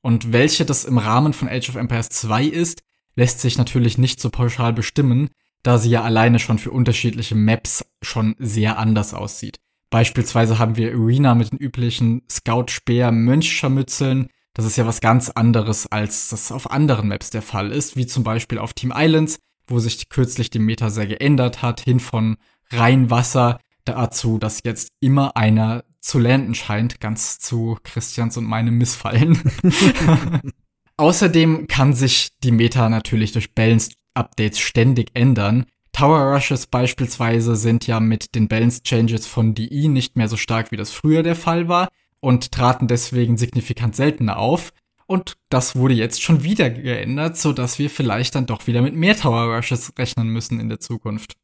Und 0.00 0.32
welche 0.32 0.64
das 0.64 0.84
im 0.84 0.98
Rahmen 0.98 1.32
von 1.32 1.48
Age 1.48 1.70
of 1.70 1.74
Empires 1.74 2.08
2 2.10 2.44
ist, 2.44 2.82
lässt 3.16 3.40
sich 3.40 3.58
natürlich 3.58 3.98
nicht 3.98 4.20
so 4.20 4.30
pauschal 4.30 4.72
bestimmen, 4.72 5.30
da 5.64 5.78
sie 5.78 5.90
ja 5.90 6.02
alleine 6.02 6.38
schon 6.38 6.58
für 6.58 6.70
unterschiedliche 6.70 7.34
Maps 7.34 7.84
schon 8.02 8.36
sehr 8.38 8.78
anders 8.78 9.14
aussieht. 9.14 9.58
Beispielsweise 9.90 10.58
haben 10.58 10.76
wir 10.76 10.92
Arena 10.92 11.34
mit 11.34 11.52
den 11.52 11.58
üblichen 11.58 12.22
Scout-Speer 12.30 13.10
Mönchscharmützeln. 13.10 14.28
Das 14.52 14.66
ist 14.66 14.76
ja 14.76 14.86
was 14.86 15.00
ganz 15.00 15.30
anderes, 15.30 15.90
als 15.90 16.28
das 16.28 16.52
auf 16.52 16.70
anderen 16.70 17.08
Maps 17.08 17.30
der 17.30 17.42
Fall 17.42 17.72
ist, 17.72 17.96
wie 17.96 18.06
zum 18.06 18.22
Beispiel 18.24 18.58
auf 18.58 18.74
Team 18.74 18.92
Islands, 18.94 19.38
wo 19.66 19.78
sich 19.78 20.08
kürzlich 20.10 20.50
die 20.50 20.58
Meta 20.58 20.90
sehr 20.90 21.06
geändert 21.06 21.62
hat, 21.62 21.80
hin 21.80 21.98
von 21.98 22.36
Rheinwasser 22.70 23.58
dazu, 23.84 24.38
dass 24.38 24.62
jetzt 24.64 24.88
immer 25.00 25.36
einer 25.36 25.84
zu 26.00 26.18
landen 26.18 26.54
scheint, 26.54 27.00
ganz 27.00 27.38
zu 27.38 27.78
Christians 27.82 28.36
und 28.36 28.44
meinem 28.44 28.76
Missfallen. 28.76 29.40
Außerdem 30.98 31.66
kann 31.68 31.94
sich 31.94 32.32
die 32.42 32.52
Meta 32.52 32.88
natürlich 32.88 33.32
durch 33.32 33.54
Balanced 33.54 33.94
Updates 34.14 34.58
ständig 34.58 35.10
ändern. 35.14 35.66
Tower 35.92 36.34
Rushes 36.34 36.66
beispielsweise 36.66 37.56
sind 37.56 37.86
ja 37.86 38.00
mit 38.00 38.34
den 38.34 38.48
Balance 38.48 38.82
Changes 38.82 39.26
von 39.26 39.54
DE 39.54 39.88
nicht 39.88 40.16
mehr 40.16 40.28
so 40.28 40.36
stark, 40.36 40.72
wie 40.72 40.76
das 40.76 40.90
früher 40.90 41.22
der 41.22 41.36
Fall 41.36 41.68
war 41.68 41.88
und 42.20 42.52
traten 42.52 42.88
deswegen 42.88 43.36
signifikant 43.36 43.94
seltener 43.94 44.38
auf. 44.38 44.72
Und 45.06 45.34
das 45.50 45.76
wurde 45.76 45.94
jetzt 45.94 46.22
schon 46.22 46.42
wieder 46.42 46.70
geändert, 46.70 47.36
so 47.36 47.54
wir 47.56 47.90
vielleicht 47.90 48.34
dann 48.34 48.46
doch 48.46 48.66
wieder 48.66 48.82
mit 48.82 48.94
mehr 48.94 49.16
Tower 49.16 49.54
Rushes 49.54 49.92
rechnen 49.98 50.28
müssen 50.28 50.58
in 50.58 50.68
der 50.68 50.80
Zukunft. 50.80 51.34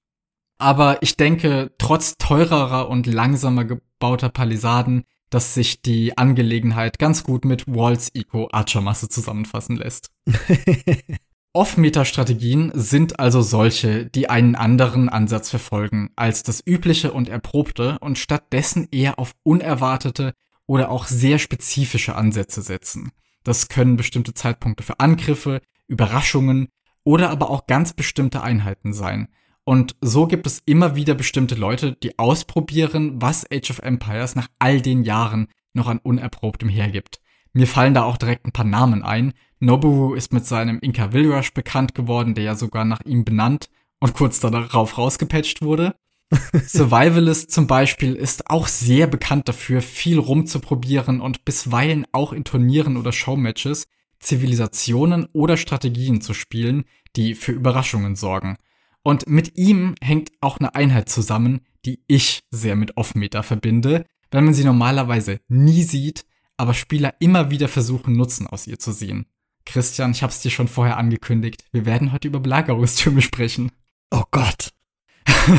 Aber 0.59 1.03
ich 1.03 1.17
denke, 1.17 1.73
trotz 1.79 2.17
teurerer 2.17 2.89
und 2.89 3.07
langsamer 3.07 3.65
gebauter 3.65 4.31
Palisaden, 4.31 5.05
dass 5.31 5.55
sich 5.55 5.81
die 5.81 6.19
Angelegenheit 6.19 6.99
ganz 6.99 7.25
gut 7.25 7.45
mit 7.45 7.67
Walls 7.67 8.11
Eco 8.15 8.49
Archermasse 8.53 9.09
zusammenfassen 9.09 9.77
lässt. 9.77 10.11
Off-Meta-Strategien 11.53 12.71
sind 12.75 13.19
also 13.19 13.43
solche, 13.43 14.07
die 14.07 14.31
einen 14.31 14.55
anderen 14.55 15.09
Ansatz 15.09 15.51
verfolgen 15.51 16.11
als 16.15 16.45
das 16.45 16.63
übliche 16.65 17.13
und 17.13 17.29
erprobte 17.29 17.99
und 17.99 18.21
stattdessen 18.21 18.87
eher 18.93 19.19
auf 19.19 19.35
unerwartete 19.43 20.33
oder 20.67 20.93
auch 20.93 21.09
sehr 21.09 21.41
spezifische 21.41 22.15
Ansätze 22.15 22.63
setzen. 22.63 23.11
Das 23.43 23.69
können 23.69 23.97
bestimmte 23.97 24.33
Zeitpunkte 24.33 24.85
für 24.85 25.01
Angriffe, 25.01 25.61
Überraschungen 25.89 26.69
oder 27.03 27.31
aber 27.31 27.51
auch 27.51 27.67
ganz 27.67 27.95
bestimmte 27.95 28.45
Einheiten 28.45 28.93
sein. 28.93 29.27
Und 29.65 29.97
so 30.01 30.29
gibt 30.29 30.47
es 30.47 30.63
immer 30.67 30.95
wieder 30.95 31.17
bestimmte 31.17 31.57
Leute, 31.57 31.97
die 32.01 32.17
ausprobieren, 32.17 33.21
was 33.21 33.45
Age 33.51 33.71
of 33.71 33.81
Empires 33.81 34.37
nach 34.37 34.47
all 34.61 34.81
den 34.81 35.03
Jahren 35.03 35.49
noch 35.73 35.89
an 35.89 35.99
Unerprobtem 35.99 36.69
hergibt. 36.69 37.21
Mir 37.53 37.67
fallen 37.67 37.95
da 37.95 38.05
auch 38.05 38.17
direkt 38.17 38.47
ein 38.47 38.53
paar 38.53 38.65
Namen 38.65 39.03
ein. 39.03 39.33
Nobuo 39.59 40.15
ist 40.15 40.33
mit 40.33 40.47
seinem 40.47 40.79
Inka 40.81 41.13
Will 41.13 41.33
Rush 41.33 41.53
bekannt 41.53 41.95
geworden, 41.95 42.35
der 42.35 42.45
ja 42.45 42.55
sogar 42.55 42.85
nach 42.85 43.01
ihm 43.05 43.25
benannt 43.25 43.69
und 43.99 44.15
kurz 44.15 44.41
darauf 44.41 44.97
rausgepatcht 44.97 45.63
wurde. 45.63 45.95
Survivalist 46.67 47.51
zum 47.51 47.67
Beispiel 47.67 48.15
ist 48.15 48.49
auch 48.49 48.69
sehr 48.69 49.09
bekannt 49.09 49.49
dafür, 49.49 49.83
viel 49.83 50.19
rumzuprobieren 50.19 51.21
und 51.21 51.45
bisweilen 51.45 52.07
auch 52.13 52.33
in 52.33 52.45
Turnieren 52.45 52.97
oder 52.97 53.13
Showmatches 53.13 53.87
Zivilisationen 54.21 55.27
oder 55.33 55.57
Strategien 55.57 56.21
zu 56.21 56.35
spielen, 56.35 56.85
die 57.17 57.35
für 57.35 57.53
Überraschungen 57.53 58.15
sorgen. 58.17 58.59
Und 59.03 59.29
mit 59.29 59.57
ihm 59.57 59.95
hängt 60.01 60.31
auch 60.41 60.59
eine 60.59 60.75
Einheit 60.75 61.09
zusammen, 61.09 61.63
die 61.87 62.01
ich 62.07 62.41
sehr 62.51 62.77
mit 62.77 62.97
Off-Meter 62.97 63.43
verbinde, 63.43 64.05
weil 64.31 64.43
man 64.43 64.55
sie 64.55 64.65
normalerweise 64.65 65.41
nie 65.49 65.83
sieht, 65.83 66.27
aber 66.61 66.75
Spieler 66.75 67.15
immer 67.19 67.51
wieder 67.51 67.69
versuchen, 67.69 68.15
Nutzen 68.15 68.47
aus 68.47 68.67
ihr 68.67 68.79
zu 68.79 68.93
sehen. 68.93 69.27
Christian, 69.65 70.13
ich 70.13 70.23
hab's 70.23 70.41
dir 70.41 70.51
schon 70.51 70.69
vorher 70.69 70.99
angekündigt, 70.99 71.65
wir 71.73 71.87
werden 71.87 72.13
heute 72.13 72.29
über 72.29 72.41
Belagerungstürme 72.41 73.23
sprechen. 73.23 73.73
Oh 74.11 74.25
Gott. 74.31 74.71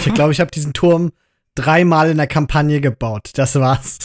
Ich 0.06 0.14
glaube, 0.14 0.32
ich 0.32 0.40
habe 0.40 0.52
diesen 0.52 0.74
Turm 0.74 1.12
dreimal 1.56 2.10
in 2.10 2.18
der 2.18 2.28
Kampagne 2.28 2.82
gebaut. 2.82 3.32
Das 3.34 3.56
war's. 3.56 4.00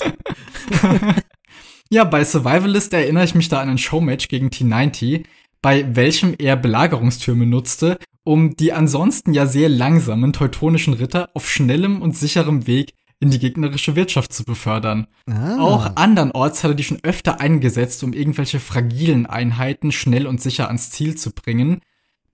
ja, 1.91 2.05
bei 2.05 2.25
Survivalist 2.25 2.93
erinnere 2.93 3.25
ich 3.25 3.35
mich 3.35 3.49
da 3.49 3.61
an 3.61 3.69
ein 3.69 3.79
Showmatch 3.79 4.29
gegen 4.29 4.49
T90, 4.49 5.25
bei 5.61 5.95
welchem 5.97 6.35
er 6.39 6.57
Belagerungstürme 6.57 7.47
nutzte, 7.47 7.99
um 8.25 8.57
die 8.57 8.73
ansonsten 8.73 9.35
ja 9.35 9.47
sehr 9.47 9.69
langsamen 9.69 10.33
teutonischen 10.33 10.95
Ritter 10.95 11.31
auf 11.35 11.49
schnellem 11.51 12.01
und 12.01 12.17
sicherem 12.17 12.67
Weg 12.67 12.95
in 13.19 13.31
die 13.31 13.39
gegnerische 13.39 13.97
Wirtschaft 13.97 14.33
zu 14.33 14.45
befördern. 14.45 15.07
Ah. 15.27 15.59
Auch 15.59 15.93
andernorts 15.95 16.63
hat 16.63 16.73
er 16.73 16.75
die 16.75 16.85
schon 16.85 17.03
öfter 17.03 17.41
eingesetzt, 17.41 18.05
um 18.05 18.13
irgendwelche 18.13 18.61
fragilen 18.61 19.27
Einheiten 19.27 19.93
schnell 19.93 20.27
und 20.27 20.41
sicher 20.41 20.67
ans 20.67 20.91
Ziel 20.91 21.17
zu 21.17 21.31
bringen. 21.31 21.81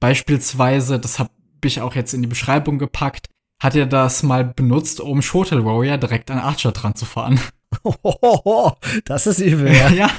Beispielsweise, 0.01 0.99
das 0.99 1.18
habe 1.18 1.30
ich 1.64 1.80
auch 1.80 1.95
jetzt 1.95 2.14
in 2.14 2.22
die 2.22 2.28
Beschreibung 2.28 2.78
gepackt, 2.78 3.28
hat 3.61 3.76
er 3.76 3.87
das 3.87 4.24
mal 4.24 4.45
benutzt, 4.45 5.01
um 5.01 5.22
Shotel 5.22 5.64
Warrior 5.64 5.99
direkt 5.99 6.30
an 6.33 6.39
Archer 6.39 6.72
dran 6.72 6.97
zu 6.97 7.05
fahren. 7.05 7.39
das 9.05 9.28
ist 9.28 9.39
übel. 9.39 9.72
Ja. 9.72 9.89
ja. 9.91 10.11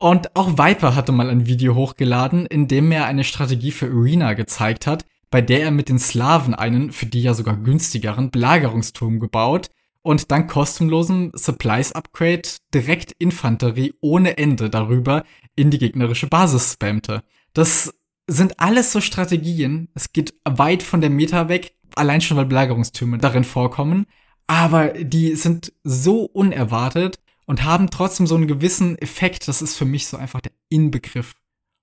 Und 0.00 0.34
auch 0.34 0.58
Viper 0.58 0.96
hatte 0.96 1.12
mal 1.12 1.30
ein 1.30 1.46
Video 1.46 1.76
hochgeladen, 1.76 2.46
in 2.46 2.66
dem 2.66 2.90
er 2.90 3.06
eine 3.06 3.22
Strategie 3.22 3.70
für 3.70 3.86
Arena 3.86 4.34
gezeigt 4.34 4.88
hat, 4.88 5.04
bei 5.30 5.40
der 5.40 5.62
er 5.62 5.70
mit 5.70 5.88
den 5.88 6.00
Slaven 6.00 6.54
einen, 6.54 6.90
für 6.90 7.06
die 7.06 7.22
ja 7.22 7.32
sogar 7.32 7.56
günstigeren, 7.56 8.32
Belagerungsturm 8.32 9.20
gebaut 9.20 9.70
und 10.04 10.30
dank 10.30 10.50
kostenlosem 10.50 11.32
Supplies 11.34 11.92
Upgrade 11.92 12.42
direkt 12.72 13.12
Infanterie 13.18 13.94
ohne 14.00 14.36
Ende 14.36 14.68
darüber 14.68 15.24
in 15.56 15.70
die 15.70 15.78
gegnerische 15.78 16.26
Basis 16.26 16.74
spammte. 16.74 17.24
Das 17.54 17.94
sind 18.28 18.60
alles 18.60 18.92
so 18.92 19.00
Strategien. 19.00 19.88
Es 19.94 20.12
geht 20.12 20.34
weit 20.44 20.82
von 20.82 21.00
der 21.00 21.08
Meta 21.08 21.48
weg, 21.48 21.74
allein 21.96 22.20
schon 22.20 22.36
weil 22.36 22.44
Belagerungstürme 22.44 23.16
darin 23.16 23.44
vorkommen. 23.44 24.04
Aber 24.46 24.88
die 24.88 25.36
sind 25.36 25.72
so 25.84 26.24
unerwartet 26.24 27.18
und 27.46 27.64
haben 27.64 27.88
trotzdem 27.88 28.26
so 28.26 28.34
einen 28.34 28.46
gewissen 28.46 28.98
Effekt. 28.98 29.48
Das 29.48 29.62
ist 29.62 29.74
für 29.74 29.86
mich 29.86 30.06
so 30.06 30.18
einfach 30.18 30.42
der 30.42 30.52
Inbegriff 30.68 31.34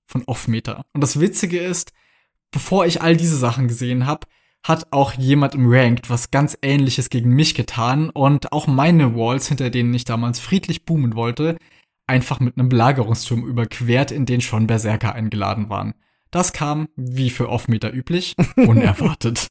von 0.05 0.24
Off-Meter. 0.26 0.86
Und 0.93 1.01
das 1.01 1.19
Witzige 1.19 1.59
ist, 1.59 1.91
bevor 2.51 2.86
ich 2.86 3.01
all 3.01 3.17
diese 3.17 3.38
Sachen 3.38 3.67
gesehen 3.67 4.05
habe, 4.05 4.28
hat 4.64 4.88
auch 4.91 5.14
jemand 5.14 5.55
im 5.55 5.72
Ranked 5.72 6.09
was 6.09 6.32
ganz 6.32 6.57
ähnliches 6.62 7.09
gegen 7.09 7.32
mich 7.32 7.55
getan 7.55 8.09
und 8.09 8.51
auch 8.51 8.68
meine 8.68 9.16
Walls, 9.16 9.47
hinter 9.47 9.70
denen 9.70 9.93
ich 9.93 10.05
damals 10.05 10.39
friedlich 10.39 10.86
boomen 10.86 11.16
wollte, 11.16 11.57
einfach 12.07 12.39
mit 12.39 12.57
einem 12.57 12.70
Belagerungsturm 12.70 13.43
überquert, 13.43 14.12
in 14.12 14.26
den 14.26 14.41
schon 14.41 14.68
Berserker 14.68 15.16
eingeladen 15.16 15.70
waren. 15.70 15.93
Das 16.30 16.53
kam, 16.53 16.88
wie 16.95 17.30
für 17.30 17.49
Off-Meter 17.49 17.93
üblich, 17.93 18.36
unerwartet. 18.55 19.47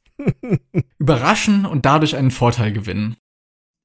Überraschen 0.97 1.65
und 1.65 1.85
dadurch 1.85 2.15
einen 2.15 2.31
Vorteil 2.31 2.71
gewinnen. 2.71 3.17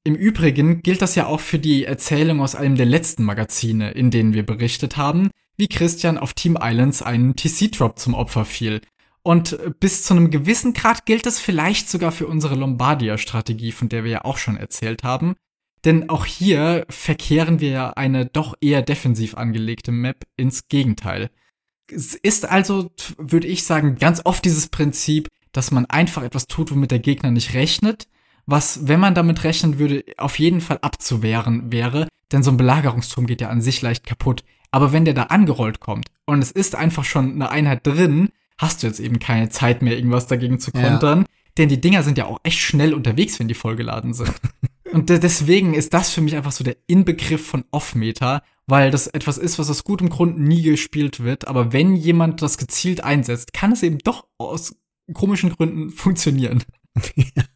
Im 0.05 0.15
Übrigen 0.15 0.83
gilt 0.83 1.03
das 1.03 1.17
ja 1.17 1.27
auch 1.27 1.41
für 1.41 1.59
die 1.59 1.85
Erzählung 1.85 2.41
aus 2.41 2.55
einem 2.55 2.77
der 2.77 2.87
letzten 2.87 3.25
Magazine, 3.25 3.91
in 3.91 4.13
denen 4.13 4.35
wir 4.35 4.47
berichtet 4.47 4.97
haben, 4.97 5.31
wie 5.57 5.67
Christian 5.67 6.17
auf 6.17 6.33
Team 6.33 6.57
Islands 6.61 7.03
einen 7.03 7.35
TC-Drop 7.35 7.99
zum 7.99 8.15
Opfer 8.15 8.45
fiel 8.45 8.81
und 9.27 9.59
bis 9.81 10.05
zu 10.05 10.15
einem 10.15 10.31
gewissen 10.31 10.73
Grad 10.73 11.05
gilt 11.05 11.27
es 11.27 11.41
vielleicht 11.41 11.91
sogar 11.91 12.13
für 12.13 12.29
unsere 12.29 12.55
Lombardia-Strategie, 12.55 13.73
von 13.73 13.89
der 13.89 14.05
wir 14.05 14.11
ja 14.13 14.25
auch 14.25 14.39
schon 14.39 14.57
erzählt 14.57 15.03
haben. 15.03 15.35
Denn 15.85 16.09
auch 16.11 16.25
hier 16.25 16.87
verkehren 16.89 17.59
wir 17.59 17.71
ja 17.71 17.91
eine 17.91 18.27
doch 18.27 18.55
eher 18.61 18.83
defensiv 18.83 19.37
angelegte 19.37 19.91
Map 19.91 20.23
ins 20.37 20.69
Gegenteil. 20.69 21.31
Es 21.91 22.15
ist 22.15 22.49
also, 22.49 22.93
würde 23.19 23.49
ich 23.49 23.65
sagen, 23.65 23.97
ganz 23.97 24.21
oft 24.25 24.45
dieses 24.45 24.69
Prinzip, 24.69 25.27
dass 25.51 25.73
man 25.73 25.87
einfach 25.87 26.23
etwas 26.23 26.47
tut, 26.47 26.71
womit 26.71 26.93
der 26.93 27.01
Gegner 27.01 27.33
nicht 27.33 27.53
rechnet, 27.53 28.07
was, 28.47 28.87
wenn 28.87 29.01
man 29.01 29.17
damit 29.17 29.43
rechnen 29.43 29.81
würde, 29.81 30.05
auf 30.19 30.39
jeden 30.39 30.61
Fall 30.61 30.79
abzuwehren 30.83 31.73
wäre, 31.73 32.07
denn 32.31 32.45
so 32.45 32.53
ein 32.53 32.59
Belagerungsturm 32.59 33.27
geht 33.27 33.41
ja 33.41 33.49
an 33.49 33.61
sich 33.61 33.83
leicht 33.83 34.07
kaputt. 34.07 34.45
Aber 34.71 34.93
wenn 34.93 35.05
der 35.05 35.15
da 35.15 35.25
angerollt 35.25 35.81
kommt 35.81 36.11
und 36.27 36.41
es 36.43 36.53
ist 36.53 36.77
einfach 36.77 37.03
schon 37.03 37.33
eine 37.33 37.51
Einheit 37.51 37.85
drin, 37.85 38.29
hast 38.59 38.83
du 38.83 38.87
jetzt 38.87 39.01
eben 39.01 39.19
keine 39.19 39.49
Zeit 39.49 39.83
mehr, 39.83 39.97
irgendwas 39.97 40.27
dagegen 40.27 40.59
zu 40.59 40.73
kontern. 40.73 41.21
Ja. 41.21 41.27
Denn 41.59 41.69
die 41.69 41.81
Dinger 41.81 42.03
sind 42.03 42.19
ja 42.19 42.27
auch 42.27 42.41
echt 42.43 42.59
schnell 42.59 42.95
unterwegs, 42.95 43.39
wenn 43.39 43.49
die 43.49 43.55
vollgeladen 43.55 44.15
sind. 44.15 44.33
Und 44.93 45.09
deswegen 45.11 45.75
ist 45.75 45.93
das 45.95 46.11
für 46.11 46.21
mich 46.21 46.37
einfach 46.37 46.53
so 46.53 46.65
der 46.65 46.77
Inbegriff 46.87 47.45
von 47.45 47.65
Off-Meter, 47.71 48.43
weil 48.67 48.91
das 48.91 49.09
etwas 49.09 49.37
ist, 49.37 49.59
was 49.59 49.69
aus 49.69 49.85
gutem 49.85 50.09
Grund 50.09 50.39
nie 50.39 50.63
gespielt 50.63 51.23
wird. 51.23 51.49
Aber 51.49 51.73
wenn 51.73 51.97
jemand 51.97 52.41
das 52.41 52.57
gezielt 52.57 53.03
einsetzt, 53.03 53.53
kann 53.53 53.73
es 53.73 53.83
eben 53.83 53.99
doch 53.99 54.27
aus 54.39 54.77
komischen 55.13 55.51
Gründen 55.51 55.91
funktionieren. 55.97 56.63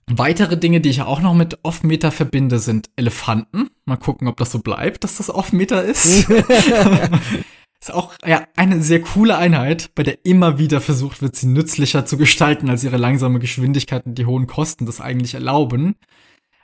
Weitere 0.07 0.59
Dinge, 0.59 0.81
die 0.81 0.91
ich 0.91 1.01
auch 1.01 1.21
noch 1.21 1.33
mit 1.35 1.59
Off-Meter 1.63 2.13
verbinde, 2.13 2.59
sind 2.59 2.91
Elefanten. 2.97 3.71
Mal 3.87 3.97
gucken, 3.97 4.29
ob 4.29 4.37
das 4.37 4.53
so 4.53 4.59
bleibt, 4.59 5.03
dass 5.03 5.17
das 5.17 5.31
Off-Meter 5.31 5.83
ist. 5.83 6.29
Ist 7.81 7.95
auch 7.95 8.13
ja, 8.27 8.47
eine 8.57 8.83
sehr 8.83 9.01
coole 9.01 9.39
Einheit, 9.39 9.95
bei 9.95 10.03
der 10.03 10.25
immer 10.27 10.59
wieder 10.59 10.83
versucht 10.83 11.23
wird, 11.23 11.35
sie 11.35 11.47
nützlicher 11.47 12.05
zu 12.05 12.19
gestalten, 12.19 12.69
als 12.69 12.85
ihre 12.85 12.99
langsame 12.99 13.39
Geschwindigkeit 13.39 14.05
und 14.05 14.17
die 14.17 14.27
hohen 14.27 14.47
Kosten 14.47 14.85
das 14.85 15.01
eigentlich 15.01 15.35
erlauben. 15.35 15.95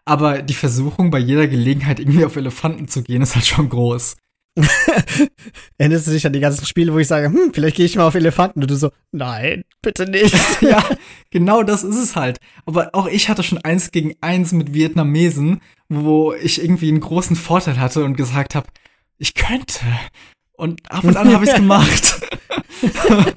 Aber 0.04 0.42
die 0.42 0.54
Versuchung, 0.54 1.10
bei 1.10 1.18
jeder 1.18 1.48
Gelegenheit 1.48 2.00
irgendwie 2.00 2.24
auf 2.24 2.36
Elefanten 2.36 2.86
zu 2.86 3.02
gehen, 3.02 3.22
ist 3.22 3.34
halt 3.34 3.46
schon 3.46 3.70
groß. 3.70 4.16
Erinnerst 5.78 6.06
du 6.06 6.12
dich 6.12 6.26
an 6.26 6.32
die 6.32 6.40
ganzen 6.40 6.64
Spiele, 6.64 6.92
wo 6.92 6.98
ich 6.98 7.08
sage, 7.08 7.26
hm, 7.26 7.52
vielleicht 7.52 7.76
gehe 7.76 7.86
ich 7.86 7.96
mal 7.96 8.06
auf 8.06 8.14
Elefanten 8.14 8.62
und 8.62 8.70
du 8.70 8.76
so, 8.76 8.90
nein, 9.12 9.64
bitte 9.82 10.08
nicht. 10.08 10.34
ja, 10.62 10.82
genau 11.30 11.62
das 11.62 11.82
ist 11.82 11.96
es 11.96 12.16
halt. 12.16 12.38
Aber 12.64 12.90
auch 12.92 13.06
ich 13.06 13.28
hatte 13.28 13.42
schon 13.42 13.58
eins 13.58 13.90
gegen 13.90 14.14
eins 14.20 14.52
mit 14.52 14.72
Vietnamesen, 14.72 15.60
wo 15.88 16.32
ich 16.32 16.62
irgendwie 16.62 16.88
einen 16.88 17.00
großen 17.00 17.36
Vorteil 17.36 17.80
hatte 17.80 18.04
und 18.04 18.16
gesagt 18.16 18.54
habe, 18.54 18.68
ich 19.18 19.34
könnte, 19.34 19.80
und 20.57 20.90
ab 20.90 21.04
und 21.04 21.16
an 21.16 21.32
habe 21.32 21.44
ich 21.44 21.50
es 21.50 21.57
gemacht. 21.57 22.20
und 22.82 23.34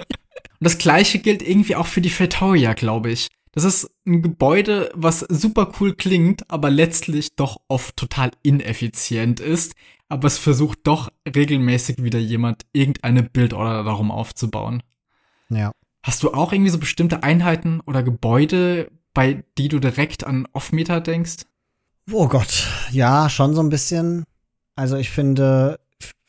das 0.60 0.78
gleiche 0.78 1.20
gilt 1.20 1.42
irgendwie 1.42 1.76
auch 1.76 1.88
für 1.88 2.02
die 2.02 2.10
Fetoria, 2.10 2.74
glaube 2.74 3.12
ich. 3.12 3.28
Das 3.52 3.64
ist 3.64 3.90
ein 4.06 4.22
Gebäude, 4.22 4.92
was 4.94 5.20
super 5.20 5.72
cool 5.80 5.96
klingt, 5.96 6.50
aber 6.50 6.70
letztlich 6.70 7.36
doch 7.36 7.60
oft 7.68 7.98
total 7.98 8.32
ineffizient 8.44 9.40
ist. 9.40 9.74
Aber 10.08 10.28
es 10.28 10.38
versucht 10.38 10.80
doch 10.84 11.10
regelmäßig 11.28 12.04
wieder 12.04 12.20
jemand 12.20 12.66
irgendeine 12.74 13.24
Bildorder 13.24 13.84
darum 13.84 14.12
aufzubauen. 14.12 14.82
Ja. 15.50 15.72
Hast 16.04 16.24
du 16.24 16.34
auch 16.34 16.54
irgendwie 16.54 16.72
so 16.72 16.80
bestimmte 16.80 17.24
Einheiten 17.24 17.82
oder 17.82 18.02
Gebäude, 18.02 18.92
bei 19.14 19.44
die 19.58 19.68
du 19.68 19.80
direkt 19.80 20.24
an 20.24 20.48
Off-Meter 20.54 21.02
denkst? 21.02 21.46
Oh 22.12 22.28
Gott, 22.28 22.68
ja, 22.92 23.30
schon 23.30 23.54
so 23.54 23.62
ein 23.62 23.70
bisschen. 23.70 24.24
Also 24.76 24.96
ich 24.98 25.10
finde, 25.10 25.80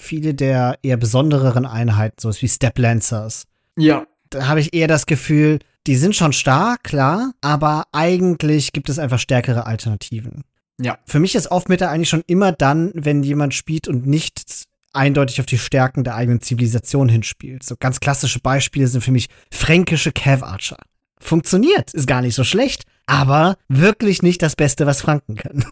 viele 0.00 0.34
der 0.34 0.78
eher 0.82 0.96
besondereren 0.96 1.66
Einheiten, 1.66 2.16
so 2.18 2.30
wie 2.40 2.48
Step 2.48 2.78
Lancers. 2.78 3.44
Ja. 3.76 4.06
Da 4.30 4.46
habe 4.46 4.60
ich 4.60 4.74
eher 4.74 4.88
das 4.88 5.06
Gefühl, 5.06 5.58
die 5.86 5.96
sind 5.96 6.14
schon 6.14 6.32
stark, 6.32 6.84
klar, 6.84 7.32
aber 7.40 7.84
eigentlich 7.92 8.72
gibt 8.72 8.88
es 8.88 8.98
einfach 8.98 9.18
stärkere 9.18 9.66
Alternativen. 9.66 10.44
Ja. 10.80 10.98
Für 11.06 11.20
mich 11.20 11.34
ist 11.34 11.50
Off-Meter 11.50 11.90
eigentlich 11.90 12.08
schon 12.08 12.22
immer 12.26 12.52
dann, 12.52 12.92
wenn 12.94 13.22
jemand 13.22 13.54
spielt 13.54 13.88
und 13.88 14.06
nicht 14.06 14.66
eindeutig 14.92 15.40
auf 15.40 15.46
die 15.46 15.58
Stärken 15.58 16.04
der 16.04 16.14
eigenen 16.14 16.40
Zivilisation 16.40 17.08
hinspielt. 17.08 17.62
So 17.62 17.76
ganz 17.78 18.00
klassische 18.00 18.40
Beispiele 18.40 18.86
sind 18.86 19.02
für 19.02 19.12
mich 19.12 19.28
fränkische 19.52 20.12
Cav 20.12 20.42
Archer. 20.42 20.78
Funktioniert, 21.18 21.92
ist 21.92 22.06
gar 22.06 22.22
nicht 22.22 22.34
so 22.34 22.44
schlecht, 22.44 22.84
aber 23.10 23.56
wirklich 23.68 24.22
nicht 24.22 24.40
das 24.42 24.54
Beste, 24.56 24.86
was 24.86 25.00
Franken 25.02 25.36
kann. 25.36 25.64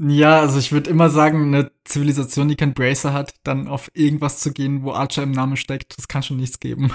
Ja, 0.00 0.40
also 0.40 0.58
ich 0.58 0.72
würde 0.72 0.88
immer 0.90 1.10
sagen, 1.10 1.48
eine 1.54 1.70
Zivilisation, 1.84 2.48
die 2.48 2.56
kein 2.56 2.72
Bracer 2.72 3.12
hat, 3.12 3.34
dann 3.44 3.68
auf 3.68 3.90
irgendwas 3.94 4.38
zu 4.38 4.52
gehen, 4.52 4.82
wo 4.84 4.92
Archer 4.92 5.22
im 5.24 5.32
Namen 5.32 5.56
steckt, 5.56 5.98
das 5.98 6.08
kann 6.08 6.22
schon 6.22 6.36
nichts 6.38 6.60
geben. 6.60 6.92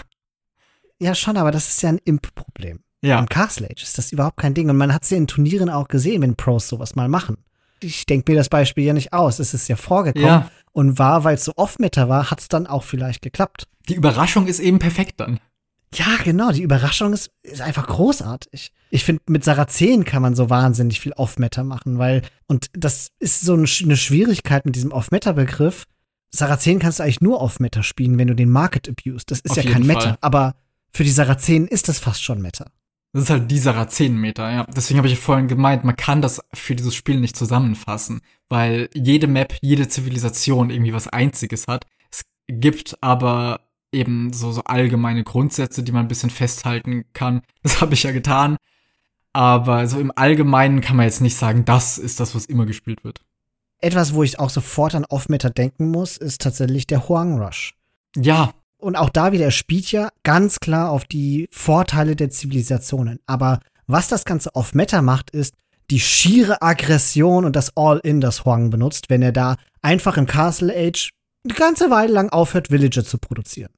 Ja, 1.00 1.14
schon, 1.16 1.38
aber 1.38 1.52
das 1.52 1.68
ist 1.68 1.82
ja 1.84 1.90
ein 1.90 2.00
Imp-Problem. 2.06 2.80
Ja. 3.02 3.20
Im 3.20 3.28
Castle 3.28 3.68
Age 3.70 3.84
ist 3.84 3.98
das 3.98 4.12
überhaupt 4.14 4.38
kein 4.38 4.54
Ding. 4.54 4.70
Und 4.70 4.78
man 4.78 4.94
hat 4.94 5.04
es 5.04 5.10
ja 5.10 5.18
in 5.18 5.28
Turnieren 5.28 5.70
auch 5.70 5.90
gesehen, 5.90 6.22
wenn 6.22 6.36
Pros 6.36 6.70
sowas 6.70 6.96
mal 6.96 7.10
machen. 7.10 7.38
ich 7.82 8.06
denke 8.06 8.32
mir 8.32 8.38
das 8.38 8.48
Beispiel 8.48 8.86
ja 8.86 8.94
nicht 8.94 9.12
aus. 9.12 9.40
Es 9.40 9.54
ist 9.54 9.68
ja 9.68 9.76
vorgekommen 9.76 10.26
Ja. 10.28 10.50
und 10.72 10.98
war, 10.98 11.26
weil 11.26 11.36
es 11.36 11.44
so 11.44 11.52
off-Meta 11.58 12.08
war, 12.08 12.32
hat 12.32 12.40
es 12.40 12.48
dann 12.48 12.66
auch 12.66 12.84
vielleicht 12.84 13.22
geklappt. 13.22 13.68
Die 13.90 13.96
Überraschung 13.96 14.48
ist 14.48 14.60
eben 14.62 14.80
perfekt 14.80 15.20
dann. 15.20 15.40
Ja, 15.94 16.18
genau, 16.24 16.52
die 16.52 16.62
Überraschung 16.64 17.14
ist, 17.14 17.30
ist 17.44 17.62
einfach 17.62 17.88
großartig. 17.88 18.72
Ich 18.90 19.04
finde, 19.04 19.22
mit 19.28 19.44
Sarazen 19.44 20.06
kann 20.06 20.22
man 20.22 20.36
so 20.36 20.50
wahnsinnig 20.50 21.00
viel 21.00 21.14
Off-Meta 21.14 21.64
machen, 21.64 21.98
weil, 22.00 22.22
und 22.48 22.68
das 22.74 23.10
ist 23.20 23.42
so 23.42 23.54
eine 23.54 23.66
Sch- 23.66 23.84
eine 23.84 23.98
Schwierigkeit 23.98 24.66
mit 24.66 24.76
diesem 24.76 24.92
Off-Meta-Begriff. 24.92 25.86
Sarazen 26.32 26.80
kannst 26.80 27.00
du 27.00 27.04
eigentlich 27.04 27.22
nur 27.22 27.42
Off-Meta 27.42 27.84
spielen, 27.84 28.18
wenn 28.18 28.28
du 28.28 28.36
den 28.36 28.50
Market 28.50 28.90
abused. 28.90 29.30
Das 29.30 29.40
ist 29.42 29.52
Auf 29.52 29.64
ja 29.64 29.72
kein 29.72 29.86
Meta, 29.86 30.00
Fall. 30.02 30.18
aber 30.22 30.56
für 30.92 31.04
die 31.04 31.12
Sarazenen 31.12 31.68
ist 31.68 31.90
das 31.90 32.00
fast 32.00 32.24
schon 32.24 32.42
Meta. 32.42 32.72
Das 33.14 33.24
ist 33.26 33.30
halt 33.30 33.52
dieser 33.52 33.74
Sarazenenmeter, 33.74 34.52
ja. 34.52 34.66
Deswegen 34.76 34.98
habe 34.98 35.08
ich 35.08 35.14
ja 35.14 35.20
vorhin 35.20 35.48
gemeint, 35.48 35.84
man 35.84 35.96
kann 35.96 36.24
das 36.24 36.42
für 36.54 36.76
dieses 36.76 36.96
Spiel 36.96 37.20
nicht 37.20 37.36
zusammenfassen, 37.38 38.22
weil 38.50 38.90
jede 38.96 39.28
Map, 39.28 39.56
jede 39.62 39.88
Zivilisation 39.88 40.72
irgendwie 40.72 40.94
was 40.94 41.08
Einziges 41.08 41.68
hat. 41.68 41.86
Es 42.12 42.24
gibt 42.48 42.98
aber 43.02 43.60
eben 43.94 44.34
so, 44.34 44.52
so 44.52 44.62
allgemeine 44.64 45.24
Grundsätze, 45.24 45.84
die 45.84 45.92
man 45.92 46.06
ein 46.06 46.08
bisschen 46.08 46.30
festhalten 46.30 47.06
kann. 47.14 47.42
Das 47.64 47.82
habe 47.82 47.94
ich 47.94 48.04
ja 48.04 48.12
getan. 48.12 48.58
Aber 49.32 49.88
so 49.88 50.00
im 50.00 50.12
Allgemeinen 50.16 50.82
kann 50.82 50.98
man 50.98 51.06
jetzt 51.06 51.22
nicht 51.22 51.38
sagen, 51.38 51.66
das 51.66 51.98
ist 51.98 52.20
das, 52.20 52.36
was 52.36 52.46
immer 52.46 52.66
gespielt 52.66 53.04
wird. 53.04 53.22
Etwas, 53.80 54.14
wo 54.14 54.24
ich 54.24 54.40
auch 54.40 54.50
sofort 54.50 54.96
an 54.96 55.06
Off-Meta 55.06 55.50
denken 55.50 55.90
muss, 55.90 56.18
ist 56.18 56.42
tatsächlich 56.42 56.88
der 56.88 57.10
Huang 57.10 57.42
Rush. 57.42 57.74
Ja, 58.16 58.54
Und 58.78 58.96
auch 58.96 59.10
da 59.10 59.32
wieder, 59.32 59.46
er 59.46 59.52
spielt 59.52 59.92
ja 59.92 60.10
ganz 60.24 60.60
klar 60.60 60.92
auf 60.92 61.06
die 61.06 61.48
Vorteile 61.52 62.16
der 62.16 62.30
Zivilisationen. 62.30 63.20
Aber 63.26 63.60
was 63.88 64.08
das 64.08 64.26
Ganze 64.26 64.54
auf 64.56 64.74
Meta 64.74 65.02
macht, 65.02 65.32
ist 65.32 65.56
die 65.90 66.00
schiere 66.00 66.62
Aggression 66.62 67.46
und 67.46 67.56
das 67.56 67.76
All-In, 67.76 68.22
das 68.22 68.46
Huang 68.46 68.70
benutzt, 68.70 69.10
wenn 69.10 69.22
er 69.22 69.32
da 69.32 69.56
einfach 69.82 70.18
im 70.18 70.28
Castle 70.28 70.74
Age 70.76 71.12
eine 71.44 71.54
ganze 71.54 71.90
Weile 71.90 72.14
lang 72.14 72.30
aufhört, 72.30 72.70
Villager 72.70 73.04
zu 73.04 73.18
produzieren. 73.18 73.72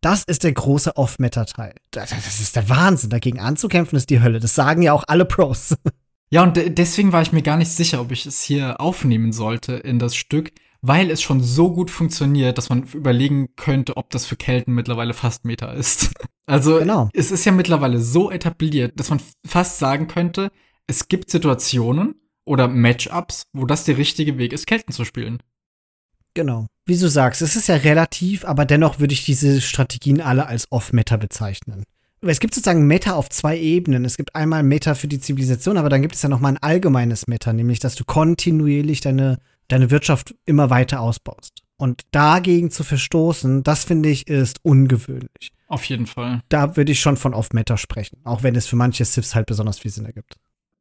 Das 0.00 0.22
ist 0.24 0.44
der 0.44 0.52
große 0.52 0.96
Off-Meta-Teil. 0.96 1.74
Das, 1.90 2.10
das 2.10 2.40
ist 2.40 2.54
der 2.56 2.68
Wahnsinn. 2.68 3.10
Dagegen 3.10 3.40
anzukämpfen 3.40 3.96
ist 3.96 4.10
die 4.10 4.20
Hölle. 4.20 4.38
Das 4.38 4.54
sagen 4.54 4.82
ja 4.82 4.92
auch 4.92 5.04
alle 5.06 5.24
Pros. 5.24 5.74
Ja, 6.30 6.42
und 6.42 6.58
de 6.58 6.68
deswegen 6.68 7.10
war 7.12 7.22
ich 7.22 7.32
mir 7.32 7.40
gar 7.40 7.56
nicht 7.56 7.70
sicher, 7.70 8.02
ob 8.02 8.12
ich 8.12 8.26
es 8.26 8.42
hier 8.42 8.82
aufnehmen 8.82 9.32
sollte 9.32 9.72
in 9.76 9.98
das 9.98 10.14
Stück, 10.14 10.52
weil 10.82 11.10
es 11.10 11.22
schon 11.22 11.42
so 11.42 11.72
gut 11.72 11.90
funktioniert, 11.90 12.58
dass 12.58 12.68
man 12.68 12.82
überlegen 12.82 13.56
könnte, 13.56 13.96
ob 13.96 14.10
das 14.10 14.26
für 14.26 14.36
Kelten 14.36 14.74
mittlerweile 14.74 15.14
fast 15.14 15.46
Meta 15.46 15.72
ist. 15.72 16.10
Also 16.46 16.78
Genau. 16.80 17.08
es 17.14 17.30
ist 17.30 17.46
ja 17.46 17.52
mittlerweile 17.52 17.98
so 18.00 18.30
etabliert, 18.30 18.92
dass 19.00 19.08
man 19.08 19.20
fast 19.46 19.78
sagen 19.78 20.06
könnte, 20.06 20.50
es 20.86 21.08
gibt 21.08 21.30
Situationen 21.30 22.14
oder 22.44 22.68
Matchups, 22.68 23.44
wo 23.54 23.64
das 23.64 23.84
der 23.84 23.96
richtige 23.96 24.36
Weg 24.36 24.52
ist, 24.52 24.66
Kelten 24.66 24.92
zu 24.92 25.06
spielen. 25.06 25.38
Genau. 26.38 26.68
Wie 26.86 26.96
du 26.96 27.08
sagst, 27.08 27.42
es 27.42 27.56
ist 27.56 27.66
ja 27.66 27.74
relativ, 27.74 28.44
aber 28.44 28.64
dennoch 28.64 29.00
würde 29.00 29.12
ich 29.12 29.24
diese 29.24 29.60
Strategien 29.60 30.20
alle 30.20 30.46
als 30.46 30.70
Off-Meta 30.70 31.16
bezeichnen. 31.16 31.82
Es 32.20 32.38
gibt 32.38 32.54
sozusagen 32.54 32.86
Meta 32.86 33.14
auf 33.14 33.28
zwei 33.28 33.58
Ebenen. 33.58 34.04
Es 34.04 34.16
gibt 34.16 34.36
einmal 34.36 34.62
Meta 34.62 34.94
für 34.94 35.08
die 35.08 35.18
Zivilisation, 35.18 35.76
aber 35.76 35.88
dann 35.88 36.00
gibt 36.00 36.14
es 36.14 36.22
ja 36.22 36.28
noch 36.28 36.38
mal 36.38 36.50
ein 36.50 36.62
allgemeines 36.62 37.26
Meta, 37.26 37.52
nämlich 37.52 37.80
dass 37.80 37.96
du 37.96 38.04
kontinuierlich 38.04 39.00
deine, 39.00 39.38
deine 39.66 39.90
Wirtschaft 39.90 40.36
immer 40.44 40.70
weiter 40.70 41.00
ausbaust. 41.00 41.64
Und 41.76 42.02
dagegen 42.12 42.70
zu 42.70 42.84
verstoßen, 42.84 43.64
das 43.64 43.82
finde 43.82 44.08
ich, 44.08 44.28
ist 44.28 44.60
ungewöhnlich. 44.62 45.50
Auf 45.66 45.82
jeden 45.86 46.06
Fall. 46.06 46.44
Da 46.50 46.76
würde 46.76 46.92
ich 46.92 47.00
schon 47.00 47.16
von 47.16 47.34
Off-Meta 47.34 47.76
sprechen, 47.76 48.18
auch 48.22 48.44
wenn 48.44 48.54
es 48.54 48.68
für 48.68 48.76
manche 48.76 49.04
Civs 49.04 49.34
halt 49.34 49.46
besonders 49.46 49.80
viel 49.80 49.90
Sinn 49.90 50.06
ergibt. 50.06 50.36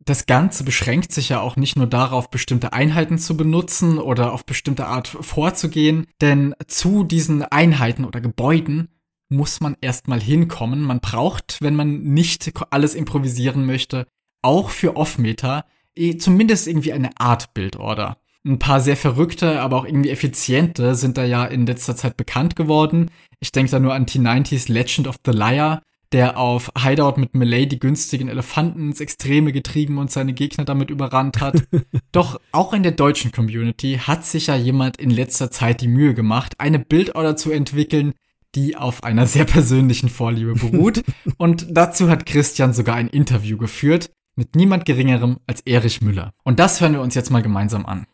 Das 0.07 0.25
Ganze 0.25 0.63
beschränkt 0.63 1.11
sich 1.11 1.27
ja 1.27 1.41
auch 1.41 1.57
nicht 1.57 1.75
nur 1.75 1.85
darauf, 1.85 2.29
bestimmte 2.29 2.71
Einheiten 2.71 3.17
zu 3.17 3.35
benutzen 3.35 3.99
oder 3.99 4.31
auf 4.31 4.45
bestimmte 4.45 4.87
Art 4.87 5.09
vorzugehen, 5.09 6.07
denn 6.21 6.55
zu 6.65 7.03
diesen 7.03 7.43
Einheiten 7.43 8.05
oder 8.05 8.21
Gebäuden 8.21 8.87
muss 9.27 9.59
man 9.59 9.75
erstmal 9.81 10.21
hinkommen. 10.21 10.81
Man 10.81 11.01
braucht, 11.01 11.57
wenn 11.59 11.75
man 11.75 12.03
nicht 12.03 12.53
alles 12.69 12.95
improvisieren 12.95 13.65
möchte, 13.65 14.07
auch 14.41 14.69
für 14.69 14.95
Off-Meta 14.95 15.65
eh, 15.93 16.15
zumindest 16.15 16.69
irgendwie 16.69 16.93
eine 16.93 17.09
Art 17.19 17.53
Bildorder. 17.53 18.17
Ein 18.45 18.59
paar 18.59 18.79
sehr 18.79 18.95
verrückte, 18.95 19.59
aber 19.59 19.75
auch 19.75 19.85
irgendwie 19.85 20.11
effiziente 20.11 20.95
sind 20.95 21.17
da 21.17 21.25
ja 21.25 21.43
in 21.43 21.65
letzter 21.65 21.97
Zeit 21.97 22.15
bekannt 22.15 22.55
geworden. 22.55 23.11
Ich 23.41 23.51
denke 23.51 23.71
da 23.71 23.79
nur 23.81 23.93
an 23.93 24.05
T90s 24.05 24.71
Legend 24.71 25.09
of 25.09 25.17
the 25.25 25.31
Liar, 25.31 25.81
der 26.11 26.37
auf 26.37 26.71
Hideout 26.77 27.15
mit 27.17 27.35
Melee 27.35 27.65
die 27.65 27.79
günstigen 27.79 28.29
Elefanten 28.29 28.89
ins 28.89 29.01
Extreme 29.01 29.51
getrieben 29.51 29.97
und 29.97 30.11
seine 30.11 30.33
Gegner 30.33 30.65
damit 30.65 30.89
überrannt 30.89 31.41
hat. 31.41 31.63
Doch 32.11 32.39
auch 32.51 32.73
in 32.73 32.83
der 32.83 32.93
deutschen 32.93 33.31
Community 33.31 33.99
hat 34.01 34.25
sich 34.25 34.47
ja 34.47 34.55
jemand 34.55 34.97
in 34.97 35.09
letzter 35.09 35.51
Zeit 35.51 35.81
die 35.81 35.87
Mühe 35.87 36.13
gemacht, 36.13 36.53
eine 36.57 36.79
Bildorder 36.79 37.35
zu 37.35 37.51
entwickeln, 37.51 38.13
die 38.55 38.75
auf 38.75 39.03
einer 39.03 39.27
sehr 39.27 39.45
persönlichen 39.45 40.09
Vorliebe 40.09 40.53
beruht. 40.53 41.03
und 41.37 41.67
dazu 41.69 42.09
hat 42.09 42.25
Christian 42.25 42.73
sogar 42.73 42.95
ein 42.95 43.07
Interview 43.07 43.57
geführt 43.57 44.09
mit 44.35 44.55
niemand 44.55 44.85
geringerem 44.85 45.37
als 45.47 45.61
Erich 45.61 46.01
Müller. 46.01 46.31
Und 46.43 46.59
das 46.59 46.79
hören 46.79 46.93
wir 46.93 47.01
uns 47.01 47.15
jetzt 47.15 47.31
mal 47.31 47.41
gemeinsam 47.41 47.85
an. 47.85 48.05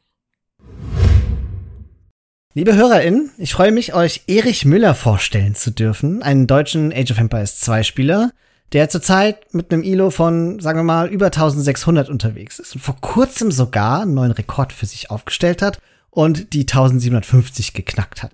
Liebe 2.56 2.76
HörerInnen, 2.76 3.32
ich 3.40 3.52
freue 3.52 3.72
mich, 3.72 3.96
euch 3.96 4.26
Erich 4.28 4.64
Müller 4.64 4.94
vorstellen 4.94 5.56
zu 5.56 5.72
dürfen, 5.72 6.22
einen 6.22 6.46
deutschen 6.46 6.94
Age 6.94 7.10
of 7.10 7.18
Empires 7.18 7.60
2 7.62 7.82
Spieler, 7.82 8.32
der 8.74 8.90
zurzeit 8.90 9.52
mit 9.56 9.74
einem 9.74 9.82
ILO 9.82 10.12
von, 10.12 10.60
sagen 10.60 10.78
wir 10.78 10.84
mal, 10.84 11.08
über 11.08 11.26
1600 11.28 12.10
unterwegs 12.10 12.60
ist 12.60 12.76
und 12.76 12.82
vor 12.82 12.98
kurzem 13.02 13.52
sogar 13.52 14.04
einen 14.04 14.14
neuen 14.14 14.32
Rekord 14.32 14.72
für 14.72 14.86
sich 14.86 15.10
aufgestellt 15.10 15.64
hat 15.64 15.80
und 16.12 16.54
die 16.54 16.62
1750 16.62 17.74
geknackt 17.74 18.22
hat. 18.22 18.34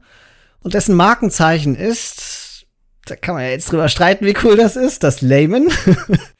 Und 0.59 0.73
dessen 0.73 0.95
Markenzeichen 0.95 1.75
ist, 1.75 2.65
da 3.05 3.15
kann 3.15 3.35
man 3.35 3.45
ja 3.45 3.51
jetzt 3.51 3.71
drüber 3.71 3.87
streiten, 3.87 4.25
wie 4.25 4.35
cool 4.43 4.57
das 4.57 4.75
ist, 4.75 5.03
das 5.03 5.21
Layman. 5.21 5.69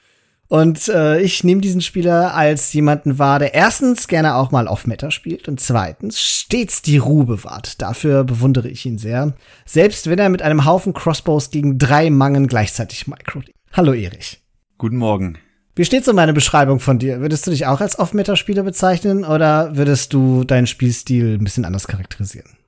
Und 0.49 0.87
äh, 0.87 1.21
ich 1.21 1.43
nehme 1.43 1.61
diesen 1.61 1.79
Spieler 1.79 2.33
als 2.33 2.73
jemanden 2.73 3.19
wahr, 3.19 3.37
der 3.37 3.53
erstens 3.53 4.07
gerne 4.07 4.33
auch 4.33 4.49
mal 4.49 4.67
auf 4.67 4.87
Meta 4.87 5.11
spielt 5.11 5.47
und 5.47 5.59
zweitens 5.59 6.19
stets 6.19 6.81
die 6.81 6.97
Ruhe 6.97 7.25
bewahrt. 7.25 7.79
Dafür 7.83 8.23
bewundere 8.23 8.67
ich 8.67 8.83
ihn 8.83 8.97
sehr. 8.97 9.35
Selbst 9.65 10.09
wenn 10.09 10.17
er 10.17 10.29
mit 10.29 10.41
einem 10.41 10.65
Haufen 10.65 10.93
Crossbows 10.93 11.51
gegen 11.51 11.77
drei 11.77 12.09
Mangen 12.09 12.47
gleichzeitig 12.47 13.07
micro. 13.07 13.41
Hallo 13.73 13.93
Erich. 13.93 14.41
Guten 14.79 14.97
Morgen. 14.97 15.37
Wie 15.75 15.85
steht 15.85 16.03
so 16.03 16.13
meine 16.13 16.33
Beschreibung 16.33 16.79
von 16.79 16.97
dir? 16.97 17.21
Würdest 17.21 17.45
du 17.45 17.51
dich 17.51 17.67
auch 17.67 17.79
als 17.79 17.99
Off-Meta-Spieler 17.99 18.63
bezeichnen 18.63 19.25
oder 19.25 19.77
würdest 19.77 20.13
du 20.13 20.45
deinen 20.45 20.65
Spielstil 20.65 21.37
ein 21.37 21.43
bisschen 21.43 21.63
anders 21.63 21.87
charakterisieren? 21.87 22.58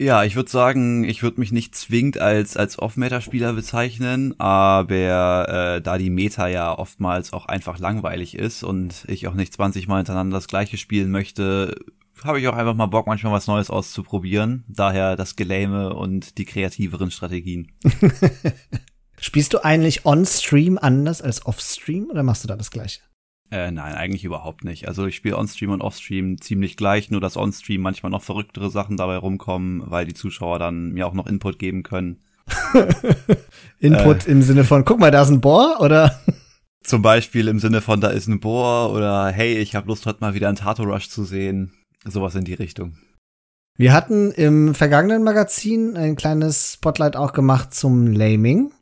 Ja, 0.00 0.24
ich 0.24 0.34
würde 0.34 0.50
sagen, 0.50 1.04
ich 1.04 1.22
würde 1.22 1.40
mich 1.40 1.52
nicht 1.52 1.74
zwingend 1.74 2.18
als, 2.18 2.56
als 2.56 2.78
Off-Meta-Spieler 2.78 3.52
bezeichnen, 3.52 4.34
aber 4.40 5.76
äh, 5.76 5.82
da 5.82 5.98
die 5.98 6.08
Meta 6.08 6.48
ja 6.48 6.72
oftmals 6.78 7.34
auch 7.34 7.44
einfach 7.44 7.78
langweilig 7.78 8.34
ist 8.34 8.62
und 8.62 9.04
ich 9.08 9.28
auch 9.28 9.34
nicht 9.34 9.52
20 9.52 9.88
Mal 9.88 9.98
hintereinander 9.98 10.38
das 10.38 10.48
gleiche 10.48 10.78
spielen 10.78 11.10
möchte, 11.10 11.74
habe 12.24 12.40
ich 12.40 12.48
auch 12.48 12.56
einfach 12.56 12.72
mal 12.72 12.86
Bock, 12.86 13.06
manchmal 13.08 13.34
was 13.34 13.46
Neues 13.46 13.68
auszuprobieren. 13.68 14.64
Daher 14.68 15.16
das 15.16 15.36
Gelähme 15.36 15.92
und 15.92 16.38
die 16.38 16.46
kreativeren 16.46 17.10
Strategien. 17.10 17.70
Spielst 19.20 19.52
du 19.52 19.62
eigentlich 19.62 20.06
on-Stream 20.06 20.78
anders 20.78 21.20
als 21.20 21.44
off-Stream 21.44 22.08
oder 22.10 22.22
machst 22.22 22.42
du 22.42 22.48
da 22.48 22.56
das 22.56 22.70
Gleiche? 22.70 23.00
Äh, 23.50 23.72
nein, 23.72 23.94
eigentlich 23.94 24.24
überhaupt 24.24 24.64
nicht. 24.64 24.86
Also 24.86 25.06
ich 25.06 25.16
spiele 25.16 25.36
On-Stream 25.36 25.70
und 25.70 25.80
Off-Stream 25.80 26.40
ziemlich 26.40 26.76
gleich, 26.76 27.10
nur 27.10 27.20
dass 27.20 27.36
On-Stream 27.36 27.80
manchmal 27.80 28.10
noch 28.10 28.22
verrücktere 28.22 28.70
Sachen 28.70 28.96
dabei 28.96 29.16
rumkommen, 29.16 29.82
weil 29.86 30.06
die 30.06 30.14
Zuschauer 30.14 30.60
dann 30.60 30.92
mir 30.92 31.06
auch 31.06 31.14
noch 31.14 31.26
Input 31.26 31.58
geben 31.58 31.82
können. 31.82 32.20
Input 33.80 34.26
im 34.26 34.42
Sinne 34.42 34.64
von, 34.64 34.84
guck 34.84 35.00
mal, 35.00 35.10
da 35.10 35.22
ist 35.22 35.30
ein 35.30 35.40
Bohr 35.40 35.78
oder? 35.80 36.20
Zum 36.82 37.02
Beispiel 37.02 37.48
im 37.48 37.58
Sinne 37.58 37.80
von, 37.80 38.00
da 38.00 38.08
ist 38.08 38.28
ein 38.28 38.40
Bohr 38.40 38.92
oder 38.92 39.28
hey, 39.28 39.58
ich 39.58 39.74
habe 39.74 39.88
Lust, 39.88 40.06
heute 40.06 40.20
mal 40.20 40.34
wieder 40.34 40.48
einen 40.48 40.56
Tato 40.56 40.84
Rush 40.84 41.08
zu 41.08 41.24
sehen. 41.24 41.72
Sowas 42.04 42.34
in 42.34 42.44
die 42.44 42.54
Richtung. 42.54 42.96
Wir 43.76 43.92
hatten 43.92 44.30
im 44.32 44.74
vergangenen 44.74 45.24
Magazin 45.24 45.96
ein 45.96 46.16
kleines 46.16 46.74
Spotlight 46.74 47.16
auch 47.16 47.32
gemacht 47.32 47.74
zum 47.74 48.06
Laming. 48.06 48.72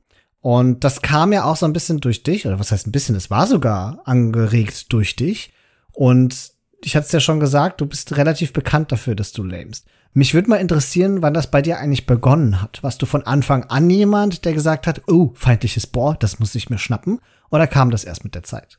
Und 0.41 0.84
das 0.84 1.03
kam 1.03 1.32
ja 1.32 1.45
auch 1.45 1.57
so 1.57 1.66
ein 1.66 1.72
bisschen 1.72 2.01
durch 2.01 2.22
dich, 2.22 2.47
oder 2.47 2.59
was 2.59 2.70
heißt 2.70 2.86
ein 2.86 2.93
bisschen, 2.93 3.16
es 3.16 3.30
war 3.30 3.47
sogar 3.47 4.03
angeregt 4.05 4.93
durch 4.93 5.16
dich. 5.16 5.53
Und 5.93 6.53
ich 6.84 6.95
hatte 6.95 7.07
es 7.07 7.12
ja 7.12 7.20
schon 7.20 7.41
gesagt, 7.41 7.80
du 7.80 7.86
bist 7.86 8.16
relativ 8.16 8.53
bekannt 8.53 8.93
dafür, 8.93 9.14
dass 9.14 9.32
du 9.32 9.43
lamest. 9.43 9.86
Mich 10.12 10.34
würde 10.34 10.49
mal 10.49 10.57
interessieren, 10.57 11.22
wann 11.22 11.34
das 11.34 11.51
bei 11.51 11.61
dir 11.61 11.78
eigentlich 11.78 12.07
begonnen 12.07 12.62
hat. 12.62 12.82
Warst 12.82 13.03
du 13.03 13.07
von 13.07 13.24
Anfang 13.24 13.64
an 13.64 13.91
jemand, 13.91 14.45
der 14.45 14.53
gesagt 14.53 14.86
hat, 14.86 15.03
oh, 15.07 15.32
feindliches 15.34 15.86
Bohr, 15.86 16.16
das 16.18 16.39
muss 16.39 16.55
ich 16.55 16.70
mir 16.70 16.78
schnappen? 16.78 17.20
Oder 17.51 17.66
kam 17.66 17.91
das 17.91 18.05
erst 18.05 18.24
mit 18.24 18.34
der 18.34 18.43
Zeit? 18.43 18.78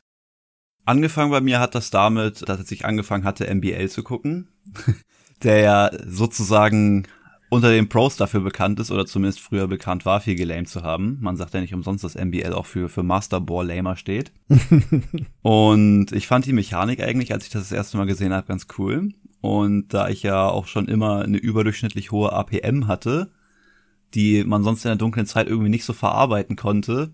Angefangen 0.86 1.30
bei 1.30 1.40
mir 1.40 1.60
hat 1.60 1.74
das 1.74 1.90
damit, 1.90 2.48
dass 2.48 2.70
ich 2.70 2.84
angefangen 2.84 3.24
hatte, 3.24 3.52
MBL 3.54 3.88
zu 3.88 4.02
gucken, 4.02 4.48
der 5.42 5.60
ja 5.60 5.90
sozusagen 6.06 7.06
unter 7.50 7.70
den 7.70 7.88
Pros 7.88 8.16
dafür 8.16 8.40
bekannt 8.40 8.80
ist, 8.80 8.90
oder 8.90 9.06
zumindest 9.06 9.40
früher 9.40 9.66
bekannt 9.66 10.06
war, 10.06 10.20
viel 10.20 10.36
gelamed 10.36 10.68
zu 10.68 10.82
haben. 10.82 11.18
Man 11.20 11.36
sagt 11.36 11.52
ja 11.52 11.60
nicht 11.60 11.74
umsonst, 11.74 12.04
dass 12.04 12.14
MBL 12.14 12.52
auch 12.54 12.64
für, 12.64 12.88
für 12.88 13.02
Master 13.02 13.40
Ball 13.40 13.66
Lamer 13.66 13.96
steht. 13.96 14.32
und 15.42 16.12
ich 16.12 16.28
fand 16.28 16.46
die 16.46 16.52
Mechanik 16.52 17.02
eigentlich, 17.02 17.32
als 17.32 17.44
ich 17.44 17.50
das 17.50 17.64
das 17.64 17.72
erste 17.72 17.98
Mal 17.98 18.06
gesehen 18.06 18.32
habe, 18.32 18.46
ganz 18.46 18.68
cool. 18.78 19.10
Und 19.40 19.92
da 19.92 20.08
ich 20.08 20.22
ja 20.22 20.48
auch 20.48 20.66
schon 20.68 20.86
immer 20.86 21.22
eine 21.22 21.38
überdurchschnittlich 21.38 22.12
hohe 22.12 22.32
APM 22.32 22.86
hatte, 22.86 23.32
die 24.14 24.44
man 24.44 24.62
sonst 24.62 24.84
in 24.84 24.90
der 24.90 24.96
dunklen 24.96 25.26
Zeit 25.26 25.48
irgendwie 25.48 25.70
nicht 25.70 25.84
so 25.84 25.92
verarbeiten 25.92 26.54
konnte, 26.54 27.12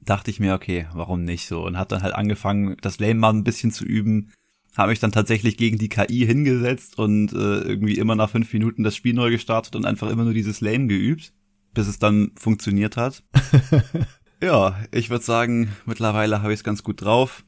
dachte 0.00 0.30
ich 0.30 0.40
mir, 0.40 0.54
okay, 0.54 0.86
warum 0.94 1.22
nicht 1.22 1.46
so? 1.46 1.64
Und 1.66 1.76
hat 1.76 1.92
dann 1.92 2.02
halt 2.02 2.14
angefangen, 2.14 2.76
das 2.80 2.98
Lame 2.98 3.14
mal 3.14 3.32
ein 3.32 3.44
bisschen 3.44 3.72
zu 3.72 3.84
üben, 3.84 4.32
habe 4.76 4.90
mich 4.90 5.00
dann 5.00 5.12
tatsächlich 5.12 5.56
gegen 5.56 5.78
die 5.78 5.88
KI 5.88 6.26
hingesetzt 6.26 6.98
und 6.98 7.32
äh, 7.32 7.60
irgendwie 7.60 7.96
immer 7.96 8.14
nach 8.14 8.30
fünf 8.30 8.52
Minuten 8.52 8.82
das 8.82 8.96
Spiel 8.96 9.14
neu 9.14 9.30
gestartet 9.30 9.76
und 9.76 9.86
einfach 9.86 10.10
immer 10.10 10.24
nur 10.24 10.34
dieses 10.34 10.60
Lame 10.60 10.86
geübt, 10.86 11.32
bis 11.74 11.88
es 11.88 11.98
dann 11.98 12.32
funktioniert 12.36 12.96
hat. 12.96 13.22
ja, 14.42 14.76
ich 14.92 15.10
würde 15.10 15.24
sagen, 15.24 15.70
mittlerweile 15.86 16.42
habe 16.42 16.52
ich 16.52 16.60
es 16.60 16.64
ganz 16.64 16.82
gut 16.82 17.02
drauf. 17.02 17.44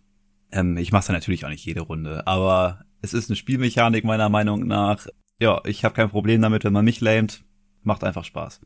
Ähm, 0.51 0.77
ich 0.77 0.93
mache 0.93 1.03
es 1.03 1.09
ja 1.09 1.15
natürlich 1.15 1.45
auch 1.45 1.51
nicht 1.51 1.65
jede 1.65 1.83
Runde, 1.83 2.27
aber 2.27 2.85
es 3.03 3.15
ist 3.15 3.29
eine 3.29 3.37
Spielmechanik 3.37 4.05
meiner 4.05 4.29
Meinung 4.29 4.67
nach. 4.67 5.07
Ja, 5.41 5.61
ich 5.65 5.85
habe 5.85 5.95
kein 5.95 6.11
Problem 6.11 6.41
damit, 6.41 6.65
wenn 6.65 6.73
man 6.73 6.85
mich 6.85 7.01
lamet. 7.01 7.45
Macht 7.83 8.05
einfach 8.05 8.25
Spaß. 8.25 8.61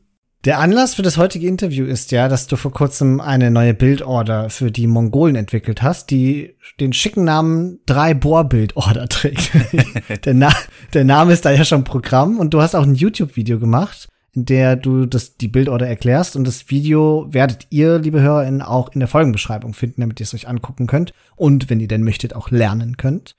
Der 0.45 0.59
Anlass 0.59 0.95
für 0.95 1.03
das 1.03 1.15
heutige 1.15 1.47
Interview 1.47 1.85
ist 1.85 2.11
ja, 2.11 2.27
dass 2.27 2.47
du 2.47 2.57
vor 2.57 2.73
kurzem 2.73 3.21
eine 3.21 3.49
neue 3.49 3.73
Bildorder 3.73 4.49
für 4.49 4.71
die 4.71 4.87
Mongolen 4.87 5.37
entwickelt 5.37 5.81
hast, 5.81 6.11
die 6.11 6.55
den 6.81 6.91
schicken 6.91 7.23
Namen 7.23 7.79
drei 7.85 8.13
Bohr 8.13 8.43
Bildorder 8.43 9.07
trägt. 9.07 9.51
der, 10.25 10.33
Na 10.33 10.51
der 10.93 11.05
Name 11.05 11.31
ist 11.31 11.45
da 11.45 11.51
ja 11.51 11.63
schon 11.63 11.85
Programm 11.85 12.39
und 12.39 12.53
du 12.53 12.61
hast 12.61 12.75
auch 12.75 12.83
ein 12.83 12.95
YouTube-Video 12.95 13.57
gemacht, 13.57 14.09
in 14.33 14.43
der 14.43 14.75
du 14.75 15.05
das, 15.05 15.37
die 15.37 15.47
Bildorder 15.47 15.87
erklärst 15.87 16.35
und 16.35 16.45
das 16.45 16.69
Video 16.69 17.25
werdet 17.31 17.67
ihr, 17.69 17.99
liebe 17.99 18.19
HörerInnen, 18.19 18.61
auch 18.61 18.89
in 18.89 18.99
der 18.99 19.07
Folgenbeschreibung 19.07 19.73
finden, 19.73 20.01
damit 20.01 20.19
ihr 20.19 20.25
es 20.25 20.33
euch 20.33 20.49
angucken 20.49 20.87
könnt 20.87 21.13
und, 21.37 21.69
wenn 21.69 21.79
ihr 21.79 21.87
denn 21.87 22.03
möchtet, 22.03 22.35
auch 22.35 22.51
lernen 22.51 22.97
könnt. 22.97 23.37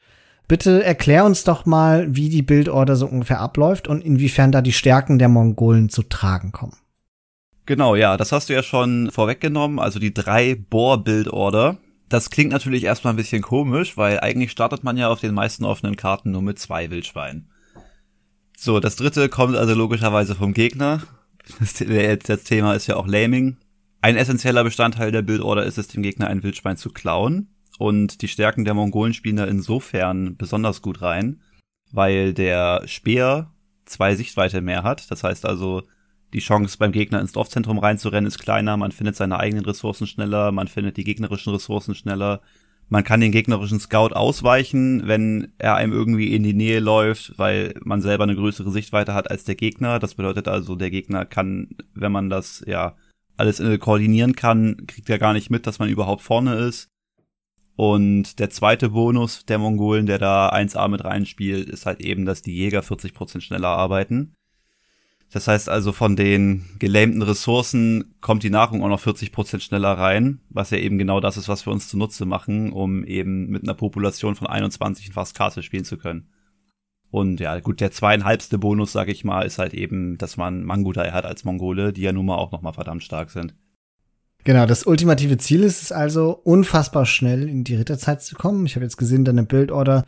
Bitte 0.48 0.82
erklär 0.82 1.26
uns 1.26 1.44
doch 1.44 1.66
mal, 1.66 2.16
wie 2.16 2.30
die 2.30 2.42
Bildorder 2.42 2.96
so 2.96 3.06
ungefähr 3.06 3.40
abläuft 3.40 3.88
und 3.88 4.02
inwiefern 4.02 4.52
da 4.52 4.62
die 4.62 4.72
Stärken 4.72 5.18
der 5.18 5.28
Mongolen 5.28 5.90
zu 5.90 6.02
tragen 6.02 6.50
kommen. 6.50 6.76
Genau, 7.66 7.96
ja, 7.96 8.16
das 8.16 8.32
hast 8.32 8.48
du 8.48 8.52
ja 8.52 8.62
schon 8.62 9.10
vorweggenommen, 9.10 9.78
also 9.78 9.98
die 9.98 10.12
drei 10.12 10.54
Bohr-Build-Order. 10.54 11.78
Das 12.10 12.28
klingt 12.28 12.52
natürlich 12.52 12.84
erstmal 12.84 13.14
ein 13.14 13.16
bisschen 13.16 13.40
komisch, 13.40 13.96
weil 13.96 14.20
eigentlich 14.20 14.50
startet 14.50 14.84
man 14.84 14.98
ja 14.98 15.08
auf 15.08 15.20
den 15.20 15.34
meisten 15.34 15.64
offenen 15.64 15.96
Karten 15.96 16.30
nur 16.30 16.42
mit 16.42 16.58
zwei 16.58 16.90
Wildschweinen. 16.90 17.48
So, 18.56 18.80
das 18.80 18.96
dritte 18.96 19.28
kommt 19.28 19.56
also 19.56 19.74
logischerweise 19.74 20.34
vom 20.34 20.52
Gegner. 20.52 21.02
Das, 21.58 22.44
Thema 22.44 22.74
ist 22.74 22.86
ja 22.86 22.96
auch 22.96 23.06
Laming. 23.06 23.58
Ein 24.00 24.16
essentieller 24.16 24.64
Bestandteil 24.64 25.12
der 25.12 25.22
Build-Order 25.22 25.64
ist 25.64 25.76
es, 25.76 25.88
dem 25.88 26.02
Gegner 26.02 26.28
ein 26.28 26.42
Wildschwein 26.42 26.76
zu 26.76 26.90
klauen. 26.90 27.48
Und 27.78 28.22
die 28.22 28.28
Stärken 28.28 28.64
der 28.64 28.74
Mongolen 28.74 29.12
spielen 29.12 29.36
da 29.36 29.44
insofern 29.44 30.36
besonders 30.36 30.80
gut 30.80 31.02
rein, 31.02 31.42
weil 31.90 32.32
der 32.32 32.82
Speer 32.86 33.50
zwei 33.84 34.14
Sichtweite 34.14 34.60
mehr 34.60 34.84
hat. 34.84 35.10
Das 35.10 35.24
heißt 35.24 35.44
also, 35.44 35.82
die 36.34 36.40
Chance 36.40 36.76
beim 36.78 36.92
Gegner 36.92 37.20
ins 37.20 37.32
Dorfzentrum 37.32 37.78
reinzurennen 37.78 38.26
ist 38.26 38.38
kleiner, 38.38 38.76
man 38.76 38.92
findet 38.92 39.16
seine 39.16 39.38
eigenen 39.38 39.64
Ressourcen 39.64 40.06
schneller, 40.06 40.50
man 40.52 40.66
findet 40.68 40.96
die 40.96 41.04
gegnerischen 41.04 41.52
Ressourcen 41.52 41.94
schneller. 41.94 42.42
Man 42.90 43.02
kann 43.02 43.20
den 43.20 43.32
gegnerischen 43.32 43.80
Scout 43.80 44.14
ausweichen, 44.14 45.06
wenn 45.06 45.52
er 45.56 45.76
einem 45.76 45.92
irgendwie 45.92 46.34
in 46.34 46.42
die 46.42 46.52
Nähe 46.52 46.80
läuft, 46.80 47.38
weil 47.38 47.74
man 47.82 48.02
selber 48.02 48.24
eine 48.24 48.34
größere 48.34 48.70
Sichtweite 48.70 49.14
hat 49.14 49.30
als 49.30 49.44
der 49.44 49.54
Gegner. 49.54 49.98
Das 49.98 50.16
bedeutet 50.16 50.48
also, 50.48 50.74
der 50.74 50.90
Gegner 50.90 51.24
kann, 51.24 51.70
wenn 51.94 52.12
man 52.12 52.28
das 52.28 52.62
ja 52.66 52.94
alles 53.38 53.58
äh, 53.58 53.78
koordinieren 53.78 54.36
kann, 54.36 54.86
kriegt 54.86 55.08
er 55.08 55.18
gar 55.18 55.32
nicht 55.32 55.50
mit, 55.50 55.66
dass 55.66 55.78
man 55.78 55.88
überhaupt 55.88 56.20
vorne 56.20 56.56
ist. 56.56 56.88
Und 57.76 58.38
der 58.38 58.50
zweite 58.50 58.90
Bonus 58.90 59.46
der 59.46 59.58
Mongolen, 59.58 60.06
der 60.06 60.18
da 60.18 60.50
1A 60.50 60.86
mit 60.88 61.04
reinspielt, 61.04 61.68
ist 61.68 61.86
halt 61.86 62.00
eben, 62.00 62.26
dass 62.26 62.42
die 62.42 62.54
Jäger 62.54 62.80
40% 62.80 63.40
schneller 63.40 63.68
arbeiten. 63.68 64.34
Das 65.34 65.48
heißt 65.48 65.68
also, 65.68 65.90
von 65.90 66.14
den 66.14 66.64
gelähmten 66.78 67.20
Ressourcen 67.20 68.14
kommt 68.20 68.44
die 68.44 68.50
Nahrung 68.50 68.84
auch 68.84 68.88
noch 68.88 69.00
40 69.00 69.32
Prozent 69.32 69.64
schneller 69.64 69.90
rein, 69.90 70.38
was 70.48 70.70
ja 70.70 70.78
eben 70.78 70.96
genau 70.96 71.18
das 71.18 71.36
ist, 71.36 71.48
was 71.48 71.66
wir 71.66 71.72
uns 71.72 71.88
zunutze 71.88 72.24
machen, 72.24 72.72
um 72.72 73.02
eben 73.02 73.48
mit 73.48 73.64
einer 73.64 73.74
Population 73.74 74.36
von 74.36 74.46
21 74.46 75.12
fast 75.12 75.34
Karte 75.34 75.64
spielen 75.64 75.82
zu 75.82 75.96
können. 75.96 76.28
Und 77.10 77.40
ja, 77.40 77.58
gut, 77.58 77.80
der 77.80 77.90
zweieinhalbste 77.90 78.58
Bonus, 78.58 78.92
sag 78.92 79.08
ich 79.08 79.24
mal, 79.24 79.44
ist 79.44 79.58
halt 79.58 79.74
eben, 79.74 80.18
dass 80.18 80.36
man 80.36 80.62
Mangudai 80.62 81.10
hat 81.10 81.24
als 81.24 81.42
Mongole, 81.42 81.92
die 81.92 82.02
ja 82.02 82.12
nun 82.12 82.26
mal 82.26 82.36
auch 82.36 82.52
noch 82.52 82.62
mal 82.62 82.72
verdammt 82.72 83.02
stark 83.02 83.30
sind. 83.30 83.56
Genau, 84.44 84.66
das 84.66 84.86
ultimative 84.86 85.36
Ziel 85.38 85.64
ist 85.64 85.82
es 85.82 85.90
also, 85.90 86.30
unfassbar 86.44 87.06
schnell 87.06 87.48
in 87.48 87.64
die 87.64 87.74
Ritterzeit 87.74 88.22
zu 88.22 88.36
kommen. 88.36 88.66
Ich 88.66 88.76
habe 88.76 88.84
jetzt 88.84 88.98
gesehen, 88.98 89.24
deine 89.24 89.42
Bildorder, 89.42 90.04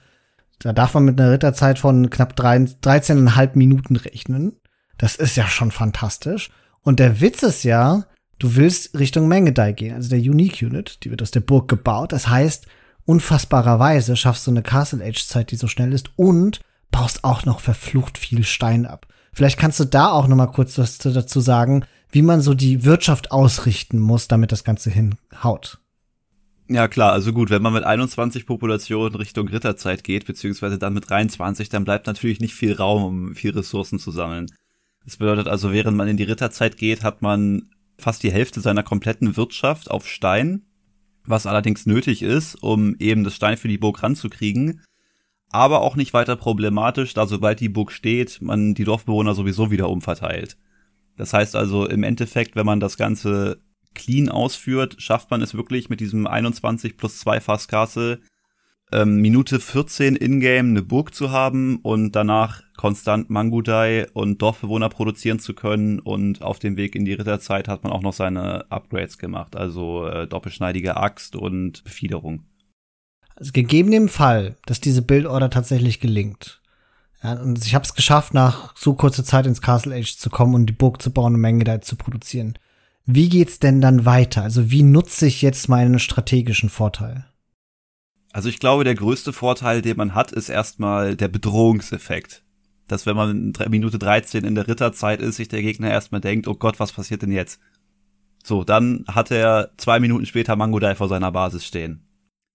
da 0.60 0.72
darf 0.72 0.94
man 0.94 1.04
mit 1.04 1.20
einer 1.20 1.32
Ritterzeit 1.32 1.80
von 1.80 2.10
knapp 2.10 2.38
13,5 2.38 3.58
Minuten 3.58 3.96
rechnen. 3.96 4.52
Das 4.98 5.16
ist 5.16 5.36
ja 5.36 5.46
schon 5.46 5.70
fantastisch. 5.70 6.50
Und 6.82 7.00
der 7.00 7.20
Witz 7.20 7.42
ist 7.42 7.64
ja, 7.64 8.04
du 8.38 8.56
willst 8.56 8.98
Richtung 8.98 9.28
Mengedai 9.28 9.72
gehen, 9.72 9.94
also 9.94 10.08
der 10.08 10.20
Unique 10.20 10.62
Unit, 10.62 11.04
die 11.04 11.10
wird 11.10 11.22
aus 11.22 11.30
der 11.30 11.40
Burg 11.40 11.68
gebaut. 11.68 12.12
Das 12.12 12.28
heißt, 12.28 12.66
unfassbarerweise 13.04 14.16
schaffst 14.16 14.46
du 14.46 14.50
eine 14.50 14.62
Castle 14.62 15.04
Age 15.04 15.26
Zeit, 15.26 15.50
die 15.50 15.56
so 15.56 15.68
schnell 15.68 15.92
ist 15.92 16.10
und 16.16 16.60
baust 16.90 17.24
auch 17.24 17.44
noch 17.44 17.60
verflucht 17.60 18.18
viel 18.18 18.44
Stein 18.44 18.86
ab. 18.86 19.06
Vielleicht 19.32 19.58
kannst 19.58 19.80
du 19.80 19.84
da 19.84 20.10
auch 20.10 20.28
noch 20.28 20.36
mal 20.36 20.46
kurz 20.46 20.78
was 20.78 20.98
dazu 20.98 21.40
sagen, 21.40 21.84
wie 22.10 22.22
man 22.22 22.40
so 22.40 22.54
die 22.54 22.84
Wirtschaft 22.84 23.32
ausrichten 23.32 23.98
muss, 23.98 24.28
damit 24.28 24.52
das 24.52 24.64
Ganze 24.64 24.90
hinhaut. 24.90 25.78
Ja, 26.68 26.88
klar, 26.88 27.12
also 27.12 27.32
gut, 27.32 27.50
wenn 27.50 27.62
man 27.62 27.74
mit 27.74 27.84
21 27.84 28.46
Populationen 28.46 29.14
Richtung 29.14 29.46
Ritterzeit 29.48 30.02
geht, 30.02 30.26
beziehungsweise 30.26 30.78
dann 30.78 30.94
mit 30.94 31.08
23, 31.08 31.68
dann 31.68 31.84
bleibt 31.84 32.06
natürlich 32.06 32.40
nicht 32.40 32.54
viel 32.54 32.72
Raum, 32.72 33.04
um 33.04 33.34
viel 33.34 33.52
Ressourcen 33.52 33.98
zu 33.98 34.10
sammeln. 34.10 34.46
Das 35.06 35.16
bedeutet 35.16 35.46
also, 35.46 35.72
während 35.72 35.96
man 35.96 36.08
in 36.08 36.16
die 36.16 36.24
Ritterzeit 36.24 36.76
geht, 36.76 37.04
hat 37.04 37.22
man 37.22 37.70
fast 37.96 38.22
die 38.22 38.32
Hälfte 38.32 38.60
seiner 38.60 38.82
kompletten 38.82 39.36
Wirtschaft 39.36 39.90
auf 39.90 40.08
Stein, 40.08 40.62
was 41.24 41.46
allerdings 41.46 41.86
nötig 41.86 42.22
ist, 42.22 42.56
um 42.56 42.96
eben 42.98 43.24
das 43.24 43.36
Stein 43.36 43.56
für 43.56 43.68
die 43.68 43.78
Burg 43.78 44.02
ranzukriegen. 44.02 44.82
Aber 45.48 45.80
auch 45.80 45.94
nicht 45.96 46.12
weiter 46.12 46.36
problematisch, 46.36 47.14
da 47.14 47.26
sobald 47.26 47.60
die 47.60 47.68
Burg 47.68 47.92
steht, 47.92 48.42
man 48.42 48.74
die 48.74 48.84
Dorfbewohner 48.84 49.34
sowieso 49.34 49.70
wieder 49.70 49.88
umverteilt. 49.88 50.58
Das 51.16 51.32
heißt 51.32 51.56
also 51.56 51.86
im 51.86 52.02
Endeffekt, 52.02 52.56
wenn 52.56 52.66
man 52.66 52.80
das 52.80 52.96
Ganze 52.96 53.62
clean 53.94 54.28
ausführt, 54.28 54.96
schafft 54.98 55.30
man 55.30 55.40
es 55.40 55.54
wirklich 55.54 55.88
mit 55.88 56.00
diesem 56.00 56.26
21 56.26 56.96
plus 56.96 57.18
2 57.20 57.40
Fasskasse 57.40 58.20
ähm, 58.92 59.20
Minute 59.20 59.58
14 59.58 60.16
in-game 60.16 60.70
eine 60.70 60.82
Burg 60.82 61.14
zu 61.14 61.30
haben 61.30 61.78
und 61.82 62.12
danach 62.12 62.62
konstant 62.76 63.30
Mangudai 63.30 64.06
und 64.12 64.40
Dorfbewohner 64.42 64.88
produzieren 64.88 65.38
zu 65.38 65.54
können 65.54 65.98
und 65.98 66.42
auf 66.42 66.58
dem 66.58 66.76
Weg 66.76 66.94
in 66.94 67.04
die 67.04 67.14
Ritterzeit 67.14 67.68
hat 67.68 67.82
man 67.82 67.92
auch 67.92 68.02
noch 68.02 68.12
seine 68.12 68.70
Upgrades 68.70 69.18
gemacht, 69.18 69.56
also 69.56 70.06
äh, 70.06 70.26
doppelschneidige 70.26 70.96
Axt 70.96 71.36
und 71.36 71.82
Befiederung. 71.84 72.42
Also 73.34 73.52
gegeben 73.52 73.90
dem 73.90 74.08
Fall, 74.08 74.56
dass 74.66 74.80
diese 74.80 75.02
Bildorder 75.02 75.50
tatsächlich 75.50 76.00
gelingt, 76.00 76.60
ja, 77.22 77.32
und 77.32 77.64
ich 77.64 77.74
habe 77.74 77.84
es 77.84 77.94
geschafft, 77.94 78.34
nach 78.34 78.76
so 78.76 78.94
kurzer 78.94 79.24
Zeit 79.24 79.46
ins 79.46 79.62
Castle 79.62 79.94
Age 79.94 80.16
zu 80.16 80.30
kommen 80.30 80.54
und 80.54 80.66
die 80.66 80.74
Burg 80.74 81.00
zu 81.02 81.10
bauen 81.10 81.34
und 81.34 81.40
Mangudai 81.40 81.78
zu 81.78 81.96
produzieren. 81.96 82.58
Wie 83.04 83.28
geht's 83.28 83.58
denn 83.58 83.80
dann 83.80 84.04
weiter? 84.04 84.42
Also 84.42 84.70
wie 84.70 84.82
nutze 84.82 85.26
ich 85.26 85.42
jetzt 85.42 85.68
meinen 85.68 85.98
strategischen 85.98 86.68
Vorteil? 86.68 87.24
Also 88.36 88.50
ich 88.50 88.60
glaube, 88.60 88.84
der 88.84 88.94
größte 88.94 89.32
Vorteil, 89.32 89.80
den 89.80 89.96
man 89.96 90.14
hat, 90.14 90.30
ist 90.30 90.50
erstmal 90.50 91.16
der 91.16 91.28
Bedrohungseffekt. 91.28 92.42
Dass 92.86 93.06
wenn 93.06 93.16
man 93.16 93.54
in 93.54 93.70
Minute 93.70 93.98
13 93.98 94.44
in 94.44 94.54
der 94.54 94.68
Ritterzeit 94.68 95.22
ist, 95.22 95.36
sich 95.36 95.48
der 95.48 95.62
Gegner 95.62 95.90
erstmal 95.90 96.20
denkt, 96.20 96.46
oh 96.46 96.54
Gott, 96.54 96.78
was 96.78 96.92
passiert 96.92 97.22
denn 97.22 97.32
jetzt? 97.32 97.58
So, 98.44 98.62
dann 98.62 99.06
hat 99.08 99.30
er 99.30 99.70
zwei 99.78 100.00
Minuten 100.00 100.26
später 100.26 100.54
Mangodai 100.54 100.96
vor 100.96 101.08
seiner 101.08 101.32
Basis 101.32 101.64
stehen. 101.64 102.02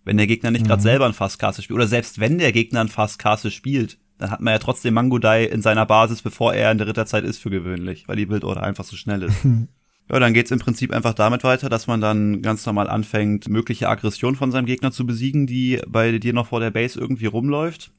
Wenn 0.04 0.18
der 0.18 0.28
Gegner 0.28 0.52
nicht 0.52 0.66
mhm. 0.66 0.68
gerade 0.68 0.84
selber 0.84 1.08
ein 1.08 1.14
Fastcaster 1.14 1.64
spielt, 1.64 1.80
oder 1.80 1.88
selbst 1.88 2.20
wenn 2.20 2.38
der 2.38 2.52
Gegner 2.52 2.82
ein 2.82 2.88
Fastcaster 2.88 3.50
spielt, 3.50 3.98
dann 4.20 4.30
hat 4.30 4.40
man 4.40 4.52
ja 4.52 4.60
trotzdem 4.60 4.94
Mangodai 4.94 5.46
in 5.46 5.64
seiner 5.64 5.88
Basis, 5.88 6.22
bevor 6.22 6.54
er 6.54 6.72
in 6.72 6.78
der 6.78 6.86
Ritterzeit 6.86 7.24
ist, 7.24 7.40
für 7.40 7.50
gewöhnlich, 7.50 8.08
weil 8.08 8.18
die 8.18 8.28
Bildorder 8.28 8.62
einfach 8.62 8.84
so 8.84 8.96
schnell 8.96 9.24
ist. 9.24 9.38
Ja, 10.10 10.20
dann 10.20 10.34
geht's 10.34 10.52
im 10.52 10.60
Prinzip 10.60 10.92
einfach 10.92 11.14
damit 11.14 11.44
weiter, 11.44 11.70
dass 11.70 11.88
man 11.88 12.02
dann 12.02 12.42
ganz 12.42 12.66
normal 12.66 12.90
anfängt, 12.90 13.48
mögliche 13.48 13.88
Aggression 13.88 14.36
von 14.36 14.52
seinem 14.52 14.66
Gegner 14.66 14.92
zu 14.92 15.06
besiegen, 15.06 15.48
die 15.48 15.80
bei 15.88 16.18
dir 16.18 16.34
noch 16.34 16.48
vor 16.48 16.60
der 16.60 16.72
Base 16.72 17.00
irgendwie 17.00 17.28
rumläuft. 17.28 17.94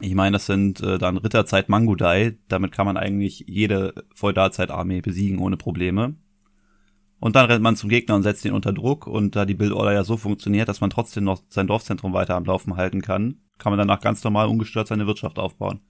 Ich 0.00 0.14
meine, 0.14 0.34
das 0.34 0.46
sind 0.46 0.80
äh, 0.82 0.98
dann 0.98 1.16
Ritterzeit 1.16 1.68
Mangudai. 1.68 2.36
Damit 2.48 2.72
kann 2.72 2.86
man 2.86 2.96
eigentlich 2.96 3.44
jede 3.48 4.04
Feudalzeit-Armee 4.14 5.00
besiegen 5.00 5.38
ohne 5.38 5.56
Probleme. 5.56 6.14
Und 7.18 7.34
dann 7.34 7.46
rennt 7.46 7.62
man 7.62 7.76
zum 7.76 7.88
Gegner 7.88 8.14
und 8.14 8.22
setzt 8.22 8.44
ihn 8.44 8.52
unter 8.52 8.74
Druck. 8.74 9.06
Und 9.06 9.36
da 9.36 9.46
die 9.46 9.54
Bildorder 9.54 9.94
ja 9.94 10.04
so 10.04 10.16
funktioniert, 10.18 10.68
dass 10.68 10.82
man 10.82 10.90
trotzdem 10.90 11.24
noch 11.24 11.42
sein 11.48 11.66
Dorfzentrum 11.66 12.12
weiter 12.12 12.36
am 12.36 12.44
Laufen 12.44 12.76
halten 12.76 13.00
kann, 13.00 13.40
kann 13.58 13.72
man 13.72 13.78
danach 13.78 14.00
ganz 14.00 14.22
normal 14.22 14.48
ungestört 14.48 14.88
seine 14.88 15.06
Wirtschaft 15.06 15.38
aufbauen. 15.38 15.80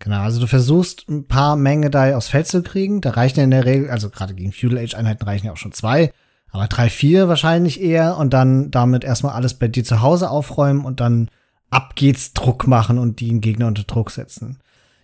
Genau, 0.00 0.22
also 0.22 0.40
du 0.40 0.46
versuchst 0.46 1.08
ein 1.08 1.26
paar 1.26 1.56
Menge 1.56 1.90
da 1.90 2.16
aufs 2.16 2.28
Feld 2.28 2.46
zu 2.46 2.62
kriegen. 2.62 3.02
Da 3.02 3.10
reichen 3.10 3.38
ja 3.38 3.44
in 3.44 3.50
der 3.50 3.66
Regel, 3.66 3.90
also 3.90 4.08
gerade 4.08 4.34
gegen 4.34 4.50
Feudal 4.50 4.78
Age 4.78 4.94
Einheiten 4.94 5.24
reichen 5.24 5.46
ja 5.46 5.52
auch 5.52 5.58
schon 5.58 5.72
zwei, 5.72 6.12
aber 6.50 6.66
drei, 6.66 6.88
vier 6.88 7.28
wahrscheinlich 7.28 7.80
eher 7.80 8.16
und 8.16 8.32
dann 8.32 8.70
damit 8.70 9.04
erstmal 9.04 9.34
alles 9.34 9.54
bei 9.54 9.68
dir 9.68 9.84
zu 9.84 10.00
Hause 10.00 10.30
aufräumen 10.30 10.86
und 10.86 11.00
dann 11.00 11.30
ab 11.68 11.94
geht's 11.96 12.32
Druck 12.32 12.66
machen 12.66 12.98
und 12.98 13.20
den 13.20 13.42
Gegner 13.42 13.66
unter 13.66 13.84
Druck 13.84 14.10
setzen. 14.10 14.58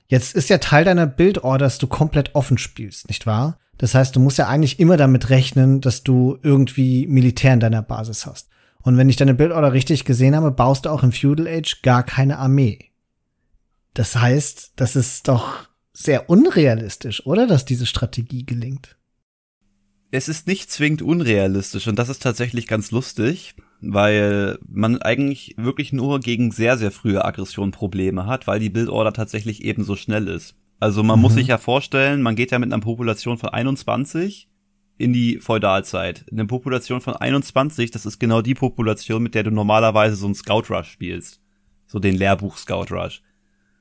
Jetzt 0.09 0.34
ist 0.34 0.49
ja 0.49 0.59
Teil 0.59 0.84
deiner 0.84 1.07
Bildorder, 1.07 1.66
dass 1.66 1.78
du 1.78 1.86
komplett 1.88 2.34
offen 2.34 2.57
spielst, 2.57 3.09
nicht 3.09 3.26
wahr? 3.26 3.59
Das 3.76 3.94
heißt, 3.94 4.16
du 4.16 4.20
musst 4.20 4.38
ja 4.38 4.49
eigentlich 4.49 4.80
immer 4.80 4.97
damit 4.97 5.28
rechnen, 5.28 5.82
dass 5.82 6.05
du 6.05 6.38
irgendwie 6.42 7.07
Militär 7.07 7.53
in 7.53 7.61
deiner 7.61 7.82
Basis 7.82 8.24
hast. 8.24 8.49
Und 8.82 8.97
wenn 8.97 9.11
ich 9.11 9.16
deine 9.16 9.34
Bildorder 9.34 9.74
richtig 9.74 10.07
gesehen 10.07 10.34
habe, 10.34 10.53
baust 10.53 10.86
du 10.86 10.90
auch 10.90 11.03
im 11.03 11.12
Feudal 11.12 11.49
Age 11.49 11.82
gar 11.82 12.03
keine 12.03 12.38
Armee. 12.38 12.78
Das 13.97 14.14
heißt, 14.14 14.74
das 14.76 14.94
ist 14.94 15.26
doch 15.26 15.70
sehr 15.94 16.28
unrealistisch, 16.28 17.24
oder, 17.24 17.47
dass 17.47 17.64
diese 17.64 17.86
Strategie 17.86 18.44
gelingt? 18.44 18.99
Es 20.11 20.28
ist 20.28 20.47
nicht 20.47 20.70
zwingend 20.70 21.01
unrealistisch 21.01 21.88
und 21.88 21.99
das 21.99 22.11
ist 22.11 22.22
tatsächlich 22.22 22.66
ganz 22.66 22.90
lustig, 22.90 23.55
weil 23.80 24.59
man 24.68 25.01
eigentlich 25.01 25.55
wirklich 25.57 25.94
nur 25.94 26.20
gegen 26.20 26.51
sehr, 26.51 26.76
sehr 26.76 26.90
frühe 26.90 27.24
Aggression 27.24 27.70
Probleme 27.70 28.26
hat, 28.26 28.47
weil 28.47 28.61
die 28.61 28.68
Bildorder 28.68 29.14
tatsächlich 29.14 29.64
ebenso 29.64 29.97
schnell 29.97 30.28
ist. 30.28 30.57
Also 30.78 31.03
man 31.03 31.18
mhm. 31.18 31.22
muss 31.22 31.34
sich 31.34 31.47
ja 31.47 31.57
vorstellen, 31.57 32.20
man 32.20 32.36
geht 32.36 32.51
ja 32.51 32.59
mit 32.59 32.70
einer 32.70 32.82
Population 32.82 33.38
von 33.38 33.49
21 33.49 34.51
in 34.99 35.14
die 35.14 35.38
Feudalzeit. 35.38 36.26
Eine 36.30 36.44
Population 36.44 37.01
von 37.01 37.16
21, 37.16 37.92
das 37.92 38.05
ist 38.05 38.18
genau 38.18 38.42
die 38.42 38.55
Population, 38.55 39.22
mit 39.22 39.34
der 39.34 39.44
du 39.44 39.51
normalerweise 39.51 40.16
so 40.16 40.26
einen 40.26 40.34
Scout 40.34 40.64
Rush 40.68 40.90
spielst. 40.90 41.40
So 41.86 41.99
den 41.99 42.14
Lehrbuch 42.14 42.59
Scout 42.59 42.90
Rush. 42.90 43.22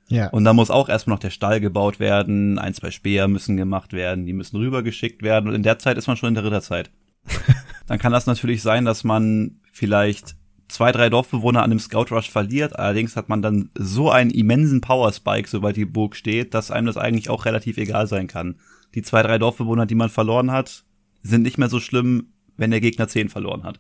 Ja. 0.08 0.30
Und 0.30 0.44
da 0.44 0.54
muss 0.54 0.70
auch 0.70 0.88
erstmal 0.88 1.16
noch 1.16 1.22
der 1.22 1.32
Stall 1.32 1.60
gebaut 1.60 2.00
werden, 2.00 2.60
ein, 2.60 2.74
zwei 2.74 2.92
Speer 2.92 3.28
müssen 3.28 3.58
gemacht 3.58 3.94
werden, 3.94 4.26
die 4.26 4.34
müssen 4.34 4.58
rübergeschickt 4.58 5.24
werden 5.24 5.50
und 5.50 5.56
in 5.56 5.64
der 5.64 5.80
Zeit 5.80 5.98
ist 5.98 6.08
man 6.08 6.18
schon 6.18 6.30
in 6.30 6.36
der 6.36 6.44
Ritterzeit. 6.44 6.92
Dann 7.88 8.00
kann 8.00 8.12
das 8.12 8.28
natürlich 8.28 8.62
sein, 8.62 8.86
dass 8.86 9.04
man 9.04 9.60
vielleicht 9.72 10.36
zwei, 10.68 10.92
drei 10.92 11.10
Dorfbewohner 11.10 11.64
an 11.64 11.70
dem 11.70 11.80
Scout 11.80 12.08
Rush 12.12 12.30
verliert. 12.30 12.78
Allerdings 12.78 13.16
hat 13.16 13.30
man 13.30 13.42
dann 13.42 13.70
so 13.76 14.10
einen 14.10 14.32
immensen 14.32 14.82
Power 14.82 15.12
Spike, 15.14 15.48
sobald 15.48 15.76
die 15.76 15.86
Burg 15.86 16.16
steht, 16.16 16.54
dass 16.54 16.72
einem 16.72 16.88
das 16.88 16.98
eigentlich 16.98 17.30
auch 17.30 17.46
relativ 17.46 17.78
egal 17.78 18.08
sein 18.08 18.28
kann. 18.28 18.60
Die 18.96 19.02
zwei, 19.02 19.22
drei 19.22 19.38
Dorfbewohner, 19.38 19.86
die 19.86 19.96
man 19.96 20.10
verloren 20.10 20.52
hat, 20.52 20.84
sind 21.22 21.44
nicht 21.44 21.58
mehr 21.58 21.70
so 21.70 21.80
schlimm, 21.80 22.34
wenn 22.58 22.72
der 22.72 22.82
Gegner 22.82 23.08
zehn 23.08 23.30
verloren 23.30 23.64
hat. 23.64 23.80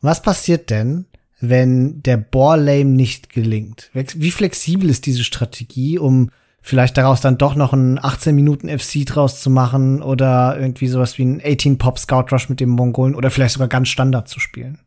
Was 0.00 0.22
passiert 0.22 0.70
denn, 0.70 1.06
wenn 1.42 2.02
der 2.02 2.16
Bohrlame 2.16 2.84
nicht 2.84 3.32
gelingt? 3.32 3.90
Wie 3.92 4.30
flexibel 4.30 4.88
ist 4.88 5.06
diese 5.06 5.24
Strategie, 5.24 5.98
um 5.98 6.30
vielleicht 6.62 6.96
daraus 6.96 7.20
dann 7.20 7.36
doch 7.36 7.56
noch 7.56 7.72
einen 7.72 7.98
18 7.98 8.34
Minuten 8.34 8.68
FC 8.68 9.04
draus 9.04 9.42
zu 9.42 9.50
machen 9.50 10.02
oder 10.02 10.56
irgendwie 10.58 10.86
sowas 10.86 11.18
wie 11.18 11.24
ein 11.24 11.42
18 11.44 11.78
Pop 11.78 11.98
Scout 11.98 12.26
Rush 12.30 12.48
mit 12.48 12.60
dem 12.60 12.70
Mongolen 12.70 13.16
oder 13.16 13.30
vielleicht 13.30 13.54
sogar 13.54 13.68
ganz 13.68 13.88
Standard 13.88 14.28
zu 14.28 14.38
spielen? 14.38 14.78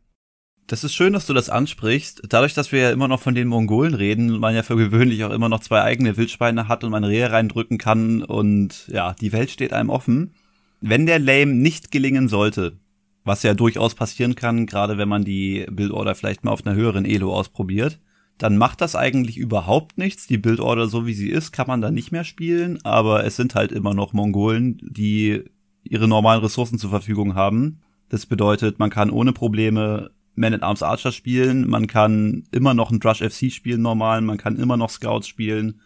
Das 0.66 0.82
ist 0.82 0.94
schön, 0.94 1.12
dass 1.12 1.26
du 1.26 1.34
das 1.34 1.48
ansprichst. 1.48 2.22
Dadurch, 2.28 2.54
dass 2.54 2.72
wir 2.72 2.80
ja 2.80 2.90
immer 2.90 3.06
noch 3.06 3.20
von 3.20 3.36
den 3.36 3.46
Mongolen 3.46 3.94
reden, 3.94 4.38
man 4.40 4.54
ja 4.54 4.64
für 4.64 4.76
gewöhnlich 4.76 5.22
auch 5.24 5.30
immer 5.30 5.48
noch 5.48 5.60
zwei 5.60 5.82
eigene 5.82 6.16
Wildschweine 6.16 6.66
hat 6.66 6.82
und 6.82 6.90
man 6.90 7.04
Rehe 7.04 7.30
reindrücken 7.30 7.78
kann 7.78 8.22
und 8.22 8.88
ja, 8.88 9.14
die 9.20 9.32
Welt 9.32 9.50
steht 9.50 9.72
einem 9.72 9.90
offen. 9.90 10.32
Wenn 10.80 11.06
der 11.06 11.20
Lame 11.20 11.52
nicht 11.52 11.92
gelingen 11.92 12.28
sollte, 12.28 12.78
was 13.26 13.42
ja 13.42 13.54
durchaus 13.54 13.94
passieren 13.94 14.36
kann, 14.36 14.66
gerade 14.66 14.98
wenn 14.98 15.08
man 15.08 15.24
die 15.24 15.66
Bildorder 15.70 16.14
vielleicht 16.14 16.44
mal 16.44 16.52
auf 16.52 16.64
einer 16.64 16.76
höheren 16.76 17.04
Elo 17.04 17.34
ausprobiert. 17.34 18.00
Dann 18.38 18.56
macht 18.56 18.80
das 18.80 18.94
eigentlich 18.94 19.36
überhaupt 19.36 19.98
nichts. 19.98 20.26
Die 20.26 20.38
Bildorder, 20.38 20.86
so 20.88 21.06
wie 21.06 21.14
sie 21.14 21.28
ist, 21.28 21.52
kann 21.52 21.66
man 21.66 21.80
da 21.80 21.90
nicht 21.90 22.12
mehr 22.12 22.24
spielen, 22.24 22.78
aber 22.84 23.24
es 23.24 23.36
sind 23.36 23.54
halt 23.54 23.72
immer 23.72 23.94
noch 23.94 24.12
Mongolen, 24.12 24.78
die 24.82 25.42
ihre 25.82 26.06
normalen 26.06 26.42
Ressourcen 26.42 26.78
zur 26.78 26.90
Verfügung 26.90 27.34
haben. 27.34 27.80
Das 28.08 28.26
bedeutet, 28.26 28.78
man 28.78 28.90
kann 28.90 29.10
ohne 29.10 29.32
Probleme 29.32 30.10
Man 30.36 30.54
at 30.54 30.62
Arms 30.62 30.82
Archer 30.82 31.12
spielen, 31.12 31.68
man 31.68 31.86
kann 31.86 32.44
immer 32.52 32.74
noch 32.74 32.92
ein 32.92 33.00
Drush 33.00 33.22
FC 33.22 33.50
spielen 33.50 33.82
normal, 33.82 34.20
man 34.20 34.36
kann 34.36 34.56
immer 34.56 34.76
noch 34.76 34.90
Scouts 34.90 35.26
spielen, 35.26 35.80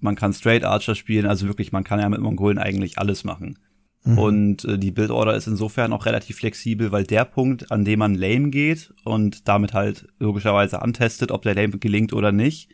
man 0.00 0.16
kann 0.16 0.32
Straight 0.32 0.64
Archer 0.64 0.94
spielen, 0.94 1.26
also 1.26 1.46
wirklich, 1.46 1.70
man 1.72 1.84
kann 1.84 2.00
ja 2.00 2.08
mit 2.08 2.20
Mongolen 2.20 2.58
eigentlich 2.58 2.98
alles 2.98 3.22
machen. 3.22 3.58
Mhm. 4.04 4.18
Und 4.18 4.64
äh, 4.64 4.78
die 4.78 4.90
Bildorder 4.90 5.36
ist 5.36 5.46
insofern 5.46 5.92
auch 5.92 6.06
relativ 6.06 6.36
flexibel, 6.36 6.90
weil 6.92 7.04
der 7.04 7.24
Punkt, 7.24 7.70
an 7.70 7.84
dem 7.84 8.00
man 8.00 8.14
Lame 8.14 8.50
geht 8.50 8.92
und 9.04 9.46
damit 9.48 9.74
halt 9.74 10.08
logischerweise 10.18 10.82
antestet, 10.82 11.30
ob 11.30 11.42
der 11.42 11.54
Lame 11.54 11.78
gelingt 11.78 12.12
oder 12.12 12.32
nicht, 12.32 12.70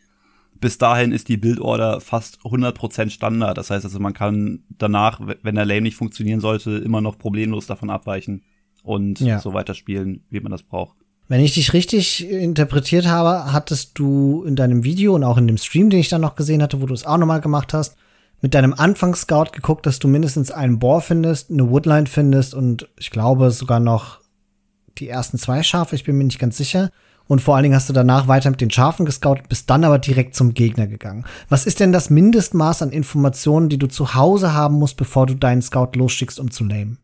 bis 0.59 0.77
dahin 0.77 1.11
ist 1.11 1.29
die 1.29 1.37
Bildorder 1.37 2.01
fast 2.01 2.39
100% 2.39 3.11
Standard. 3.11 3.57
Das 3.57 3.69
heißt 3.69 3.85
also, 3.85 3.99
man 3.99 4.13
kann 4.13 4.63
danach, 4.77 5.21
wenn 5.41 5.55
der 5.55 5.65
Lame 5.65 5.81
nicht 5.81 5.95
funktionieren 5.95 6.41
sollte, 6.41 6.71
immer 6.71 7.01
noch 7.01 7.17
problemlos 7.17 7.67
davon 7.67 7.89
abweichen 7.89 8.43
und 8.83 9.19
ja. 9.19 9.39
so 9.39 9.53
weiter 9.53 9.73
spielen, 9.73 10.23
wie 10.29 10.39
man 10.39 10.51
das 10.51 10.63
braucht. 10.63 10.97
Wenn 11.27 11.41
ich 11.41 11.53
dich 11.53 11.73
richtig 11.73 12.27
interpretiert 12.27 13.05
habe, 13.07 13.53
hattest 13.53 13.99
du 13.99 14.43
in 14.43 14.55
deinem 14.55 14.83
Video 14.83 15.13
und 15.13 15.23
auch 15.23 15.37
in 15.37 15.45
dem 15.45 15.57
Stream, 15.57 15.91
den 15.91 15.99
ich 15.99 16.09
dann 16.09 16.21
noch 16.21 16.35
gesehen 16.35 16.63
hatte, 16.63 16.81
wo 16.81 16.87
du 16.87 16.93
es 16.93 17.05
auch 17.05 17.17
nochmal 17.17 17.39
gemacht 17.39 17.73
hast, 17.73 17.95
mit 18.41 18.53
deinem 18.53 18.73
Anfangsscout 18.73 19.51
geguckt, 19.51 19.85
dass 19.85 19.99
du 19.99 20.07
mindestens 20.07 20.51
einen 20.51 20.79
Bohr 20.79 21.01
findest, 21.01 21.51
eine 21.51 21.69
Woodline 21.69 22.07
findest 22.07 22.53
und 22.53 22.89
ich 22.97 23.11
glaube 23.11 23.51
sogar 23.51 23.79
noch 23.79 24.19
die 24.97 25.09
ersten 25.09 25.37
zwei 25.37 25.63
Schafe, 25.63 25.95
ich 25.95 26.03
bin 26.03 26.17
mir 26.17 26.25
nicht 26.25 26.39
ganz 26.39 26.57
sicher. 26.57 26.89
Und 27.27 27.41
vor 27.41 27.55
allen 27.55 27.63
Dingen 27.63 27.75
hast 27.75 27.87
du 27.87 27.93
danach 27.93 28.27
weiter 28.27 28.49
mit 28.49 28.59
den 28.59 28.71
Schafen 28.71 29.05
gescoutet, 29.05 29.49
bist 29.49 29.69
dann 29.69 29.83
aber 29.83 29.99
direkt 29.99 30.33
zum 30.33 30.55
Gegner 30.55 30.87
gegangen. 30.87 31.25
Was 31.47 31.67
ist 31.67 31.79
denn 31.79 31.91
das 31.91 32.09
Mindestmaß 32.09 32.81
an 32.81 32.89
Informationen, 32.89 33.69
die 33.69 33.77
du 33.77 33.85
zu 33.85 34.15
Hause 34.15 34.53
haben 34.53 34.79
musst, 34.79 34.97
bevor 34.97 35.27
du 35.27 35.35
deinen 35.35 35.61
Scout 35.61 35.91
losschickst, 35.93 36.39
um 36.39 36.49
zu 36.49 36.63
lamen? 36.63 36.97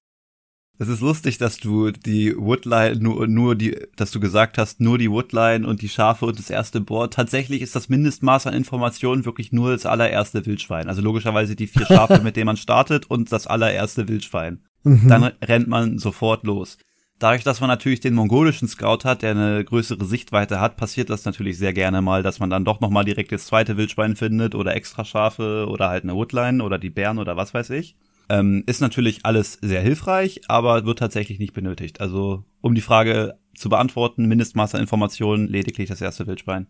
Es 0.77 0.89
ist 0.89 0.99
lustig, 0.99 1.37
dass 1.37 1.57
du 1.57 1.91
die 1.91 2.35
Woodline 2.35 2.97
nur, 2.97 3.27
nur 3.27 3.55
die, 3.55 3.77
dass 3.95 4.11
du 4.11 4.19
gesagt 4.19 4.57
hast, 4.57 4.81
nur 4.81 4.97
die 4.97 5.09
Woodline 5.09 5.65
und 5.65 5.81
die 5.81 5.89
Schafe 5.89 6.25
und 6.25 6.37
das 6.37 6.49
erste 6.49 6.81
Board. 6.81 7.13
Tatsächlich 7.13 7.61
ist 7.61 7.75
das 7.75 7.87
Mindestmaß 7.87 8.47
an 8.47 8.53
Informationen 8.53 9.23
wirklich 9.23 9.53
nur 9.53 9.71
das 9.71 9.85
allererste 9.85 10.45
Wildschwein. 10.45 10.89
Also 10.89 11.01
logischerweise 11.01 11.55
die 11.55 11.67
vier 11.67 11.85
Schafe, 11.85 12.19
mit 12.23 12.35
denen 12.35 12.47
man 12.47 12.57
startet 12.57 13.09
und 13.09 13.31
das 13.31 13.47
allererste 13.47 14.09
Wildschwein. 14.09 14.63
Mhm. 14.83 15.07
Dann 15.07 15.23
rennt 15.41 15.67
man 15.67 15.97
sofort 15.97 16.43
los. 16.43 16.77
Dadurch, 17.19 17.45
dass 17.45 17.61
man 17.61 17.69
natürlich 17.69 18.01
den 18.01 18.13
mongolischen 18.13 18.67
Scout 18.67 19.05
hat, 19.05 19.21
der 19.21 19.31
eine 19.31 19.63
größere 19.63 20.03
Sichtweite 20.03 20.59
hat, 20.59 20.75
passiert 20.75 21.09
das 21.09 21.23
natürlich 21.23 21.57
sehr 21.57 21.71
gerne 21.71 22.01
mal, 22.01 22.23
dass 22.23 22.39
man 22.39 22.49
dann 22.49 22.65
doch 22.65 22.81
noch 22.81 22.89
mal 22.89 23.05
direkt 23.05 23.31
das 23.31 23.45
zweite 23.45 23.77
Wildschwein 23.77 24.17
findet 24.17 24.53
oder 24.53 24.75
extra 24.75 25.05
Schafe 25.05 25.67
oder 25.69 25.87
halt 25.87 26.03
eine 26.03 26.13
Woodline 26.13 26.61
oder 26.61 26.77
die 26.77 26.89
Bären 26.89 27.17
oder 27.17 27.37
was 27.37 27.53
weiß 27.53 27.69
ich. 27.69 27.95
Ähm, 28.29 28.63
ist 28.65 28.81
natürlich 28.81 29.25
alles 29.25 29.59
sehr 29.61 29.81
hilfreich, 29.81 30.41
aber 30.47 30.85
wird 30.85 30.99
tatsächlich 30.99 31.39
nicht 31.39 31.53
benötigt. 31.53 32.01
Also, 32.01 32.43
um 32.61 32.75
die 32.75 32.81
Frage 32.81 33.37
zu 33.55 33.69
beantworten, 33.69 34.25
Mindestmaß 34.25 34.75
an 34.75 34.81
Informationen, 34.81 35.47
lediglich 35.47 35.89
das 35.89 36.01
erste 36.01 36.27
Wildschwein. 36.27 36.67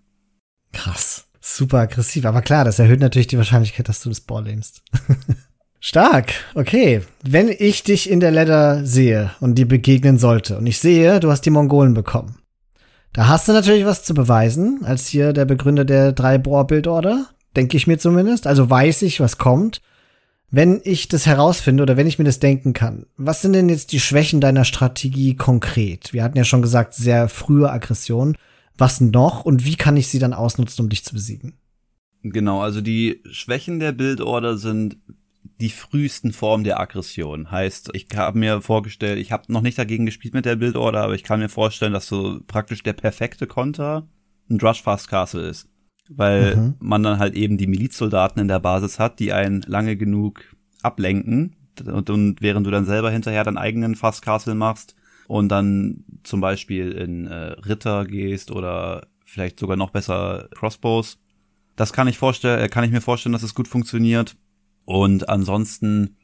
Krass. 0.74 1.28
Super 1.40 1.80
aggressiv. 1.80 2.26
Aber 2.26 2.42
klar, 2.42 2.66
das 2.66 2.80
erhöht 2.80 3.00
natürlich 3.00 3.28
die 3.28 3.38
Wahrscheinlichkeit, 3.38 3.88
dass 3.88 4.02
du 4.02 4.10
das 4.10 4.22
Ball 4.22 4.44
lähmst. 4.46 4.84
Stark. 5.80 6.34
Okay. 6.56 7.02
Wenn 7.22 7.50
ich 7.50 7.84
dich 7.84 8.10
in 8.10 8.20
der 8.20 8.32
Ladder 8.32 8.84
sehe 8.84 9.32
und 9.40 9.56
dir 9.56 9.68
begegnen 9.68 10.18
sollte 10.18 10.58
und 10.58 10.66
ich 10.66 10.80
sehe, 10.80 11.20
du 11.20 11.30
hast 11.30 11.42
die 11.42 11.52
Mongolen 11.52 11.94
bekommen, 11.94 12.40
da 13.14 13.28
hast 13.28 13.48
du 13.48 13.54
natürlich 13.54 13.86
was 13.86 14.04
zu 14.04 14.14
beweisen, 14.14 14.82
als 14.84 15.08
hier 15.08 15.32
der 15.32 15.46
Begründer 15.46 15.86
der 15.86 16.12
drei 16.12 16.38
Bohr 16.38 16.66
Bildorder. 16.66 17.28
Denke 17.56 17.78
ich 17.78 17.88
mir 17.88 18.00
zumindest. 18.00 18.48
Also 18.48 18.70
weiß 18.70 19.04
ich, 19.04 19.20
was 19.20 19.38
kommt. 19.38 19.82
Wenn 20.52 20.82
ich 20.84 21.08
das 21.08 21.26
herausfinde 21.26 21.84
oder 21.84 21.98
wenn 21.98 22.08
ich 22.08 22.20
mir 22.20 22.26
das 22.26 22.40
denken 22.40 22.74
kann, 22.74 23.08
was 23.18 23.42
sind 23.42 23.54
denn 23.54 23.70
jetzt 23.70 23.92
die 23.92 24.00
Schwächen 24.00 24.42
deiner 24.42 24.64
Strategie 24.64 25.36
konkret? 25.36 26.14
Wir 26.14 26.24
hatten 26.24 26.38
ja 26.38 26.44
schon 26.44 26.62
gesagt, 26.62 26.94
sehr 26.94 27.28
frühe 27.30 27.70
Aggression. 27.70 28.38
Was 28.78 29.02
noch 29.02 29.46
und 29.46 29.66
wie 29.66 29.76
kann 29.76 29.98
ich 29.98 30.08
sie 30.08 30.20
dann 30.20 30.34
ausnutzen, 30.34 30.84
um 30.84 30.90
dich 30.90 31.04
zu 31.04 31.14
besiegen? 31.14 31.54
Genau, 32.24 32.62
also 32.62 32.82
die 32.82 33.22
Schwächen 33.32 33.80
der 33.80 33.92
Bildorder 33.92 34.58
sind 34.58 34.98
die 35.62 35.70
frühesten 35.70 36.34
Formen 36.34 36.64
der 36.64 36.80
Aggression. 36.80 37.50
Heißt, 37.52 37.92
ich 37.94 38.08
habe 38.16 38.38
mir 38.38 38.62
vorgestellt, 38.62 39.20
ich 39.20 39.32
habe 39.32 39.52
noch 39.52 39.62
nicht 39.62 39.78
dagegen 39.78 40.06
gespielt 40.06 40.34
mit 40.34 40.46
der 40.46 40.58
Bildorder, 40.58 41.04
aber 41.04 41.16
ich 41.16 41.24
kann 41.24 41.40
mir 41.40 41.50
vorstellen, 41.50 41.94
dass 41.94 42.08
so 42.08 42.40
praktisch 42.48 42.84
der 42.84 42.94
perfekte 42.94 43.48
Konter 43.48 44.08
ein 44.50 44.58
Drush 44.58 44.82
Fast 44.82 45.08
Castle 45.08 45.48
ist 45.48 45.70
weil 46.10 46.56
mhm. 46.56 46.74
man 46.80 47.04
dann 47.04 47.20
halt 47.20 47.36
eben 47.36 47.58
die 47.58 47.68
Milizsoldaten 47.68 48.42
in 48.42 48.48
der 48.48 48.60
Basis 48.60 49.00
hat, 49.00 49.20
die 49.20 49.34
einen 49.34 49.62
lange 49.62 49.96
genug 49.96 50.42
ablenken 50.82 51.56
und, 51.84 52.10
und 52.10 52.42
während 52.42 52.66
du 52.66 52.72
dann 52.72 52.86
selber 52.86 53.12
hinterher 53.12 53.44
deinen 53.44 53.58
eigenen 53.58 53.96
Fasskastel 53.96 54.56
machst 54.56 54.96
und 55.28 55.50
dann 55.50 56.04
zum 56.24 56.42
Beispiel 56.42 56.92
in 56.92 57.28
äh, 57.28 57.54
Ritter 57.54 58.06
gehst 58.06 58.52
oder 58.52 59.08
vielleicht 59.26 59.60
sogar 59.60 59.78
noch 59.78 59.90
besser 59.90 60.48
Crossbows. 60.54 61.18
Das 61.76 61.92
kann 61.92 62.08
ich 62.08 62.18
vorstellen, 62.18 62.64
äh, 62.64 62.70
kann 62.70 62.84
ich 62.84 62.92
mir 62.92 63.02
vorstellen, 63.02 63.34
dass 63.34 63.44
es 63.44 63.56
gut 63.56 63.68
funktioniert. 63.68 64.36
Und 64.86 65.30
ansonsten, 65.30 66.18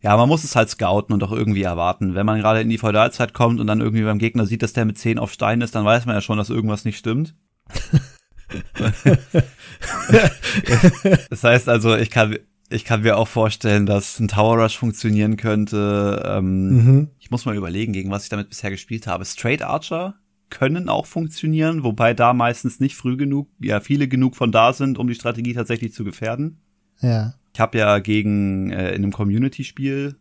ja, 0.00 0.16
man 0.16 0.28
muss 0.28 0.44
es 0.44 0.54
halt 0.54 0.70
scouten 0.70 1.12
und 1.12 1.22
auch 1.24 1.32
irgendwie 1.32 1.62
erwarten. 1.62 2.14
Wenn 2.14 2.26
man 2.26 2.38
gerade 2.38 2.60
in 2.60 2.68
die 2.68 2.78
Feudalzeit 2.78 3.34
kommt 3.34 3.60
und 3.60 3.66
dann 3.66 3.80
irgendwie 3.80 4.04
beim 4.04 4.18
Gegner 4.18 4.46
sieht, 4.46 4.62
dass 4.62 4.72
der 4.72 4.84
mit 4.84 4.96
10 4.96 5.18
auf 5.18 5.32
Stein 5.32 5.60
ist, 5.60 5.74
dann 5.74 5.84
weiß 5.84 6.06
man 6.06 6.14
ja 6.14 6.20
schon, 6.20 6.38
dass 6.38 6.50
irgendwas 6.50 6.84
nicht 6.84 6.98
stimmt. 6.98 7.34
das 11.30 11.44
heißt 11.44 11.68
also, 11.68 11.96
ich 11.96 12.10
kann, 12.10 12.38
ich 12.70 12.84
kann 12.84 13.02
mir 13.02 13.16
auch 13.16 13.28
vorstellen, 13.28 13.86
dass 13.86 14.18
ein 14.20 14.28
Tower 14.28 14.62
Rush 14.62 14.76
funktionieren 14.76 15.36
könnte. 15.36 16.22
Ähm, 16.26 16.68
mhm. 16.68 17.08
Ich 17.18 17.30
muss 17.30 17.44
mal 17.44 17.56
überlegen, 17.56 17.92
gegen 17.92 18.10
was 18.10 18.24
ich 18.24 18.28
damit 18.28 18.48
bisher 18.48 18.70
gespielt 18.70 19.06
habe. 19.06 19.24
Straight 19.24 19.62
Archer 19.62 20.14
können 20.50 20.88
auch 20.88 21.06
funktionieren, 21.06 21.82
wobei 21.82 22.14
da 22.14 22.32
meistens 22.32 22.80
nicht 22.80 22.94
früh 22.94 23.16
genug, 23.16 23.48
ja, 23.60 23.80
viele 23.80 24.08
genug 24.08 24.36
von 24.36 24.52
da 24.52 24.72
sind, 24.72 24.98
um 24.98 25.08
die 25.08 25.14
Strategie 25.14 25.54
tatsächlich 25.54 25.92
zu 25.92 26.04
gefährden. 26.04 26.58
Ja. 27.00 27.34
Ich 27.52 27.60
habe 27.60 27.78
ja 27.78 27.98
gegen 27.98 28.70
äh, 28.70 28.90
in 28.90 29.02
einem 29.02 29.12
Community-Spiel 29.12 30.16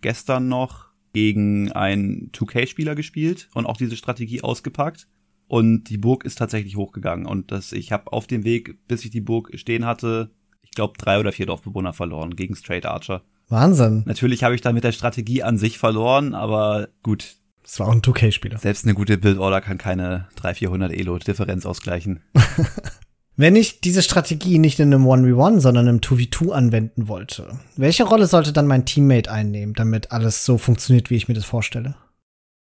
gestern 0.00 0.48
noch 0.48 0.90
gegen 1.12 1.72
einen 1.72 2.30
2K-Spieler 2.32 2.94
gespielt 2.94 3.48
und 3.54 3.66
auch 3.66 3.76
diese 3.76 3.96
Strategie 3.96 4.42
ausgepackt. 4.42 5.08
Und 5.50 5.90
die 5.90 5.98
Burg 5.98 6.24
ist 6.24 6.38
tatsächlich 6.38 6.76
hochgegangen. 6.76 7.26
Und 7.26 7.50
das, 7.50 7.72
ich 7.72 7.90
habe 7.90 8.12
auf 8.12 8.28
dem 8.28 8.44
Weg, 8.44 8.86
bis 8.86 9.04
ich 9.04 9.10
die 9.10 9.20
Burg 9.20 9.50
stehen 9.56 9.84
hatte, 9.84 10.30
ich 10.62 10.70
glaube, 10.70 10.92
drei 10.96 11.18
oder 11.18 11.32
vier 11.32 11.46
Dorfbewohner 11.46 11.92
verloren 11.92 12.36
gegen 12.36 12.54
Straight 12.54 12.86
Archer. 12.86 13.22
Wahnsinn. 13.48 14.04
Natürlich 14.06 14.44
habe 14.44 14.54
ich 14.54 14.60
dann 14.60 14.76
mit 14.76 14.84
der 14.84 14.92
Strategie 14.92 15.42
an 15.42 15.58
sich 15.58 15.76
verloren, 15.76 16.36
aber 16.36 16.86
gut. 17.02 17.34
Das 17.64 17.80
war 17.80 17.88
auch 17.88 17.92
ein 17.92 18.00
2K-Spieler. 18.00 18.58
Selbst 18.58 18.84
eine 18.84 18.94
gute 18.94 19.18
Build-Order 19.18 19.60
kann 19.60 19.76
keine 19.76 20.28
300, 20.36 20.58
400 20.58 20.92
Elo-Differenz 20.92 21.66
ausgleichen. 21.66 22.22
Wenn 23.36 23.56
ich 23.56 23.80
diese 23.80 24.02
Strategie 24.02 24.60
nicht 24.60 24.78
in 24.78 24.94
einem 24.94 25.04
1v1, 25.04 25.58
sondern 25.58 25.88
im 25.88 25.98
2v2 25.98 26.52
anwenden 26.52 27.08
wollte, 27.08 27.58
welche 27.76 28.04
Rolle 28.04 28.28
sollte 28.28 28.52
dann 28.52 28.68
mein 28.68 28.86
Teammate 28.86 29.28
einnehmen, 29.28 29.74
damit 29.74 30.12
alles 30.12 30.44
so 30.44 30.58
funktioniert, 30.58 31.10
wie 31.10 31.16
ich 31.16 31.26
mir 31.26 31.34
das 31.34 31.44
vorstelle? 31.44 31.96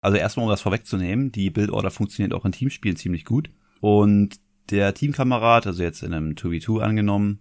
Also 0.04 0.18
erstmal, 0.18 0.44
um 0.44 0.50
das 0.50 0.60
vorwegzunehmen, 0.60 1.32
die 1.32 1.48
Build-Order 1.48 1.90
funktioniert 1.90 2.34
auch 2.34 2.44
in 2.44 2.52
Teamspielen 2.52 2.98
ziemlich 2.98 3.24
gut. 3.24 3.48
Und 3.80 4.34
der 4.68 4.92
Teamkamerad, 4.92 5.66
also 5.66 5.82
jetzt 5.82 6.02
in 6.02 6.12
einem 6.12 6.32
2v2 6.32 6.80
angenommen, 6.80 7.40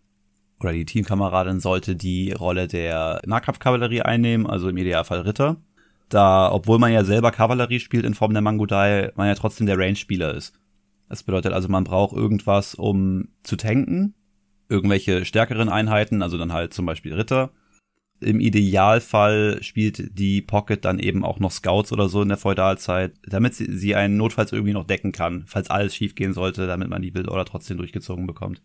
oder 0.62 0.72
die 0.72 0.86
Teamkameradin 0.86 1.60
sollte 1.60 1.98
die 1.98 2.32
Rolle 2.32 2.70
der 2.70 3.20
Nahkampfkavallerie 3.26 4.04
einnehmen, 4.04 4.48
also 4.48 4.70
im 4.70 4.78
Idealfall 4.78 5.20
Ritter. 5.20 5.58
Da, 6.08 6.50
obwohl 6.50 6.80
man 6.80 6.94
ja 6.94 7.04
selber 7.04 7.32
Kavallerie 7.32 7.82
spielt 7.82 8.06
in 8.06 8.14
Form 8.14 8.32
der 8.32 8.42
Mangudai, 8.42 9.12
man 9.18 9.28
ja 9.28 9.36
trotzdem 9.36 9.68
der 9.68 9.78
Range-Spieler 9.78 10.34
ist. 10.34 10.58
Das 11.10 11.24
bedeutet 11.24 11.52
also, 11.52 11.68
man 11.68 11.84
braucht 11.84 12.16
irgendwas, 12.16 12.76
um 12.76 13.28
zu 13.44 13.58
tanken, 13.58 14.14
irgendwelche 14.70 15.26
stärkeren 15.26 15.68
Einheiten, 15.68 16.22
also 16.22 16.38
dann 16.38 16.54
halt 16.54 16.74
zum 16.74 16.86
Beispiel 16.86 17.14
Ritter 17.14 17.52
im 18.24 18.40
Idealfall 18.40 19.62
spielt 19.62 20.18
die 20.18 20.42
Pocket 20.42 20.84
dann 20.84 21.00
eben 21.00 21.24
auch 21.24 21.40
noch 21.40 21.52
Scouts 21.52 21.92
oder 21.92 22.10
so 22.10 22.22
in 22.22 22.30
der 22.30 22.38
Feudalzeit, 22.38 23.14
damit 23.28 23.56
sie, 23.56 23.72
sie 23.78 23.96
einen 23.96 24.18
notfalls 24.18 24.52
irgendwie 24.52 24.74
noch 24.74 24.88
decken 24.88 25.12
kann, 25.12 25.44
falls 25.48 25.70
alles 25.70 25.96
schief 25.96 26.16
gehen 26.16 26.34
sollte, 26.34 26.68
damit 26.68 26.90
man 26.90 27.02
die 27.02 27.12
Bildorder 27.12 27.46
trotzdem 27.46 27.78
durchgezogen 27.78 28.26
bekommt. 28.28 28.62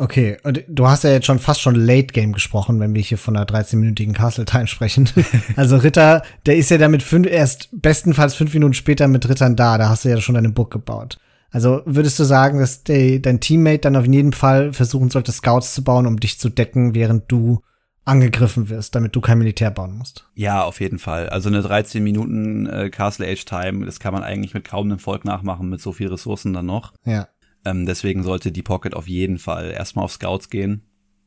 Okay, 0.00 0.36
und 0.44 0.62
du 0.68 0.86
hast 0.86 1.02
ja 1.02 1.10
jetzt 1.10 1.26
schon 1.26 1.40
fast 1.40 1.60
schon 1.60 1.74
Late 1.74 2.12
Game 2.12 2.32
gesprochen, 2.32 2.78
wenn 2.78 2.94
wir 2.94 3.02
hier 3.02 3.18
von 3.18 3.36
einer 3.36 3.46
13-minütigen 3.46 4.12
Castle 4.12 4.44
Time 4.44 4.68
sprechen. 4.68 5.10
also 5.56 5.76
Ritter, 5.76 6.22
der 6.46 6.56
ist 6.56 6.70
ja 6.70 6.78
damit 6.78 7.02
fünf, 7.02 7.26
erst 7.26 7.68
bestenfalls 7.72 8.36
fünf 8.36 8.54
Minuten 8.54 8.74
später 8.74 9.08
mit 9.08 9.28
Rittern 9.28 9.56
da, 9.56 9.76
da 9.76 9.88
hast 9.88 10.04
du 10.04 10.08
ja 10.08 10.20
schon 10.20 10.36
deine 10.36 10.50
Burg 10.50 10.70
gebaut. 10.70 11.18
Also 11.50 11.82
würdest 11.84 12.18
du 12.18 12.24
sagen, 12.24 12.60
dass 12.60 12.84
de, 12.84 13.18
dein 13.18 13.40
Teammate 13.40 13.80
dann 13.80 13.96
auf 13.96 14.06
jeden 14.06 14.32
Fall 14.32 14.72
versuchen 14.72 15.10
sollte, 15.10 15.32
Scouts 15.32 15.74
zu 15.74 15.82
bauen, 15.82 16.06
um 16.06 16.20
dich 16.20 16.38
zu 16.38 16.48
decken, 16.48 16.94
während 16.94 17.30
du 17.32 17.62
angegriffen 18.08 18.68
wirst, 18.68 18.94
damit 18.94 19.14
du 19.14 19.20
kein 19.20 19.38
Militär 19.38 19.70
bauen 19.70 19.96
musst. 19.96 20.28
Ja, 20.34 20.64
auf 20.64 20.80
jeden 20.80 20.98
Fall. 20.98 21.28
Also 21.28 21.48
eine 21.48 21.60
13 21.60 22.02
Minuten 22.02 22.66
äh, 22.66 22.90
Castle 22.90 23.26
Age 23.28 23.44
Time, 23.44 23.84
das 23.84 24.00
kann 24.00 24.14
man 24.14 24.22
eigentlich 24.22 24.54
mit 24.54 24.64
kaum 24.64 24.86
einem 24.86 24.98
Volk 24.98 25.24
nachmachen, 25.24 25.68
mit 25.68 25.80
so 25.80 25.92
viel 25.92 26.08
Ressourcen 26.08 26.52
dann 26.52 26.66
noch. 26.66 26.94
Ja. 27.04 27.28
Ähm, 27.64 27.86
deswegen 27.86 28.22
sollte 28.22 28.50
die 28.50 28.62
Pocket 28.62 28.94
auf 28.94 29.08
jeden 29.08 29.38
Fall 29.38 29.70
erstmal 29.70 30.06
auf 30.06 30.12
Scouts 30.12 30.48
gehen. 30.48 30.82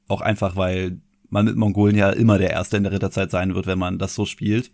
Auch 0.07 0.21
einfach, 0.21 0.55
weil 0.55 0.99
man 1.29 1.45
mit 1.45 1.55
Mongolen 1.55 1.95
ja 1.95 2.09
immer 2.09 2.37
der 2.37 2.49
Erste 2.49 2.77
in 2.77 2.83
der 2.83 2.91
Ritterzeit 2.91 3.31
sein 3.31 3.55
wird, 3.55 3.67
wenn 3.67 3.79
man 3.79 3.99
das 3.99 4.15
so 4.15 4.25
spielt. 4.25 4.71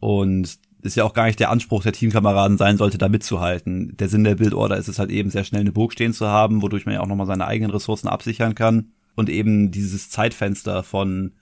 Und 0.00 0.58
ist 0.82 0.96
ja 0.96 1.04
auch 1.04 1.14
gar 1.14 1.26
nicht 1.26 1.40
der 1.40 1.50
Anspruch 1.50 1.82
der 1.82 1.92
Teamkameraden 1.92 2.58
sein 2.58 2.76
sollte, 2.76 2.98
da 2.98 3.08
mitzuhalten. 3.08 3.96
Der 3.96 4.08
Sinn 4.08 4.24
der 4.24 4.34
Bildorder 4.34 4.76
ist 4.76 4.88
es 4.88 4.98
halt 4.98 5.10
eben, 5.10 5.30
sehr 5.30 5.44
schnell 5.44 5.62
eine 5.62 5.72
Burg 5.72 5.92
stehen 5.92 6.12
zu 6.12 6.26
haben, 6.26 6.62
wodurch 6.62 6.84
man 6.84 6.94
ja 6.94 7.00
auch 7.00 7.06
nochmal 7.06 7.26
seine 7.26 7.46
eigenen 7.46 7.70
Ressourcen 7.70 8.08
absichern 8.08 8.54
kann 8.54 8.93
und 9.14 9.28
eben 9.28 9.70
dieses 9.70 10.10
Zeitfenster 10.10 10.82
von 10.82 11.32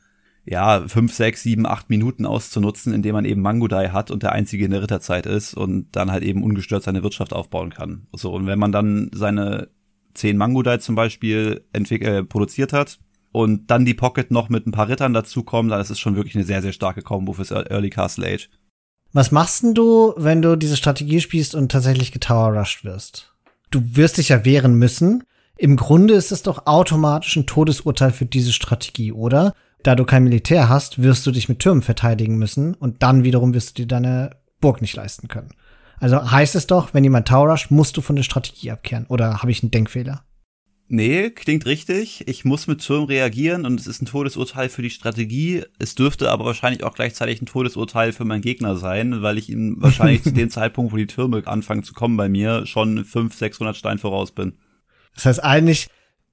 ja, 0.44 0.86
fünf, 0.88 1.14
sechs, 1.14 1.42
sieben, 1.42 1.66
acht 1.66 1.88
Minuten 1.88 2.26
auszunutzen, 2.26 2.92
indem 2.92 3.14
man 3.14 3.24
eben 3.24 3.42
Mangudai 3.42 3.90
hat 3.90 4.10
und 4.10 4.22
der 4.24 4.32
einzige 4.32 4.64
in 4.64 4.72
der 4.72 4.82
Ritterzeit 4.82 5.26
ist 5.26 5.54
und 5.54 5.86
dann 5.92 6.10
halt 6.10 6.24
eben 6.24 6.42
ungestört 6.42 6.82
seine 6.82 7.02
Wirtschaft 7.04 7.32
aufbauen 7.32 7.70
kann. 7.70 8.08
So, 8.12 8.32
und 8.32 8.46
wenn 8.46 8.58
man 8.58 8.72
dann 8.72 9.10
seine 9.14 9.68
zehn 10.14 10.36
Mangudai 10.36 10.78
zum 10.78 10.94
Beispiel 10.94 11.64
äh, 11.72 12.22
produziert 12.24 12.72
hat 12.72 12.98
und 13.30 13.70
dann 13.70 13.84
die 13.84 13.94
Pocket 13.94 14.30
noch 14.30 14.48
mit 14.48 14.66
ein 14.66 14.72
paar 14.72 14.88
Rittern 14.88 15.14
dazukommen, 15.14 15.70
dann 15.70 15.80
ist 15.80 15.90
es 15.90 16.00
schon 16.00 16.16
wirklich 16.16 16.34
eine 16.34 16.44
sehr, 16.44 16.60
sehr 16.60 16.72
starke 16.72 17.02
Combo 17.02 17.32
fürs 17.32 17.52
Early 17.52 17.90
Castle 17.90 18.26
Age. 18.26 18.50
Was 19.12 19.30
machst 19.30 19.62
denn 19.62 19.74
du, 19.74 20.14
wenn 20.16 20.42
du 20.42 20.56
diese 20.56 20.76
Strategie 20.76 21.20
spielst 21.20 21.54
und 21.54 21.70
tatsächlich 21.70 22.12
getower 22.12 22.58
rushed 22.58 22.84
wirst? 22.84 23.32
Du 23.70 23.80
wirst 23.96 24.18
dich 24.18 24.30
ja 24.30 24.44
wehren 24.44 24.74
müssen, 24.74 25.22
im 25.62 25.76
Grunde 25.76 26.14
ist 26.14 26.32
es 26.32 26.42
doch 26.42 26.66
automatisch 26.66 27.36
ein 27.36 27.46
Todesurteil 27.46 28.10
für 28.10 28.26
diese 28.26 28.52
Strategie, 28.52 29.12
oder? 29.12 29.54
Da 29.84 29.94
du 29.94 30.04
kein 30.04 30.24
Militär 30.24 30.68
hast, 30.68 31.00
wirst 31.00 31.24
du 31.24 31.30
dich 31.30 31.48
mit 31.48 31.60
Türmen 31.60 31.82
verteidigen 31.82 32.36
müssen 32.36 32.74
und 32.74 33.04
dann 33.04 33.22
wiederum 33.22 33.54
wirst 33.54 33.78
du 33.78 33.82
dir 33.82 33.86
deine 33.86 34.30
Burg 34.60 34.82
nicht 34.82 34.96
leisten 34.96 35.28
können. 35.28 35.54
Also 36.00 36.32
heißt 36.32 36.56
es 36.56 36.66
doch, 36.66 36.94
wenn 36.94 37.04
jemand 37.04 37.28
Tower 37.28 37.48
rusht, 37.48 37.70
musst 37.70 37.96
du 37.96 38.00
von 38.00 38.16
der 38.16 38.24
Strategie 38.24 38.72
abkehren. 38.72 39.06
Oder 39.06 39.40
habe 39.40 39.52
ich 39.52 39.62
einen 39.62 39.70
Denkfehler? 39.70 40.24
Nee, 40.88 41.30
klingt 41.30 41.64
richtig. 41.64 42.26
Ich 42.26 42.44
muss 42.44 42.66
mit 42.66 42.80
Türmen 42.80 43.06
reagieren 43.06 43.64
und 43.64 43.78
es 43.78 43.86
ist 43.86 44.02
ein 44.02 44.06
Todesurteil 44.06 44.68
für 44.68 44.82
die 44.82 44.90
Strategie. 44.90 45.62
Es 45.78 45.94
dürfte 45.94 46.32
aber 46.32 46.44
wahrscheinlich 46.44 46.82
auch 46.82 46.94
gleichzeitig 46.94 47.40
ein 47.40 47.46
Todesurteil 47.46 48.12
für 48.12 48.24
meinen 48.24 48.42
Gegner 48.42 48.74
sein, 48.74 49.22
weil 49.22 49.38
ich 49.38 49.48
ihm 49.48 49.76
wahrscheinlich 49.78 50.22
zu 50.24 50.32
dem 50.32 50.50
Zeitpunkt, 50.50 50.92
wo 50.92 50.96
die 50.96 51.06
Türme 51.06 51.46
anfangen 51.46 51.84
zu 51.84 51.94
kommen 51.94 52.16
bei 52.16 52.28
mir, 52.28 52.66
schon 52.66 53.04
500, 53.04 53.32
600 53.32 53.76
Stein 53.76 53.98
voraus 53.98 54.32
bin. 54.32 54.54
Das 55.14 55.26
heißt, 55.26 55.44
eigentlich 55.44 55.88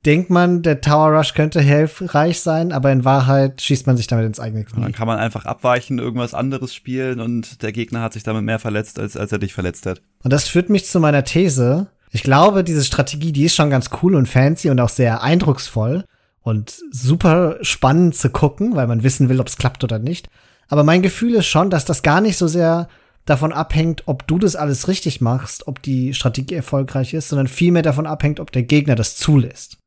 denkt 0.05 0.29
man, 0.29 0.61
der 0.61 0.81
Tower 0.81 1.17
Rush 1.17 1.33
könnte 1.33 1.59
hilfreich 1.61 2.39
sein, 2.39 2.71
aber 2.71 2.91
in 2.91 3.03
Wahrheit 3.03 3.61
schießt 3.61 3.85
man 3.85 3.97
sich 3.97 4.07
damit 4.07 4.25
ins 4.25 4.39
eigene 4.39 4.63
Knie. 4.63 4.81
Dann 4.81 4.93
kann 4.93 5.07
man 5.07 5.19
einfach 5.19 5.45
abweichen, 5.45 5.99
irgendwas 5.99 6.33
anderes 6.33 6.73
spielen 6.73 7.19
und 7.19 7.61
der 7.61 7.71
Gegner 7.71 8.01
hat 8.01 8.13
sich 8.13 8.23
damit 8.23 8.43
mehr 8.43 8.59
verletzt, 8.59 8.99
als, 8.99 9.17
als 9.17 9.31
er 9.31 9.39
dich 9.39 9.53
verletzt 9.53 9.85
hat. 9.85 10.01
Und 10.23 10.31
das 10.31 10.47
führt 10.47 10.69
mich 10.69 10.85
zu 10.85 10.99
meiner 10.99 11.23
These. 11.23 11.87
Ich 12.11 12.23
glaube, 12.23 12.63
diese 12.63 12.83
Strategie, 12.83 13.31
die 13.31 13.45
ist 13.45 13.55
schon 13.55 13.69
ganz 13.69 13.89
cool 14.01 14.15
und 14.15 14.27
fancy 14.27 14.69
und 14.69 14.79
auch 14.79 14.89
sehr 14.89 15.21
eindrucksvoll 15.21 16.05
und 16.41 16.79
super 16.91 17.57
spannend 17.61 18.15
zu 18.15 18.29
gucken, 18.29 18.75
weil 18.75 18.87
man 18.87 19.03
wissen 19.03 19.29
will, 19.29 19.39
ob 19.39 19.47
es 19.47 19.57
klappt 19.57 19.83
oder 19.83 19.99
nicht. 19.99 20.29
Aber 20.69 20.83
mein 20.83 21.01
Gefühl 21.01 21.35
ist 21.35 21.47
schon, 21.47 21.69
dass 21.69 21.85
das 21.85 22.03
gar 22.03 22.21
nicht 22.21 22.37
so 22.37 22.47
sehr 22.47 22.87
davon 23.29 23.53
abhängt, 23.53 24.03
ob 24.05 24.27
du 24.27 24.39
das 24.39 24.55
alles 24.55 24.87
richtig 24.87 25.21
machst, 25.21 25.67
ob 25.67 25.81
die 25.81 26.13
Strategie 26.13 26.55
erfolgreich 26.55 27.13
ist, 27.13 27.29
sondern 27.29 27.47
vielmehr 27.47 27.83
davon 27.83 28.07
abhängt, 28.07 28.39
ob 28.39 28.51
der 28.51 28.63
Gegner 28.63 28.95
das 28.95 29.15
zulässt. 29.17 29.77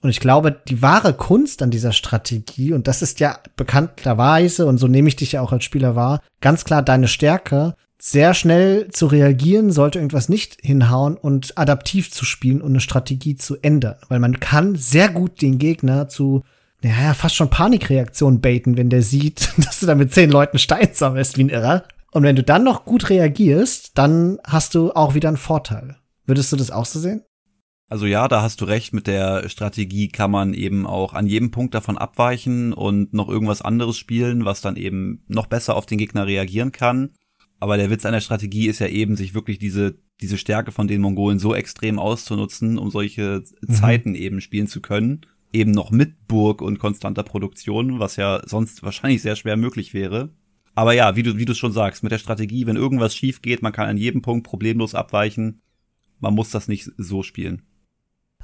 Und 0.00 0.10
ich 0.10 0.20
glaube, 0.20 0.60
die 0.68 0.80
wahre 0.80 1.12
Kunst 1.12 1.60
an 1.62 1.70
dieser 1.70 1.92
Strategie, 1.92 2.72
und 2.72 2.86
das 2.86 3.02
ist 3.02 3.18
ja 3.20 3.38
bekannterweise, 3.56 4.66
und 4.66 4.78
so 4.78 4.86
nehme 4.86 5.08
ich 5.08 5.16
dich 5.16 5.32
ja 5.32 5.40
auch 5.40 5.52
als 5.52 5.64
Spieler 5.64 5.96
wahr, 5.96 6.20
ganz 6.40 6.64
klar 6.64 6.82
deine 6.82 7.08
Stärke, 7.08 7.74
sehr 8.00 8.32
schnell 8.32 8.88
zu 8.88 9.06
reagieren, 9.06 9.72
sollte 9.72 9.98
irgendwas 9.98 10.28
nicht 10.28 10.58
hinhauen 10.62 11.16
und 11.16 11.58
adaptiv 11.58 12.12
zu 12.12 12.24
spielen 12.24 12.62
und 12.62 12.70
eine 12.70 12.80
Strategie 12.80 13.36
zu 13.36 13.56
ändern. 13.60 13.96
Weil 14.08 14.20
man 14.20 14.38
kann 14.38 14.76
sehr 14.76 15.08
gut 15.08 15.42
den 15.42 15.58
Gegner 15.58 16.08
zu, 16.08 16.44
naja, 16.80 17.12
fast 17.14 17.34
schon 17.34 17.50
Panikreaktionen 17.50 18.40
baiten, 18.40 18.76
wenn 18.76 18.88
der 18.88 19.02
sieht, 19.02 19.52
dass 19.56 19.80
du 19.80 19.86
da 19.86 19.96
mit 19.96 20.12
zehn 20.12 20.30
Leuten 20.30 20.60
Stein 20.60 20.90
sammelst 20.92 21.38
wie 21.38 21.44
ein 21.44 21.48
Irrer. 21.48 21.82
Und 22.12 22.22
wenn 22.22 22.36
du 22.36 22.42
dann 22.42 22.64
noch 22.64 22.84
gut 22.84 23.10
reagierst, 23.10 23.96
dann 23.98 24.38
hast 24.44 24.74
du 24.74 24.92
auch 24.92 25.14
wieder 25.14 25.28
einen 25.28 25.36
Vorteil. 25.36 25.96
Würdest 26.26 26.52
du 26.52 26.56
das 26.56 26.70
auch 26.70 26.86
so 26.86 26.98
sehen? 26.98 27.22
Also 27.90 28.04
ja, 28.04 28.28
da 28.28 28.42
hast 28.42 28.60
du 28.60 28.66
recht, 28.66 28.92
mit 28.92 29.06
der 29.06 29.48
Strategie 29.48 30.08
kann 30.08 30.30
man 30.30 30.52
eben 30.52 30.86
auch 30.86 31.14
an 31.14 31.26
jedem 31.26 31.50
Punkt 31.50 31.74
davon 31.74 31.96
abweichen 31.96 32.74
und 32.74 33.14
noch 33.14 33.28
irgendwas 33.28 33.62
anderes 33.62 33.96
spielen, 33.96 34.44
was 34.44 34.60
dann 34.60 34.76
eben 34.76 35.24
noch 35.26 35.46
besser 35.46 35.74
auf 35.74 35.86
den 35.86 35.96
Gegner 35.96 36.26
reagieren 36.26 36.70
kann. 36.70 37.14
Aber 37.60 37.76
der 37.76 37.90
Witz 37.90 38.04
an 38.04 38.12
der 38.12 38.20
Strategie 38.20 38.68
ist 38.68 38.78
ja 38.78 38.88
eben, 38.88 39.16
sich 39.16 39.34
wirklich 39.34 39.58
diese, 39.58 39.98
diese 40.20 40.36
Stärke 40.36 40.70
von 40.70 40.86
den 40.86 41.00
Mongolen 41.00 41.38
so 41.38 41.54
extrem 41.54 41.98
auszunutzen, 41.98 42.78
um 42.78 42.90
solche 42.90 43.42
mhm. 43.62 43.72
Zeiten 43.72 44.14
eben 44.14 44.40
spielen 44.42 44.66
zu 44.66 44.80
können. 44.80 45.22
Eben 45.52 45.70
noch 45.70 45.90
mit 45.90 46.28
Burg 46.28 46.60
und 46.60 46.78
konstanter 46.78 47.22
Produktion, 47.22 48.00
was 48.00 48.16
ja 48.16 48.42
sonst 48.44 48.82
wahrscheinlich 48.82 49.22
sehr 49.22 49.34
schwer 49.34 49.56
möglich 49.56 49.94
wäre. 49.94 50.30
Aber 50.78 50.92
ja, 50.92 51.16
wie 51.16 51.24
du, 51.24 51.36
wie 51.36 51.44
du 51.44 51.54
schon 51.54 51.72
sagst, 51.72 52.04
mit 52.04 52.12
der 52.12 52.20
Strategie, 52.20 52.64
wenn 52.64 52.76
irgendwas 52.76 53.12
schief 53.12 53.42
geht, 53.42 53.62
man 53.62 53.72
kann 53.72 53.88
an 53.88 53.96
jedem 53.96 54.22
Punkt 54.22 54.46
problemlos 54.46 54.94
abweichen. 54.94 55.60
Man 56.20 56.34
muss 56.34 56.50
das 56.50 56.68
nicht 56.68 56.92
so 56.96 57.24
spielen. 57.24 57.62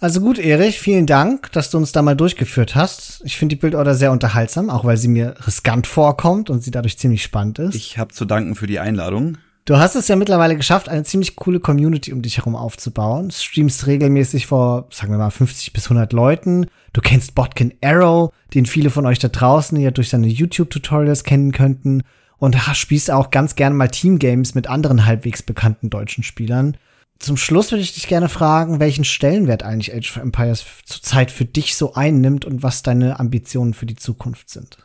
Also 0.00 0.20
gut, 0.20 0.40
Erich, 0.40 0.80
vielen 0.80 1.06
Dank, 1.06 1.52
dass 1.52 1.70
du 1.70 1.78
uns 1.78 1.92
da 1.92 2.02
mal 2.02 2.16
durchgeführt 2.16 2.74
hast. 2.74 3.22
Ich 3.24 3.36
finde 3.36 3.54
die 3.54 3.60
Bildorder 3.60 3.94
sehr 3.94 4.10
unterhaltsam, 4.10 4.68
auch 4.68 4.84
weil 4.84 4.96
sie 4.96 5.06
mir 5.06 5.36
riskant 5.46 5.86
vorkommt 5.86 6.50
und 6.50 6.60
sie 6.60 6.72
dadurch 6.72 6.98
ziemlich 6.98 7.22
spannend 7.22 7.60
ist. 7.60 7.76
Ich 7.76 7.98
habe 7.98 8.12
zu 8.12 8.24
danken 8.24 8.56
für 8.56 8.66
die 8.66 8.80
Einladung. 8.80 9.38
Du 9.64 9.76
hast 9.76 9.94
es 9.94 10.08
ja 10.08 10.16
mittlerweile 10.16 10.56
geschafft, 10.56 10.88
eine 10.88 11.04
ziemlich 11.04 11.36
coole 11.36 11.60
Community 11.60 12.12
um 12.12 12.20
dich 12.20 12.38
herum 12.38 12.56
aufzubauen. 12.56 13.30
Streamst 13.30 13.86
regelmäßig 13.86 14.48
vor, 14.48 14.88
sagen 14.90 15.12
wir 15.12 15.18
mal, 15.18 15.30
50 15.30 15.72
bis 15.72 15.84
100 15.84 16.12
Leuten. 16.12 16.66
Du 16.92 17.00
kennst 17.00 17.36
Botkin 17.36 17.74
Arrow, 17.80 18.32
den 18.52 18.66
viele 18.66 18.90
von 18.90 19.06
euch 19.06 19.20
da 19.20 19.28
draußen 19.28 19.78
ja 19.78 19.92
durch 19.92 20.08
seine 20.08 20.26
YouTube-Tutorials 20.26 21.22
kennen 21.22 21.52
könnten. 21.52 22.02
Und 22.44 22.56
spielst 22.74 23.10
auch 23.10 23.30
ganz 23.30 23.54
gerne 23.54 23.74
mal 23.74 23.88
Teamgames 23.88 24.54
mit 24.54 24.66
anderen 24.66 25.06
halbwegs 25.06 25.42
bekannten 25.42 25.88
deutschen 25.88 26.22
Spielern. 26.22 26.76
Zum 27.18 27.38
Schluss 27.38 27.70
würde 27.70 27.80
ich 27.80 27.94
dich 27.94 28.06
gerne 28.06 28.28
fragen, 28.28 28.80
welchen 28.80 29.04
Stellenwert 29.04 29.62
eigentlich 29.62 29.94
Age 29.94 30.10
of 30.10 30.22
Empires 30.22 30.62
zurzeit 30.84 31.30
für 31.30 31.46
dich 31.46 31.74
so 31.74 31.94
einnimmt 31.94 32.44
und 32.44 32.62
was 32.62 32.82
deine 32.82 33.18
Ambitionen 33.18 33.72
für 33.72 33.86
die 33.86 33.96
Zukunft 33.96 34.50
sind. 34.50 34.76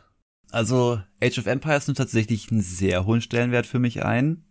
Also 0.50 1.02
Age 1.22 1.38
of 1.38 1.44
Empires 1.44 1.86
nimmt 1.86 1.98
tatsächlich 1.98 2.50
einen 2.50 2.62
sehr 2.62 3.04
hohen 3.04 3.20
Stellenwert 3.20 3.66
für 3.66 3.78
mich 3.78 4.02
ein 4.02 4.42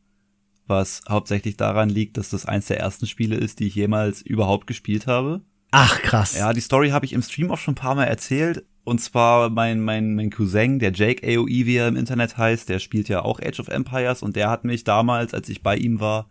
was 0.70 1.02
hauptsächlich 1.10 1.58
daran 1.58 1.90
liegt, 1.90 2.18
dass 2.18 2.30
das 2.30 2.46
eins 2.46 2.68
der 2.68 2.80
ersten 2.80 3.08
Spiele 3.08 3.36
ist, 3.36 3.60
die 3.60 3.66
ich 3.68 3.76
jemals 3.76 4.22
überhaupt 4.22 4.68
gespielt 4.68 5.08
habe. 5.08 5.42
Ach, 5.72 6.02
krass. 6.02 6.38
Ja, 6.38 6.54
die 6.54 6.62
Story 6.62 6.90
habe 6.90 7.06
ich 7.06 7.14
im 7.14 7.22
Stream 7.22 7.52
auch 7.52 7.58
schon 7.58 7.74
ein 7.74 7.76
paar 7.76 7.96
Mal 7.96 8.06
erzählt. 8.06 8.66
Und 8.90 8.98
zwar 8.98 9.52
mein, 9.52 9.82
mein, 9.82 10.16
mein 10.16 10.32
Cousin, 10.32 10.80
der 10.80 10.92
Jake 10.92 11.24
AOE, 11.24 11.68
wie 11.68 11.76
er 11.76 11.88
im 11.88 11.96
Internet 11.96 12.40
heißt, 12.40 12.68
der 12.70 12.80
spielt 12.80 13.08
ja 13.08 13.22
auch 13.22 13.40
Age 13.40 13.60
of 13.60 13.68
Empires 13.68 14.24
und 14.24 14.36
der 14.36 14.50
hat 14.50 14.64
mich 14.64 14.84
damals, 14.84 15.36
als 15.36 15.48
ich 15.48 15.62
bei 15.62 15.78
ihm 15.78 16.00
war, 16.00 16.28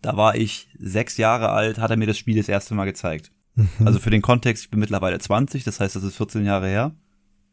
da 0.00 0.16
war 0.16 0.34
ich 0.34 0.70
sechs 0.78 1.18
Jahre 1.18 1.50
alt, 1.50 1.78
hat 1.78 1.90
er 1.90 1.98
mir 1.98 2.06
das 2.06 2.16
Spiel 2.16 2.38
das 2.38 2.48
erste 2.48 2.74
Mal 2.74 2.86
gezeigt. 2.86 3.32
Mhm. 3.54 3.68
Also 3.84 3.98
für 3.98 4.08
den 4.08 4.22
Kontext, 4.22 4.64
ich 4.64 4.70
bin 4.70 4.80
mittlerweile 4.80 5.18
20, 5.18 5.62
das 5.62 5.78
heißt, 5.78 5.94
das 5.94 6.02
ist 6.02 6.16
14 6.16 6.46
Jahre 6.46 6.68
her. 6.68 6.92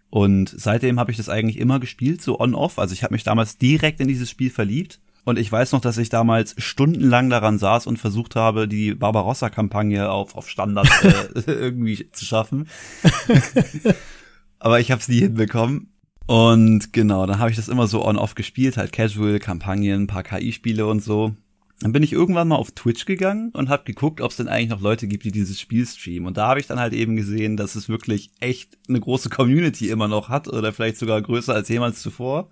Und 0.09 0.55
seitdem 0.55 0.97
habe 0.97 1.11
ich 1.11 1.17
das 1.17 1.27
eigentlich 1.27 1.59
immer 1.59 1.81
gespielt, 1.81 2.21
so 2.21 2.39
on-off. 2.39 2.79
Also 2.79 2.93
ich 2.93 3.03
habe 3.03 3.15
mich 3.15 3.25
damals 3.25 3.57
direkt 3.57 3.99
in 3.99 4.07
dieses 4.07 4.29
Spiel 4.29 4.49
verliebt 4.49 5.01
und 5.25 5.37
ich 5.37 5.51
weiß 5.51 5.73
noch, 5.73 5.81
dass 5.81 5.97
ich 5.97 6.07
damals 6.07 6.55
stundenlang 6.57 7.29
daran 7.29 7.57
saß 7.59 7.85
und 7.85 7.99
versucht 7.99 8.37
habe, 8.37 8.69
die 8.69 8.95
Barbarossa-Kampagne 8.95 10.09
auf, 10.09 10.35
auf 10.35 10.49
Standard 10.49 10.87
äh, 11.03 11.41
irgendwie 11.51 12.09
zu 12.13 12.23
schaffen. 12.23 12.69
Aber 14.59 14.79
ich 14.79 14.91
habe 14.91 15.01
es 15.01 15.07
nie 15.07 15.19
hinbekommen. 15.19 15.93
Und 16.25 16.91
genau, 16.91 17.25
dann 17.25 17.39
habe 17.39 17.49
ich 17.49 17.55
das 17.55 17.69
immer 17.69 17.87
so 17.87 18.05
on-off 18.05 18.35
gespielt, 18.35 18.77
halt 18.77 18.91
Casual, 18.91 19.39
Kampagnen, 19.39 20.07
paar 20.07 20.23
KI-Spiele 20.23 20.85
und 20.85 21.01
so. 21.01 21.33
Dann 21.79 21.91
bin 21.91 22.03
ich 22.03 22.11
irgendwann 22.11 22.47
mal 22.47 22.55
auf 22.55 22.71
Twitch 22.71 23.05
gegangen 23.05 23.51
und 23.53 23.69
habe 23.69 23.83
geguckt, 23.85 24.19
ob 24.19 24.31
es 24.31 24.37
denn 24.37 24.47
eigentlich 24.47 24.69
noch 24.69 24.81
Leute 24.81 25.07
gibt, 25.07 25.23
die 25.23 25.31
dieses 25.31 25.59
Spiel 25.59 25.85
streamen. 25.85 26.27
Und 26.27 26.37
da 26.37 26.47
habe 26.47 26.59
ich 26.59 26.67
dann 26.67 26.79
halt 26.79 26.93
eben 26.93 27.15
gesehen, 27.15 27.55
dass 27.55 27.75
es 27.75 27.87
wirklich 27.87 28.31
echt 28.39 28.77
eine 28.89 28.99
große 28.99 29.29
Community 29.29 29.89
immer 29.89 30.07
noch 30.07 30.29
hat 30.29 30.47
oder 30.47 30.73
vielleicht 30.73 30.97
sogar 30.97 31.21
größer 31.21 31.53
als 31.53 31.69
jemals 31.69 32.01
zuvor. 32.01 32.49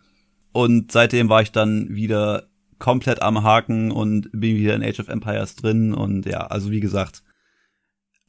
Und 0.51 0.91
seitdem 0.91 1.27
war 1.27 1.41
ich 1.41 1.51
dann 1.51 1.93
wieder 1.93 2.47
komplett 2.77 3.21
am 3.21 3.43
Haken 3.43 3.91
und 3.91 4.29
bin 4.31 4.57
wieder 4.57 4.75
in 4.75 4.83
Age 4.83 4.99
of 4.99 5.07
Empires 5.07 5.55
drin. 5.55 5.93
Und 5.93 6.25
ja, 6.27 6.47
also 6.47 6.69
wie 6.69 6.79
gesagt, 6.79 7.23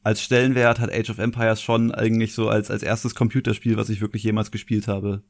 als 0.07 0.21
Stellenwert 0.21 0.79
hat 0.79 0.89
Age 0.89 1.09
of 1.09 1.19
Empires 1.19 1.61
schon 1.61 1.93
eigentlich 1.93 2.33
so 2.33 2.47
als, 2.47 2.71
als 2.71 2.81
erstes 2.81 3.13
Computerspiel, 3.13 3.75
was 3.75 3.89
ich 3.89 3.99
wirklich 3.99 4.23
jemals 4.23 4.51
gespielt 4.51 4.87
habe, 4.87 5.21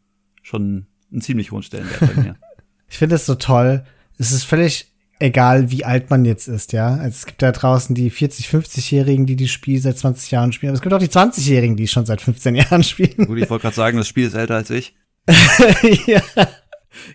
schon 0.43 0.85
einen 1.11 1.21
ziemlich 1.21 1.51
hohen 1.51 1.63
Stellenwert 1.63 1.99
bei 1.99 2.21
mir. 2.21 2.35
ich 2.87 2.95
finde 2.95 3.15
es 3.15 3.25
so 3.25 3.33
toll. 3.33 3.83
Es 4.19 4.31
ist 4.31 4.43
völlig 4.43 4.93
egal, 5.17 5.71
wie 5.71 5.83
alt 5.83 6.11
man 6.11 6.25
jetzt 6.25 6.47
ist, 6.47 6.73
ja. 6.73 6.89
Also 6.89 7.07
es 7.07 7.25
gibt 7.25 7.41
da 7.41 7.51
draußen 7.51 7.95
die 7.95 8.11
40, 8.11 8.49
50-Jährigen, 8.49 9.25
die 9.25 9.35
das 9.35 9.49
Spiel 9.49 9.81
seit 9.81 9.97
20 9.97 10.29
Jahren 10.29 10.53
spielen. 10.53 10.69
Aber 10.69 10.75
es 10.75 10.83
gibt 10.83 10.93
auch 10.93 10.99
die 10.99 11.07
20-Jährigen, 11.07 11.75
die 11.75 11.87
schon 11.87 12.05
seit 12.05 12.21
15 12.21 12.53
Jahren 12.55 12.83
spielen. 12.83 13.25
Gut, 13.25 13.39
ich 13.39 13.49
wollte 13.49 13.63
gerade 13.63 13.75
sagen, 13.75 13.97
das 13.97 14.07
Spiel 14.07 14.27
ist 14.27 14.35
älter 14.35 14.57
als 14.57 14.69
ich. 14.69 14.95
ja. 16.05 16.21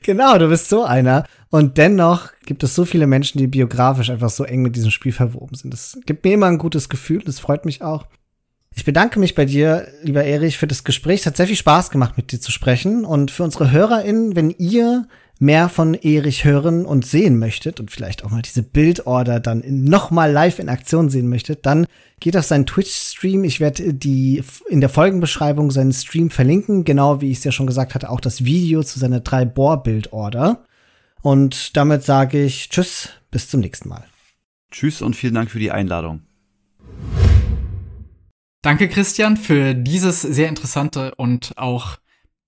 Genau, 0.03 0.39
du 0.39 0.49
bist 0.49 0.68
so 0.68 0.85
einer. 0.85 1.24
Und 1.51 1.78
dennoch 1.78 2.30
gibt 2.47 2.62
es 2.62 2.74
so 2.74 2.85
viele 2.85 3.07
Menschen, 3.07 3.39
die 3.39 3.47
biografisch 3.47 4.11
einfach 4.11 4.30
so 4.30 4.45
eng 4.45 4.62
mit 4.62 4.76
diesem 4.76 4.91
Spiel 4.91 5.12
verwoben 5.12 5.55
sind. 5.55 5.72
Das 5.72 5.99
gibt 6.07 6.24
mir 6.24 6.35
immer 6.35 6.47
ein 6.47 6.59
gutes 6.59 6.89
Gefühl, 6.89 7.22
das 7.24 7.41
freut 7.41 7.64
mich 7.64 7.83
auch. 7.83 8.07
Ich 8.74 8.85
bedanke 8.85 9.18
mich 9.20 9.35
bei 9.35 9.45
dir, 9.45 9.87
lieber 10.03 10.24
Erich, 10.24 10.57
für 10.57 10.66
das 10.66 10.85
Gespräch. 10.85 11.20
Es 11.20 11.26
hat 11.26 11.37
sehr 11.37 11.47
viel 11.47 11.57
Spaß 11.57 11.91
gemacht, 11.91 12.16
mit 12.16 12.33
dir 12.33 12.41
zu 12.41 12.51
sprechen. 12.51 13.05
Und 13.05 13.30
für 13.30 13.43
unsere 13.43 13.70
HörerInnen, 13.70 14.35
wenn 14.35 14.51
ihr 14.51 15.07
mehr 15.43 15.68
von 15.68 15.95
Erich 15.95 16.45
hören 16.45 16.86
und 16.86 17.05
sehen 17.05 17.36
möchtet 17.36 17.80
und 17.80 17.90
vielleicht 17.90 18.24
auch 18.24 18.30
mal 18.30 18.43
diese 18.43 18.62
Bildorder 18.62 19.40
dann 19.40 19.64
noch 19.66 20.12
mal 20.12 20.30
live 20.30 20.61
in 20.61 20.68
Aktion 20.68 21.11
sehen 21.11 21.28
möchtet, 21.28 21.66
dann 21.66 21.84
geht 22.20 22.36
auf 22.36 22.45
seinen 22.45 22.64
Twitch-Stream. 22.64 23.43
Ich 23.43 23.59
werde 23.59 23.93
die 23.93 24.45
in 24.68 24.80
der 24.80 24.88
Folgenbeschreibung 24.88 25.72
seinen 25.72 25.93
Stream 25.93 26.30
verlinken, 26.30 26.84
genau 26.84 27.20
wie 27.20 27.32
ich 27.32 27.38
es 27.38 27.45
ja 27.45 27.51
schon 27.51 27.66
gesagt 27.66 27.97
hatte, 27.97 28.11
auch 28.11 28.20
das 28.20 28.45
Video 28.45 28.84
zu 28.84 29.01
seiner 29.01 29.18
drei 29.18 29.45
Bohr-Bildorder. 29.45 30.64
Und 31.22 31.76
damit 31.76 32.05
sage 32.05 32.45
ich 32.45 32.68
Tschüss, 32.68 33.09
bis 33.32 33.49
zum 33.49 33.59
nächsten 33.59 33.88
Mal. 33.88 34.05
Tschüss 34.70 35.03
und 35.03 35.16
vielen 35.16 35.34
Dank 35.34 35.51
für 35.51 35.59
die 35.59 35.72
Einladung. 35.72 36.22
Danke, 38.62 38.88
Christian, 38.88 39.36
für 39.36 39.74
dieses 39.74 40.22
sehr 40.22 40.49
interessante 40.49 41.16
und 41.16 41.53
auch 41.57 41.97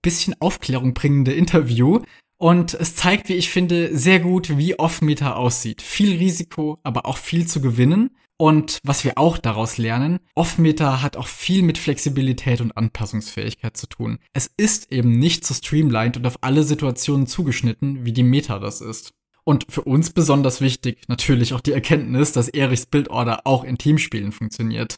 bisschen 0.00 0.36
Aufklärung 0.38 0.94
bringende 0.94 1.32
Interview. 1.32 2.00
Und 2.44 2.74
es 2.74 2.94
zeigt, 2.94 3.30
wie 3.30 3.36
ich 3.36 3.48
finde, 3.48 3.96
sehr 3.96 4.20
gut, 4.20 4.58
wie 4.58 4.78
Off-Meta 4.78 5.32
aussieht. 5.32 5.80
Viel 5.80 6.18
Risiko, 6.18 6.78
aber 6.82 7.06
auch 7.06 7.16
viel 7.16 7.48
zu 7.48 7.62
gewinnen. 7.62 8.10
Und 8.36 8.80
was 8.84 9.02
wir 9.02 9.16
auch 9.16 9.38
daraus 9.38 9.78
lernen, 9.78 10.18
Off-Meta 10.34 11.00
hat 11.00 11.16
auch 11.16 11.26
viel 11.26 11.62
mit 11.62 11.78
Flexibilität 11.78 12.60
und 12.60 12.76
Anpassungsfähigkeit 12.76 13.78
zu 13.78 13.86
tun. 13.86 14.18
Es 14.34 14.50
ist 14.58 14.92
eben 14.92 15.18
nicht 15.18 15.46
so 15.46 15.54
streamlined 15.54 16.18
und 16.18 16.26
auf 16.26 16.36
alle 16.42 16.64
Situationen 16.64 17.26
zugeschnitten, 17.26 18.04
wie 18.04 18.12
die 18.12 18.22
Meta 18.22 18.58
das 18.58 18.82
ist. 18.82 19.14
Und 19.44 19.64
für 19.70 19.84
uns 19.84 20.10
besonders 20.10 20.60
wichtig 20.60 21.08
natürlich 21.08 21.54
auch 21.54 21.62
die 21.62 21.72
Erkenntnis, 21.72 22.32
dass 22.32 22.48
Erichs 22.50 22.84
Bildorder 22.84 23.46
auch 23.46 23.64
in 23.64 23.78
Teamspielen 23.78 24.32
funktioniert. 24.32 24.96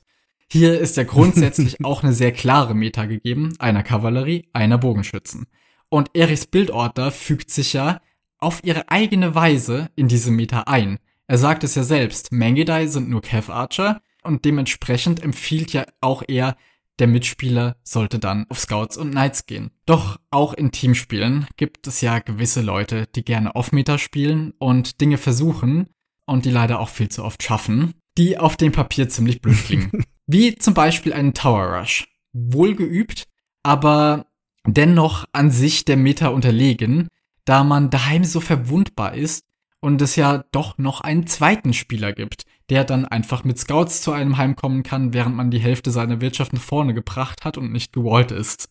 Hier 0.50 0.80
ist 0.80 0.96
ja 0.96 1.04
grundsätzlich 1.04 1.76
auch 1.84 2.02
eine 2.02 2.12
sehr 2.12 2.32
klare 2.32 2.74
Meta 2.74 3.04
gegeben, 3.04 3.54
einer 3.60 3.84
Kavallerie, 3.84 4.48
einer 4.52 4.78
Bogenschützen. 4.78 5.46
Und 5.88 6.10
Erichs 6.14 6.46
Bildorder 6.46 7.10
fügt 7.10 7.50
sich 7.50 7.72
ja 7.72 8.00
auf 8.38 8.62
ihre 8.64 8.90
eigene 8.90 9.34
Weise 9.34 9.90
in 9.96 10.08
diese 10.08 10.30
Meta 10.30 10.62
ein. 10.62 10.98
Er 11.26 11.38
sagt 11.38 11.64
es 11.64 11.74
ja 11.74 11.82
selbst, 11.82 12.32
Mangedai 12.32 12.86
sind 12.86 13.08
nur 13.08 13.22
Cav 13.22 13.50
Archer 13.50 14.00
und 14.22 14.44
dementsprechend 14.44 15.22
empfiehlt 15.22 15.72
ja 15.72 15.86
auch 16.00 16.22
er, 16.26 16.56
der 16.98 17.06
Mitspieler 17.06 17.76
sollte 17.82 18.18
dann 18.18 18.46
auf 18.48 18.58
Scouts 18.58 18.96
und 18.96 19.10
Knights 19.10 19.46
gehen. 19.46 19.70
Doch 19.84 20.18
auch 20.30 20.54
in 20.54 20.72
Teamspielen 20.72 21.46
gibt 21.56 21.86
es 21.86 22.00
ja 22.00 22.20
gewisse 22.20 22.62
Leute, 22.62 23.06
die 23.14 23.24
gerne 23.24 23.54
Off-Meta 23.54 23.98
spielen 23.98 24.54
und 24.58 25.00
Dinge 25.00 25.18
versuchen 25.18 25.88
und 26.24 26.44
die 26.44 26.50
leider 26.50 26.80
auch 26.80 26.88
viel 26.88 27.08
zu 27.08 27.22
oft 27.22 27.42
schaffen, 27.42 27.94
die 28.16 28.38
auf 28.38 28.56
dem 28.56 28.72
Papier 28.72 29.08
ziemlich 29.08 29.42
blöd 29.42 29.58
klingen. 29.64 30.04
Wie 30.26 30.56
zum 30.56 30.74
Beispiel 30.74 31.12
einen 31.12 31.34
Tower 31.34 31.78
Rush. 31.78 32.08
Wohlgeübt, 32.32 33.28
aber 33.62 34.26
dennoch 34.66 35.24
an 35.32 35.50
sich 35.50 35.84
der 35.84 35.96
Meta 35.96 36.28
unterlegen, 36.28 37.08
da 37.44 37.64
man 37.64 37.90
daheim 37.90 38.24
so 38.24 38.40
verwundbar 38.40 39.14
ist 39.14 39.44
und 39.80 40.02
es 40.02 40.16
ja 40.16 40.44
doch 40.52 40.78
noch 40.78 41.00
einen 41.00 41.26
zweiten 41.26 41.72
Spieler 41.72 42.12
gibt, 42.12 42.44
der 42.70 42.84
dann 42.84 43.04
einfach 43.04 43.44
mit 43.44 43.58
Scouts 43.58 44.02
zu 44.02 44.12
einem 44.12 44.36
heimkommen 44.36 44.82
kann, 44.82 45.12
während 45.12 45.36
man 45.36 45.50
die 45.50 45.60
Hälfte 45.60 45.90
seiner 45.90 46.20
Wirtschaft 46.20 46.52
nach 46.52 46.62
vorne 46.62 46.94
gebracht 46.94 47.44
hat 47.44 47.56
und 47.56 47.72
nicht 47.72 47.92
gewollt 47.92 48.32
ist. 48.32 48.68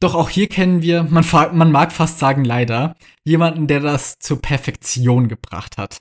Doch 0.00 0.14
auch 0.14 0.30
hier 0.30 0.48
kennen 0.48 0.82
wir, 0.82 1.04
man, 1.04 1.24
man 1.52 1.70
mag 1.70 1.92
fast 1.92 2.18
sagen 2.18 2.44
leider, 2.44 2.96
jemanden, 3.24 3.68
der 3.68 3.80
das 3.80 4.18
zur 4.18 4.40
Perfektion 4.40 5.28
gebracht 5.28 5.78
hat. 5.78 6.00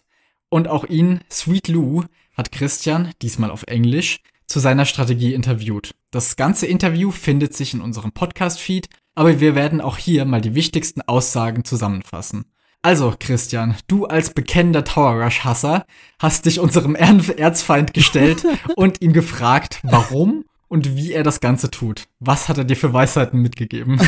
Und 0.49 0.67
auch 0.67 0.85
ihn, 0.85 1.19
Sweet 1.29 1.67
Lou, 1.67 2.03
hat 2.35 2.51
Christian, 2.51 3.11
diesmal 3.21 3.51
auf 3.51 3.63
Englisch, 3.67 4.21
zu 4.47 4.59
seiner 4.59 4.85
Strategie 4.85 5.33
interviewt. 5.33 5.93
Das 6.09 6.35
ganze 6.35 6.65
Interview 6.65 7.11
findet 7.11 7.55
sich 7.55 7.73
in 7.73 7.81
unserem 7.81 8.11
Podcast-Feed 8.11 8.89
aber 9.15 9.39
wir 9.39 9.55
werden 9.55 9.81
auch 9.81 9.97
hier 9.97 10.25
mal 10.25 10.41
die 10.41 10.55
wichtigsten 10.55 11.01
Aussagen 11.01 11.63
zusammenfassen. 11.63 12.45
Also, 12.83 13.13
Christian, 13.19 13.75
du 13.87 14.05
als 14.05 14.33
bekennender 14.33 14.83
Tower 14.83 15.23
Rush-Hasser 15.23 15.85
hast 16.17 16.45
dich 16.45 16.59
unserem 16.59 16.95
Erzfeind 16.95 17.93
gestellt 17.93 18.43
und 18.75 19.01
ihn 19.01 19.13
gefragt, 19.13 19.79
warum 19.83 20.45
und 20.67 20.95
wie 20.95 21.11
er 21.11 21.23
das 21.23 21.41
Ganze 21.41 21.69
tut. 21.69 22.05
Was 22.19 22.49
hat 22.49 22.57
er 22.57 22.63
dir 22.63 22.75
für 22.75 22.91
Weisheiten 22.91 23.39
mitgegeben? 23.39 24.01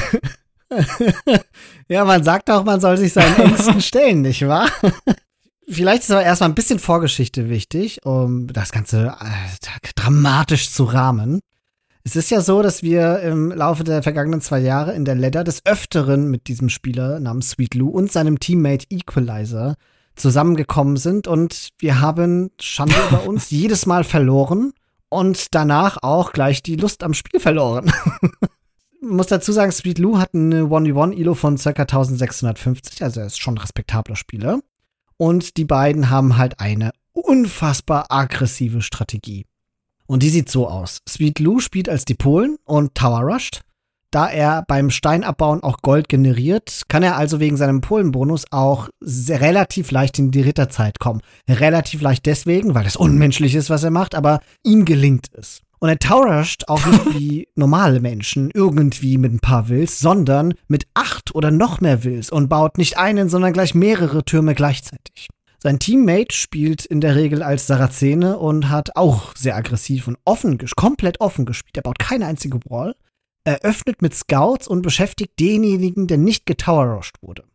ja, 1.88 2.04
man 2.04 2.24
sagt 2.24 2.50
auch, 2.50 2.64
man 2.64 2.80
soll 2.82 2.98
sich 2.98 3.14
seinen 3.14 3.36
Ängsten 3.36 3.82
stellen, 3.82 4.22
nicht 4.22 4.48
wahr? 4.48 4.70
Vielleicht 5.68 6.04
ist 6.04 6.12
aber 6.12 6.24
erstmal 6.24 6.50
ein 6.50 6.56
bisschen 6.56 6.80
Vorgeschichte 6.80 7.50
wichtig, 7.50 8.06
um 8.06 8.48
das 8.48 8.72
Ganze 8.72 9.16
äh, 9.20 9.92
dramatisch 9.96 10.72
zu 10.72 10.86
rahmen. 10.86 11.42
Es 12.06 12.18
ist 12.18 12.32
ja 12.32 12.42
so, 12.42 12.62
dass 12.62 12.84
wir 12.84 13.22
im 13.22 13.52
Laufe 13.52 13.86
der 13.86 14.04
vergangenen 14.04 14.42
zwei 14.42 14.60
Jahre 14.60 14.94
in 14.94 15.06
der 15.06 15.16
Ladder 15.16 15.46
des 15.46 15.66
Öfteren 15.66 16.30
mit 16.30 16.48
diesem 16.48 16.68
Spieler 16.68 17.22
namens 17.22 17.52
Sweet 17.52 17.76
Lou 17.76 17.88
und 17.88 18.12
seinem 18.12 18.40
Teammate 18.40 18.88
Equalizer 18.90 19.76
zusammengekommen 20.16 20.98
sind 20.98 21.28
und 21.28 21.70
wir 21.80 22.02
haben 22.02 22.52
Schande 22.60 22.96
über 23.10 23.24
uns 23.28 23.52
jedes 23.52 23.86
Mal 23.86 24.04
verloren 24.04 24.74
und 25.08 25.56
danach 25.56 25.98
auch 26.02 26.34
gleich 26.34 26.62
die 26.62 26.76
Lust 26.76 27.04
am 27.04 27.14
Spiel 27.14 27.40
verloren. 27.40 27.92
muss 29.02 29.28
dazu 29.28 29.54
sagen, 29.54 29.72
Sweet 29.72 30.00
Lou 30.00 30.18
hat 30.18 30.34
eine 30.34 30.64
1v1 30.64 31.14
ILO 31.14 31.36
von 31.36 31.58
ca. 31.58 31.70
1650, 31.70 33.02
also 33.02 33.22
er 33.22 33.28
ist 33.28 33.40
schon 33.40 33.56
ein 33.56 33.60
respektabler 33.60 34.18
Spieler. 34.18 34.60
Und 35.16 35.56
die 35.56 35.66
beiden 35.66 36.10
haben 36.10 36.38
halt 36.38 36.60
eine 36.60 36.92
unfassbar 37.14 38.08
aggressive 38.10 38.82
Strategie. 38.82 39.46
Und 40.06 40.24
die 40.24 40.30
sieht 40.30 40.50
so 40.50 40.68
aus. 40.68 41.00
Sweet 41.08 41.40
Lou 41.40 41.60
spielt 41.60 41.90
als 41.90 42.06
die 42.06 42.16
Polen 42.16 42.58
und 42.66 42.96
Tower 42.96 43.22
rusht. 43.22 43.62
Da 44.14 44.30
er 44.30 44.64
beim 44.68 44.92
Steinabbauen 44.92 45.64
auch 45.64 45.82
Gold 45.82 46.08
generiert, 46.08 46.84
kann 46.88 47.02
er 47.02 47.18
also 47.18 47.40
wegen 47.40 47.58
seinem 47.58 47.82
Polenbonus 47.82 48.46
auch 48.52 48.90
relativ 49.02 49.90
leicht 49.90 50.20
in 50.20 50.30
die 50.30 50.42
Ritterzeit 50.42 51.00
kommen. 51.00 51.22
Relativ 51.50 52.02
leicht 52.02 52.28
deswegen, 52.28 52.76
weil 52.76 52.86
es 52.86 52.96
unmenschlich 52.96 53.56
ist, 53.56 53.72
was 53.72 53.84
er 53.84 53.90
macht, 53.90 54.14
aber 54.14 54.42
ihm 54.64 54.86
gelingt 54.86 55.30
es. 55.34 55.62
Und 55.80 55.90
er 55.90 55.98
towerscht 55.98 56.66
auch 56.68 56.86
nicht 56.86 57.06
wie 57.20 57.48
normale 57.56 58.02
Menschen 58.02 58.52
irgendwie 58.54 59.18
mit 59.18 59.34
ein 59.34 59.40
paar 59.40 59.68
Wills, 59.68 60.00
sondern 60.00 60.54
mit 60.68 60.86
acht 60.94 61.34
oder 61.34 61.50
noch 61.50 61.82
mehr 61.82 62.04
Wills 62.04 62.30
und 62.30 62.50
baut 62.50 62.78
nicht 62.78 63.00
einen, 63.00 63.30
sondern 63.30 63.52
gleich 63.52 63.74
mehrere 63.74 64.24
Türme 64.24 64.54
gleichzeitig. 64.54 65.30
Sein 65.66 65.80
Teammate 65.80 66.36
spielt 66.36 66.84
in 66.86 67.00
der 67.00 67.16
Regel 67.16 67.42
als 67.42 67.68
Sarazene 67.68 68.38
und 68.38 68.70
hat 68.70 68.98
auch 68.98 69.34
sehr 69.34 69.56
aggressiv 69.56 70.10
und 70.10 70.18
offen, 70.26 70.60
komplett 70.76 71.22
offen 71.22 71.46
gespielt. 71.46 71.78
Er 71.78 71.84
baut 71.84 72.00
keine 72.00 72.26
einzige 72.26 72.60
Brawl. 72.60 72.96
Er 73.46 73.62
öffnet 73.62 74.02
mit 74.02 74.14
Scouts 74.14 74.68
und 74.68 74.82
beschäftigt 74.82 75.40
denjenigen, 75.40 76.08
der 76.08 76.18
nicht 76.18 76.46
getowerrusht 76.46 77.16
wurde. 77.22 77.46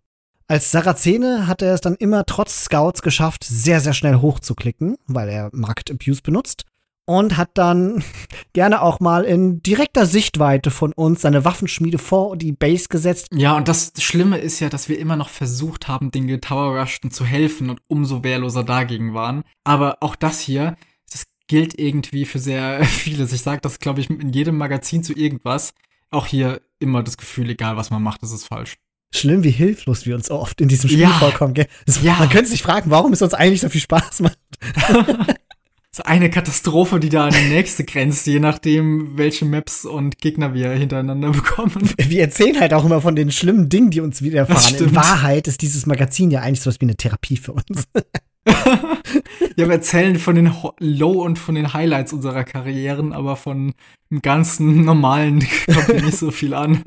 Als 0.46 0.70
Sarazene 0.70 1.46
hat 1.46 1.60
er 1.60 1.74
es 1.74 1.82
dann 1.82 1.96
immer 1.96 2.24
trotz 2.24 2.64
Scouts 2.64 3.02
geschafft, 3.02 3.44
sehr, 3.44 3.82
sehr 3.82 3.92
schnell 3.92 4.22
hochzuklicken, 4.22 4.96
weil 5.06 5.28
er 5.28 5.50
Market 5.52 5.90
Abuse 5.90 6.22
benutzt 6.22 6.64
und 7.08 7.38
hat 7.38 7.52
dann 7.54 8.04
gerne 8.52 8.82
auch 8.82 9.00
mal 9.00 9.24
in 9.24 9.62
direkter 9.62 10.04
Sichtweite 10.04 10.70
von 10.70 10.92
uns 10.92 11.22
seine 11.22 11.42
Waffenschmiede 11.44 11.96
vor 11.96 12.36
die 12.36 12.52
Base 12.52 12.88
gesetzt. 12.90 13.28
Ja, 13.32 13.56
und 13.56 13.66
das 13.66 13.92
Schlimme 13.98 14.36
ist 14.36 14.60
ja, 14.60 14.68
dass 14.68 14.90
wir 14.90 14.98
immer 14.98 15.16
noch 15.16 15.30
versucht 15.30 15.88
haben, 15.88 16.10
den 16.10 16.28
Tower 16.42 16.78
Rushten 16.78 17.10
zu 17.10 17.24
helfen 17.24 17.70
und 17.70 17.80
umso 17.88 18.22
wehrloser 18.24 18.62
dagegen 18.62 19.14
waren. 19.14 19.42
Aber 19.64 19.96
auch 20.00 20.16
das 20.16 20.40
hier, 20.40 20.76
das 21.10 21.24
gilt 21.46 21.78
irgendwie 21.78 22.26
für 22.26 22.38
sehr 22.38 22.84
vieles. 22.84 23.32
Ich 23.32 23.40
sage 23.40 23.62
das, 23.62 23.78
glaube 23.78 24.00
ich, 24.00 24.10
in 24.10 24.34
jedem 24.34 24.58
Magazin 24.58 25.02
zu 25.02 25.14
irgendwas. 25.14 25.72
Auch 26.10 26.26
hier 26.26 26.60
immer 26.78 27.02
das 27.02 27.16
Gefühl, 27.16 27.48
egal 27.48 27.78
was 27.78 27.88
man 27.88 28.02
macht, 28.02 28.22
das 28.22 28.32
ist 28.32 28.44
falsch. 28.44 28.76
Schlimm, 29.14 29.44
wie 29.44 29.50
hilflos 29.50 30.04
wir 30.04 30.14
uns 30.14 30.30
oft 30.30 30.60
in 30.60 30.68
diesem 30.68 30.90
Spiel 30.90 31.00
ja. 31.00 31.08
vorkommen. 31.08 31.54
Gell? 31.54 31.68
Das, 31.86 32.02
ja. 32.02 32.16
Man 32.18 32.28
könnte 32.28 32.50
sich 32.50 32.62
fragen, 32.62 32.90
warum 32.90 33.14
es 33.14 33.22
uns 33.22 33.32
eigentlich 33.32 33.62
so 33.62 33.70
viel 33.70 33.80
Spaß 33.80 34.20
macht. 34.20 34.38
so 35.94 36.02
eine 36.02 36.30
Katastrophe, 36.30 37.00
die 37.00 37.08
da 37.08 37.26
an 37.26 37.34
die 37.34 37.48
nächste 37.48 37.84
grenzt, 37.84 38.26
je 38.26 38.40
nachdem, 38.40 39.16
welche 39.16 39.44
Maps 39.44 39.84
und 39.84 40.18
Gegner 40.18 40.54
wir 40.54 40.70
hintereinander 40.70 41.30
bekommen. 41.32 41.90
Wir 41.96 42.20
erzählen 42.20 42.60
halt 42.60 42.74
auch 42.74 42.84
immer 42.84 43.00
von 43.00 43.16
den 43.16 43.30
schlimmen 43.30 43.68
Dingen, 43.68 43.90
die 43.90 44.00
uns 44.00 44.22
widerfahren. 44.22 44.76
In 44.76 44.94
Wahrheit 44.94 45.48
ist 45.48 45.62
dieses 45.62 45.86
Magazin 45.86 46.30
ja 46.30 46.40
eigentlich 46.40 46.60
sowas 46.60 46.80
wie 46.80 46.86
eine 46.86 46.96
Therapie 46.96 47.36
für 47.36 47.52
uns. 47.52 47.88
ja, 49.56 49.66
wir 49.66 49.70
erzählen 49.70 50.18
von 50.18 50.34
den 50.34 50.50
Low- 50.78 51.22
und 51.22 51.38
von 51.38 51.54
den 51.54 51.72
Highlights 51.72 52.12
unserer 52.12 52.44
Karrieren, 52.44 53.12
aber 53.12 53.36
von 53.36 53.74
dem 54.10 54.22
ganzen 54.22 54.84
normalen 54.84 55.46
kommt 55.66 56.04
nicht 56.04 56.16
so 56.16 56.30
viel 56.30 56.54
an. 56.54 56.84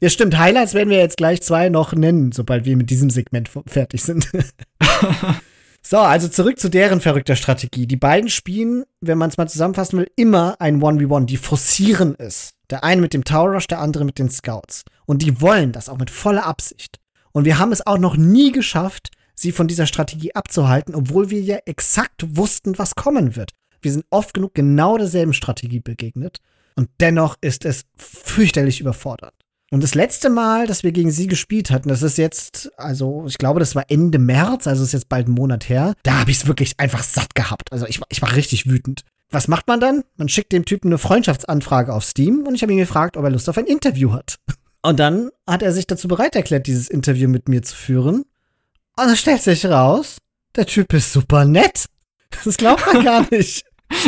Ja, 0.00 0.08
stimmt. 0.10 0.38
Highlights 0.38 0.74
werden 0.74 0.90
wir 0.90 0.98
jetzt 0.98 1.16
gleich 1.16 1.42
zwei 1.42 1.68
noch 1.68 1.92
nennen, 1.92 2.32
sobald 2.32 2.64
wir 2.64 2.76
mit 2.76 2.90
diesem 2.90 3.10
Segment 3.10 3.50
fertig 3.66 4.02
sind. 4.02 4.30
So, 5.84 5.98
also 5.98 6.28
zurück 6.28 6.60
zu 6.60 6.68
deren 6.68 7.00
verrückter 7.00 7.34
Strategie. 7.34 7.86
Die 7.86 7.96
beiden 7.96 8.30
spielen, 8.30 8.84
wenn 9.00 9.18
man 9.18 9.30
es 9.30 9.36
mal 9.36 9.48
zusammenfassen 9.48 9.98
will, 9.98 10.10
immer 10.16 10.60
ein 10.60 10.80
1v1. 10.80 11.26
Die 11.26 11.36
forcieren 11.36 12.14
es. 12.18 12.54
Der 12.70 12.84
eine 12.84 13.00
mit 13.00 13.14
dem 13.14 13.24
Tower 13.24 13.50
Rush, 13.50 13.66
der 13.66 13.80
andere 13.80 14.04
mit 14.04 14.18
den 14.18 14.30
Scouts. 14.30 14.84
Und 15.06 15.22
die 15.22 15.40
wollen 15.40 15.72
das 15.72 15.88
auch 15.88 15.98
mit 15.98 16.08
voller 16.08 16.46
Absicht. 16.46 17.00
Und 17.32 17.44
wir 17.44 17.58
haben 17.58 17.72
es 17.72 17.84
auch 17.86 17.98
noch 17.98 18.16
nie 18.16 18.52
geschafft, 18.52 19.10
sie 19.34 19.52
von 19.52 19.66
dieser 19.66 19.86
Strategie 19.86 20.34
abzuhalten, 20.34 20.94
obwohl 20.94 21.30
wir 21.30 21.40
ja 21.40 21.58
exakt 21.66 22.36
wussten, 22.36 22.78
was 22.78 22.94
kommen 22.94 23.34
wird. 23.34 23.50
Wir 23.80 23.92
sind 23.92 24.06
oft 24.10 24.32
genug 24.32 24.54
genau 24.54 24.96
derselben 24.96 25.34
Strategie 25.34 25.80
begegnet. 25.80 26.38
Und 26.76 26.88
dennoch 27.00 27.36
ist 27.40 27.64
es 27.64 27.84
fürchterlich 27.96 28.80
überfordert. 28.80 29.34
Und 29.72 29.82
das 29.82 29.94
letzte 29.94 30.28
Mal, 30.28 30.66
dass 30.66 30.82
wir 30.82 30.92
gegen 30.92 31.10
sie 31.10 31.26
gespielt 31.26 31.70
hatten, 31.70 31.88
das 31.88 32.02
ist 32.02 32.18
jetzt, 32.18 32.70
also 32.76 33.24
ich 33.26 33.38
glaube, 33.38 33.58
das 33.58 33.74
war 33.74 33.84
Ende 33.88 34.18
März, 34.18 34.66
also 34.66 34.84
ist 34.84 34.92
jetzt 34.92 35.08
bald 35.08 35.28
ein 35.28 35.32
Monat 35.32 35.70
her. 35.70 35.94
Da 36.02 36.20
habe 36.20 36.30
ich 36.30 36.36
es 36.36 36.46
wirklich 36.46 36.74
einfach 36.76 37.02
satt 37.02 37.34
gehabt. 37.34 37.72
Also 37.72 37.86
ich, 37.86 37.98
ich 38.10 38.20
war 38.20 38.36
richtig 38.36 38.68
wütend. 38.68 39.00
Was 39.30 39.48
macht 39.48 39.68
man 39.68 39.80
dann? 39.80 40.04
Man 40.18 40.28
schickt 40.28 40.52
dem 40.52 40.66
Typen 40.66 40.88
eine 40.88 40.98
Freundschaftsanfrage 40.98 41.94
auf 41.94 42.04
Steam 42.04 42.44
und 42.46 42.54
ich 42.54 42.60
habe 42.60 42.70
ihn 42.70 42.80
gefragt, 42.80 43.16
ob 43.16 43.24
er 43.24 43.30
Lust 43.30 43.48
auf 43.48 43.56
ein 43.56 43.64
Interview 43.64 44.12
hat. 44.12 44.36
Und 44.84 44.98
dann 44.98 45.30
hat 45.46 45.62
er 45.62 45.72
sich 45.72 45.86
dazu 45.86 46.08
bereit 46.08 46.34
erklärt, 46.34 46.66
dieses 46.66 46.90
Interview 46.90 47.28
mit 47.28 47.48
mir 47.48 47.62
zu 47.62 47.76
führen. 47.76 48.16
Und 48.16 48.26
dann 48.96 49.16
stellt 49.16 49.40
sich 49.40 49.64
raus, 49.64 50.18
der 50.56 50.66
Typ 50.66 50.92
ist 50.92 51.12
super 51.12 51.44
nett. 51.44 51.86
Das 52.44 52.56
glaubt 52.56 52.84
man 52.92 53.04
gar 53.04 53.26
nicht. 53.30 53.64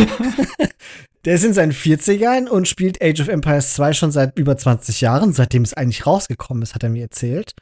Der 1.25 1.37
ist 1.37 1.45
in 1.45 1.55
seinen 1.55 1.73
40ern 1.73 2.49
und 2.49 2.69
spielt 2.69 3.03
Age 3.03 3.21
of 3.21 3.29
Empires 3.29 3.75
2 3.75 3.95
schon 3.95 4.11
seit 4.11 4.39
über 4.39 4.57
20 4.57 5.01
Jahren, 5.01 5.33
seitdem 5.33 5.63
es 5.63 5.73
eigentlich 5.73 6.07
rausgekommen 6.07 6.63
ist, 6.63 6.75
hat 6.75 6.83
er 6.83 6.91
mir 6.91 7.05
erzählt. 7.05 7.55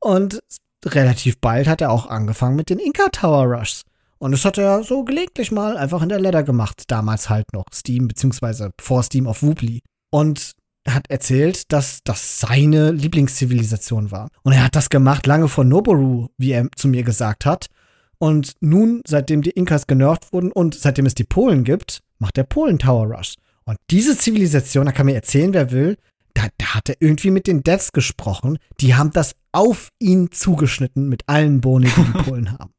Und 0.00 0.40
relativ 0.84 1.40
bald 1.40 1.66
hat 1.66 1.80
er 1.80 1.90
auch 1.90 2.06
angefangen 2.06 2.56
mit 2.56 2.68
den 2.68 2.78
Inca 2.78 3.08
Tower 3.08 3.44
Rushs. 3.44 3.82
Und 4.18 4.32
das 4.32 4.44
hat 4.44 4.58
er 4.58 4.82
so 4.82 5.04
gelegentlich 5.04 5.50
mal 5.50 5.78
einfach 5.78 6.02
in 6.02 6.10
der 6.10 6.20
Ladder 6.20 6.42
gemacht, 6.42 6.84
damals 6.88 7.30
halt 7.30 7.46
noch 7.54 7.64
Steam, 7.72 8.08
beziehungsweise 8.08 8.70
vor 8.80 9.02
Steam 9.02 9.26
auf 9.26 9.42
Woobly. 9.42 9.80
Und 10.10 10.52
hat 10.86 11.10
erzählt, 11.10 11.72
dass 11.72 12.00
das 12.04 12.38
seine 12.38 12.92
Lieblingszivilisation 12.92 14.10
war. 14.10 14.28
Und 14.42 14.52
er 14.52 14.64
hat 14.64 14.76
das 14.76 14.88
gemacht 14.88 15.26
lange 15.26 15.48
vor 15.48 15.64
Noboru, 15.64 16.28
wie 16.38 16.52
er 16.52 16.68
zu 16.76 16.88
mir 16.88 17.02
gesagt 17.02 17.44
hat. 17.44 17.66
Und 18.18 18.54
nun, 18.60 19.02
seitdem 19.06 19.42
die 19.42 19.50
Inkas 19.50 19.86
genervt 19.86 20.32
wurden 20.32 20.52
und 20.52 20.74
seitdem 20.74 21.06
es 21.06 21.14
die 21.14 21.24
Polen 21.24 21.64
gibt, 21.64 22.02
macht 22.18 22.36
der 22.36 22.44
Polen 22.44 22.78
Tower 22.78 23.06
Rush. 23.06 23.34
Und 23.64 23.78
diese 23.90 24.16
Zivilisation, 24.16 24.86
da 24.86 24.92
kann 24.92 25.06
mir 25.06 25.14
erzählen, 25.14 25.52
wer 25.52 25.70
will, 25.70 25.96
da, 26.34 26.44
da 26.58 26.74
hat 26.74 26.88
er 26.88 26.96
irgendwie 27.00 27.30
mit 27.30 27.46
den 27.46 27.62
Devs 27.62 27.92
gesprochen. 27.92 28.58
Die 28.80 28.94
haben 28.94 29.12
das 29.12 29.34
auf 29.52 29.90
ihn 29.98 30.30
zugeschnitten 30.30 31.08
mit 31.08 31.22
allen 31.26 31.60
Boni, 31.60 31.88
die 31.88 32.04
die 32.04 32.22
Polen 32.24 32.52
haben. 32.52 32.72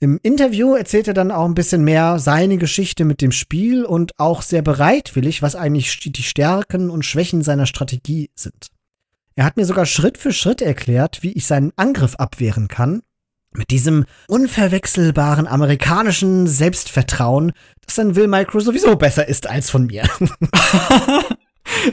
Im 0.00 0.20
Interview 0.22 0.74
erzählt 0.74 1.08
er 1.08 1.14
dann 1.14 1.32
auch 1.32 1.44
ein 1.44 1.54
bisschen 1.54 1.82
mehr 1.82 2.20
seine 2.20 2.56
Geschichte 2.56 3.04
mit 3.04 3.20
dem 3.20 3.32
Spiel 3.32 3.84
und 3.84 4.12
auch 4.18 4.42
sehr 4.42 4.62
bereitwillig, 4.62 5.42
was 5.42 5.56
eigentlich 5.56 5.98
die 5.98 6.22
Stärken 6.22 6.88
und 6.88 7.04
Schwächen 7.04 7.42
seiner 7.42 7.66
Strategie 7.66 8.30
sind. 8.36 8.68
Er 9.34 9.44
hat 9.44 9.56
mir 9.56 9.64
sogar 9.64 9.86
Schritt 9.86 10.16
für 10.16 10.32
Schritt 10.32 10.62
erklärt, 10.62 11.22
wie 11.22 11.32
ich 11.32 11.46
seinen 11.46 11.72
Angriff 11.76 12.14
abwehren 12.14 12.68
kann 12.68 13.02
mit 13.52 13.70
diesem 13.70 14.04
unverwechselbaren 14.28 15.46
amerikanischen 15.46 16.46
Selbstvertrauen, 16.46 17.52
dass 17.84 17.96
dann 17.96 18.16
Will 18.16 18.28
Micro 18.28 18.60
sowieso 18.60 18.96
besser 18.96 19.28
ist 19.28 19.46
als 19.46 19.70
von 19.70 19.86
mir. 19.86 20.04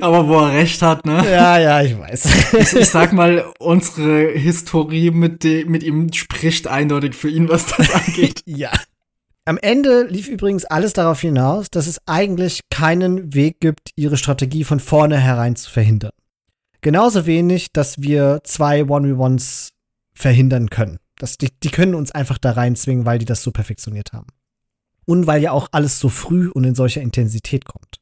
Aber 0.02 0.28
wo 0.28 0.40
er 0.40 0.54
recht 0.54 0.82
hat, 0.82 1.06
ne? 1.06 1.24
Ja, 1.30 1.58
ja, 1.58 1.82
ich 1.82 1.98
weiß. 1.98 2.26
Ich, 2.60 2.74
ich 2.74 2.90
sag 2.90 3.14
mal, 3.14 3.46
unsere 3.60 4.32
Historie 4.32 5.12
mit, 5.12 5.44
de, 5.44 5.66
mit 5.66 5.84
ihm 5.84 6.12
spricht 6.14 6.68
eindeutig 6.68 7.16
für 7.16 7.30
ihn, 7.30 7.50
was 7.50 7.66
das 7.66 7.92
angeht. 7.92 8.42
ja. 8.46 8.72
Am 9.46 9.58
Ende 9.58 10.08
lief 10.08 10.28
übrigens 10.28 10.66
alles 10.66 10.94
darauf 10.94 11.22
hinaus, 11.22 11.70
dass 11.70 11.88
es 11.88 12.00
eigentlich 12.08 12.62
keinen 12.72 13.34
Weg 13.34 13.60
gibt, 13.60 13.92
ihre 13.96 14.18
Strategie 14.18 14.64
von 14.64 14.80
vornherein 14.80 15.56
zu 15.56 15.70
verhindern. 15.70 16.12
Genauso 16.82 17.26
wenig, 17.26 17.72
dass 17.72 18.02
wir 18.02 18.42
zwei 18.44 18.82
1v1s 18.82 19.70
verhindern 20.14 20.70
können. 20.70 20.98
Das, 21.18 21.38
die, 21.38 21.50
die 21.64 21.70
können 21.70 21.96
uns 21.96 22.12
einfach 22.12 22.38
da 22.38 22.52
reinzwingen, 22.52 23.06
weil 23.06 23.20
die 23.20 23.26
das 23.26 23.42
so 23.42 23.52
perfektioniert 23.52 24.14
haben. 24.14 24.28
Und 25.06 25.28
weil 25.28 25.42
ja 25.42 25.52
auch 25.52 25.70
alles 25.72 26.00
so 26.00 26.10
früh 26.10 26.50
und 26.50 26.64
in 26.64 26.76
solcher 26.76 27.02
Intensität 27.02 27.66
kommt. 27.66 28.00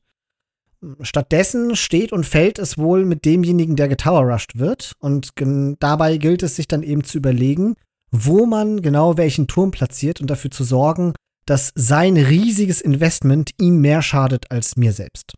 Stattdessen 1.01 1.75
steht 1.75 2.11
und 2.11 2.25
fällt 2.25 2.59
es 2.59 2.77
wohl 2.77 3.05
mit 3.05 3.25
demjenigen, 3.25 3.75
der 3.75 3.87
getowerrushed 3.87 4.57
wird. 4.57 4.93
Und 4.99 5.33
dabei 5.79 6.17
gilt 6.17 6.43
es 6.43 6.55
sich 6.55 6.67
dann 6.67 6.83
eben 6.83 7.03
zu 7.03 7.17
überlegen, 7.17 7.75
wo 8.11 8.45
man 8.45 8.81
genau 8.81 9.17
welchen 9.17 9.47
Turm 9.47 9.71
platziert 9.71 10.21
und 10.21 10.29
dafür 10.29 10.51
zu 10.51 10.63
sorgen, 10.63 11.13
dass 11.45 11.71
sein 11.75 12.15
riesiges 12.17 12.81
Investment 12.81 13.51
ihm 13.59 13.81
mehr 13.81 14.01
schadet 14.01 14.51
als 14.51 14.77
mir 14.77 14.93
selbst. 14.93 15.33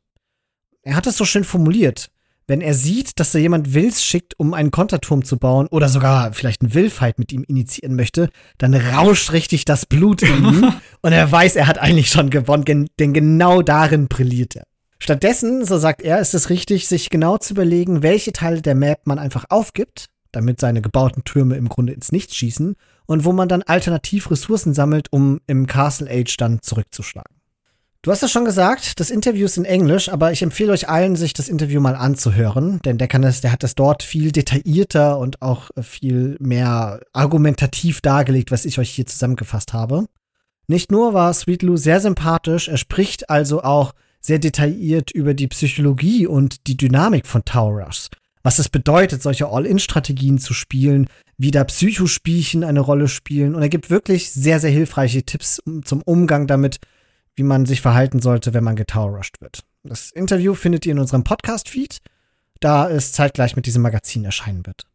Er 0.81 0.95
hat 0.95 1.07
es 1.07 1.17
so 1.17 1.25
schön 1.25 1.43
formuliert 1.43 2.11
wenn 2.47 2.61
er 2.61 2.73
sieht, 2.73 3.19
dass 3.19 3.31
da 3.31 3.39
jemand 3.39 3.73
Wills 3.73 4.03
schickt, 4.03 4.39
um 4.39 4.53
einen 4.53 4.71
Konterturm 4.71 5.23
zu 5.23 5.37
bauen 5.37 5.67
oder 5.67 5.89
sogar 5.89 6.33
vielleicht 6.33 6.61
einen 6.61 6.73
Willfight 6.73 7.17
mit 7.17 7.31
ihm 7.31 7.43
initiieren 7.43 7.95
möchte, 7.95 8.29
dann 8.57 8.73
rauscht 8.75 9.31
richtig 9.31 9.65
das 9.65 9.85
Blut 9.85 10.21
in 10.21 10.45
ihm 10.45 10.73
und 11.01 11.11
er 11.11 11.31
weiß, 11.31 11.55
er 11.55 11.67
hat 11.67 11.79
eigentlich 11.79 12.09
schon 12.09 12.29
gewonnen, 12.29 12.87
denn 12.99 13.13
genau 13.13 13.61
darin 13.61 14.07
brilliert 14.07 14.55
er. 14.55 14.63
Stattdessen, 14.99 15.65
so 15.65 15.77
sagt 15.77 16.01
er, 16.01 16.19
ist 16.19 16.33
es 16.33 16.49
richtig, 16.49 16.87
sich 16.87 17.09
genau 17.09 17.37
zu 17.37 17.53
überlegen, 17.53 18.01
welche 18.01 18.31
Teile 18.31 18.61
der 18.61 18.75
Map 18.75 19.01
man 19.05 19.19
einfach 19.19 19.45
aufgibt, 19.49 20.07
damit 20.31 20.59
seine 20.59 20.81
gebauten 20.81 21.23
Türme 21.23 21.57
im 21.57 21.69
Grunde 21.69 21.93
ins 21.93 22.11
Nichts 22.11 22.35
schießen 22.35 22.75
und 23.05 23.25
wo 23.25 23.31
man 23.31 23.49
dann 23.49 23.63
alternativ 23.63 24.31
Ressourcen 24.31 24.73
sammelt, 24.73 25.07
um 25.11 25.41
im 25.47 25.67
Castle 25.67 26.09
Age 26.09 26.37
dann 26.37 26.61
zurückzuschlagen. 26.61 27.34
Du 28.05 28.11
hast 28.11 28.21
es 28.21 28.29
schon 28.29 28.45
gesagt, 28.45 28.99
das 28.99 29.09
Interview 29.09 29.45
ist 29.45 29.57
in 29.57 29.65
Englisch, 29.65 30.09
aber 30.09 30.31
ich 30.31 30.43
empfehle 30.43 30.71
euch 30.71 30.87
allen, 30.87 31.15
sich 31.15 31.33
das 31.33 31.49
Interview 31.49 31.81
mal 31.81 31.95
anzuhören, 31.95 32.79
denn 32.85 32.99
das, 32.99 33.41
der 33.41 33.51
hat 33.51 33.63
das 33.63 33.73
dort 33.73 34.03
viel 34.03 34.31
detaillierter 34.31 35.17
und 35.17 35.41
auch 35.41 35.71
viel 35.81 36.37
mehr 36.39 36.99
argumentativ 37.13 38.01
dargelegt, 38.01 38.51
was 38.51 38.65
ich 38.65 38.77
euch 38.77 38.91
hier 38.91 39.07
zusammengefasst 39.07 39.73
habe. 39.73 40.05
Nicht 40.67 40.91
nur 40.91 41.15
war 41.15 41.33
Sweet 41.33 41.63
Lou 41.63 41.77
sehr 41.77 41.99
sympathisch, 41.99 42.67
er 42.67 42.77
spricht 42.77 43.31
also 43.31 43.63
auch 43.63 43.93
sehr 44.21 44.37
detailliert 44.37 45.09
über 45.09 45.33
die 45.33 45.47
Psychologie 45.47 46.27
und 46.27 46.67
die 46.67 46.77
Dynamik 46.77 47.25
von 47.25 47.43
Tower 47.43 47.85
Rush. 47.85 48.09
Was 48.43 48.59
es 48.59 48.69
bedeutet, 48.69 49.23
solche 49.23 49.47
All-In-Strategien 49.47 50.37
zu 50.37 50.53
spielen, 50.53 51.07
wie 51.39 51.49
da 51.49 51.63
Psychospielchen 51.63 52.63
eine 52.63 52.81
Rolle 52.81 53.07
spielen. 53.07 53.55
Und 53.55 53.63
er 53.63 53.69
gibt 53.69 53.89
wirklich 53.89 54.29
sehr, 54.29 54.59
sehr 54.59 54.69
hilfreiche 54.69 55.23
Tipps 55.23 55.59
zum 55.83 56.03
Umgang 56.03 56.45
damit, 56.45 56.77
wie 57.35 57.43
man 57.43 57.65
sich 57.65 57.81
verhalten 57.81 58.21
sollte, 58.21 58.53
wenn 58.53 58.63
man 58.63 58.75
getowerrushed 58.75 59.41
wird. 59.41 59.63
Das 59.83 60.11
Interview 60.11 60.53
findet 60.55 60.85
ihr 60.85 60.93
in 60.93 60.99
unserem 60.99 61.23
Podcast-Feed, 61.23 61.99
da 62.59 62.89
es 62.89 63.11
zeitgleich 63.11 63.55
mit 63.55 63.65
diesem 63.65 63.81
Magazin 63.81 64.25
erscheinen 64.25 64.65
wird. 64.65 64.87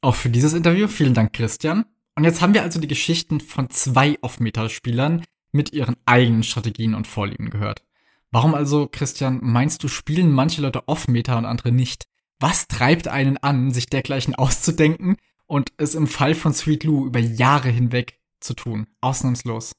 Auch 0.00 0.14
für 0.14 0.30
dieses 0.30 0.52
Interview 0.52 0.88
vielen 0.88 1.14
Dank, 1.14 1.32
Christian. 1.32 1.84
Und 2.14 2.24
jetzt 2.24 2.40
haben 2.40 2.54
wir 2.54 2.62
also 2.62 2.80
die 2.80 2.88
Geschichten 2.88 3.40
von 3.40 3.70
zwei 3.70 4.18
Off-Meta-Spielern 4.20 5.24
mit 5.50 5.72
ihren 5.72 5.96
eigenen 6.06 6.42
Strategien 6.42 6.94
und 6.94 7.06
Vorlieben 7.06 7.50
gehört. 7.50 7.82
Warum 8.30 8.54
also, 8.54 8.88
Christian, 8.90 9.40
meinst 9.42 9.82
du, 9.82 9.88
spielen 9.88 10.30
manche 10.30 10.60
Leute 10.60 10.88
Off-Meta 10.88 11.38
und 11.38 11.44
andere 11.44 11.72
nicht? 11.72 12.06
Was 12.40 12.68
treibt 12.68 13.08
einen 13.08 13.38
an, 13.38 13.70
sich 13.70 13.86
dergleichen 13.86 14.34
auszudenken 14.36 15.16
und 15.46 15.72
es 15.76 15.94
im 15.94 16.06
Fall 16.06 16.34
von 16.34 16.52
Sweet 16.52 16.84
Lou 16.84 17.06
über 17.06 17.20
Jahre 17.20 17.70
hinweg 17.70 18.18
zu 18.40 18.54
tun? 18.54 18.86
Ausnahmslos. 19.00 19.72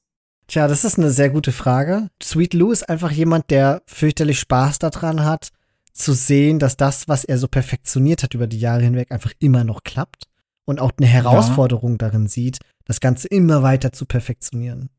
Tja, 0.48 0.68
das 0.68 0.84
ist 0.84 0.98
eine 0.98 1.10
sehr 1.10 1.30
gute 1.30 1.52
Frage. 1.52 2.08
Sweet 2.22 2.54
Lou 2.54 2.70
ist 2.70 2.88
einfach 2.88 3.10
jemand, 3.10 3.50
der 3.50 3.82
fürchterlich 3.86 4.38
Spaß 4.38 4.78
daran 4.78 5.24
hat, 5.24 5.50
zu 5.92 6.12
sehen, 6.12 6.58
dass 6.58 6.76
das, 6.76 7.08
was 7.08 7.24
er 7.24 7.38
so 7.38 7.48
perfektioniert 7.48 8.22
hat 8.22 8.34
über 8.34 8.46
die 8.46 8.60
Jahre 8.60 8.82
hinweg, 8.82 9.10
einfach 9.10 9.32
immer 9.40 9.64
noch 9.64 9.82
klappt 9.82 10.24
und 10.64 10.80
auch 10.80 10.92
eine 10.98 11.06
Herausforderung 11.06 11.92
ja. 11.92 11.98
darin 11.98 12.28
sieht, 12.28 12.58
das 12.84 13.00
Ganze 13.00 13.28
immer 13.28 13.62
weiter 13.62 13.92
zu 13.92 14.06
perfektionieren. 14.06 14.90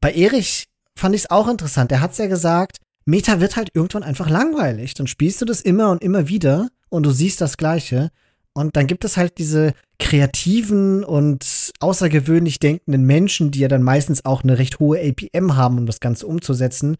Bei 0.00 0.12
Erich 0.12 0.68
fand 0.94 1.14
ich 1.14 1.22
es 1.22 1.30
auch 1.30 1.48
interessant. 1.48 1.92
Er 1.92 2.00
hat 2.00 2.12
es 2.12 2.18
ja 2.18 2.26
gesagt, 2.26 2.78
Meta 3.06 3.40
wird 3.40 3.56
halt 3.56 3.70
irgendwann 3.72 4.02
einfach 4.02 4.28
langweilig. 4.28 4.94
Dann 4.94 5.06
spielst 5.06 5.40
du 5.40 5.44
das 5.44 5.60
immer 5.60 5.90
und 5.90 6.02
immer 6.02 6.28
wieder 6.28 6.68
und 6.88 7.04
du 7.04 7.10
siehst 7.10 7.40
das 7.40 7.56
Gleiche. 7.56 8.10
Und 8.52 8.76
dann 8.76 8.86
gibt 8.86 9.04
es 9.04 9.16
halt 9.16 9.38
diese 9.38 9.74
kreativen 9.98 11.04
und 11.04 11.44
außergewöhnlich 11.80 12.58
denkenden 12.58 13.04
Menschen, 13.04 13.50
die 13.50 13.60
ja 13.60 13.68
dann 13.68 13.82
meistens 13.82 14.24
auch 14.24 14.42
eine 14.42 14.58
recht 14.58 14.78
hohe 14.78 14.98
APM 15.00 15.56
haben, 15.56 15.78
um 15.78 15.86
das 15.86 16.00
Ganze 16.00 16.26
umzusetzen. 16.26 16.96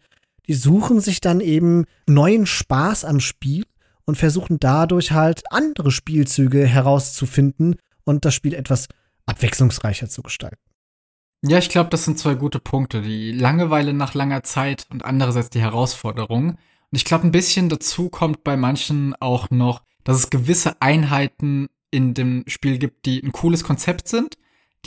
Die 0.47 0.53
suchen 0.53 0.99
sich 0.99 1.21
dann 1.21 1.39
eben 1.39 1.85
neuen 2.07 2.45
Spaß 2.45 3.05
am 3.05 3.19
Spiel 3.19 3.65
und 4.05 4.17
versuchen 4.17 4.59
dadurch 4.59 5.11
halt 5.11 5.43
andere 5.51 5.91
Spielzüge 5.91 6.65
herauszufinden 6.65 7.75
und 8.05 8.23
das 8.23 8.33
Spiel 8.33 8.53
etwas 8.53 8.87
abwechslungsreicher 9.25 10.07
zu 10.07 10.21
gestalten. 10.21 10.61
Ja, 11.43 11.57
ich 11.57 11.69
glaube, 11.69 11.89
das 11.89 12.05
sind 12.05 12.17
zwei 12.17 12.35
gute 12.35 12.59
Punkte. 12.59 13.01
Die 13.01 13.31
Langeweile 13.31 13.93
nach 13.93 14.13
langer 14.13 14.43
Zeit 14.43 14.87
und 14.89 15.03
andererseits 15.03 15.49
die 15.49 15.61
Herausforderung. 15.61 16.51
Und 16.51 16.95
ich 16.95 17.05
glaube, 17.05 17.27
ein 17.27 17.31
bisschen 17.31 17.69
dazu 17.69 18.09
kommt 18.09 18.43
bei 18.43 18.57
manchen 18.57 19.13
auch 19.19 19.49
noch 19.49 19.81
dass 20.07 20.19
es 20.19 20.29
gewisse 20.29 20.81
Einheiten 20.81 21.67
in 21.91 22.13
dem 22.13 22.45
Spiel 22.47 22.77
gibt, 22.77 23.05
die 23.05 23.21
ein 23.21 23.33
cooles 23.33 23.65
Konzept 23.65 24.07
sind, 24.07 24.37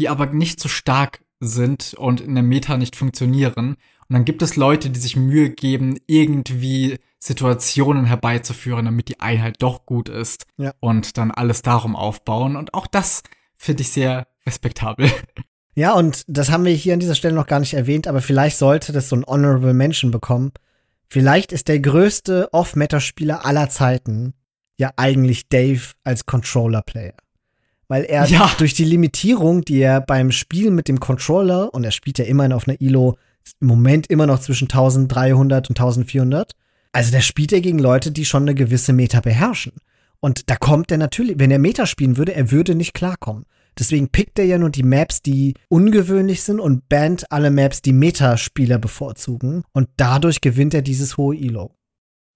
die 0.01 0.09
aber 0.09 0.27
nicht 0.27 0.61
so 0.61 0.69
stark 0.69 1.21
sind 1.41 1.95
und 1.95 2.21
in 2.21 2.35
der 2.35 2.43
Meta 2.43 2.77
nicht 2.77 2.97
funktionieren. 2.97 3.77
Und 4.09 4.15
dann 4.15 4.25
gibt 4.25 4.43
es 4.43 4.57
Leute, 4.57 4.91
die 4.91 4.99
sich 4.99 5.15
Mühe 5.15 5.51
geben, 5.51 5.99
irgendwie 6.07 6.99
Situationen 7.19 8.07
herbeizuführen, 8.07 8.87
damit 8.87 9.09
die 9.09 9.21
Einheit 9.21 9.57
doch 9.61 9.87
gut 9.87 10.09
ist 10.09 10.47
ja. 10.57 10.73
und 10.81 11.19
dann 11.19 11.31
alles 11.31 11.63
darum 11.63 11.95
aufbauen. 11.95 12.57
Und 12.57 12.75
auch 12.75 12.87
das 12.87 13.23
finde 13.57 13.83
ich 13.83 13.91
sehr 13.91 14.27
respektabel. 14.47 15.11
Ja, 15.77 15.95
und 15.95 16.25
das 16.27 16.51
haben 16.51 16.65
wir 16.65 16.73
hier 16.73 16.95
an 16.95 17.01
dieser 17.01 17.15
Stelle 17.15 17.35
noch 17.35 17.47
gar 17.47 17.61
nicht 17.61 17.75
erwähnt, 17.75 18.09
aber 18.09 18.21
vielleicht 18.21 18.59
sollte 18.59 18.93
das 18.93 19.09
so 19.09 19.17
ein 19.17 19.25
Honorable 19.25 19.73
Mention 19.73 20.11
bekommen. 20.11 20.53
Vielleicht 21.09 21.53
ist 21.53 21.69
der 21.69 21.79
größte 21.79 22.53
Off-Meta-Spieler 22.53 23.47
aller 23.47 23.71
Zeiten 23.71 24.35
ja 24.77 24.91
eigentlich 24.97 25.49
Dave 25.49 25.93
als 26.03 26.27
Controller-Player. 26.27 27.15
Weil 27.91 28.05
er 28.05 28.25
ja. 28.27 28.49
durch 28.57 28.73
die 28.75 28.85
Limitierung, 28.85 29.63
die 29.63 29.81
er 29.81 30.01
beim 30.01 30.31
Spielen 30.31 30.77
mit 30.77 30.87
dem 30.87 31.01
Controller, 31.01 31.75
und 31.75 31.83
er 31.83 31.91
spielt 31.91 32.21
ja 32.21 32.25
immerhin 32.25 32.53
auf 32.53 32.69
einer 32.69 32.81
ILO 32.81 33.19
im 33.61 33.67
Moment 33.67 34.07
immer 34.07 34.29
noch 34.29 34.39
zwischen 34.39 34.67
1300 34.67 35.69
und 35.69 35.81
1400, 35.81 36.53
also 36.93 37.11
da 37.11 37.21
spielt 37.21 37.53
er 37.53 37.61
gegen 37.61 37.81
Leute, 37.81 38.13
die 38.13 38.25
schon 38.25 38.43
eine 38.43 38.55
gewisse 38.55 38.93
Meta 38.93 39.19
beherrschen. 39.19 39.73
Und 40.21 40.49
da 40.51 40.55
kommt 40.55 40.93
er 40.93 40.99
natürlich, 40.99 41.41
wenn 41.41 41.51
er 41.51 41.59
Meta 41.59 41.85
spielen 41.85 42.17
würde, 42.17 42.33
er 42.33 42.53
würde 42.53 42.77
nicht 42.77 42.95
klarkommen. 42.95 43.45
Deswegen 43.77 44.09
pickt 44.09 44.39
er 44.39 44.45
ja 44.45 44.59
nur 44.59 44.71
die 44.71 44.85
Maps, 44.85 45.21
die 45.21 45.55
ungewöhnlich 45.69 46.43
sind 46.43 46.61
und 46.61 46.89
bannt 46.89 47.33
alle 47.33 47.51
Maps, 47.51 47.83
die 47.83 47.93
Meta-Spieler 47.93 48.79
bevorzugen. 48.79 49.65
Und 49.73 49.89
dadurch 49.97 50.41
gewinnt 50.41 50.75
er 50.75 50.83
dieses 50.83 51.17
hohe 51.17 51.37
Elo. 51.37 51.75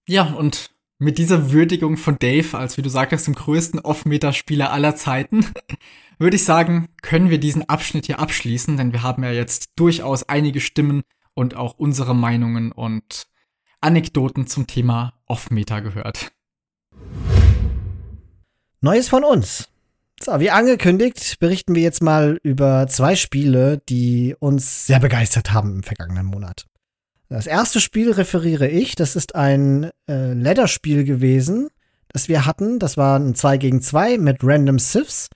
Ja, 0.05 0.33
und 0.33 0.74
mit 0.97 1.17
dieser 1.17 1.51
Würdigung 1.51 1.97
von 1.97 2.17
Dave 2.19 2.57
als, 2.57 2.77
wie 2.77 2.81
du 2.81 2.89
sagtest, 2.89 3.27
dem 3.27 3.35
größten 3.35 3.79
Off-Meter-Spieler 3.81 4.71
aller 4.71 4.95
Zeiten, 4.95 5.45
würde 6.19 6.37
ich 6.37 6.45
sagen, 6.45 6.87
können 7.01 7.29
wir 7.29 7.39
diesen 7.39 7.67
Abschnitt 7.67 8.05
hier 8.05 8.19
abschließen, 8.19 8.77
denn 8.77 8.93
wir 8.93 9.03
haben 9.03 9.23
ja 9.23 9.31
jetzt 9.31 9.71
durchaus 9.75 10.29
einige 10.29 10.61
Stimmen 10.61 11.03
und 11.33 11.55
auch 11.55 11.77
unsere 11.77 12.15
Meinungen 12.15 12.71
und 12.71 13.27
Anekdoten 13.81 14.47
zum 14.47 14.67
Thema 14.67 15.13
Off-Meter 15.25 15.81
gehört. 15.81 16.31
Neues 18.81 19.09
von 19.09 19.23
uns. 19.23 19.67
So, 20.21 20.39
wie 20.39 20.49
angekündigt, 20.49 21.39
berichten 21.39 21.75
wir 21.75 21.81
jetzt 21.81 22.01
mal 22.01 22.39
über 22.41 22.87
zwei 22.87 23.17
Spiele, 23.17 23.81
die 23.89 24.33
uns 24.39 24.87
sehr 24.87 25.01
begeistert 25.01 25.51
haben 25.51 25.75
im 25.75 25.83
vergangenen 25.83 26.25
Monat. 26.25 26.65
Das 27.29 27.47
erste 27.47 27.81
Spiel 27.81 28.11
referiere 28.11 28.67
ich. 28.67 28.95
Das 28.95 29.15
ist 29.15 29.35
ein 29.35 29.89
äh, 30.07 30.33
Ladder-Spiel 30.33 31.03
gewesen, 31.03 31.69
das 32.09 32.29
wir 32.29 32.45
hatten. 32.45 32.79
Das 32.79 32.97
war 32.97 33.19
ein 33.19 33.35
2 33.35 33.57
gegen 33.57 33.81
2 33.81 34.17
mit 34.17 34.37
Random 34.43 34.79
Siths. 34.79 35.29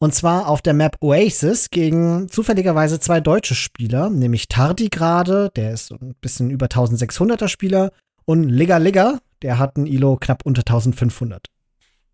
Und 0.00 0.14
zwar 0.14 0.48
auf 0.48 0.62
der 0.62 0.74
Map 0.74 0.96
Oasis 1.00 1.70
gegen 1.70 2.28
zufälligerweise 2.28 3.00
zwei 3.00 3.20
deutsche 3.20 3.56
Spieler, 3.56 4.10
nämlich 4.10 4.46
Tardigrade, 4.46 5.50
der 5.56 5.72
ist 5.72 5.90
ein 5.90 6.14
bisschen 6.20 6.50
über 6.50 6.66
1600er 6.66 7.48
Spieler, 7.48 7.90
und 8.24 8.44
Ligga 8.44 8.76
Ligga, 8.76 9.18
der 9.42 9.58
hat 9.58 9.76
ein 9.76 9.86
ILO 9.86 10.16
knapp 10.16 10.44
unter 10.44 10.60
1500. 10.60 11.48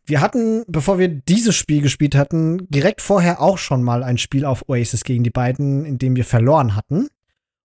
Wir 0.07 0.21
hatten, 0.21 0.65
bevor 0.67 0.99
wir 0.99 1.09
dieses 1.09 1.57
Spiel 1.57 1.83
gespielt 1.83 2.15
hatten, 2.15 2.67
direkt 2.71 3.03
vorher 3.03 3.43
auch 3.43 3.59
schon 3.59 3.83
mal 3.83 4.03
ein 4.03 4.17
Spiel 4.17 4.45
auf 4.45 4.69
Oasis 4.69 5.05
gegen 5.05 5.25
die 5.25 5.31
beiden, 5.31 5.85
in 5.85 5.99
dem 5.99 6.17
wir 6.17 6.25
verloren 6.25 6.77
hatten. 6.77 7.09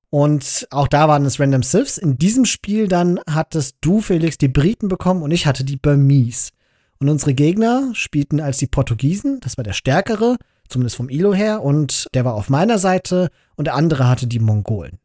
Und 0.09 0.67
auch 0.71 0.87
da 0.87 1.07
waren 1.07 1.25
es 1.25 1.39
Random 1.39 1.63
Siths. 1.63 1.97
In 1.97 2.17
diesem 2.17 2.45
Spiel 2.45 2.87
dann 2.87 3.19
hattest 3.29 3.77
du, 3.81 4.01
Felix, 4.01 4.37
die 4.37 4.47
Briten 4.47 4.87
bekommen 4.87 5.21
und 5.21 5.31
ich 5.31 5.45
hatte 5.45 5.63
die 5.63 5.77
Burmese. 5.77 6.51
Und 6.99 7.09
unsere 7.09 7.33
Gegner 7.33 7.91
spielten 7.93 8.41
als 8.41 8.57
die 8.57 8.67
Portugiesen, 8.67 9.39
das 9.39 9.57
war 9.57 9.63
der 9.63 9.73
stärkere, 9.73 10.37
zumindest 10.67 10.97
vom 10.97 11.09
Ilo 11.09 11.33
her, 11.33 11.63
und 11.63 12.07
der 12.13 12.25
war 12.25 12.33
auf 12.33 12.49
meiner 12.49 12.77
Seite 12.77 13.29
und 13.55 13.65
der 13.65 13.75
andere 13.75 14.09
hatte 14.09 14.27
die 14.27 14.39
Mongolen. 14.39 14.99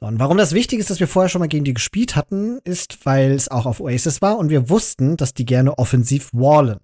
So, 0.00 0.06
und 0.06 0.18
warum 0.18 0.36
das 0.36 0.52
wichtig 0.52 0.80
ist, 0.80 0.90
dass 0.90 0.98
wir 0.98 1.06
vorher 1.06 1.28
schon 1.28 1.38
mal 1.38 1.46
gegen 1.46 1.64
die 1.64 1.74
gespielt 1.74 2.16
hatten, 2.16 2.58
ist, 2.64 3.06
weil 3.06 3.30
es 3.30 3.50
auch 3.50 3.66
auf 3.66 3.80
Oasis 3.80 4.20
war 4.20 4.36
und 4.38 4.50
wir 4.50 4.68
wussten, 4.68 5.16
dass 5.16 5.32
die 5.34 5.44
gerne 5.44 5.78
offensiv 5.78 6.30
wallen. 6.32 6.78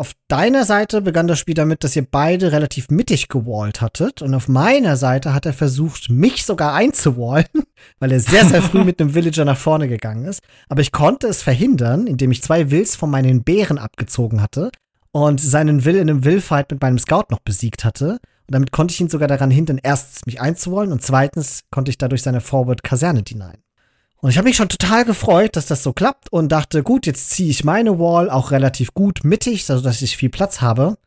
Auf 0.00 0.14
deiner 0.28 0.64
Seite 0.64 1.02
begann 1.02 1.28
das 1.28 1.38
Spiel 1.38 1.52
damit, 1.52 1.84
dass 1.84 1.94
ihr 1.94 2.06
beide 2.10 2.52
relativ 2.52 2.88
mittig 2.88 3.28
gewallt 3.28 3.82
hattet. 3.82 4.22
Und 4.22 4.34
auf 4.34 4.48
meiner 4.48 4.96
Seite 4.96 5.34
hat 5.34 5.44
er 5.44 5.52
versucht, 5.52 6.08
mich 6.08 6.46
sogar 6.46 6.72
einzuwallen, 6.72 7.44
weil 7.98 8.10
er 8.10 8.20
sehr, 8.20 8.46
sehr 8.46 8.62
früh 8.62 8.82
mit 8.84 8.98
einem 8.98 9.12
Villager 9.12 9.44
nach 9.44 9.58
vorne 9.58 9.88
gegangen 9.88 10.24
ist. 10.24 10.40
Aber 10.70 10.80
ich 10.80 10.92
konnte 10.92 11.26
es 11.26 11.42
verhindern, 11.42 12.06
indem 12.06 12.30
ich 12.30 12.42
zwei 12.42 12.70
Wills 12.70 12.96
von 12.96 13.10
meinen 13.10 13.44
Bären 13.44 13.76
abgezogen 13.76 14.40
hatte 14.40 14.70
und 15.12 15.38
seinen 15.38 15.84
Will 15.84 15.96
in 15.96 16.08
einem 16.08 16.24
Willfight 16.24 16.70
mit 16.70 16.80
meinem 16.80 16.98
Scout 16.98 17.26
noch 17.28 17.40
besiegt 17.40 17.84
hatte. 17.84 18.12
Und 18.12 18.54
damit 18.54 18.72
konnte 18.72 18.94
ich 18.94 19.02
ihn 19.02 19.10
sogar 19.10 19.28
daran 19.28 19.50
hindern, 19.50 19.78
erstens 19.82 20.24
mich 20.24 20.40
einzuwallen 20.40 20.92
und 20.92 21.02
zweitens 21.02 21.64
konnte 21.70 21.90
ich 21.90 21.98
dadurch 21.98 22.22
seine 22.22 22.40
Forward-Kaserne 22.40 23.22
denyen. 23.22 23.58
Und 24.22 24.30
ich 24.30 24.36
habe 24.36 24.48
mich 24.48 24.56
schon 24.56 24.68
total 24.68 25.04
gefreut, 25.04 25.56
dass 25.56 25.66
das 25.66 25.82
so 25.82 25.92
klappt 25.92 26.30
und 26.30 26.50
dachte, 26.50 26.82
gut, 26.82 27.06
jetzt 27.06 27.30
ziehe 27.30 27.50
ich 27.50 27.64
meine 27.64 27.98
Wall 27.98 28.28
auch 28.28 28.50
relativ 28.50 28.92
gut 28.92 29.24
mittig, 29.24 29.64
sodass 29.64 30.02
ich 30.02 30.16
viel 30.16 30.28
Platz 30.28 30.60
habe. 30.60 30.98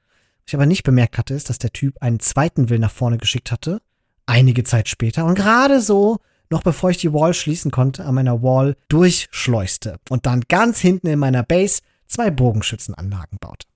Was 0.46 0.48
ich 0.48 0.56
aber 0.56 0.66
nicht 0.66 0.84
bemerkt 0.84 1.18
hatte, 1.18 1.36
ist, 1.36 1.50
dass 1.50 1.60
der 1.60 1.72
Typ 1.72 2.02
einen 2.02 2.20
zweiten 2.20 2.70
Will 2.70 2.80
nach 2.80 2.92
vorne 2.92 3.18
geschickt 3.18 3.52
hatte. 3.52 3.82
Einige 4.26 4.64
Zeit 4.64 4.90
später. 4.90 5.26
Und 5.26 5.36
gerade 5.36 5.80
so, 5.80 6.18
noch 6.50 6.64
bevor 6.64 6.90
ich 6.90 6.98
die 6.98 7.14
Wall 7.14 7.34
schließen 7.34 7.72
konnte, 7.72 8.06
an 8.06 8.16
meiner 8.16 8.42
Wall 8.42 8.76
durchschleuste. 8.90 10.00
Und 10.10 10.26
dann 10.26 10.42
ganz 10.50 10.80
hinten 10.80 11.08
in 11.08 11.20
meiner 11.20 11.44
Base 11.44 11.82
zwei 12.08 12.32
Bogenschützenanlagen 12.32 13.38
baute. 13.40 13.68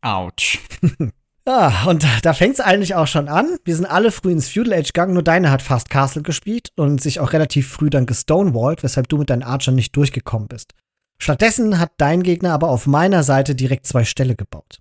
Autsch. 0.00 0.58
Ah, 1.50 1.86
und 1.88 2.06
da 2.20 2.34
fängt 2.34 2.56
es 2.56 2.60
eigentlich 2.60 2.94
auch 2.94 3.06
schon 3.06 3.26
an. 3.26 3.56
Wir 3.64 3.74
sind 3.74 3.86
alle 3.86 4.10
früh 4.10 4.32
ins 4.32 4.50
Feudal 4.50 4.74
Age 4.74 4.92
gegangen, 4.92 5.14
nur 5.14 5.22
deine 5.22 5.50
hat 5.50 5.62
fast 5.62 5.88
Castle 5.88 6.20
gespielt 6.20 6.72
und 6.76 7.00
sich 7.00 7.20
auch 7.20 7.32
relativ 7.32 7.68
früh 7.68 7.88
dann 7.88 8.04
gestonewalled, 8.04 8.82
weshalb 8.82 9.08
du 9.08 9.16
mit 9.16 9.30
deinen 9.30 9.42
Archern 9.42 9.74
nicht 9.74 9.96
durchgekommen 9.96 10.46
bist. 10.46 10.74
Stattdessen 11.16 11.78
hat 11.78 11.92
dein 11.96 12.22
Gegner 12.22 12.52
aber 12.52 12.68
auf 12.68 12.86
meiner 12.86 13.22
Seite 13.22 13.54
direkt 13.54 13.86
zwei 13.86 14.04
Ställe 14.04 14.36
gebaut. 14.36 14.80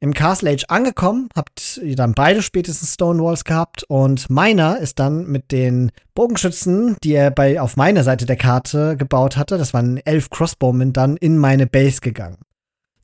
Im 0.00 0.12
Castle 0.12 0.50
Age 0.50 0.64
angekommen, 0.66 1.28
habt 1.36 1.80
ihr 1.80 1.94
dann 1.94 2.14
beide 2.14 2.42
spätestens 2.42 2.94
Stonewalls 2.94 3.44
gehabt 3.44 3.84
und 3.84 4.28
meiner 4.28 4.78
ist 4.78 4.98
dann 4.98 5.28
mit 5.28 5.52
den 5.52 5.92
Bogenschützen, 6.16 6.96
die 7.04 7.12
er 7.12 7.30
bei 7.30 7.60
auf 7.60 7.76
meiner 7.76 8.02
Seite 8.02 8.26
der 8.26 8.34
Karte 8.34 8.96
gebaut 8.96 9.36
hatte, 9.36 9.56
das 9.56 9.72
waren 9.72 9.98
elf 9.98 10.30
Crossbowmen, 10.30 10.92
dann 10.92 11.16
in 11.16 11.38
meine 11.38 11.68
Base 11.68 12.00
gegangen. 12.00 12.38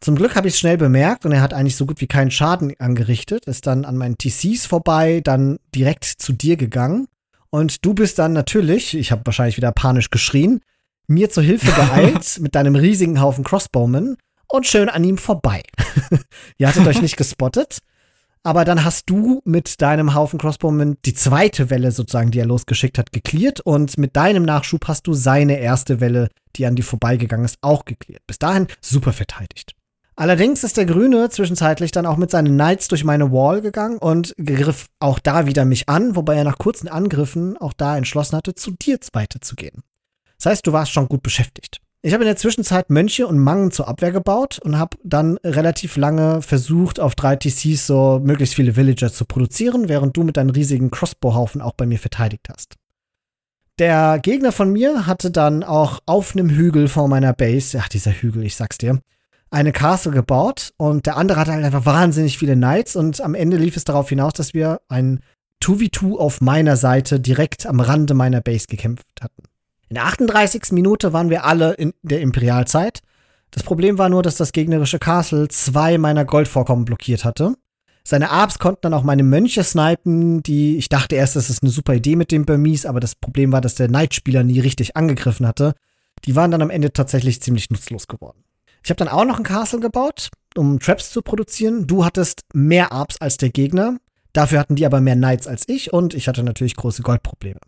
Zum 0.03 0.17
Glück 0.17 0.35
habe 0.35 0.49
ich 0.49 0.55
es 0.55 0.59
schnell 0.59 0.79
bemerkt 0.79 1.25
und 1.25 1.31
er 1.31 1.41
hat 1.41 1.55
eigentlich 1.55 1.77
so 1.77 1.87
gut 1.87 2.01
wie 2.01 2.09
keinen 2.09 2.33
Schaden 2.33 2.75
angerichtet, 2.81 3.47
ist 3.47 3.69
dann 3.69 3.85
an 3.85 3.97
meinen 3.97 4.19
TCs 4.19 4.67
vorbei, 4.67 5.21
dann 5.23 5.61
direkt 5.77 6.03
zu 6.05 6.33
dir 6.33 6.57
gegangen. 6.57 7.07
Und 7.51 7.85
du 7.85 7.95
bist 7.95 8.19
dann 8.19 8.33
natürlich, 8.33 8.97
ich 8.97 9.13
habe 9.13 9.23
wahrscheinlich 9.25 9.59
wieder 9.59 9.71
panisch 9.71 10.11
geschrien, 10.11 10.61
mir 11.07 11.31
zur 11.31 11.45
Hilfe 11.45 11.71
geeilt 11.77 12.41
mit 12.41 12.57
deinem 12.57 12.75
riesigen 12.75 13.21
Haufen 13.21 13.45
Crossbowmen 13.45 14.17
und 14.49 14.67
schön 14.67 14.89
an 14.89 15.05
ihm 15.05 15.19
vorbei. 15.19 15.63
Ihr 16.59 16.67
hattet 16.67 16.85
euch 16.85 17.01
nicht 17.01 17.17
gespottet, 17.17 17.79
aber 18.43 18.65
dann 18.65 18.85
hast 18.85 19.09
du 19.09 19.41
mit 19.45 19.81
deinem 19.83 20.15
Haufen 20.15 20.41
Crossbowmen 20.41 20.97
die 21.05 21.15
zweite 21.15 21.71
Welle 21.71 21.93
sozusagen, 21.93 22.33
die 22.33 22.41
er 22.41 22.47
losgeschickt 22.47 22.99
hat, 22.99 23.13
geklärt 23.13 23.61
und 23.61 23.99
mit 23.99 24.17
deinem 24.17 24.43
Nachschub 24.43 24.89
hast 24.89 25.07
du 25.07 25.15
seine 25.15 25.61
erste 25.61 26.01
Welle, 26.01 26.29
die 26.57 26.67
an 26.67 26.75
dir 26.75 26.83
vorbeigegangen 26.83 27.45
ist, 27.45 27.59
auch 27.61 27.85
geklärt. 27.85 28.23
Bis 28.27 28.41
dahin 28.41 28.67
super 28.81 29.13
verteidigt. 29.13 29.77
Allerdings 30.15 30.63
ist 30.63 30.77
der 30.77 30.85
Grüne 30.85 31.31
zwischenzeitlich 31.31 31.91
dann 31.91 32.07
auch 32.07 32.17
mit 32.17 32.31
seinen 32.31 32.55
Knights 32.55 32.89
durch 32.89 33.05
meine 33.05 33.33
Wall 33.33 33.63
gegangen 33.63 33.99
und 33.99 34.35
griff 34.37 34.87
auch 35.01 35.19
da 35.19 35.47
wieder 35.47 35.65
mich 35.65 35.89
an, 35.89 36.17
wobei 36.17 36.37
er 36.37 36.45
nach 36.45 36.59
kurzen 36.59 36.89
Angriffen 36.89 37.57
auch 37.57 37.73
da 37.73 37.97
entschlossen 37.97 38.37
hatte, 38.37 38.55
zu 38.55 38.73
dir 38.73 38.99
weiterzugehen. 39.13 39.83
Das 40.37 40.47
heißt, 40.47 40.67
du 40.67 40.73
warst 40.73 40.93
schon 40.93 41.09
gut 41.09 41.23
beschäftigt. 41.23 41.81
Ich 42.05 42.13
habe 42.13 42.25
in 42.25 42.29
der 42.29 42.37
Zwischenzeit 42.37 42.91
Mönche 42.91 43.29
und 43.29 43.39
Mangen 43.39 43.71
zur 43.71 43.87
Abwehr 43.87 44.11
gebaut 44.11 44.59
und 44.59 44.77
habe 44.77 44.99
dann 45.05 45.39
relativ 45.45 45.97
lange 45.97 46.43
versucht, 46.43 46.99
auf 46.99 47.15
drei 47.15 47.37
TCs 47.37 47.87
so 47.87 48.21
möglichst 48.23 48.57
viele 48.57 48.75
Villager 48.75 49.13
zu 49.13 49.25
produzieren, 49.25 49.89
während 49.89 50.17
du 50.17 50.25
mit 50.25 50.37
deinen 50.37 50.51
riesigen 50.51 50.91
Crossbow-Haufen 50.91 51.61
auch 51.63 51.75
bei 51.75 51.87
mir 51.87 52.01
verteidigt 52.01 52.49
hast. 52.53 52.75
Der 53.79 54.19
Gegner 54.21 54.51
von 54.51 54.73
mir 54.73 55.07
hatte 55.07 55.31
dann 55.31 55.63
auch 55.63 56.01
auf 56.05 56.35
einem 56.35 56.51
Hügel 56.51 56.89
vor 56.89 57.07
meiner 57.07 57.33
Base, 57.33 57.79
ach 57.81 57.89
dieser 57.89 58.11
Hügel, 58.11 58.45
ich 58.45 58.57
sag's 58.57 58.79
dir, 58.79 59.01
eine 59.53 59.73
Castle 59.73 60.13
gebaut 60.13 60.73
und 60.79 61.07
der 61.07 61.17
andere 61.17 61.39
hatte 61.39 61.53
halt 61.53 61.65
einfach 61.65 61.85
wahnsinnig 61.85 62.39
viele 62.39 62.55
Knights 62.55 62.97
und 62.97 63.21
am 63.21 63.35
Ende 63.35 63.59
lief 63.59 63.77
es 63.77 63.85
darauf 63.85 64.09
hinaus, 64.09 64.33
dass 64.33 64.55
wir 64.55 64.81
ein 64.89 65.21
2v2 65.63 66.17
auf 66.17 66.41
meiner 66.41 66.77
Seite 66.77 67.21
direkt 67.21 67.67
am 67.67 67.81
Rande 67.81 68.15
meiner 68.15 68.41
Base 68.41 68.67
gekämpft 68.67 69.07
hatten. 69.21 69.43
In 69.91 69.95
der 69.95 70.07
38. 70.07 70.73
Minute 70.73 71.13
waren 71.13 71.29
wir 71.29 71.45
alle 71.45 71.75
in 71.75 71.93
der 72.03 72.23
Imperialzeit. 72.23 73.01
Das 73.51 73.63
Problem 73.63 73.99
war 73.99 74.09
nur, 74.09 74.23
dass 74.23 74.37
das 74.37 74.53
gegnerische 74.53 74.99
Castle 74.99 75.49
zwei 75.49 75.99
meiner 75.99 76.25
Goldvorkommen 76.25 76.87
blockiert 76.87 77.27
hatte. 77.27 77.55
Seine 78.05 78.31
Arps 78.31 78.59
konnten 78.59 78.81
dann 78.83 78.95
auch 78.95 79.03
meine 79.03 79.23
Mönche 79.23 79.63
snipen, 79.63 80.43
die 80.43 80.79
ich 80.79 80.89
dachte 80.89 81.15
erst, 81.15 81.37
das 81.37 81.51
ist 81.51 81.63
eine 81.63 81.71
super 81.71 81.95
Idee 81.95 82.17
mit 82.17 82.33
dem 82.33 82.47
Burmese, 82.47 82.89
aber 82.89 83.01
das 83.01 83.15
Problem 83.15 83.53
war, 83.53 83.61
dass 83.61 83.75
der 83.75 83.89
Knight-Spieler 83.89 84.43
nie 84.45 84.61
richtig 84.61 84.97
angegriffen 84.97 85.47
hatte. 85.47 85.75
Die 86.25 86.35
waren 86.35 86.51
dann 86.51 86.63
am 86.63 86.71
Ende 86.71 86.93
tatsächlich 86.93 87.43
ziemlich 87.43 87.71
nutzlos 87.71 88.09
geworden. 88.09 88.43
Ich 88.85 88.91
habe 88.91 88.99
dann 88.99 89.09
auch 89.09 89.25
noch 89.25 89.39
ein 89.39 89.45
Castle 89.45 89.81
gebaut, 89.81 90.29
um 90.57 90.81
Traps 90.81 91.11
zu 91.11 91.23
produzieren. 91.23 91.87
Du 91.87 92.05
hattest 92.05 92.43
mehr 92.53 92.93
Arps 92.93 93.17
als 93.21 93.37
der 93.37 93.51
Gegner. 93.51 93.99
Dafür 94.33 94.59
hatten 94.59 94.77
die 94.77 94.87
aber 94.87 95.01
mehr 95.01 95.17
Knights 95.17 95.47
als 95.47 95.69
ich 95.69 95.93
und 95.93 96.15
ich 96.15 96.29
hatte 96.29 96.43
natürlich 96.43 96.77
große 96.77 97.03
Goldprobleme. 97.03 97.61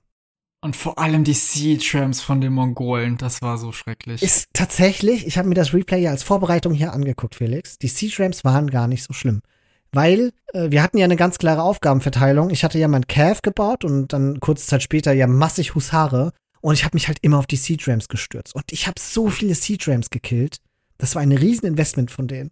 Und 0.62 0.76
vor 0.76 0.98
allem 0.98 1.24
die 1.24 1.34
Sea-Trams 1.34 2.22
von 2.22 2.40
den 2.40 2.54
Mongolen, 2.54 3.18
das 3.18 3.42
war 3.42 3.58
so 3.58 3.70
schrecklich. 3.70 4.22
Ist 4.22 4.46
tatsächlich, 4.54 5.26
ich 5.26 5.36
habe 5.36 5.46
mir 5.46 5.54
das 5.54 5.74
Replay 5.74 6.00
ja 6.00 6.10
als 6.10 6.22
Vorbereitung 6.22 6.72
hier 6.72 6.94
angeguckt, 6.94 7.34
Felix. 7.34 7.78
Die 7.78 7.88
Sea-Trams 7.88 8.44
waren 8.44 8.70
gar 8.70 8.88
nicht 8.88 9.04
so 9.04 9.12
schlimm. 9.12 9.42
Weil 9.92 10.32
äh, 10.54 10.70
wir 10.70 10.82
hatten 10.82 10.96
ja 10.96 11.04
eine 11.04 11.16
ganz 11.16 11.36
klare 11.36 11.62
Aufgabenverteilung. 11.62 12.48
Ich 12.48 12.64
hatte 12.64 12.78
ja 12.78 12.88
mein 12.88 13.06
Calf 13.06 13.42
gebaut 13.42 13.84
und 13.84 14.14
dann 14.14 14.40
kurze 14.40 14.66
Zeit 14.66 14.82
später 14.82 15.12
ja 15.12 15.26
massig 15.26 15.74
Husare. 15.74 16.32
Und 16.62 16.72
ich 16.72 16.84
habe 16.84 16.96
mich 16.96 17.08
halt 17.08 17.18
immer 17.20 17.38
auf 17.38 17.46
die 17.46 17.56
Sea-Trams 17.56 18.08
gestürzt. 18.08 18.54
Und 18.54 18.64
ich 18.72 18.86
habe 18.86 18.98
so 18.98 19.28
viele 19.28 19.54
Sea-Trams 19.54 20.08
gekillt. 20.08 20.56
Das 20.98 21.14
war 21.14 21.22
ein 21.22 21.32
Rieseninvestment 21.32 22.10
von 22.10 22.28
denen. 22.28 22.50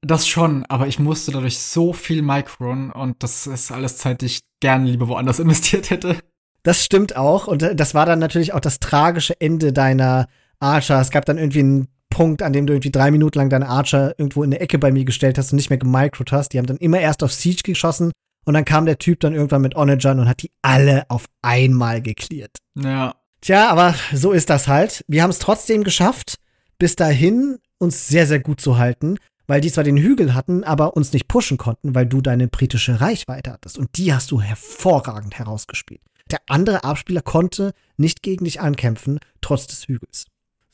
Das 0.00 0.26
schon, 0.26 0.64
aber 0.66 0.88
ich 0.88 0.98
musste 0.98 1.30
dadurch 1.30 1.58
so 1.58 1.92
viel 1.92 2.22
Micron 2.22 2.90
und 2.90 3.22
das 3.22 3.46
ist 3.46 3.70
alles 3.70 3.98
Zeit, 3.98 4.20
die 4.20 4.26
ich 4.26 4.40
gerne 4.60 4.90
lieber 4.90 5.08
woanders 5.08 5.38
investiert 5.38 5.90
hätte. 5.90 6.16
Das 6.62 6.84
stimmt 6.84 7.16
auch. 7.16 7.46
Und 7.46 7.62
äh, 7.62 7.76
das 7.76 7.94
war 7.94 8.06
dann 8.06 8.18
natürlich 8.18 8.52
auch 8.52 8.60
das 8.60 8.80
tragische 8.80 9.40
Ende 9.40 9.72
deiner 9.72 10.28
Archer. 10.60 11.00
Es 11.00 11.10
gab 11.10 11.24
dann 11.24 11.38
irgendwie 11.38 11.60
einen 11.60 11.88
Punkt, 12.10 12.42
an 12.42 12.52
dem 12.52 12.66
du 12.66 12.72
irgendwie 12.72 12.90
drei 12.90 13.10
Minuten 13.10 13.38
lang 13.38 13.48
deine 13.48 13.68
Archer 13.68 14.14
irgendwo 14.18 14.42
in 14.42 14.50
der 14.50 14.60
Ecke 14.60 14.78
bei 14.78 14.92
mir 14.92 15.04
gestellt 15.04 15.38
hast 15.38 15.52
und 15.52 15.56
nicht 15.56 15.70
mehr 15.70 15.78
gemicrot 15.78 16.32
hast. 16.32 16.50
Die 16.50 16.58
haben 16.58 16.66
dann 16.66 16.76
immer 16.76 17.00
erst 17.00 17.22
auf 17.22 17.32
Siege 17.32 17.62
geschossen 17.62 18.12
und 18.44 18.54
dann 18.54 18.64
kam 18.64 18.86
der 18.86 18.98
Typ 18.98 19.20
dann 19.20 19.34
irgendwann 19.34 19.62
mit 19.62 19.76
Onajan 19.76 20.20
und 20.20 20.28
hat 20.28 20.42
die 20.42 20.50
alle 20.62 21.08
auf 21.08 21.26
einmal 21.42 22.02
geklärt. 22.02 22.58
Ja. 22.76 23.14
Tja, 23.40 23.70
aber 23.70 23.94
so 24.12 24.32
ist 24.32 24.50
das 24.50 24.68
halt. 24.68 25.04
Wir 25.08 25.22
haben 25.22 25.30
es 25.30 25.38
trotzdem 25.38 25.84
geschafft, 25.84 26.36
bis 26.82 26.96
dahin 26.96 27.60
uns 27.78 28.08
sehr, 28.08 28.26
sehr 28.26 28.40
gut 28.40 28.60
zu 28.60 28.76
halten, 28.76 29.16
weil 29.46 29.60
die 29.60 29.70
zwar 29.70 29.84
den 29.84 29.96
Hügel 29.96 30.34
hatten, 30.34 30.64
aber 30.64 30.96
uns 30.96 31.12
nicht 31.12 31.28
pushen 31.28 31.56
konnten, 31.56 31.94
weil 31.94 32.06
du 32.06 32.20
deine 32.20 32.48
britische 32.48 33.00
Reichweite 33.00 33.52
hattest. 33.52 33.78
Und 33.78 33.96
die 33.98 34.12
hast 34.12 34.32
du 34.32 34.40
hervorragend 34.40 35.38
herausgespielt. 35.38 36.00
Der 36.32 36.40
andere 36.48 36.82
Abspieler 36.82 37.22
konnte 37.22 37.72
nicht 37.98 38.24
gegen 38.24 38.46
dich 38.46 38.60
ankämpfen, 38.60 39.20
trotz 39.40 39.68
des 39.68 39.86
Hügels. 39.86 40.24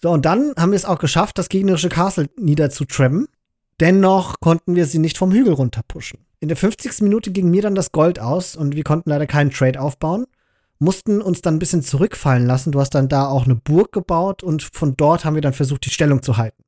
So, 0.00 0.08
und 0.08 0.24
dann 0.24 0.54
haben 0.56 0.72
wir 0.72 0.76
es 0.76 0.86
auch 0.86 0.98
geschafft, 0.98 1.36
das 1.36 1.50
gegnerische 1.50 1.90
Castle 1.90 2.30
niederzutrammen. 2.38 3.28
Dennoch 3.78 4.40
konnten 4.40 4.76
wir 4.76 4.86
sie 4.86 5.00
nicht 5.00 5.18
vom 5.18 5.30
Hügel 5.30 5.52
runterpushen. 5.52 6.20
In 6.40 6.48
der 6.48 6.56
50. 6.56 7.02
Minute 7.02 7.32
ging 7.32 7.50
mir 7.50 7.60
dann 7.60 7.74
das 7.74 7.92
Gold 7.92 8.18
aus 8.18 8.56
und 8.56 8.74
wir 8.74 8.84
konnten 8.84 9.10
leider 9.10 9.26
keinen 9.26 9.50
Trade 9.50 9.78
aufbauen. 9.78 10.24
Mussten 10.78 11.20
uns 11.20 11.42
dann 11.42 11.56
ein 11.56 11.58
bisschen 11.58 11.82
zurückfallen 11.82 12.46
lassen. 12.46 12.72
Du 12.72 12.80
hast 12.80 12.94
dann 12.94 13.08
da 13.08 13.26
auch 13.26 13.44
eine 13.44 13.56
Burg 13.56 13.92
gebaut 13.92 14.42
und 14.42 14.62
von 14.62 14.96
dort 14.96 15.24
haben 15.24 15.34
wir 15.34 15.42
dann 15.42 15.52
versucht, 15.52 15.84
die 15.86 15.90
Stellung 15.90 16.22
zu 16.22 16.36
halten. 16.36 16.62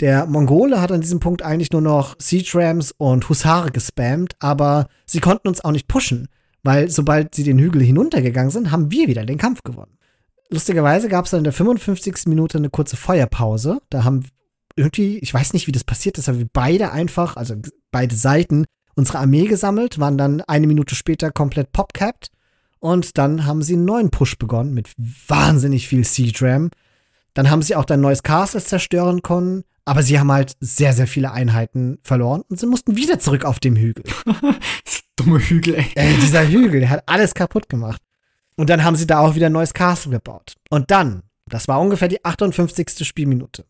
Der 0.00 0.26
Mongole 0.26 0.80
hat 0.80 0.90
an 0.90 1.00
diesem 1.00 1.20
Punkt 1.20 1.42
eigentlich 1.42 1.70
nur 1.70 1.80
noch 1.80 2.16
Siege 2.18 2.50
Rams 2.54 2.92
und 2.98 3.28
Husare 3.28 3.70
gespammt, 3.70 4.34
aber 4.40 4.88
sie 5.06 5.20
konnten 5.20 5.48
uns 5.48 5.64
auch 5.64 5.70
nicht 5.70 5.88
pushen. 5.88 6.28
Weil 6.64 6.90
sobald 6.90 7.34
sie 7.34 7.44
den 7.44 7.58
Hügel 7.58 7.82
hinuntergegangen 7.82 8.50
sind, 8.50 8.70
haben 8.70 8.90
wir 8.90 9.06
wieder 9.06 9.24
den 9.24 9.38
Kampf 9.38 9.62
gewonnen. 9.62 9.98
Lustigerweise 10.50 11.08
gab 11.08 11.26
es 11.26 11.30
dann 11.30 11.38
in 11.38 11.44
der 11.44 11.52
55. 11.52 12.26
Minute 12.26 12.58
eine 12.58 12.70
kurze 12.70 12.96
Feuerpause. 12.96 13.80
Da 13.90 14.04
haben 14.04 14.26
irgendwie, 14.76 15.18
ich 15.18 15.32
weiß 15.32 15.52
nicht, 15.52 15.66
wie 15.66 15.72
das 15.72 15.84
passiert 15.84 16.18
ist, 16.18 16.28
aber 16.28 16.38
wir 16.38 16.48
beide 16.52 16.90
einfach, 16.90 17.36
also 17.36 17.54
beide 17.90 18.16
Seiten, 18.16 18.64
unsere 18.96 19.18
Armee 19.18 19.46
gesammelt, 19.46 19.98
waren 19.98 20.18
dann 20.18 20.40
eine 20.42 20.66
Minute 20.66 20.94
später 20.94 21.30
komplett 21.30 21.72
popcapped. 21.72 22.28
Und 22.84 23.16
dann 23.16 23.46
haben 23.46 23.62
sie 23.62 23.76
einen 23.76 23.86
neuen 23.86 24.10
Push 24.10 24.36
begonnen 24.36 24.74
mit 24.74 24.92
wahnsinnig 25.26 25.88
viel 25.88 26.04
Siege 26.04 26.44
Ram. 26.44 26.68
Dann 27.32 27.50
haben 27.50 27.62
sie 27.62 27.76
auch 27.76 27.86
dein 27.86 28.02
neues 28.02 28.22
Castle 28.22 28.62
zerstören 28.62 29.22
können, 29.22 29.64
aber 29.86 30.02
sie 30.02 30.20
haben 30.20 30.30
halt 30.30 30.52
sehr, 30.60 30.92
sehr 30.92 31.06
viele 31.06 31.32
Einheiten 31.32 31.96
verloren 32.02 32.42
und 32.50 32.60
sie 32.60 32.66
mussten 32.66 32.94
wieder 32.94 33.18
zurück 33.18 33.46
auf 33.46 33.58
dem 33.58 33.74
Hügel. 33.74 34.04
Dumme 35.16 35.38
Hügel, 35.38 35.76
ey. 35.76 35.86
Ey, 35.94 36.14
dieser 36.20 36.46
Hügel, 36.46 36.80
der 36.80 36.90
hat 36.90 37.04
alles 37.06 37.32
kaputt 37.32 37.70
gemacht. 37.70 38.02
Und 38.54 38.68
dann 38.68 38.84
haben 38.84 38.96
sie 38.96 39.06
da 39.06 39.20
auch 39.20 39.34
wieder 39.34 39.46
ein 39.46 39.52
neues 39.52 39.72
Castle 39.72 40.12
gebaut. 40.12 40.56
Und 40.68 40.90
dann, 40.90 41.22
das 41.46 41.66
war 41.68 41.80
ungefähr 41.80 42.08
die 42.08 42.22
58. 42.22 43.08
Spielminute, 43.08 43.64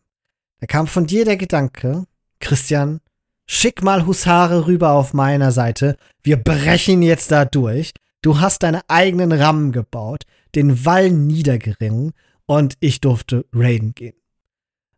da 0.59 0.67
kam 0.67 0.87
von 0.87 1.07
dir 1.07 1.23
der 1.23 1.37
Gedanke, 1.37 2.03
Christian, 2.41 2.99
schick 3.47 3.81
mal 3.81 4.05
Husare 4.05 4.67
rüber 4.67 4.91
auf 4.91 5.13
meiner 5.13 5.53
Seite. 5.53 5.95
Wir 6.21 6.35
brechen 6.35 7.01
jetzt 7.01 7.31
da 7.31 7.45
durch. 7.45 7.93
Du 8.25 8.39
hast 8.39 8.63
deine 8.63 8.81
eigenen 8.87 9.31
Rammen 9.31 9.71
gebaut, 9.71 10.23
den 10.55 10.83
Wall 10.83 11.11
niedergeringen 11.11 12.13
und 12.47 12.73
ich 12.79 12.99
durfte 12.99 13.45
raiden 13.53 13.93
gehen. 13.93 14.15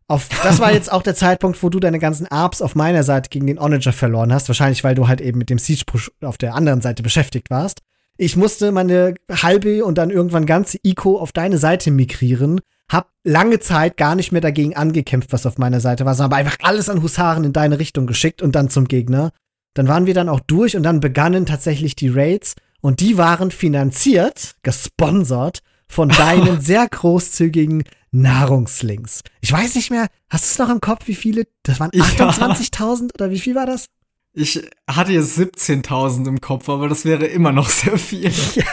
Auf, 0.06 0.30
das 0.42 0.60
war 0.60 0.72
jetzt 0.72 0.90
auch 0.90 1.02
der 1.02 1.14
Zeitpunkt, 1.14 1.62
wo 1.62 1.68
du 1.68 1.78
deine 1.78 1.98
ganzen 1.98 2.26
Arps 2.28 2.62
auf 2.62 2.74
meiner 2.74 3.02
Seite 3.02 3.28
gegen 3.28 3.46
den 3.46 3.58
Onager 3.58 3.92
verloren 3.92 4.32
hast. 4.32 4.48
Wahrscheinlich, 4.48 4.82
weil 4.82 4.94
du 4.94 5.08
halt 5.08 5.20
eben 5.20 5.36
mit 5.36 5.50
dem 5.50 5.58
Siege-Push 5.58 6.10
auf 6.22 6.38
der 6.38 6.54
anderen 6.54 6.80
Seite 6.80 7.02
beschäftigt 7.02 7.50
warst. 7.50 7.80
Ich 8.16 8.34
musste 8.34 8.72
meine 8.72 9.12
halbe 9.30 9.84
und 9.84 9.98
dann 9.98 10.08
irgendwann 10.08 10.46
ganze 10.46 10.78
Eco 10.82 11.18
auf 11.18 11.32
deine 11.32 11.58
Seite 11.58 11.90
migrieren. 11.90 12.62
Hab 12.90 13.10
lange 13.24 13.60
Zeit 13.60 13.98
gar 13.98 14.14
nicht 14.14 14.32
mehr 14.32 14.40
dagegen 14.40 14.74
angekämpft, 14.74 15.34
was 15.34 15.44
auf 15.44 15.58
meiner 15.58 15.80
Seite 15.80 16.06
war, 16.06 16.14
sondern 16.14 16.38
einfach 16.38 16.56
alles 16.62 16.88
an 16.88 17.02
Husaren 17.02 17.44
in 17.44 17.52
deine 17.52 17.78
Richtung 17.78 18.06
geschickt 18.06 18.40
und 18.40 18.52
dann 18.52 18.70
zum 18.70 18.88
Gegner. 18.88 19.32
Dann 19.74 19.86
waren 19.86 20.06
wir 20.06 20.14
dann 20.14 20.30
auch 20.30 20.40
durch 20.40 20.78
und 20.78 20.82
dann 20.82 21.00
begannen 21.00 21.44
tatsächlich 21.44 21.94
die 21.94 22.08
Raids 22.08 22.54
und 22.80 23.00
die 23.00 23.16
waren 23.16 23.50
finanziert, 23.50 24.56
gesponsert 24.62 25.60
von 25.88 26.08
deinen 26.08 26.60
sehr 26.60 26.86
großzügigen 26.88 27.84
Nahrungslinks. 28.10 29.22
Ich 29.40 29.52
weiß 29.52 29.74
nicht 29.74 29.90
mehr, 29.90 30.08
hast 30.30 30.44
du 30.44 30.62
es 30.62 30.68
noch 30.68 30.74
im 30.74 30.80
Kopf, 30.80 31.06
wie 31.06 31.14
viele? 31.14 31.46
Das 31.62 31.80
waren 31.80 31.90
28.000 31.90 33.02
ja. 33.02 33.08
oder 33.14 33.30
wie 33.30 33.40
viel 33.40 33.54
war 33.54 33.66
das? 33.66 33.86
Ich 34.32 34.62
hatte 34.88 35.12
jetzt 35.12 35.38
17.000 35.38 36.28
im 36.28 36.40
Kopf, 36.40 36.68
aber 36.68 36.88
das 36.88 37.04
wäre 37.04 37.26
immer 37.26 37.52
noch 37.52 37.68
sehr 37.68 37.98
viel. 37.98 38.32
Ja. 38.54 38.64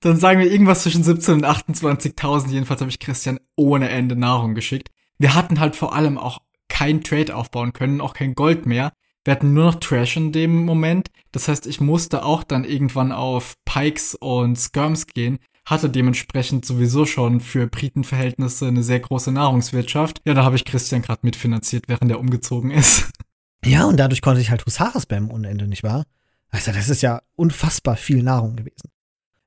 Dann 0.00 0.16
sagen 0.16 0.38
wir 0.38 0.48
irgendwas 0.48 0.84
zwischen 0.84 1.02
17 1.02 1.34
und 1.34 1.44
28.000. 1.44 2.50
Jedenfalls 2.50 2.80
habe 2.80 2.90
ich 2.90 3.00
Christian 3.00 3.40
ohne 3.56 3.88
Ende 3.88 4.14
Nahrung 4.14 4.54
geschickt. 4.54 4.90
Wir 5.18 5.34
hatten 5.34 5.58
halt 5.58 5.74
vor 5.74 5.92
allem 5.92 6.18
auch 6.18 6.38
kein 6.68 7.02
Trade 7.02 7.34
aufbauen 7.34 7.72
können, 7.72 8.00
auch 8.00 8.14
kein 8.14 8.36
Gold 8.36 8.64
mehr. 8.64 8.92
Wir 9.28 9.32
hatten 9.32 9.52
nur 9.52 9.64
noch 9.64 9.74
Trash 9.74 10.16
in 10.16 10.32
dem 10.32 10.64
Moment. 10.64 11.10
Das 11.32 11.48
heißt, 11.48 11.66
ich 11.66 11.82
musste 11.82 12.24
auch 12.24 12.42
dann 12.44 12.64
irgendwann 12.64 13.12
auf 13.12 13.56
Pikes 13.66 14.14
und 14.14 14.56
Skirms 14.56 15.06
gehen, 15.06 15.38
hatte 15.66 15.90
dementsprechend 15.90 16.64
sowieso 16.64 17.04
schon 17.04 17.40
für 17.40 17.66
Britenverhältnisse 17.66 18.68
eine 18.68 18.82
sehr 18.82 19.00
große 19.00 19.30
Nahrungswirtschaft. 19.30 20.22
Ja, 20.24 20.32
da 20.32 20.44
habe 20.44 20.56
ich 20.56 20.64
Christian 20.64 21.02
gerade 21.02 21.20
mitfinanziert, 21.24 21.88
während 21.88 22.10
er 22.10 22.20
umgezogen 22.20 22.70
ist. 22.70 23.10
Ja, 23.66 23.84
und 23.84 23.98
dadurch 23.98 24.22
konnte 24.22 24.40
ich 24.40 24.50
halt 24.50 24.64
Husare 24.64 24.98
spammen 24.98 25.30
ohne 25.30 25.48
Ende, 25.48 25.66
nicht 25.66 25.82
wahr? 25.82 26.04
Also, 26.48 26.72
das 26.72 26.88
ist 26.88 27.02
ja 27.02 27.20
unfassbar 27.34 27.96
viel 27.96 28.22
Nahrung 28.22 28.56
gewesen. 28.56 28.88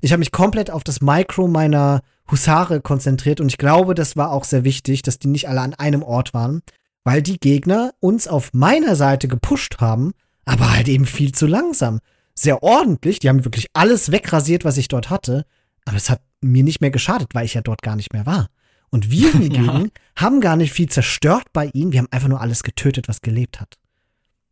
Ich 0.02 0.12
habe 0.12 0.20
mich 0.20 0.32
komplett 0.32 0.70
auf 0.70 0.84
das 0.84 1.02
Micro 1.02 1.48
meiner 1.48 2.02
Husare 2.30 2.82
konzentriert 2.82 3.40
und 3.40 3.48
ich 3.48 3.58
glaube, 3.58 3.96
das 3.96 4.18
war 4.18 4.32
auch 4.32 4.44
sehr 4.44 4.64
wichtig, 4.64 5.02
dass 5.02 5.18
die 5.18 5.30
nicht 5.30 5.48
alle 5.48 5.62
an 5.62 5.74
einem 5.74 6.04
Ort 6.04 6.36
waren, 6.36 6.62
weil 7.04 7.22
die 7.22 7.40
Gegner 7.40 7.94
uns 8.00 8.28
auf 8.28 8.54
meiner 8.54 8.96
Seite 8.96 9.28
gepusht 9.28 9.78
haben, 9.80 10.12
aber 10.46 10.72
halt 10.72 10.88
eben 10.88 11.06
viel 11.06 11.32
zu 11.32 11.48
langsam. 11.48 12.00
Sehr 12.36 12.64
ordentlich, 12.64 13.20
die 13.20 13.30
haben 13.30 13.46
wirklich 13.46 13.68
alles 13.74 14.12
wegrasiert, 14.12 14.66
was 14.66 14.78
ich 14.78 14.88
dort 14.88 15.10
hatte, 15.10 15.46
aber 15.86 15.98
es 15.98 16.10
hat 16.10 16.22
mir 16.42 16.64
nicht 16.64 16.82
mehr 16.82 16.92
geschadet, 16.92 17.30
weil 17.34 17.46
ich 17.46 17.54
ja 17.54 17.62
dort 17.62 17.82
gar 17.82 17.96
nicht 17.96 18.14
mehr 18.14 18.26
war. 18.26 18.48
Und 18.90 19.10
wir 19.10 19.32
hingegen 19.34 19.66
ja. 19.66 19.86
haben 20.16 20.42
gar 20.42 20.56
nicht 20.56 20.74
viel 20.74 20.90
zerstört 20.90 21.46
bei 21.54 21.70
ihnen, 21.74 21.92
wir 21.92 22.00
haben 22.00 22.12
einfach 22.12 22.30
nur 22.30 22.42
alles 22.42 22.64
getötet, 22.64 23.08
was 23.08 23.22
gelebt 23.22 23.60
hat. 23.60 23.78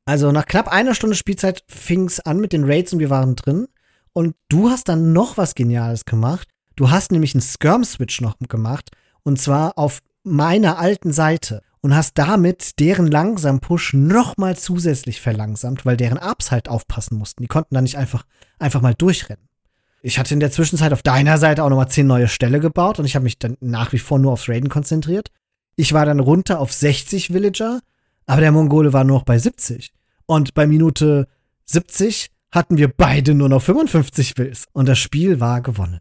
Also 0.05 0.31
nach 0.31 0.47
knapp 0.47 0.67
einer 0.67 0.95
Stunde 0.95 1.15
Spielzeit 1.15 1.63
fing 1.67 2.05
es 2.05 2.19
an 2.19 2.39
mit 2.39 2.51
den 2.51 2.63
Raids 2.63 2.91
und 2.93 2.99
wir 2.99 3.11
waren 3.11 3.35
drin. 3.35 3.67
Und 4.11 4.35
du 4.47 4.71
hast 4.71 4.89
dann 4.89 5.13
noch 5.13 5.37
was 5.37 5.53
Geniales 5.53 6.03
gemacht. 6.03 6.47
Du 6.75 6.89
hast 6.89 7.11
nämlich 7.11 7.35
einen 7.35 7.43
Skirm-Switch 7.43 8.19
noch 8.19 8.39
gemacht. 8.39 8.89
Und 9.21 9.39
zwar 9.39 9.77
auf 9.77 9.99
meiner 10.23 10.79
alten 10.79 11.11
Seite 11.11 11.61
und 11.81 11.95
hast 11.95 12.17
damit 12.17 12.79
deren 12.79 13.07
langsam 13.07 13.59
Push 13.59 13.93
nochmal 13.93 14.57
zusätzlich 14.57 15.21
verlangsamt, 15.21 15.85
weil 15.85 15.97
deren 15.97 16.17
Ups 16.17 16.51
halt 16.51 16.69
aufpassen 16.69 17.17
mussten. 17.17 17.43
Die 17.43 17.47
konnten 17.47 17.75
da 17.75 17.81
nicht 17.81 17.97
einfach, 17.97 18.25
einfach 18.57 18.81
mal 18.81 18.93
durchrennen. 18.93 19.47
Ich 20.01 20.17
hatte 20.17 20.33
in 20.33 20.39
der 20.39 20.51
Zwischenzeit 20.51 20.93
auf 20.93 21.03
deiner 21.03 21.37
Seite 21.37 21.63
auch 21.63 21.69
nochmal 21.69 21.89
zehn 21.89 22.07
neue 22.07 22.27
Ställe 22.27 22.59
gebaut 22.59 22.99
und 22.99 23.05
ich 23.05 23.15
habe 23.15 23.23
mich 23.23 23.37
dann 23.37 23.57
nach 23.59 23.91
wie 23.91 23.99
vor 23.99 24.19
nur 24.19 24.31
aufs 24.31 24.47
Raiden 24.47 24.69
konzentriert. 24.69 25.29
Ich 25.75 25.93
war 25.93 26.05
dann 26.05 26.19
runter 26.19 26.59
auf 26.59 26.71
60 26.71 27.33
Villager, 27.33 27.81
aber 28.25 28.41
der 28.41 28.51
Mongole 28.51 28.93
war 28.93 29.03
nur 29.03 29.17
noch 29.17 29.25
bei 29.25 29.37
70. 29.37 29.93
Und 30.25 30.53
bei 30.53 30.67
Minute 30.67 31.27
70 31.65 32.31
hatten 32.51 32.77
wir 32.77 32.87
beide 32.87 33.33
nur 33.33 33.49
noch 33.49 33.61
55 33.61 34.37
Wills 34.37 34.67
und 34.71 34.87
das 34.87 34.99
Spiel 34.99 35.39
war 35.39 35.61
gewonnen. 35.61 35.99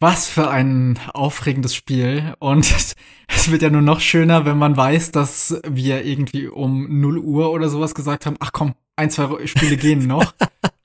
Was 0.00 0.28
für 0.28 0.50
ein 0.50 0.98
aufregendes 1.12 1.74
Spiel. 1.74 2.34
Und 2.38 2.70
es 3.28 3.50
wird 3.50 3.62
ja 3.62 3.70
nur 3.70 3.82
noch 3.82 4.00
schöner, 4.00 4.44
wenn 4.44 4.58
man 4.58 4.76
weiß, 4.76 5.12
dass 5.12 5.60
wir 5.66 6.04
irgendwie 6.04 6.48
um 6.48 7.00
0 7.00 7.18
Uhr 7.18 7.50
oder 7.50 7.68
sowas 7.68 7.94
gesagt 7.94 8.26
haben, 8.26 8.36
ach 8.40 8.52
komm, 8.52 8.74
ein, 8.96 9.10
zwei 9.10 9.46
Spiele 9.46 9.76
gehen 9.76 10.06
noch. 10.06 10.34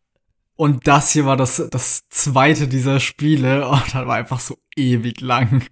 und 0.56 0.88
das 0.88 1.12
hier 1.12 1.26
war 1.26 1.38
das, 1.38 1.64
das 1.70 2.08
zweite 2.10 2.68
dieser 2.68 3.00
Spiele. 3.00 3.68
Und 3.68 3.84
das 3.94 4.06
war 4.08 4.16
einfach 4.16 4.40
so 4.40 4.58
ewig 4.76 5.22
lang. 5.22 5.64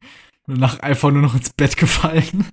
Nach 0.45 0.80
einfach 0.80 1.11
nur 1.11 1.22
noch 1.22 1.35
ins 1.35 1.51
Bett 1.51 1.76
gefallen. 1.77 2.47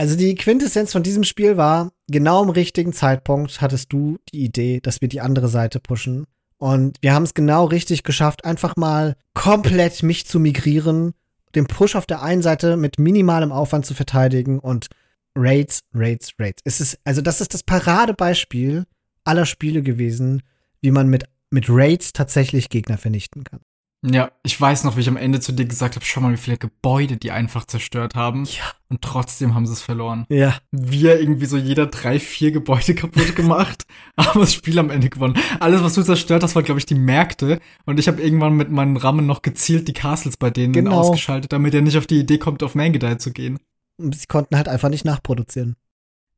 Also 0.00 0.16
die 0.16 0.34
Quintessenz 0.34 0.92
von 0.92 1.02
diesem 1.02 1.24
Spiel 1.24 1.58
war, 1.58 1.92
genau 2.06 2.42
im 2.42 2.48
richtigen 2.48 2.94
Zeitpunkt 2.94 3.60
hattest 3.60 3.92
du 3.92 4.16
die 4.32 4.44
Idee, 4.44 4.80
dass 4.80 5.02
wir 5.02 5.08
die 5.08 5.20
andere 5.20 5.48
Seite 5.48 5.78
pushen. 5.78 6.26
Und 6.60 6.98
wir 7.00 7.14
haben 7.14 7.22
es 7.22 7.32
genau 7.32 7.64
richtig 7.64 8.02
geschafft, 8.02 8.44
einfach 8.44 8.76
mal 8.76 9.16
komplett 9.32 10.02
mich 10.02 10.26
zu 10.26 10.38
migrieren, 10.38 11.14
den 11.54 11.66
Push 11.66 11.96
auf 11.96 12.04
der 12.04 12.20
einen 12.20 12.42
Seite 12.42 12.76
mit 12.76 12.98
minimalem 12.98 13.50
Aufwand 13.50 13.86
zu 13.86 13.94
verteidigen 13.94 14.58
und 14.58 14.88
Raids, 15.34 15.80
Raids, 15.94 16.34
Raids. 16.38 16.60
Es 16.64 16.82
ist, 16.82 16.98
also 17.02 17.22
das 17.22 17.40
ist 17.40 17.54
das 17.54 17.62
Paradebeispiel 17.62 18.84
aller 19.24 19.46
Spiele 19.46 19.82
gewesen, 19.82 20.42
wie 20.82 20.90
man 20.90 21.08
mit, 21.08 21.24
mit 21.48 21.64
Raids 21.70 22.12
tatsächlich 22.12 22.68
Gegner 22.68 22.98
vernichten 22.98 23.42
kann. 23.42 23.60
Ja, 24.02 24.30
ich 24.42 24.58
weiß 24.58 24.84
noch, 24.84 24.96
wie 24.96 25.00
ich 25.00 25.08
am 25.08 25.18
Ende 25.18 25.40
zu 25.40 25.52
dir 25.52 25.66
gesagt 25.66 25.94
habe, 25.94 26.04
schau 26.06 26.22
mal, 26.22 26.32
wie 26.32 26.38
viele 26.38 26.56
Gebäude 26.56 27.18
die 27.18 27.32
einfach 27.32 27.66
zerstört 27.66 28.14
haben. 28.14 28.44
Ja. 28.44 28.62
Und 28.88 29.02
trotzdem 29.02 29.54
haben 29.54 29.66
sie 29.66 29.74
es 29.74 29.82
verloren. 29.82 30.24
Ja. 30.30 30.56
Wir 30.70 31.20
irgendwie 31.20 31.44
so 31.44 31.58
jeder 31.58 31.86
drei, 31.86 32.18
vier 32.18 32.50
Gebäude 32.50 32.94
kaputt 32.94 33.36
gemacht, 33.36 33.84
aber 34.16 34.40
das 34.40 34.54
Spiel 34.54 34.78
am 34.78 34.88
Ende 34.88 35.10
gewonnen. 35.10 35.38
Alles, 35.60 35.82
was 35.82 35.94
du 35.94 36.02
zerstört 36.02 36.42
hast, 36.42 36.54
war, 36.54 36.62
glaube 36.62 36.80
ich, 36.80 36.86
die 36.86 36.94
Märkte. 36.94 37.60
Und 37.84 38.00
ich 38.00 38.08
habe 38.08 38.22
irgendwann 38.22 38.54
mit 38.54 38.70
meinen 38.70 38.96
Rammen 38.96 39.26
noch 39.26 39.42
gezielt 39.42 39.86
die 39.86 39.92
Castles 39.92 40.38
bei 40.38 40.48
denen 40.48 40.72
genau. 40.72 40.92
ausgeschaltet, 40.92 41.52
damit 41.52 41.74
er 41.74 41.82
nicht 41.82 41.98
auf 41.98 42.06
die 42.06 42.20
Idee 42.20 42.38
kommt, 42.38 42.62
auf 42.62 42.74
Mangedai 42.74 43.16
zu 43.16 43.32
gehen. 43.32 43.58
Sie 43.98 44.26
konnten 44.26 44.56
halt 44.56 44.68
einfach 44.68 44.88
nicht 44.88 45.04
nachproduzieren. 45.04 45.76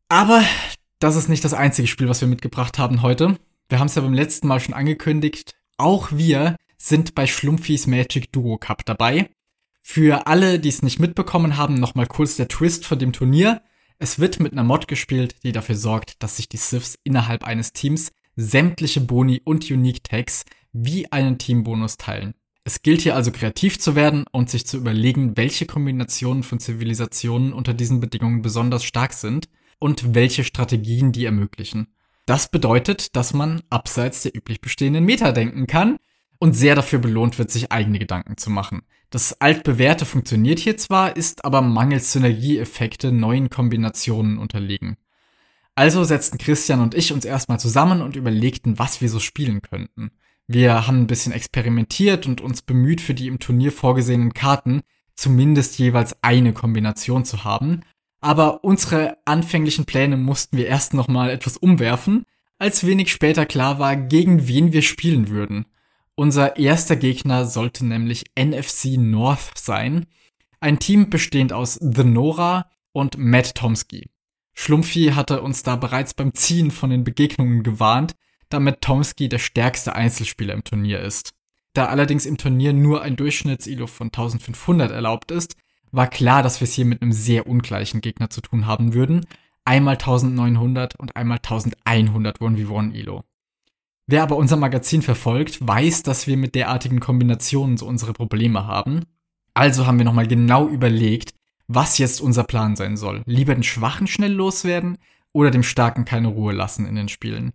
Aber 0.09 0.43
das 0.99 1.15
ist 1.15 1.29
nicht 1.29 1.45
das 1.45 1.55
einzige 1.55 1.87
Spiel, 1.87 2.09
was 2.09 2.21
wir 2.21 2.29
mitgebracht 2.29 2.79
haben 2.79 3.03
heute. 3.03 3.37
Wir 3.69 3.79
haben 3.79 3.87
es 3.87 3.95
ja 3.95 4.03
beim 4.03 4.15
letzten 4.15 4.49
Mal 4.49 4.59
schon 4.59 4.75
angekündigt. 4.75 5.55
Auch 5.79 6.11
wir 6.11 6.57
sind 6.83 7.15
bei 7.15 7.29
Schlumpfis 7.29 7.87
Magic 7.87 8.33
Duo 8.33 8.59
Cup 8.59 8.85
dabei. 8.85 9.31
Für 9.83 10.27
alle, 10.27 10.59
die 10.59 10.69
es 10.69 10.83
nicht 10.83 10.99
mitbekommen 10.99 11.57
haben, 11.57 11.75
nochmal 11.75 12.09
kurz 12.09 12.37
der 12.37 12.49
Twist 12.49 12.85
von 12.85 12.99
dem 12.99 13.13
Turnier. 13.13 13.63
Es 13.99 14.19
wird 14.19 14.41
mit 14.41 14.53
einer 14.53 14.65
Mod 14.65 14.89
gespielt, 14.89 15.37
die 15.45 15.53
dafür 15.53 15.77
sorgt, 15.77 16.21
dass 16.25 16.37
sich 16.37 16.49
die 16.49 16.57
Siths 16.57 16.99
innerhalb 17.05 17.45
eines 17.45 17.73
Teams 17.73 18.11
sämtliche 18.35 19.01
Boni 19.01 19.41
und 19.45 19.71
Unique 19.71 20.03
Tags 20.03 20.45
wie 20.73 21.11
einen 21.13 21.39
Teambonus 21.39 21.99
teilen. 21.99 22.35
Es 22.65 22.83
gilt 22.83 23.03
hier 23.03 23.15
also 23.15 23.31
kreativ 23.31 23.79
zu 23.79 23.95
werden 23.95 24.25
und 24.33 24.51
sich 24.51 24.67
zu 24.67 24.77
überlegen, 24.77 25.37
welche 25.37 25.67
Kombinationen 25.67 26.43
von 26.43 26.59
Zivilisationen 26.59 27.53
unter 27.53 27.75
diesen 27.75 28.01
Bedingungen 28.01 28.43
besonders 28.43 28.83
stark 28.83 29.13
sind 29.13 29.49
und 29.79 30.17
welche 30.17 30.43
Strategien 30.43 31.13
die 31.13 31.27
ermöglichen. 31.27 31.95
Das 32.27 32.51
bedeutet, 32.51 33.15
dass 33.15 33.35
man 33.35 33.63
abseits 33.71 34.23
der 34.23 34.35
üblich 34.35 34.61
bestehenden 34.61 35.05
Meta 35.05 35.31
denken 35.31 35.69
kann 35.69 35.99
und 36.43 36.55
sehr 36.55 36.75
dafür 36.75 36.99
belohnt 36.99 37.39
wird, 37.39 37.53
sich 37.53 37.71
eigene 37.71 38.01
Gedanken 38.01 38.37
zu 38.37 38.51
machen. 38.51 38.83
Das 39.11 39.41
altbewährte 39.41 40.05
funktioniert 40.05 40.59
hier 40.59 40.77
zwar, 40.77 41.17
ist 41.17 41.45
aber 41.45 41.63
mangels 41.63 42.11
Synergieeffekte 42.11 43.13
neuen 43.13 43.49
Kombinationen 43.49 44.39
unterlegen. 44.39 44.97
Also 45.77 46.03
setzten 46.03 46.39
Christian 46.39 46.81
und 46.81 46.97
ich 46.97 47.13
uns 47.13 47.25
erstmal 47.25 47.61
zusammen 47.61 48.03
und 48.03 48.17
überlegten, 48.17 48.77
was 48.81 49.01
wir 49.01 49.09
so 49.09 49.21
spielen 49.21 49.63
könnten. 49.63 50.11
Wir 50.49 50.89
haben 50.89 51.03
ein 51.03 51.07
bisschen 51.07 51.31
experimentiert 51.31 52.27
und 52.27 52.41
uns 52.41 52.63
bemüht, 52.63 53.01
für 53.01 53.15
die 53.15 53.29
im 53.29 53.39
Turnier 53.39 53.71
vorgesehenen 53.71 54.35
Karten 54.35 54.81
zumindest 55.15 55.79
jeweils 55.79 56.17
eine 56.23 56.53
Kombination 56.53 57.25
zu 57.25 57.45
haben. 57.45 57.83
Aber 58.21 58.65
unsere 58.65 59.17
anfänglichen 59.27 59.85
Pläne 59.85 60.17
mussten 60.17 60.57
wir 60.57 60.67
erst 60.67 60.93
nochmal 60.93 61.31
etwas 61.31 61.57
umwerfen, 61.57 62.27
als 62.59 62.85
wenig 62.85 63.13
später 63.13 63.47
klar 63.47 63.79
war, 63.79 63.95
gegen 63.95 64.49
wen 64.49 64.73
wir 64.73 64.83
spielen 64.83 65.29
würden. 65.29 65.67
Unser 66.23 66.57
erster 66.57 66.95
Gegner 66.95 67.47
sollte 67.47 67.85
nämlich 67.85 68.27
NFC 68.39 68.97
North 68.97 69.59
sein. 69.59 70.07
Ein 70.61 70.79
Team 70.79 71.11
bestehend 71.11 71.53
aus 71.53 71.75
The 71.83 72.05
Nora 72.05 72.71
und 72.93 73.19
Matt 73.19 73.57
Tomsky. 73.57 74.09
Schlumpfi 74.55 75.15
hatte 75.17 75.43
uns 75.43 75.65
da 75.65 75.75
bereits 75.75 76.15
beim 76.15 76.33
Ziehen 76.33 76.71
von 76.71 76.91
den 76.91 77.03
Begegnungen 77.03 77.65
gewarnt, 77.65 78.15
da 78.51 78.61
Matt 78.61 78.83
Tomsky 78.83 79.29
der 79.29 79.41
stärkste 79.41 79.97
Einzelspieler 79.97 80.55
im 80.55 80.63
Turnier 80.63 81.01
ist. 81.01 81.33
Da 81.73 81.87
allerdings 81.87 82.25
im 82.25 82.39
Turnier 82.39 82.73
nur 82.73 83.03
ein 83.03 83.17
Durchschnittsilo 83.17 83.89
von 83.89 84.07
1500 84.07 84.93
erlaubt 84.93 85.33
ist, 85.33 85.57
war 85.91 86.07
klar, 86.07 86.45
dass 86.45 86.61
wir 86.61 86.69
es 86.69 86.75
hier 86.75 86.85
mit 86.85 87.03
einem 87.03 87.11
sehr 87.11 87.49
ungleichen 87.49 88.01
Gegner 88.01 88.31
zu 88.31 88.43
tun 88.43 88.67
haben 88.67 88.95
würden. 88.95 89.27
Einmal 89.65 89.95
1900 89.95 90.95
und 91.01 91.17
einmal 91.17 91.39
1100 91.39 92.39
1v1 92.39 92.95
Elo. 92.95 93.25
Wer 94.13 94.23
aber 94.23 94.37
unser 94.37 94.59
Magazin 94.59 95.01
verfolgt, 95.01 95.67
weiß, 95.67 96.03
dass 96.03 96.27
wir 96.27 96.37
mit 96.37 96.55
derartigen 96.55 97.01
Kombinationen 97.01 97.79
so 97.79 97.87
unsere 97.87 98.13
Probleme 98.13 98.67
haben. 98.67 99.07
Also 99.55 99.87
haben 99.87 99.97
wir 99.97 100.05
nochmal 100.05 100.27
genau 100.27 100.69
überlegt, 100.69 101.33
was 101.67 101.97
jetzt 101.97 102.21
unser 102.21 102.45
Plan 102.45 102.77
sein 102.77 102.99
soll. 102.99 103.23
Lieber 103.25 103.55
den 103.55 103.63
Schwachen 103.63 104.07
schnell 104.07 104.35
loswerden 104.35 104.99
oder 105.33 105.51
dem 105.51 105.63
Starken 105.63 106.05
keine 106.05 106.29
Ruhe 106.29 106.53
lassen 106.53 106.85
in 106.85 106.95
den 106.95 107.09
Spielen. 107.09 107.55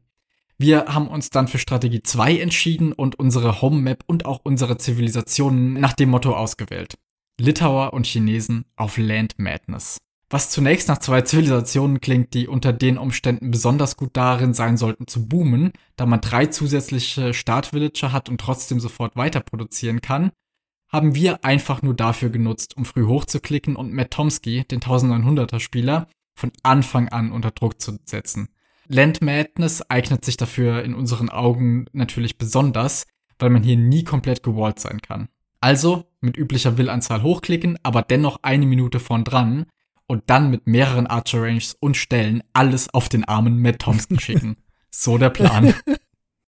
Wir 0.57 0.85
haben 0.87 1.07
uns 1.07 1.29
dann 1.29 1.47
für 1.47 1.59
Strategie 1.59 2.01
2 2.01 2.39
entschieden 2.39 2.91
und 2.91 3.19
unsere 3.19 3.61
Home 3.61 3.79
Map 3.79 4.03
und 4.07 4.25
auch 4.25 4.39
unsere 4.41 4.79
Zivilisationen 4.79 5.73
nach 5.73 5.93
dem 5.93 6.09
Motto 6.09 6.33
ausgewählt. 6.33 6.97
Litauer 7.39 7.93
und 7.93 8.07
Chinesen 8.07 8.65
auf 8.75 8.97
Land 8.97 9.35
Madness. 9.37 9.99
Was 10.29 10.49
zunächst 10.49 10.89
nach 10.89 10.97
zwei 10.97 11.21
Zivilisationen 11.21 12.01
klingt, 12.01 12.33
die 12.33 12.47
unter 12.47 12.73
den 12.73 12.97
Umständen 12.97 13.49
besonders 13.49 13.95
gut 13.95 14.09
darin 14.13 14.53
sein 14.53 14.75
sollten 14.75 15.07
zu 15.07 15.25
boomen, 15.27 15.71
da 15.95 16.05
man 16.05 16.19
drei 16.19 16.47
zusätzliche 16.47 17.33
Startvillager 17.33 18.11
hat 18.11 18.27
und 18.27 18.41
trotzdem 18.41 18.81
sofort 18.81 19.15
weiter 19.15 19.39
produzieren 19.39 20.01
kann, 20.01 20.31
haben 20.89 21.15
wir 21.15 21.45
einfach 21.45 21.81
nur 21.81 21.93
dafür 21.93 22.29
genutzt, 22.29 22.75
um 22.75 22.83
früh 22.83 23.05
hochzuklicken 23.05 23.77
und 23.77 23.93
Matt 23.93 24.11
Tomsky, 24.11 24.65
den 24.65 24.81
1900er 24.81 25.61
Spieler, 25.61 26.07
von 26.35 26.51
Anfang 26.61 27.07
an 27.07 27.31
unter 27.31 27.51
Druck 27.51 27.81
zu 27.81 27.97
setzen. 28.03 28.49
Land 28.87 29.21
Madness 29.21 29.81
eignet 29.89 30.25
sich 30.25 30.37
dafür 30.37 30.83
in 30.83 30.93
unseren 30.93 31.29
Augen 31.29 31.85
natürlich 31.93 32.37
besonders, 32.37 33.05
weil 33.39 33.49
man 33.49 33.63
hier 33.63 33.77
nie 33.77 34.03
komplett 34.03 34.43
gewallt 34.43 34.79
sein 34.79 35.01
kann. 35.01 35.29
Also 35.61 36.05
mit 36.19 36.37
üblicher 36.37 36.77
Willanzahl 36.77 37.23
hochklicken, 37.23 37.77
aber 37.83 38.01
dennoch 38.01 38.39
eine 38.43 38.65
Minute 38.65 38.99
vorn 38.99 39.23
dran 39.23 39.65
und 40.07 40.23
dann 40.27 40.49
mit 40.49 40.67
mehreren 40.67 41.07
Archer 41.07 41.41
Ranges 41.41 41.75
und 41.79 41.97
Stellen 41.97 42.41
alles 42.53 42.93
auf 42.93 43.09
den 43.09 43.25
armen 43.25 43.61
Matt 43.61 43.79
Thompson 43.79 44.19
schicken. 44.19 44.57
so 44.89 45.17
der 45.17 45.29
Plan. 45.29 45.73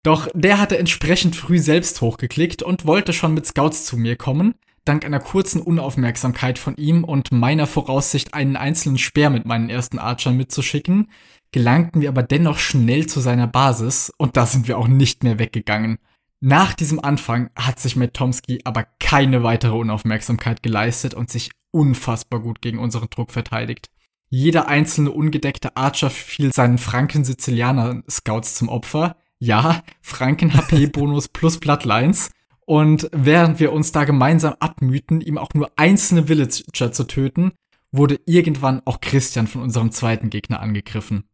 Doch 0.03 0.29
der 0.33 0.59
hatte 0.59 0.77
entsprechend 0.77 1.35
früh 1.35 1.59
selbst 1.59 1.99
hochgeklickt 2.01 2.63
und 2.63 2.85
wollte 2.85 3.13
schon 3.13 3.33
mit 3.33 3.45
Scouts 3.45 3.85
zu 3.85 3.97
mir 3.97 4.15
kommen. 4.15 4.55
Dank 4.85 5.03
einer 5.03 5.19
kurzen 5.19 5.61
Unaufmerksamkeit 5.61 6.57
von 6.57 6.77
ihm 6.77 7.03
und 7.03 7.33
meiner 7.33 7.67
Voraussicht, 7.67 8.33
einen 8.33 8.55
einzelnen 8.55 8.97
Speer 8.97 9.29
mit 9.29 9.45
meinen 9.45 9.69
ersten 9.69 9.99
Archern 9.99 10.37
mitzuschicken, 10.37 11.09
gelangten 11.51 11.99
wir 12.01 12.07
aber 12.07 12.23
dennoch 12.23 12.57
schnell 12.57 13.05
zu 13.07 13.19
seiner 13.19 13.47
Basis 13.47 14.13
und 14.17 14.37
da 14.37 14.45
sind 14.45 14.69
wir 14.69 14.77
auch 14.77 14.87
nicht 14.87 15.23
mehr 15.23 15.39
weggegangen. 15.39 15.97
Nach 16.39 16.73
diesem 16.73 17.01
Anfang 17.01 17.49
hat 17.57 17.79
sich 17.79 17.97
Matt 17.97 18.13
Tomsky 18.13 18.61
aber 18.63 18.85
keine 18.99 19.43
weitere 19.43 19.75
Unaufmerksamkeit 19.75 20.63
geleistet 20.63 21.15
und 21.15 21.29
sich 21.29 21.51
unfassbar 21.77 22.39
gut 22.39 22.61
gegen 22.61 22.79
unseren 22.79 23.09
Druck 23.09 23.31
verteidigt. 23.31 23.89
Jeder 24.29 24.67
einzelne 24.67 25.11
ungedeckte 25.11 25.77
Archer 25.77 26.09
fiel 26.09 26.51
seinen 26.51 26.79
Franken-Sizilianer-Scouts 26.79 28.55
zum 28.55 28.67
Opfer. 28.67 29.15
Ja, 29.39 29.83
Franken-HP-Bonus 30.01 31.27
plus 31.33 31.59
Bloodlines. 31.59 32.31
Und 32.65 33.09
während 33.13 33.61
wir 33.61 33.71
uns 33.71 33.93
da 33.93 34.03
gemeinsam 34.03 34.55
abmühten, 34.59 35.21
ihm 35.21 35.37
auch 35.37 35.53
nur 35.53 35.71
einzelne 35.77 36.27
Villager 36.27 36.91
zu 36.91 37.05
töten, 37.05 37.53
wurde 37.91 38.19
irgendwann 38.25 38.81
auch 38.85 38.99
Christian 38.99 39.47
von 39.47 39.61
unserem 39.61 39.91
zweiten 39.91 40.29
Gegner 40.29 40.59
angegriffen. 40.59 41.29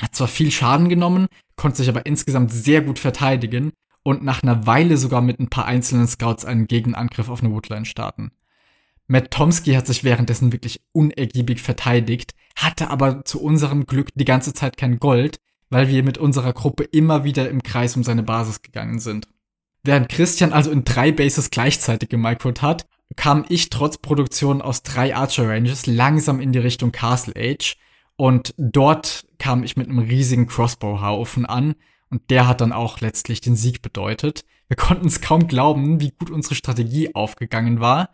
Hat 0.00 0.14
zwar 0.16 0.28
viel 0.28 0.50
Schaden 0.50 0.88
genommen, 0.88 1.28
konnte 1.54 1.78
sich 1.78 1.88
aber 1.88 2.06
insgesamt 2.06 2.52
sehr 2.52 2.82
gut 2.82 2.98
verteidigen 2.98 3.72
und 4.02 4.24
nach 4.24 4.42
einer 4.42 4.66
Weile 4.66 4.96
sogar 4.96 5.20
mit 5.20 5.38
ein 5.38 5.48
paar 5.48 5.66
einzelnen 5.66 6.08
Scouts 6.08 6.44
einen 6.44 6.66
Gegenangriff 6.66 7.28
auf 7.28 7.42
eine 7.42 7.52
Woodline 7.52 7.84
starten. 7.84 8.32
Matt 9.06 9.30
Tomsky 9.30 9.74
hat 9.74 9.86
sich 9.86 10.04
währenddessen 10.04 10.52
wirklich 10.52 10.80
unergiebig 10.92 11.60
verteidigt, 11.60 12.34
hatte 12.56 12.90
aber 12.90 13.24
zu 13.24 13.40
unserem 13.40 13.86
Glück 13.86 14.08
die 14.14 14.24
ganze 14.24 14.52
Zeit 14.52 14.76
kein 14.76 14.98
Gold, 14.98 15.38
weil 15.70 15.88
wir 15.88 16.02
mit 16.02 16.18
unserer 16.18 16.52
Gruppe 16.52 16.84
immer 16.84 17.24
wieder 17.24 17.48
im 17.48 17.62
Kreis 17.62 17.96
um 17.96 18.04
seine 18.04 18.22
Basis 18.22 18.62
gegangen 18.62 18.98
sind. 18.98 19.28
Während 19.84 20.08
Christian 20.08 20.52
also 20.52 20.70
in 20.70 20.84
drei 20.84 21.12
Bases 21.12 21.50
gleichzeitig 21.50 22.08
gemicrot 22.08 22.62
hat, 22.62 22.86
kam 23.14 23.44
ich 23.48 23.70
trotz 23.70 23.98
Produktion 23.98 24.60
aus 24.60 24.82
drei 24.82 25.14
Archer 25.14 25.48
Ranges 25.48 25.86
langsam 25.86 26.40
in 26.40 26.52
die 26.52 26.58
Richtung 26.58 26.90
Castle 26.90 27.34
Age 27.36 27.76
und 28.16 28.54
dort 28.58 29.26
kam 29.38 29.62
ich 29.62 29.76
mit 29.76 29.88
einem 29.88 30.00
riesigen 30.00 30.46
Crossbow-Haufen 30.46 31.46
an, 31.46 31.74
und 32.10 32.30
der 32.30 32.46
hat 32.46 32.60
dann 32.60 32.72
auch 32.72 33.00
letztlich 33.00 33.40
den 33.40 33.56
Sieg 33.56 33.82
bedeutet. 33.82 34.44
Wir 34.68 34.76
konnten 34.76 35.06
es 35.06 35.20
kaum 35.20 35.48
glauben, 35.48 36.00
wie 36.00 36.12
gut 36.18 36.30
unsere 36.30 36.54
Strategie 36.54 37.14
aufgegangen 37.14 37.80
war. 37.80 38.10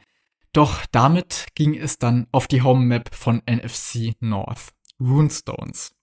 Doch 0.53 0.85
damit 0.93 1.47
ging 1.55 1.75
es 1.75 1.99
dann 1.99 2.27
auf 2.31 2.47
die 2.47 2.61
Home 2.61 2.85
Map 2.85 3.15
von 3.15 3.41
NFC 3.51 4.15
North, 4.21 4.75
Runestones. 5.01 5.95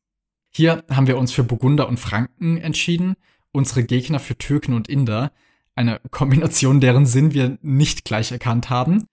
Hier 0.49 0.83
haben 0.89 1.05
wir 1.05 1.19
uns 1.19 1.31
für 1.31 1.43
Burgunder 1.43 1.87
und 1.87 1.99
Franken 1.99 2.57
entschieden, 2.57 3.15
unsere 3.51 3.83
Gegner 3.83 4.19
für 4.19 4.37
Türken 4.37 4.73
und 4.73 4.89
Inder, 4.89 5.31
eine 5.75 6.01
Kombination, 6.09 6.81
deren 6.81 7.05
Sinn 7.05 7.33
wir 7.33 7.59
nicht 7.61 8.05
gleich 8.05 8.31
erkannt 8.31 8.71
haben. 8.71 9.05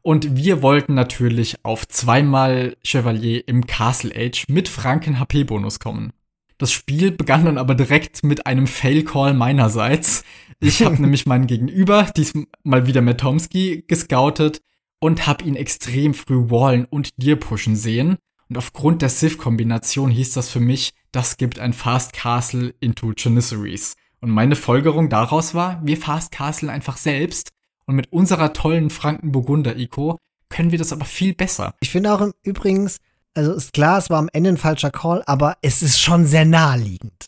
Und 0.00 0.36
wir 0.36 0.62
wollten 0.62 0.94
natürlich 0.94 1.64
auf 1.64 1.88
zweimal 1.88 2.76
Chevalier 2.84 3.48
im 3.48 3.66
Castle 3.66 4.12
Age 4.14 4.44
mit 4.48 4.68
Franken 4.68 5.18
HP-Bonus 5.18 5.80
kommen. 5.80 6.12
Das 6.56 6.70
Spiel 6.70 7.10
begann 7.10 7.44
dann 7.44 7.58
aber 7.58 7.74
direkt 7.74 8.22
mit 8.22 8.46
einem 8.46 8.68
Fail-Call 8.68 9.34
meinerseits. 9.34 10.24
Ich 10.60 10.84
habe 10.84 10.94
nämlich 11.02 11.26
meinen 11.26 11.48
Gegenüber, 11.48 12.06
diesmal 12.16 12.86
wieder 12.86 13.00
mit 13.00 13.18
Tomsky, 13.18 13.82
gescoutet 13.88 14.62
und 15.04 15.26
habe 15.26 15.44
ihn 15.44 15.54
extrem 15.54 16.14
früh 16.14 16.48
wallen 16.48 16.86
und 16.86 17.10
dir 17.18 17.36
pushen 17.36 17.76
sehen. 17.76 18.16
Und 18.48 18.56
aufgrund 18.56 19.02
der 19.02 19.10
Sith-Kombination 19.10 20.10
hieß 20.10 20.32
das 20.32 20.48
für 20.48 20.60
mich, 20.60 20.94
das 21.12 21.36
gibt 21.36 21.58
ein 21.58 21.74
Fast 21.74 22.14
Castle 22.14 22.74
into 22.80 23.12
Janissaries. 23.14 23.96
Und 24.22 24.30
meine 24.30 24.56
Folgerung 24.56 25.10
daraus 25.10 25.52
war, 25.52 25.78
wir 25.84 25.98
Fast 25.98 26.32
Castle 26.32 26.72
einfach 26.72 26.96
selbst. 26.96 27.50
Und 27.84 27.96
mit 27.96 28.14
unserer 28.14 28.54
tollen 28.54 28.88
Franken-Burgunder-Eco 28.88 30.16
können 30.48 30.70
wir 30.70 30.78
das 30.78 30.90
aber 30.90 31.04
viel 31.04 31.34
besser. 31.34 31.74
Ich 31.80 31.90
finde 31.90 32.10
auch 32.14 32.26
übrigens, 32.42 32.96
also 33.34 33.52
ist 33.52 33.74
klar, 33.74 33.98
es 33.98 34.08
war 34.08 34.18
am 34.18 34.30
Ende 34.32 34.48
ein 34.48 34.56
falscher 34.56 34.90
Call, 34.90 35.22
aber 35.26 35.58
es 35.60 35.82
ist 35.82 36.00
schon 36.00 36.24
sehr 36.24 36.46
naheliegend. 36.46 37.26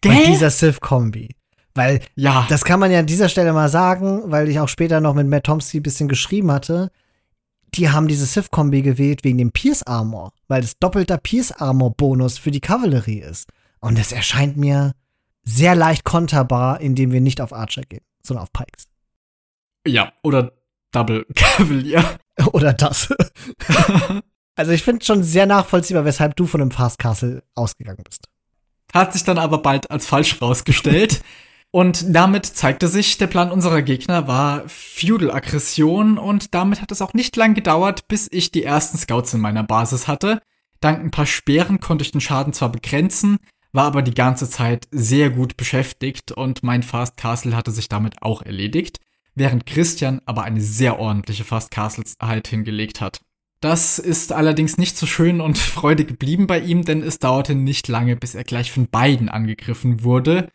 Gell? 0.00 0.14
Bei 0.14 0.26
dieser 0.26 0.50
Sith-Kombi. 0.50 1.34
Weil, 1.74 2.00
ja. 2.16 2.46
das 2.48 2.64
kann 2.64 2.80
man 2.80 2.90
ja 2.90 2.98
an 2.98 3.06
dieser 3.06 3.28
Stelle 3.28 3.52
mal 3.52 3.68
sagen, 3.68 4.22
weil 4.26 4.48
ich 4.48 4.58
auch 4.58 4.68
später 4.68 5.00
noch 5.00 5.14
mit 5.14 5.28
Matt 5.28 5.44
Tomsky 5.44 5.78
ein 5.78 5.82
bisschen 5.82 6.08
geschrieben 6.08 6.50
hatte. 6.50 6.90
Die 7.74 7.90
haben 7.90 8.08
diese 8.08 8.26
Sith-Kombi 8.26 8.82
gewählt 8.82 9.22
wegen 9.22 9.38
dem 9.38 9.52
Pierce 9.52 9.84
Armor, 9.84 10.32
weil 10.48 10.64
es 10.64 10.78
doppelter 10.78 11.18
Pierce 11.18 11.52
Armor 11.52 11.92
Bonus 11.92 12.38
für 12.38 12.50
die 12.50 12.60
Kavallerie 12.60 13.20
ist. 13.20 13.48
Und 13.80 13.98
es 13.98 14.10
erscheint 14.10 14.56
mir 14.56 14.92
sehr 15.44 15.74
leicht 15.74 16.04
konterbar, 16.04 16.80
indem 16.80 17.12
wir 17.12 17.20
nicht 17.20 17.40
auf 17.40 17.52
Archer 17.52 17.82
gehen, 17.82 18.04
sondern 18.22 18.42
auf 18.42 18.52
Pikes. 18.52 18.88
Ja, 19.86 20.12
oder 20.22 20.52
Double 20.90 21.24
Cavalier. 21.34 22.04
oder 22.52 22.72
das. 22.72 23.12
Also 24.56 24.72
ich 24.72 24.82
finde 24.82 25.02
schon 25.02 25.22
sehr 25.22 25.46
nachvollziehbar, 25.46 26.04
weshalb 26.04 26.36
du 26.36 26.46
von 26.46 26.60
einem 26.60 26.70
Fast 26.70 26.98
Castle 26.98 27.42
ausgegangen 27.54 28.04
bist. 28.04 28.28
Hat 28.92 29.14
sich 29.14 29.24
dann 29.24 29.38
aber 29.38 29.62
bald 29.62 29.90
als 29.90 30.06
falsch 30.06 30.42
rausgestellt. 30.42 31.22
Und 31.72 32.04
damit 32.14 32.46
zeigte 32.46 32.88
sich, 32.88 33.18
der 33.18 33.28
Plan 33.28 33.52
unserer 33.52 33.82
Gegner 33.82 34.26
war 34.26 34.64
Feudal-Aggression 34.66 36.18
und 36.18 36.52
damit 36.52 36.82
hat 36.82 36.90
es 36.90 37.00
auch 37.00 37.14
nicht 37.14 37.36
lang 37.36 37.54
gedauert, 37.54 38.08
bis 38.08 38.28
ich 38.30 38.50
die 38.50 38.64
ersten 38.64 38.98
Scouts 38.98 39.34
in 39.34 39.40
meiner 39.40 39.62
Basis 39.62 40.08
hatte. 40.08 40.40
Dank 40.80 41.00
ein 41.00 41.12
paar 41.12 41.26
Speeren 41.26 41.78
konnte 41.78 42.02
ich 42.02 42.10
den 42.10 42.20
Schaden 42.20 42.52
zwar 42.52 42.72
begrenzen, 42.72 43.38
war 43.72 43.84
aber 43.84 44.02
die 44.02 44.14
ganze 44.14 44.50
Zeit 44.50 44.88
sehr 44.90 45.30
gut 45.30 45.56
beschäftigt 45.56 46.32
und 46.32 46.64
mein 46.64 46.82
Fast 46.82 47.16
Castle 47.16 47.54
hatte 47.54 47.70
sich 47.70 47.88
damit 47.88 48.20
auch 48.20 48.42
erledigt, 48.42 48.98
während 49.36 49.64
Christian 49.64 50.20
aber 50.26 50.42
eine 50.42 50.60
sehr 50.60 50.98
ordentliche 50.98 51.44
Fast 51.44 51.70
Castle-Zeit 51.70 52.48
hingelegt 52.48 53.00
hat. 53.00 53.20
Das 53.60 53.98
ist 53.98 54.32
allerdings 54.32 54.76
nicht 54.76 54.96
so 54.96 55.06
schön 55.06 55.40
und 55.40 55.56
freudig 55.58 56.08
geblieben 56.08 56.48
bei 56.48 56.58
ihm, 56.58 56.84
denn 56.84 57.02
es 57.02 57.20
dauerte 57.20 57.54
nicht 57.54 57.86
lange, 57.86 58.16
bis 58.16 58.34
er 58.34 58.42
gleich 58.42 58.72
von 58.72 58.88
beiden 58.88 59.28
angegriffen 59.28 60.02
wurde. 60.02 60.48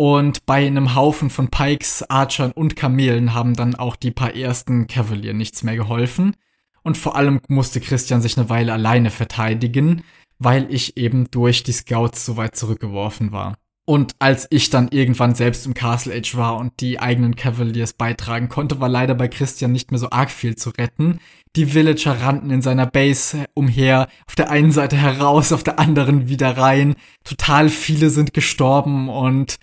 Und 0.00 0.46
bei 0.46 0.66
einem 0.66 0.94
Haufen 0.94 1.28
von 1.28 1.50
Pikes, 1.50 2.02
Archern 2.08 2.52
und 2.52 2.74
Kamelen 2.74 3.34
haben 3.34 3.52
dann 3.54 3.74
auch 3.74 3.96
die 3.96 4.10
paar 4.10 4.34
ersten 4.34 4.86
Cavalier 4.86 5.34
nichts 5.34 5.62
mehr 5.62 5.76
geholfen. 5.76 6.36
Und 6.82 6.96
vor 6.96 7.16
allem 7.16 7.42
musste 7.48 7.82
Christian 7.82 8.22
sich 8.22 8.38
eine 8.38 8.48
Weile 8.48 8.72
alleine 8.72 9.10
verteidigen, 9.10 10.02
weil 10.38 10.66
ich 10.72 10.96
eben 10.96 11.30
durch 11.30 11.64
die 11.64 11.72
Scouts 11.72 12.24
so 12.24 12.38
weit 12.38 12.56
zurückgeworfen 12.56 13.30
war. 13.30 13.58
Und 13.84 14.14
als 14.20 14.46
ich 14.48 14.70
dann 14.70 14.88
irgendwann 14.88 15.34
selbst 15.34 15.66
im 15.66 15.74
Castle 15.74 16.14
Age 16.14 16.34
war 16.34 16.56
und 16.56 16.80
die 16.80 16.98
eigenen 16.98 17.36
Cavaliers 17.36 17.92
beitragen 17.92 18.48
konnte, 18.48 18.80
war 18.80 18.88
leider 18.88 19.14
bei 19.14 19.28
Christian 19.28 19.72
nicht 19.72 19.90
mehr 19.90 20.00
so 20.00 20.08
arg 20.08 20.30
viel 20.30 20.56
zu 20.56 20.70
retten. 20.70 21.18
Die 21.56 21.74
Villager 21.74 22.22
rannten 22.22 22.50
in 22.50 22.62
seiner 22.62 22.86
Base 22.86 23.44
umher, 23.52 24.08
auf 24.26 24.34
der 24.34 24.48
einen 24.48 24.72
Seite 24.72 24.96
heraus, 24.96 25.52
auf 25.52 25.62
der 25.62 25.78
anderen 25.78 26.30
wieder 26.30 26.56
rein. 26.56 26.94
Total 27.22 27.68
viele 27.68 28.08
sind 28.08 28.32
gestorben 28.32 29.10
und 29.10 29.58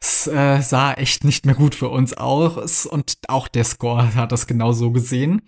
es 0.00 0.26
äh, 0.26 0.60
sah 0.62 0.94
echt 0.94 1.24
nicht 1.24 1.46
mehr 1.46 1.54
gut 1.54 1.74
für 1.74 1.88
uns 1.88 2.14
aus. 2.14 2.86
Und 2.86 3.18
auch 3.28 3.48
der 3.48 3.64
Score 3.64 4.14
hat 4.14 4.32
das 4.32 4.46
genau 4.46 4.72
so 4.72 4.90
gesehen. 4.90 5.42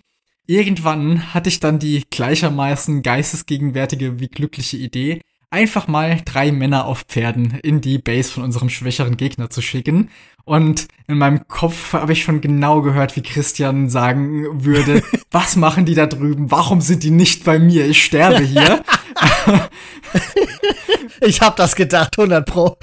Irgendwann 0.45 1.33
hatte 1.33 1.49
ich 1.49 1.59
dann 1.59 1.79
die 1.79 2.03
gleichermaßen 2.09 3.01
geistesgegenwärtige 3.01 4.19
wie 4.19 4.27
glückliche 4.27 4.75
Idee, 4.75 5.21
einfach 5.49 5.87
mal 5.87 6.19
drei 6.25 6.51
Männer 6.51 6.85
auf 6.85 7.03
Pferden 7.03 7.59
in 7.63 7.79
die 7.79 7.97
Base 7.97 8.31
von 8.31 8.43
unserem 8.43 8.69
schwächeren 8.69 9.15
Gegner 9.15 9.49
zu 9.49 9.61
schicken. 9.61 10.09
Und 10.43 10.87
in 11.07 11.17
meinem 11.17 11.47
Kopf 11.47 11.93
habe 11.93 12.11
ich 12.11 12.23
schon 12.23 12.41
genau 12.41 12.81
gehört, 12.81 13.15
wie 13.15 13.21
Christian 13.21 13.89
sagen 13.89 14.65
würde, 14.65 15.01
was 15.31 15.55
machen 15.55 15.85
die 15.85 15.95
da 15.95 16.07
drüben? 16.07 16.51
Warum 16.51 16.81
sind 16.81 17.03
die 17.03 17.11
nicht 17.11 17.45
bei 17.45 17.57
mir? 17.57 17.85
Ich 17.85 18.03
sterbe 18.03 18.43
hier. 18.43 18.83
ich 21.21 21.39
habe 21.39 21.55
das 21.55 21.75
gedacht, 21.75 22.17
100 22.17 22.45
pro. 22.45 22.77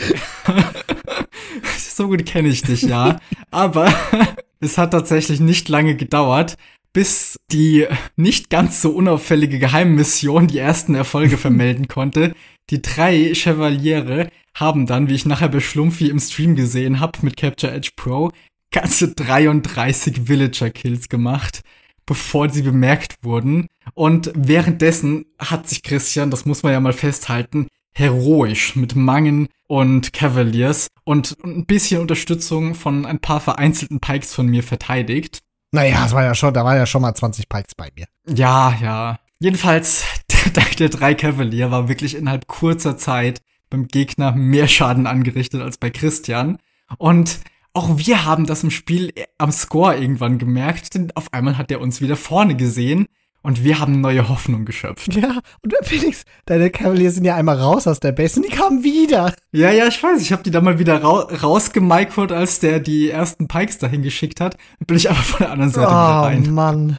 so 1.78 2.08
gut 2.08 2.26
kenne 2.26 2.48
ich 2.48 2.62
dich, 2.62 2.82
ja. 2.82 3.20
Aber 3.50 3.92
es 4.60 4.78
hat 4.78 4.92
tatsächlich 4.92 5.40
nicht 5.40 5.68
lange 5.68 5.96
gedauert, 5.96 6.56
bis 6.92 7.36
die 7.52 7.86
nicht 8.16 8.50
ganz 8.50 8.82
so 8.82 8.90
unauffällige 8.90 9.58
Geheimmission 9.58 10.48
die 10.48 10.58
ersten 10.58 10.94
Erfolge 10.94 11.38
vermelden 11.38 11.88
konnte. 11.88 12.34
Die 12.70 12.82
drei 12.82 13.34
Chevaliere 13.34 14.30
haben 14.54 14.86
dann, 14.86 15.08
wie 15.08 15.14
ich 15.14 15.26
nachher 15.26 15.48
bei 15.48 15.60
Schlumpfi 15.60 16.08
im 16.08 16.20
Stream 16.20 16.56
gesehen 16.56 17.00
habe, 17.00 17.18
mit 17.22 17.36
Capture 17.36 17.72
Edge 17.72 17.90
Pro 17.96 18.30
ganze 18.72 19.08
33 19.14 20.28
Villager-Kills 20.28 21.08
gemacht, 21.08 21.62
bevor 22.06 22.48
sie 22.48 22.62
bemerkt 22.62 23.16
wurden. 23.22 23.66
Und 23.94 24.32
währenddessen 24.34 25.26
hat 25.38 25.68
sich 25.68 25.82
Christian, 25.82 26.30
das 26.30 26.44
muss 26.44 26.62
man 26.62 26.72
ja 26.72 26.80
mal 26.80 26.92
festhalten, 26.92 27.66
heroisch 27.92 28.76
mit 28.76 28.94
Mangen 28.94 29.48
und 29.66 30.12
Cavaliers 30.12 30.88
und 31.04 31.36
ein 31.44 31.66
bisschen 31.66 32.00
Unterstützung 32.00 32.74
von 32.74 33.06
ein 33.06 33.20
paar 33.20 33.40
vereinzelten 33.40 34.00
Pikes 34.00 34.34
von 34.34 34.46
mir 34.46 34.62
verteidigt. 34.62 35.40
Naja, 35.72 36.02
das 36.02 36.12
war 36.12 36.24
ja 36.24 36.34
schon, 36.34 36.54
da 36.54 36.64
war 36.64 36.76
ja 36.76 36.86
schon 36.86 37.02
mal 37.02 37.14
20 37.14 37.48
Pikes 37.48 37.74
bei 37.76 37.88
mir. 37.96 38.06
Ja, 38.26 38.76
ja. 38.80 39.20
Jedenfalls, 39.38 40.04
der, 40.56 40.64
der 40.78 40.88
drei 40.88 41.14
Cavalier 41.14 41.70
war 41.70 41.88
wirklich 41.88 42.16
innerhalb 42.16 42.46
kurzer 42.46 42.96
Zeit 42.96 43.40
beim 43.68 43.86
Gegner 43.86 44.32
mehr 44.32 44.66
Schaden 44.66 45.06
angerichtet 45.06 45.62
als 45.62 45.78
bei 45.78 45.90
Christian. 45.90 46.58
Und 46.98 47.40
auch 47.72 47.98
wir 47.98 48.24
haben 48.24 48.46
das 48.46 48.64
im 48.64 48.70
Spiel 48.70 49.12
am 49.38 49.52
Score 49.52 49.96
irgendwann 49.96 50.38
gemerkt, 50.38 50.94
denn 50.94 51.12
auf 51.14 51.32
einmal 51.32 51.56
hat 51.56 51.70
er 51.70 51.80
uns 51.80 52.00
wieder 52.00 52.16
vorne 52.16 52.56
gesehen 52.56 53.06
und 53.42 53.64
wir 53.64 53.80
haben 53.80 54.00
neue 54.00 54.28
Hoffnung 54.28 54.64
geschöpft. 54.64 55.14
Ja, 55.14 55.40
und 55.62 55.74
Felix, 55.82 56.24
deine 56.46 56.70
Cavaliers 56.70 57.14
sind 57.14 57.24
ja 57.24 57.36
einmal 57.36 57.58
raus 57.58 57.86
aus 57.86 58.00
der 58.00 58.12
Base 58.12 58.40
und 58.40 58.46
die 58.50 58.54
kamen 58.54 58.84
wieder. 58.84 59.34
Ja, 59.52 59.70
ja, 59.70 59.86
ich 59.86 60.02
weiß. 60.02 60.20
Ich 60.20 60.32
habe 60.32 60.42
die 60.42 60.50
da 60.50 60.60
mal 60.60 60.78
wieder 60.78 61.02
ra 61.02 61.20
rausgemicrot, 61.42 62.32
als 62.32 62.60
der 62.60 62.80
die 62.80 63.10
ersten 63.10 63.48
Pikes 63.48 63.78
dahin 63.78 64.02
geschickt 64.02 64.40
hat. 64.40 64.56
Bin 64.86 64.96
ich 64.96 65.10
aber 65.10 65.18
von 65.18 65.38
der 65.38 65.52
anderen 65.52 65.72
Seite 65.72 65.88
oh, 65.88 65.90
wieder 65.90 66.22
rein. 66.22 66.44
Oh 66.46 66.50
Mann. 66.52 66.98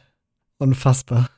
Unfassbar. 0.58 1.28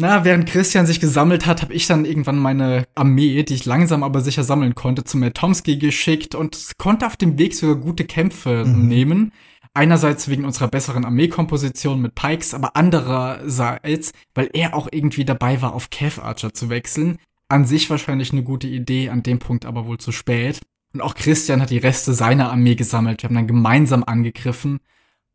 Na, 0.00 0.24
während 0.24 0.46
Christian 0.48 0.86
sich 0.86 1.00
gesammelt 1.00 1.46
hat, 1.46 1.62
habe 1.62 1.74
ich 1.74 1.88
dann 1.88 2.04
irgendwann 2.04 2.38
meine 2.38 2.84
Armee, 2.94 3.42
die 3.42 3.54
ich 3.54 3.66
langsam 3.66 4.04
aber 4.04 4.20
sicher 4.20 4.44
sammeln 4.44 4.76
konnte, 4.76 5.02
zu 5.02 5.18
Tomsky 5.32 5.76
geschickt 5.76 6.36
und 6.36 6.78
konnte 6.78 7.04
auf 7.04 7.16
dem 7.16 7.36
Weg 7.36 7.54
sogar 7.54 7.74
gute 7.74 8.04
Kämpfe 8.04 8.64
mhm. 8.64 8.86
nehmen. 8.86 9.32
Einerseits 9.78 10.26
wegen 10.26 10.44
unserer 10.44 10.66
besseren 10.66 11.04
Armeekomposition 11.04 12.02
mit 12.02 12.16
Pikes, 12.16 12.52
aber 12.52 12.74
andererseits, 12.74 14.10
weil 14.34 14.50
er 14.52 14.74
auch 14.74 14.88
irgendwie 14.90 15.24
dabei 15.24 15.62
war, 15.62 15.72
auf 15.72 15.90
Kev 15.90 16.20
Archer 16.20 16.52
zu 16.52 16.68
wechseln. 16.68 17.18
An 17.46 17.64
sich 17.64 17.88
wahrscheinlich 17.88 18.32
eine 18.32 18.42
gute 18.42 18.66
Idee, 18.66 19.08
an 19.08 19.22
dem 19.22 19.38
Punkt 19.38 19.64
aber 19.64 19.86
wohl 19.86 19.98
zu 19.98 20.10
spät. 20.10 20.58
Und 20.92 21.00
auch 21.00 21.14
Christian 21.14 21.62
hat 21.62 21.70
die 21.70 21.78
Reste 21.78 22.12
seiner 22.12 22.50
Armee 22.50 22.74
gesammelt. 22.74 23.22
Wir 23.22 23.28
haben 23.28 23.36
dann 23.36 23.46
gemeinsam 23.46 24.02
angegriffen. 24.02 24.80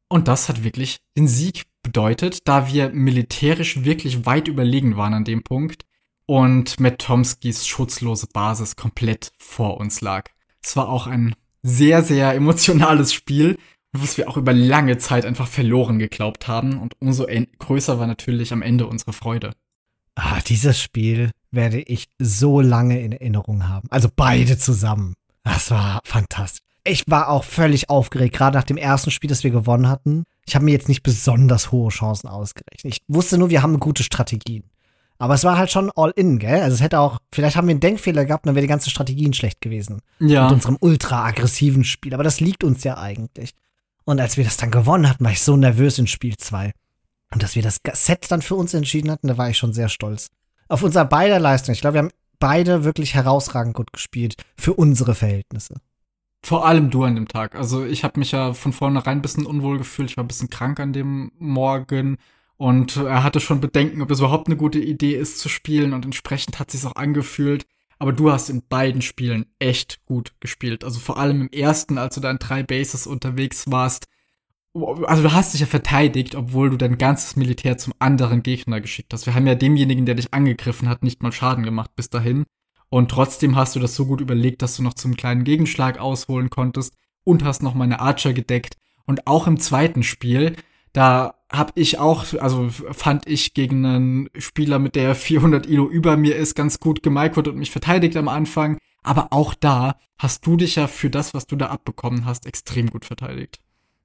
Und 0.09 0.27
das 0.27 0.49
hat 0.49 0.65
wirklich 0.65 0.97
den 1.15 1.29
Sieg 1.29 1.63
bedeutet, 1.81 2.45
da 2.45 2.67
wir 2.67 2.89
militärisch 2.89 3.85
wirklich 3.85 4.25
weit 4.25 4.49
überlegen 4.49 4.97
waren 4.97 5.13
an 5.13 5.23
dem 5.23 5.43
Punkt 5.43 5.85
und 6.25 6.81
Matt 6.81 6.99
Tomskys 6.99 7.65
schutzlose 7.65 8.27
Basis 8.27 8.75
komplett 8.75 9.31
vor 9.37 9.77
uns 9.77 10.01
lag. 10.01 10.29
Es 10.61 10.75
war 10.75 10.89
auch 10.89 11.07
ein 11.07 11.33
sehr, 11.61 12.03
sehr 12.03 12.33
emotionales 12.35 13.13
Spiel, 13.13 13.57
was 13.93 14.17
wir 14.17 14.27
auch 14.27 14.37
über 14.37 14.53
lange 14.53 14.97
Zeit 14.97 15.25
einfach 15.25 15.47
verloren 15.47 15.99
geglaubt 15.99 16.47
haben. 16.47 16.79
Und 16.79 16.95
umso 16.99 17.27
größer 17.59 17.99
war 17.99 18.07
natürlich 18.07 18.51
am 18.51 18.61
Ende 18.61 18.87
unsere 18.87 19.13
Freude. 19.13 19.51
Ah, 20.15 20.39
dieses 20.41 20.79
Spiel 20.79 21.31
werde 21.51 21.79
ich 21.79 22.07
so 22.19 22.61
lange 22.61 22.99
in 23.01 23.11
Erinnerung 23.11 23.67
haben. 23.67 23.87
Also 23.89 24.09
beide 24.15 24.57
zusammen. 24.57 25.13
Das 25.43 25.71
war 25.71 25.99
fantastisch. 26.03 26.61
Ich 26.85 27.05
war 27.07 27.29
auch 27.29 27.45
völlig 27.45 27.89
aufgeregt, 27.89 28.35
gerade 28.35 28.57
nach 28.57 28.65
dem 28.65 28.77
ersten 28.77 29.09
Spiel, 29.09 29.29
das 29.29 29.43
wir 29.43 29.51
gewonnen 29.51 29.87
hatten. 29.87 30.23
Ich 30.45 30.55
habe 30.55 30.65
mir 30.65 30.71
jetzt 30.71 30.89
nicht 30.89 31.01
besonders 31.01 31.71
hohe 31.71 31.89
Chancen 31.89 32.27
ausgerechnet. 32.27 32.93
Ich 32.93 33.01
wusste 33.07 33.37
nur, 33.37 33.49
wir 33.49 33.61
haben 33.61 33.79
gute 33.79 34.03
Strategien. 34.03 34.63
Aber 35.17 35.35
es 35.35 35.45
war 35.45 35.57
halt 35.57 35.71
schon 35.71 35.89
all 35.95 36.11
in, 36.15 36.39
gell? 36.39 36.61
Also 36.61 36.75
es 36.75 36.81
hätte 36.81 36.99
auch, 36.99 37.19
vielleicht 37.31 37.55
haben 37.55 37.67
wir 37.67 37.71
einen 37.71 37.79
Denkfehler 37.79 38.25
gehabt, 38.25 38.45
dann 38.45 38.55
wäre 38.55 38.63
die 38.63 38.69
ganze 38.69 38.89
Strategien 38.89 39.33
schlecht 39.33 39.61
gewesen. 39.61 40.01
Ja. 40.19 40.43
Mit 40.43 40.53
unserem 40.53 40.77
ultra 40.81 41.25
aggressiven 41.25 41.85
Spiel. 41.85 42.13
Aber 42.13 42.23
das 42.23 42.41
liegt 42.41 42.63
uns 42.65 42.83
ja 42.83 42.97
eigentlich. 42.97 43.53
Und 44.05 44.19
als 44.19 44.38
wir 44.38 44.43
das 44.43 44.57
dann 44.57 44.71
gewonnen 44.71 45.09
hatten, 45.09 45.23
war 45.23 45.31
ich 45.31 45.41
so 45.41 45.55
nervös 45.55 45.97
in 45.97 46.07
Spiel 46.07 46.35
2. 46.38 46.71
Und 47.31 47.41
dass 47.41 47.55
wir 47.55 47.63
das 47.63 47.80
Set 47.93 48.30
dann 48.30 48.41
für 48.41 48.55
uns 48.55 48.73
entschieden 48.73 49.09
hatten, 49.09 49.27
da 49.27 49.38
war 49.38 49.49
ich 49.49 49.57
schon 49.57 49.73
sehr 49.73 49.89
stolz. 49.89 50.30
Auf 50.67 50.84
unser 50.84 51.05
beider 51.05 51.39
Leistung. 51.39 51.73
Ich 51.73 51.81
glaube, 51.81 51.95
wir 51.95 52.01
haben 52.03 52.11
beide 52.39 52.84
wirklich 52.84 53.15
herausragend 53.15 53.73
gut 53.73 53.93
gespielt 53.93 54.35
für 54.57 54.73
unsere 54.73 55.15
Verhältnisse. 55.15 55.75
Vor 56.45 56.65
allem 56.65 56.89
du 56.89 57.05
an 57.05 57.15
dem 57.15 57.27
Tag. 57.27 57.55
Also 57.55 57.85
ich 57.85 58.03
habe 58.03 58.19
mich 58.19 58.31
ja 58.31 58.53
von 58.53 58.73
vornherein 58.73 59.19
ein 59.19 59.21
bisschen 59.21 59.45
unwohl 59.45 59.77
gefühlt. 59.77 60.11
Ich 60.11 60.17
war 60.17 60.25
ein 60.25 60.27
bisschen 60.27 60.49
krank 60.49 60.80
an 60.80 60.91
dem 60.91 61.31
Morgen 61.39 62.17
und 62.57 62.97
er 62.97 63.23
hatte 63.23 63.39
schon 63.39 63.61
Bedenken, 63.61 64.01
ob 64.01 64.09
das 64.09 64.19
überhaupt 64.19 64.47
eine 64.47 64.57
gute 64.57 64.80
Idee 64.80 65.15
ist 65.15 65.39
zu 65.39 65.47
spielen 65.47 65.93
und 65.93 66.03
entsprechend 66.05 66.59
hat 66.59 66.69
sich 66.69 66.85
auch 66.85 66.97
angefühlt. 66.97 67.65
Aber 67.99 68.13
du 68.13 68.31
hast 68.31 68.49
in 68.49 68.63
beiden 68.67 69.01
Spielen 69.01 69.45
echt 69.59 70.05
gut 70.05 70.33
gespielt. 70.39 70.83
Also 70.83 70.99
vor 70.99 71.17
allem 71.17 71.41
im 71.41 71.49
ersten, 71.49 71.97
als 71.97 72.15
du 72.15 72.21
da 72.21 72.31
in 72.31 72.39
drei 72.39 72.63
Bases 72.63 73.07
unterwegs 73.07 73.69
warst. 73.71 74.07
Also 74.73 75.21
du 75.21 75.31
hast 75.31 75.53
dich 75.53 75.61
ja 75.61 75.67
verteidigt, 75.67 76.35
obwohl 76.35 76.71
du 76.71 76.77
dein 76.77 76.97
ganzes 76.97 77.35
Militär 77.35 77.77
zum 77.77 77.93
anderen 77.99 78.41
Gegner 78.41 78.81
geschickt 78.81 79.13
hast. 79.13 79.25
Wir 79.25 79.35
haben 79.35 79.45
ja 79.45 79.55
demjenigen, 79.55 80.05
der 80.05 80.15
dich 80.15 80.33
angegriffen 80.33 80.89
hat, 80.89 81.03
nicht 81.03 81.21
mal 81.21 81.31
Schaden 81.31 81.63
gemacht 81.63 81.91
bis 81.95 82.09
dahin. 82.09 82.45
Und 82.89 83.09
trotzdem 83.09 83.55
hast 83.55 83.75
du 83.75 83.79
das 83.79 83.95
so 83.95 84.05
gut 84.05 84.21
überlegt, 84.21 84.61
dass 84.61 84.75
du 84.75 84.83
noch 84.83 84.93
zum 84.93 85.15
kleinen 85.15 85.43
Gegenschlag 85.43 85.99
ausholen 85.99 86.49
konntest 86.49 86.93
und 87.23 87.43
hast 87.43 87.63
noch 87.63 87.73
meine 87.73 87.99
Archer 87.99 88.33
gedeckt. 88.33 88.77
Und 89.05 89.27
auch 89.27 89.47
im 89.47 89.59
zweiten 89.59 90.03
Spiel, 90.03 90.55
da 90.91 91.35
hab 91.53 91.71
ich 91.75 91.99
auch, 91.99 92.25
also 92.39 92.69
fand 92.69 93.27
ich 93.27 93.53
gegen 93.53 93.85
einen 93.85 94.30
Spieler, 94.38 94.80
mit 94.80 94.95
der 94.95 95.15
400 95.15 95.67
Ilo 95.67 95.88
über 95.88 96.17
mir 96.17 96.35
ist, 96.35 96.55
ganz 96.55 96.80
gut 96.80 97.03
gemicrot 97.03 97.47
und 97.47 97.57
mich 97.57 97.71
verteidigt 97.71 98.17
am 98.17 98.27
Anfang. 98.27 98.77
Aber 99.03 99.27
auch 99.31 99.53
da 99.53 99.97
hast 100.17 100.45
du 100.47 100.57
dich 100.57 100.75
ja 100.75 100.88
für 100.88 101.09
das, 101.09 101.34
was 101.34 101.45
du 101.45 101.55
da 101.55 101.67
abbekommen 101.67 102.25
hast, 102.25 102.47
extrem 102.47 102.89
gut 102.89 103.05
verteidigt. 103.05 103.59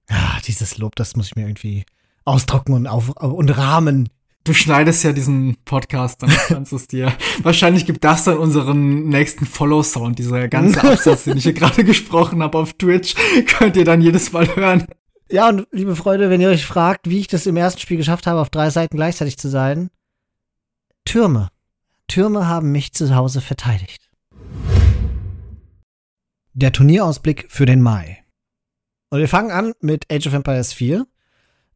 Ah, 0.09 0.39
dieses 0.47 0.79
Lob, 0.79 0.95
das 0.97 1.17
muss 1.17 1.29
ich 1.29 1.37
mir 1.37 1.47
irgendwie 1.47 1.85
ausdrucken 2.25 2.75
und, 2.75 2.87
auf, 2.87 3.09
und 3.09 3.51
rahmen 3.57 4.09
du 4.49 4.55
schneidest 4.55 5.05
ja 5.05 5.13
diesen 5.13 5.57
Podcast, 5.65 6.23
dann 6.23 6.31
kannst 6.49 6.73
du 6.73 6.77
es 6.77 6.89
dir. 6.89 7.13
Wahrscheinlich 7.43 7.87
gibt 7.87 8.03
das 8.05 8.25
dann 8.25 8.39
unseren 8.39 9.09
nächsten 9.09 9.45
Follow-Sound, 9.47 10.19
dieser 10.19 10.49
ganze 10.49 10.83
Absatz, 10.91 11.25
den 11.25 11.37
ich 11.37 11.45
hier 11.45 11.53
gerade 11.53 11.85
gesprochen 11.85 12.43
habe 12.43 12.59
auf 12.59 12.73
Twitch, 12.73 13.15
könnt 13.47 13.77
ihr 13.77 13.85
dann 13.85 14.01
jedes 14.01 14.33
Mal 14.33 14.55
hören. 14.57 14.87
Ja, 15.31 15.51
und 15.51 15.69
liebe 15.73 15.95
Freunde, 15.95 16.31
wenn 16.31 16.41
ihr 16.41 16.49
euch 16.49 16.65
fragt, 16.65 17.09
wie 17.11 17.19
ich 17.19 17.29
das 17.29 17.47
im 17.47 17.57
ersten 17.57 17.81
Spiel 17.81 17.99
geschafft 17.99 18.27
habe, 18.27 18.41
auf 18.41 18.49
drei 18.49 18.71
Seiten 18.71 18.97
gleichzeitig 18.97 19.37
zu 19.39 19.49
sein, 19.49 19.91
Türme. 21.05 21.51
Türme 22.07 22.49
haben 22.49 22.73
mich 22.73 22.95
zu 22.95 23.15
Hause 23.15 23.43
verteidigt. 23.43 24.09
Der 26.55 26.73
Turnierausblick 26.73 27.47
für 27.51 27.67
den 27.67 27.83
Mai. 27.83 28.25
Und 29.11 29.21
wir 29.21 29.29
fangen 29.29 29.51
an 29.51 29.75
mit 29.81 30.11
Age 30.11 30.27
of 30.29 30.33
Empires 30.33 30.73
4. 30.73 31.07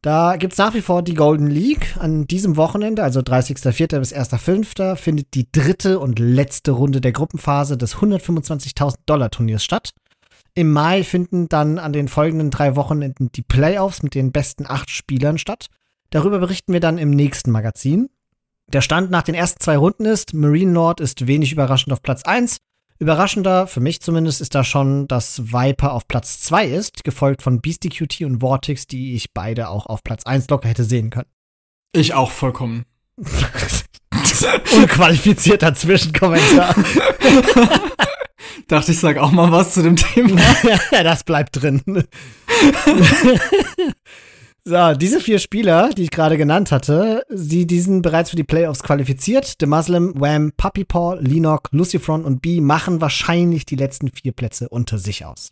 Da 0.01 0.35
gibt 0.35 0.53
es 0.53 0.59
nach 0.59 0.73
wie 0.73 0.81
vor 0.81 1.01
die 1.01 1.13
Golden 1.13 1.47
League. 1.47 1.95
An 1.97 2.27
diesem 2.27 2.57
Wochenende, 2.57 3.03
also 3.03 3.21
30.04. 3.21 3.99
bis 3.99 4.13
1.05., 4.13 4.97
findet 4.97 5.33
die 5.33 5.49
dritte 5.51 5.99
und 5.99 6.19
letzte 6.19 6.71
Runde 6.71 6.99
der 6.99 7.13
Gruppenphase 7.13 7.77
des 7.77 7.97
125.000 7.97 8.95
Dollar 9.05 9.29
Turniers 9.29 9.63
statt. 9.63 9.93
Im 10.55 10.71
Mai 10.71 11.03
finden 11.03 11.49
dann 11.49 11.79
an 11.79 11.93
den 11.93 12.07
folgenden 12.07 12.51
drei 12.51 12.75
Wochenenden 12.75 13.31
die 13.31 13.41
Playoffs 13.41 14.03
mit 14.03 14.13
den 14.13 14.31
besten 14.31 14.65
acht 14.67 14.89
Spielern 14.89 15.37
statt. 15.37 15.67
Darüber 16.11 16.39
berichten 16.39 16.73
wir 16.73 16.79
dann 16.79 16.99
im 16.99 17.09
nächsten 17.09 17.51
Magazin. 17.51 18.09
Der 18.67 18.81
Stand 18.81 19.09
nach 19.09 19.23
den 19.23 19.35
ersten 19.35 19.59
zwei 19.59 19.77
Runden 19.77 20.05
ist, 20.05 20.33
Marine 20.33 20.71
Nord 20.71 20.99
ist 20.99 21.25
wenig 21.27 21.51
überraschend 21.51 21.91
auf 21.91 22.01
Platz 22.01 22.23
1, 22.23 22.57
Überraschender, 22.99 23.67
für 23.67 23.79
mich 23.81 24.01
zumindest, 24.01 24.39
ist 24.39 24.55
da 24.55 24.63
schon, 24.63 25.07
dass 25.07 25.51
Viper 25.51 25.93
auf 25.93 26.07
Platz 26.07 26.39
2 26.41 26.67
ist, 26.67 27.03
gefolgt 27.03 27.41
von 27.41 27.59
Beastie 27.59 27.89
QT 27.89 28.21
und 28.21 28.39
Vortex, 28.39 28.87
die 28.87 29.15
ich 29.15 29.33
beide 29.33 29.67
auch 29.69 29.87
auf 29.87 30.03
Platz 30.03 30.25
1 30.25 30.47
locker 30.49 30.69
hätte 30.69 30.83
sehen 30.83 31.09
können. 31.09 31.29
Ich 31.91 32.13
auch 32.13 32.31
vollkommen. 32.31 32.85
Unqualifizierter 34.75 35.73
Zwischenkommentar. 35.73 36.75
Dachte 38.67 38.91
ich 38.91 38.99
sag 38.99 39.17
auch 39.17 39.31
mal 39.31 39.51
was 39.51 39.73
zu 39.73 39.81
dem 39.81 39.95
Thema. 39.95 40.41
das 40.91 41.23
bleibt 41.23 41.61
drin. 41.61 41.81
So, 44.65 44.93
diese 44.93 45.19
vier 45.19 45.39
Spieler, 45.39 45.89
die 45.89 46.03
ich 46.03 46.09
gerade 46.09 46.37
genannt 46.37 46.71
hatte, 46.71 47.25
sie, 47.27 47.67
die 47.67 47.81
sind 47.81 48.01
bereits 48.01 48.29
für 48.29 48.37
die 48.37 48.45
Playoffs 48.45 48.81
qualifiziert. 48.81 49.55
The 49.59 49.65
Muslim, 49.65 50.13
Wham, 50.15 50.53
Puppy 50.55 50.85
Paw, 50.85 51.17
Linok, 51.19 51.67
Lucifron 51.71 52.23
und 52.23 52.41
B 52.41 52.61
machen 52.61 53.01
wahrscheinlich 53.01 53.65
die 53.65 53.75
letzten 53.75 54.07
vier 54.07 54.31
Plätze 54.31 54.69
unter 54.69 54.97
sich 54.99 55.25
aus. 55.25 55.49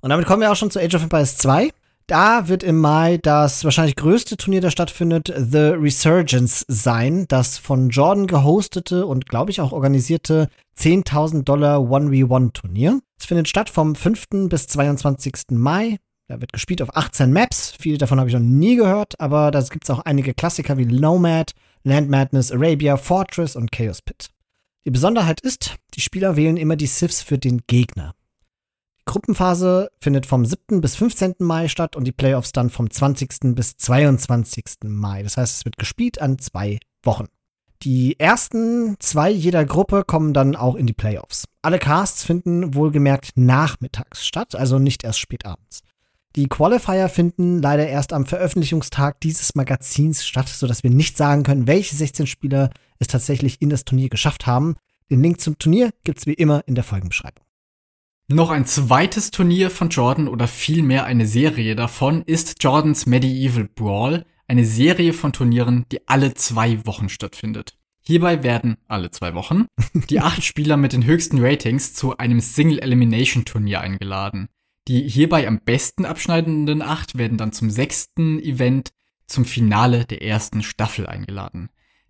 Und 0.00 0.08
damit 0.08 0.24
kommen 0.24 0.40
wir 0.40 0.50
auch 0.50 0.56
schon 0.56 0.70
zu 0.70 0.80
Age 0.80 0.94
of 0.94 1.02
Empires 1.02 1.36
2. 1.36 1.70
Da 2.08 2.46
wird 2.46 2.62
im 2.62 2.78
Mai 2.78 3.18
das 3.20 3.64
wahrscheinlich 3.64 3.96
größte 3.96 4.36
Turnier, 4.36 4.60
das 4.60 4.72
stattfindet, 4.72 5.32
The 5.36 5.74
Resurgence 5.76 6.64
sein, 6.68 7.26
das 7.28 7.58
von 7.58 7.90
Jordan 7.90 8.28
gehostete 8.28 9.06
und, 9.06 9.28
glaube 9.28 9.50
ich, 9.50 9.60
auch 9.60 9.72
organisierte 9.72 10.48
10.000 10.78 11.42
Dollar 11.42 11.78
1v1 11.80 12.52
Turnier. 12.52 13.00
Es 13.18 13.26
findet 13.26 13.48
statt 13.48 13.70
vom 13.70 13.96
5. 13.96 14.48
bis 14.48 14.68
22. 14.68 15.32
Mai 15.50 15.98
da 16.28 16.40
wird 16.40 16.52
gespielt 16.52 16.82
auf 16.82 16.96
18 16.96 17.32
Maps. 17.32 17.74
Viele 17.78 17.98
davon 17.98 18.18
habe 18.18 18.28
ich 18.28 18.34
noch 18.34 18.42
nie 18.42 18.76
gehört, 18.76 19.20
aber 19.20 19.50
da 19.52 19.60
gibt 19.62 19.84
es 19.84 19.90
auch 19.90 20.00
einige 20.00 20.34
Klassiker 20.34 20.76
wie 20.76 20.86
Nomad, 20.86 21.52
Land 21.84 22.10
Madness, 22.10 22.50
Arabia, 22.50 22.96
Fortress 22.96 23.54
und 23.54 23.70
Chaos 23.70 24.02
Pit. 24.02 24.30
Die 24.84 24.90
Besonderheit 24.90 25.40
ist, 25.40 25.76
die 25.94 26.00
Spieler 26.00 26.34
wählen 26.34 26.56
immer 26.56 26.76
die 26.76 26.86
Sifs 26.86 27.22
für 27.22 27.38
den 27.38 27.62
Gegner. 27.68 28.15
Gruppenphase 29.06 29.88
findet 29.98 30.26
vom 30.26 30.44
7. 30.44 30.80
bis 30.80 30.96
15. 30.96 31.36
Mai 31.38 31.68
statt 31.68 31.96
und 31.96 32.04
die 32.04 32.12
Playoffs 32.12 32.52
dann 32.52 32.70
vom 32.70 32.90
20. 32.90 33.54
bis 33.54 33.76
22. 33.76 34.64
Mai. 34.84 35.22
Das 35.22 35.36
heißt, 35.36 35.58
es 35.58 35.64
wird 35.64 35.78
gespielt 35.78 36.20
an 36.20 36.38
zwei 36.38 36.78
Wochen. 37.04 37.28
Die 37.82 38.18
ersten 38.18 38.96
zwei 38.98 39.30
jeder 39.30 39.64
Gruppe 39.64 40.02
kommen 40.04 40.34
dann 40.34 40.56
auch 40.56 40.74
in 40.74 40.86
die 40.86 40.92
Playoffs. 40.92 41.44
Alle 41.62 41.78
Casts 41.78 42.24
finden 42.24 42.74
wohlgemerkt 42.74 43.30
nachmittags 43.36 44.26
statt, 44.26 44.54
also 44.54 44.78
nicht 44.78 45.04
erst 45.04 45.20
spät 45.20 45.46
abends. 45.46 45.82
Die 46.34 46.48
Qualifier 46.48 47.08
finden 47.08 47.62
leider 47.62 47.86
erst 47.86 48.12
am 48.12 48.26
Veröffentlichungstag 48.26 49.20
dieses 49.20 49.54
Magazins 49.54 50.26
statt, 50.26 50.48
sodass 50.48 50.82
wir 50.82 50.90
nicht 50.90 51.16
sagen 51.16 51.44
können, 51.44 51.66
welche 51.66 51.96
16 51.96 52.26
Spieler 52.26 52.70
es 52.98 53.06
tatsächlich 53.06 53.62
in 53.62 53.70
das 53.70 53.84
Turnier 53.84 54.08
geschafft 54.08 54.46
haben. 54.46 54.74
Den 55.10 55.22
Link 55.22 55.40
zum 55.40 55.58
Turnier 55.58 55.90
gibt's 56.04 56.26
wie 56.26 56.34
immer 56.34 56.62
in 56.66 56.74
der 56.74 56.84
Folgenbeschreibung. 56.84 57.45
Noch 58.28 58.50
ein 58.50 58.66
zweites 58.66 59.30
Turnier 59.30 59.70
von 59.70 59.88
Jordan 59.88 60.26
oder 60.26 60.48
vielmehr 60.48 61.04
eine 61.04 61.26
Serie 61.26 61.76
davon 61.76 62.22
ist 62.22 62.60
Jordans 62.60 63.06
Medieval 63.06 63.68
Brawl, 63.72 64.26
eine 64.48 64.64
Serie 64.64 65.12
von 65.12 65.32
Turnieren, 65.32 65.86
die 65.92 66.08
alle 66.08 66.34
zwei 66.34 66.84
Wochen 66.86 67.08
stattfindet. 67.08 67.78
Hierbei 68.00 68.42
werden 68.42 68.78
alle 68.88 69.12
zwei 69.12 69.34
Wochen 69.34 69.66
die 70.10 70.18
acht 70.18 70.42
Spieler 70.42 70.76
mit 70.76 70.92
den 70.92 71.04
höchsten 71.04 71.38
Ratings 71.38 71.94
zu 71.94 72.16
einem 72.16 72.40
Single 72.40 72.80
Elimination 72.80 73.44
Turnier 73.44 73.80
eingeladen. 73.80 74.48
Die 74.88 75.08
hierbei 75.08 75.46
am 75.46 75.60
besten 75.60 76.04
abschneidenden 76.04 76.82
acht 76.82 77.16
werden 77.16 77.38
dann 77.38 77.52
zum 77.52 77.70
sechsten 77.70 78.40
Event 78.40 78.90
zum 79.28 79.44
Finale 79.44 80.04
der 80.04 80.22
ersten 80.22 80.64
Staffel 80.64 81.06
eingeladen. 81.06 81.68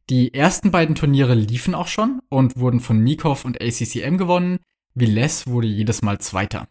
Die 0.08 0.32
ersten 0.32 0.70
beiden 0.70 0.94
Turniere 0.94 1.34
liefen 1.34 1.74
auch 1.74 1.88
schon 1.88 2.20
und 2.30 2.56
wurden 2.56 2.80
von 2.80 3.02
Nikov 3.02 3.44
und 3.44 3.60
ACCM 3.60 4.16
gewonnen. 4.16 4.60
Villes 4.96 5.46
wurde 5.46 5.68
jedes 5.68 6.02
Mal 6.02 6.18
Zweiter. 6.18 6.68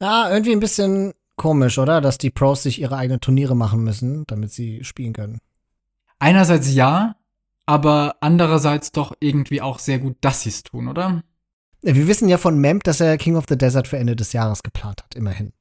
Ja, 0.00 0.30
irgendwie 0.30 0.52
ein 0.52 0.60
bisschen 0.60 1.14
komisch, 1.36 1.78
oder? 1.78 2.00
Dass 2.00 2.18
die 2.18 2.30
Pros 2.30 2.62
sich 2.62 2.80
ihre 2.80 2.96
eigenen 2.96 3.20
Turniere 3.20 3.56
machen 3.56 3.82
müssen, 3.82 4.24
damit 4.26 4.52
sie 4.52 4.84
spielen 4.84 5.12
können. 5.12 5.38
Einerseits 6.18 6.72
ja, 6.72 7.16
aber 7.66 8.16
andererseits 8.20 8.92
doch 8.92 9.14
irgendwie 9.18 9.60
auch 9.60 9.78
sehr 9.78 9.98
gut, 9.98 10.16
dass 10.20 10.42
sie 10.42 10.50
es 10.50 10.62
tun, 10.62 10.88
oder? 10.88 11.22
Wir 11.80 12.06
wissen 12.06 12.28
ja 12.28 12.38
von 12.38 12.58
Memp, 12.58 12.84
dass 12.84 13.00
er 13.00 13.16
King 13.18 13.36
of 13.36 13.46
the 13.48 13.58
Desert 13.58 13.88
für 13.88 13.98
Ende 13.98 14.14
des 14.14 14.32
Jahres 14.32 14.62
geplant 14.62 15.02
hat, 15.02 15.16
immerhin. 15.16 15.52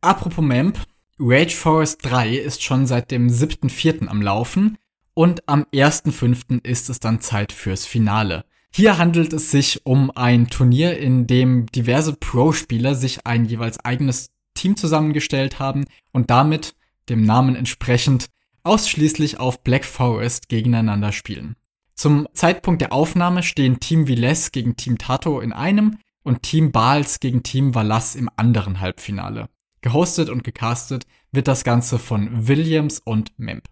Apropos 0.00 0.44
Memp, 0.44 0.78
Rage 1.18 1.56
Forest 1.56 2.04
3 2.04 2.36
ist 2.36 2.62
schon 2.62 2.86
seit 2.86 3.10
dem 3.10 3.28
7.4. 3.28 4.06
am 4.06 4.22
Laufen 4.22 4.78
und 5.14 5.48
am 5.48 5.64
1.5. 5.72 6.64
ist 6.64 6.90
es 6.90 7.00
dann 7.00 7.20
Zeit 7.20 7.50
fürs 7.50 7.86
Finale. 7.86 8.44
Hier 8.72 8.98
handelt 8.98 9.32
es 9.32 9.50
sich 9.50 9.86
um 9.86 10.10
ein 10.10 10.48
Turnier, 10.48 10.98
in 10.98 11.26
dem 11.26 11.66
diverse 11.66 12.12
Pro-Spieler 12.14 12.94
sich 12.94 13.26
ein 13.26 13.44
jeweils 13.44 13.82
eigenes 13.84 14.30
Team 14.54 14.76
zusammengestellt 14.76 15.58
haben 15.58 15.84
und 16.12 16.30
damit, 16.30 16.74
dem 17.08 17.24
Namen 17.24 17.56
entsprechend, 17.56 18.26
ausschließlich 18.64 19.38
auf 19.38 19.62
Black 19.62 19.84
Forest 19.84 20.48
gegeneinander 20.48 21.12
spielen. 21.12 21.56
Zum 21.94 22.28
Zeitpunkt 22.34 22.82
der 22.82 22.92
Aufnahme 22.92 23.42
stehen 23.42 23.80
Team 23.80 24.08
Villes 24.08 24.52
gegen 24.52 24.76
Team 24.76 24.98
Tato 24.98 25.40
in 25.40 25.52
einem 25.52 25.98
und 26.22 26.42
Team 26.42 26.72
Bals 26.72 27.20
gegen 27.20 27.42
Team 27.42 27.74
Valas 27.74 28.16
im 28.16 28.28
anderen 28.36 28.80
Halbfinale. 28.80 29.48
Gehostet 29.80 30.28
und 30.28 30.44
gecastet 30.44 31.06
wird 31.32 31.48
das 31.48 31.64
Ganze 31.64 31.98
von 31.98 32.48
Williams 32.48 32.98
und 32.98 33.38
Memp. 33.38 33.68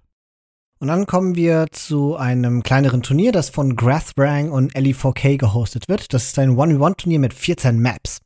Und 0.85 0.89
dann 0.89 1.07
kommen 1.07 1.35
wir 1.35 1.69
zu 1.73 2.15
einem 2.15 2.63
kleineren 2.63 3.01
Turnier, 3.01 3.33
das 3.33 3.49
von 3.49 3.75
Grathbrang 3.75 4.51
und 4.51 4.75
Ellie4K 4.77 5.39
gehostet 5.39 5.89
wird. 5.89 6.13
Das 6.13 6.25
ist 6.25 6.39
ein 6.39 6.59
1v1-Turnier 6.59 7.21
mit 7.21 7.33
14 7.33 7.81
Maps. 7.81 8.19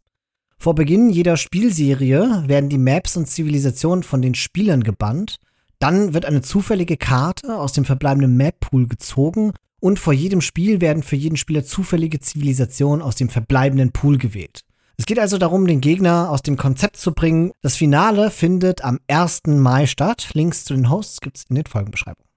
Vor 0.56 0.74
Beginn 0.74 1.08
jeder 1.08 1.36
Spielserie 1.36 2.42
werden 2.48 2.68
die 2.68 2.76
Maps 2.76 3.16
und 3.16 3.28
Zivilisationen 3.28 4.02
von 4.02 4.22
den 4.22 4.34
Spielern 4.34 4.82
gebannt. 4.82 5.36
Dann 5.78 6.14
wird 6.14 6.24
eine 6.26 6.42
zufällige 6.42 6.96
Karte 6.96 7.56
aus 7.56 7.74
dem 7.74 7.84
verbleibenden 7.84 8.36
Map-Pool 8.36 8.88
gezogen 8.88 9.52
und 9.78 10.00
vor 10.00 10.12
jedem 10.12 10.40
Spiel 10.40 10.80
werden 10.80 11.04
für 11.04 11.14
jeden 11.14 11.36
Spieler 11.36 11.64
zufällige 11.64 12.18
Zivilisationen 12.18 13.02
aus 13.02 13.14
dem 13.14 13.28
verbleibenden 13.28 13.92
Pool 13.92 14.18
gewählt. 14.18 14.62
Es 14.96 15.06
geht 15.06 15.20
also 15.20 15.38
darum, 15.38 15.68
den 15.68 15.80
Gegner 15.80 16.28
aus 16.28 16.42
dem 16.42 16.56
Konzept 16.56 16.96
zu 16.96 17.12
bringen. 17.12 17.52
Das 17.62 17.76
Finale 17.76 18.32
findet 18.32 18.82
am 18.82 18.98
1. 19.06 19.42
Mai 19.46 19.86
statt. 19.86 20.30
Links 20.32 20.64
zu 20.64 20.74
den 20.74 20.90
Hosts 20.90 21.20
gibt's 21.20 21.44
in 21.48 21.54
den 21.54 21.66
Folgenbeschreibungen. 21.66 22.27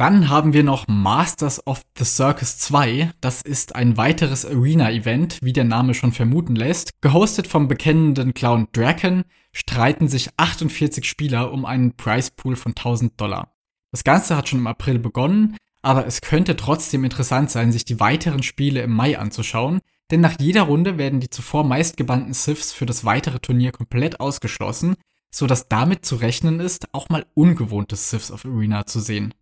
Dann 0.00 0.30
haben 0.30 0.54
wir 0.54 0.62
noch 0.62 0.88
Masters 0.88 1.66
of 1.66 1.82
the 1.98 2.06
Circus 2.06 2.56
2. 2.56 3.12
Das 3.20 3.42
ist 3.42 3.76
ein 3.76 3.98
weiteres 3.98 4.46
Arena-Event, 4.46 5.38
wie 5.42 5.52
der 5.52 5.64
Name 5.64 5.92
schon 5.92 6.12
vermuten 6.12 6.56
lässt. 6.56 6.92
Gehostet 7.02 7.46
vom 7.46 7.68
bekennenden 7.68 8.32
Clown 8.32 8.68
Draken 8.72 9.24
streiten 9.52 10.08
sich 10.08 10.30
48 10.38 11.06
Spieler 11.06 11.52
um 11.52 11.66
einen 11.66 11.98
Prize 11.98 12.30
Pool 12.34 12.56
von 12.56 12.70
1000 12.70 13.20
Dollar. 13.20 13.52
Das 13.92 14.02
Ganze 14.02 14.38
hat 14.38 14.48
schon 14.48 14.60
im 14.60 14.68
April 14.68 14.98
begonnen, 14.98 15.58
aber 15.82 16.06
es 16.06 16.22
könnte 16.22 16.56
trotzdem 16.56 17.04
interessant 17.04 17.50
sein, 17.50 17.70
sich 17.70 17.84
die 17.84 18.00
weiteren 18.00 18.42
Spiele 18.42 18.80
im 18.80 18.94
Mai 18.94 19.18
anzuschauen, 19.18 19.80
denn 20.10 20.22
nach 20.22 20.36
jeder 20.40 20.62
Runde 20.62 20.96
werden 20.96 21.20
die 21.20 21.28
zuvor 21.28 21.62
meistgebannten 21.62 22.32
Sifs 22.32 22.72
für 22.72 22.86
das 22.86 23.04
weitere 23.04 23.38
Turnier 23.38 23.70
komplett 23.70 24.18
ausgeschlossen, 24.18 24.94
so 25.30 25.46
dass 25.46 25.68
damit 25.68 26.06
zu 26.06 26.16
rechnen 26.16 26.58
ist, 26.58 26.94
auch 26.94 27.10
mal 27.10 27.26
ungewohnte 27.34 27.96
Sifs 27.96 28.30
auf 28.30 28.46
Arena 28.46 28.86
zu 28.86 29.00
sehen. 29.00 29.34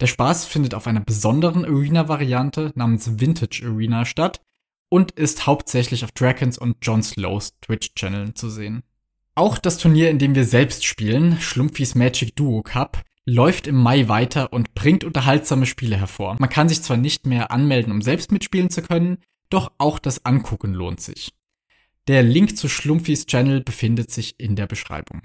Der 0.00 0.06
Spaß 0.06 0.46
findet 0.46 0.74
auf 0.74 0.86
einer 0.86 1.00
besonderen 1.00 1.64
Arena-Variante 1.64 2.72
namens 2.74 3.20
Vintage 3.20 3.62
Arena 3.66 4.06
statt 4.06 4.40
und 4.88 5.12
ist 5.12 5.46
hauptsächlich 5.46 6.04
auf 6.04 6.12
Dragons 6.12 6.56
und 6.56 6.78
John 6.80 7.02
Slows 7.02 7.58
Twitch-Channeln 7.60 8.34
zu 8.34 8.48
sehen. 8.48 8.82
Auch 9.34 9.58
das 9.58 9.76
Turnier, 9.78 10.10
in 10.10 10.18
dem 10.18 10.34
wir 10.34 10.44
selbst 10.44 10.84
spielen, 10.84 11.38
Schlumpfis 11.40 11.94
Magic 11.94 12.34
Duo 12.34 12.62
Cup, 12.62 13.02
läuft 13.26 13.66
im 13.66 13.76
Mai 13.76 14.08
weiter 14.08 14.52
und 14.52 14.74
bringt 14.74 15.04
unterhaltsame 15.04 15.66
Spiele 15.66 15.96
hervor. 15.96 16.36
Man 16.38 16.48
kann 16.48 16.68
sich 16.68 16.82
zwar 16.82 16.96
nicht 16.96 17.26
mehr 17.26 17.50
anmelden, 17.50 17.92
um 17.92 18.02
selbst 18.02 18.32
mitspielen 18.32 18.70
zu 18.70 18.82
können, 18.82 19.18
doch 19.50 19.70
auch 19.78 19.98
das 19.98 20.24
Angucken 20.24 20.72
lohnt 20.72 21.00
sich. 21.00 21.32
Der 22.08 22.22
Link 22.22 22.56
zu 22.56 22.68
Schlumpfis 22.68 23.26
Channel 23.26 23.60
befindet 23.60 24.10
sich 24.10 24.40
in 24.40 24.56
der 24.56 24.66
Beschreibung. 24.66 25.22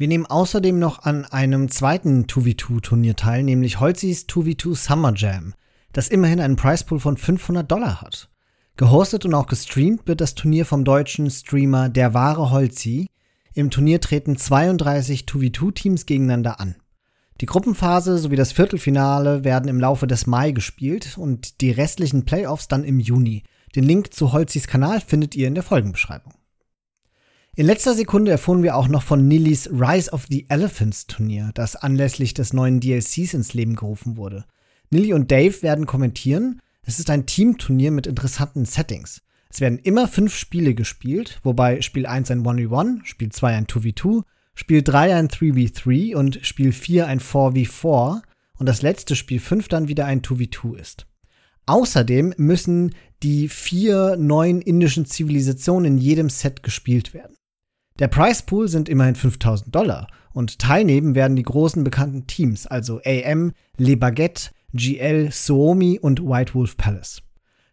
Wir 0.00 0.08
nehmen 0.08 0.24
außerdem 0.24 0.78
noch 0.78 1.00
an 1.00 1.26
einem 1.26 1.70
zweiten 1.70 2.24
2v2-Turnier 2.24 3.16
teil, 3.16 3.42
nämlich 3.42 3.80
Holzis 3.80 4.26
2v2 4.28 4.74
Summer 4.74 5.12
Jam, 5.14 5.52
das 5.92 6.08
immerhin 6.08 6.40
einen 6.40 6.56
Pricepool 6.56 6.98
von 6.98 7.18
500 7.18 7.70
Dollar 7.70 8.00
hat. 8.00 8.30
Gehostet 8.78 9.26
und 9.26 9.34
auch 9.34 9.46
gestreamt 9.46 10.08
wird 10.08 10.22
das 10.22 10.34
Turnier 10.34 10.64
vom 10.64 10.86
deutschen 10.86 11.28
Streamer 11.28 11.90
Der 11.90 12.14
wahre 12.14 12.50
Holzi. 12.50 13.08
Im 13.52 13.68
Turnier 13.68 14.00
treten 14.00 14.38
32 14.38 15.24
2v2-Teams 15.24 16.06
gegeneinander 16.06 16.60
an. 16.60 16.76
Die 17.42 17.46
Gruppenphase 17.46 18.16
sowie 18.16 18.36
das 18.36 18.52
Viertelfinale 18.52 19.44
werden 19.44 19.68
im 19.68 19.80
Laufe 19.80 20.06
des 20.06 20.26
Mai 20.26 20.52
gespielt 20.52 21.18
und 21.18 21.60
die 21.60 21.72
restlichen 21.72 22.24
Playoffs 22.24 22.68
dann 22.68 22.84
im 22.84 23.00
Juni. 23.00 23.42
Den 23.76 23.84
Link 23.84 24.14
zu 24.14 24.32
Holzis 24.32 24.66
Kanal 24.66 25.02
findet 25.02 25.36
ihr 25.36 25.46
in 25.46 25.54
der 25.54 25.62
Folgenbeschreibung. 25.62 26.32
In 27.60 27.66
letzter 27.66 27.92
Sekunde 27.92 28.30
erfuhren 28.30 28.62
wir 28.62 28.74
auch 28.74 28.88
noch 28.88 29.02
von 29.02 29.28
Nillys 29.28 29.68
Rise 29.70 30.12
of 30.12 30.24
the 30.30 30.46
Elephants 30.48 31.06
Turnier, 31.06 31.50
das 31.52 31.76
anlässlich 31.76 32.32
des 32.32 32.54
neuen 32.54 32.80
DLCs 32.80 33.34
ins 33.34 33.52
Leben 33.52 33.76
gerufen 33.76 34.16
wurde. 34.16 34.46
Nilly 34.88 35.12
und 35.12 35.30
Dave 35.30 35.60
werden 35.60 35.84
kommentieren. 35.84 36.62
Es 36.80 36.98
ist 36.98 37.10
ein 37.10 37.26
Teamturnier 37.26 37.90
mit 37.90 38.06
interessanten 38.06 38.64
Settings. 38.64 39.20
Es 39.50 39.60
werden 39.60 39.78
immer 39.78 40.08
fünf 40.08 40.34
Spiele 40.34 40.72
gespielt, 40.72 41.38
wobei 41.42 41.82
Spiel 41.82 42.06
1 42.06 42.30
ein 42.30 42.42
1v1, 42.42 43.04
Spiel 43.04 43.28
2 43.28 43.54
ein 43.54 43.66
2v2, 43.66 44.22
Spiel 44.54 44.80
3 44.80 45.16
ein 45.16 45.28
3v3 45.28 46.16
und 46.16 46.38
Spiel 46.40 46.72
4 46.72 47.08
ein 47.08 47.20
4v4 47.20 48.22
und 48.56 48.66
das 48.70 48.80
letzte 48.80 49.14
Spiel 49.16 49.38
5 49.38 49.68
dann 49.68 49.86
wieder 49.86 50.06
ein 50.06 50.22
2v2 50.22 50.78
ist. 50.78 51.06
Außerdem 51.66 52.32
müssen 52.38 52.94
die 53.22 53.48
vier 53.50 54.16
neuen 54.16 54.62
indischen 54.62 55.04
Zivilisationen 55.04 55.98
in 55.98 55.98
jedem 55.98 56.30
Set 56.30 56.62
gespielt 56.62 57.12
werden. 57.12 57.36
Der 58.00 58.08
Price 58.08 58.40
Pool 58.42 58.66
sind 58.66 58.88
immerhin 58.88 59.14
5000 59.14 59.74
Dollar 59.74 60.08
und 60.32 60.58
teilnehmen 60.58 61.14
werden 61.14 61.36
die 61.36 61.42
großen 61.42 61.84
bekannten 61.84 62.26
Teams, 62.26 62.66
also 62.66 62.98
AM, 63.04 63.52
Le 63.76 63.96
Baguette, 63.98 64.50
GL, 64.72 65.30
Suomi 65.30 65.98
und 66.00 66.22
White 66.22 66.54
Wolf 66.54 66.78
Palace. 66.78 67.20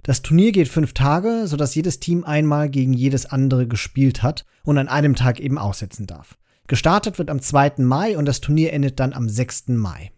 Das 0.04 0.22
Turnier 0.22 0.52
geht 0.52 0.68
fünf 0.68 0.94
Tage, 0.94 1.48
sodass 1.48 1.76
jedes 1.76 2.02
Team 2.02 2.26
einmal 2.26 2.70
gegen 2.70 2.92
jedes 2.94 3.26
andere 3.26 3.68
gespielt 3.68 4.22
hat 4.22 4.46
und 4.64 4.78
an 4.78 4.90
einem 4.90 5.16
Tag 5.16 5.40
eben 5.40 5.58
aussetzen 5.58 6.08
darf. 6.08 6.38
Gestartet 6.68 7.18
wird 7.20 7.30
am 7.30 7.42
2. 7.42 7.76
Mai 7.78 8.18
und 8.18 8.26
das 8.26 8.42
Turnier 8.42 8.74
endet 8.74 9.00
dann 9.00 9.14
am 9.14 9.30
6. 9.30 9.70
Mai. 9.70 10.12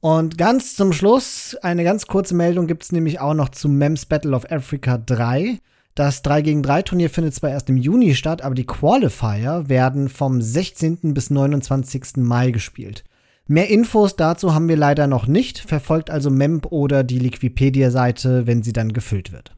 Und 0.00 0.36
ganz 0.36 0.74
zum 0.74 0.92
Schluss, 0.92 1.56
eine 1.62 1.84
ganz 1.84 2.08
kurze 2.08 2.34
Meldung 2.34 2.66
gibt 2.66 2.82
es 2.82 2.90
nämlich 2.90 3.20
auch 3.20 3.34
noch 3.34 3.50
zu 3.50 3.68
MEMS 3.68 4.06
Battle 4.06 4.34
of 4.34 4.50
Africa 4.50 4.98
3. 4.98 5.60
Das 5.94 6.22
3 6.22 6.40
gegen 6.40 6.62
3 6.62 6.80
Turnier 6.82 7.10
findet 7.10 7.34
zwar 7.34 7.50
erst 7.50 7.68
im 7.68 7.76
Juni 7.76 8.14
statt, 8.14 8.42
aber 8.42 8.54
die 8.54 8.64
Qualifier 8.64 9.68
werden 9.68 10.08
vom 10.08 10.40
16. 10.40 11.12
bis 11.12 11.28
29. 11.28 12.16
Mai 12.16 12.50
gespielt. 12.50 13.04
Mehr 13.46 13.68
Infos 13.68 14.16
dazu 14.16 14.54
haben 14.54 14.68
wir 14.68 14.78
leider 14.78 15.06
noch 15.06 15.26
nicht, 15.26 15.58
verfolgt 15.58 16.08
also 16.08 16.30
MEMP 16.30 16.64
oder 16.66 17.04
die 17.04 17.18
Liquipedia-Seite, 17.18 18.46
wenn 18.46 18.62
sie 18.62 18.72
dann 18.72 18.94
gefüllt 18.94 19.32
wird. 19.32 19.54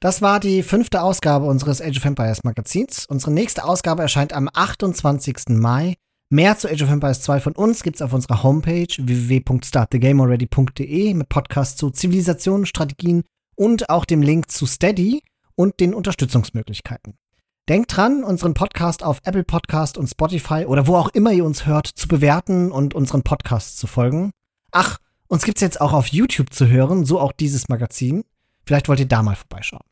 Das 0.00 0.20
war 0.22 0.40
die 0.40 0.62
fünfte 0.62 1.02
Ausgabe 1.02 1.44
unseres 1.44 1.82
Age 1.82 1.98
of 1.98 2.06
Empires 2.06 2.42
Magazins. 2.42 3.04
Unsere 3.04 3.32
nächste 3.32 3.64
Ausgabe 3.64 4.00
erscheint 4.00 4.32
am 4.32 4.48
28. 4.50 5.50
Mai. 5.50 5.96
Mehr 6.30 6.56
zu 6.56 6.70
Age 6.70 6.84
of 6.84 6.90
Empires 6.90 7.20
2 7.20 7.40
von 7.40 7.52
uns 7.52 7.82
gibt's 7.82 8.00
auf 8.00 8.14
unserer 8.14 8.42
Homepage 8.42 8.88
www.startthegamealready.de 8.96 11.12
mit 11.12 11.28
Podcasts 11.28 11.76
zu 11.76 11.90
Zivilisationen, 11.90 12.64
Strategien 12.64 13.24
und 13.60 13.90
auch 13.90 14.06
dem 14.06 14.22
Link 14.22 14.50
zu 14.50 14.64
Steady 14.64 15.22
und 15.54 15.80
den 15.80 15.92
Unterstützungsmöglichkeiten. 15.92 17.18
Denkt 17.68 17.94
dran, 17.94 18.24
unseren 18.24 18.54
Podcast 18.54 19.02
auf 19.04 19.18
Apple 19.24 19.44
Podcast 19.44 19.98
und 19.98 20.08
Spotify 20.08 20.64
oder 20.64 20.86
wo 20.86 20.96
auch 20.96 21.10
immer 21.10 21.30
ihr 21.30 21.44
uns 21.44 21.66
hört, 21.66 21.86
zu 21.86 22.08
bewerten 22.08 22.72
und 22.72 22.94
unseren 22.94 23.22
Podcasts 23.22 23.76
zu 23.76 23.86
folgen. 23.86 24.30
Ach, 24.70 24.96
uns 25.28 25.44
gibt's 25.44 25.60
jetzt 25.60 25.78
auch 25.78 25.92
auf 25.92 26.06
YouTube 26.06 26.54
zu 26.54 26.68
hören, 26.68 27.04
so 27.04 27.20
auch 27.20 27.32
dieses 27.32 27.68
Magazin. 27.68 28.24
Vielleicht 28.64 28.88
wollt 28.88 29.00
ihr 29.00 29.06
da 29.06 29.22
mal 29.22 29.36
vorbeischauen. 29.36 29.84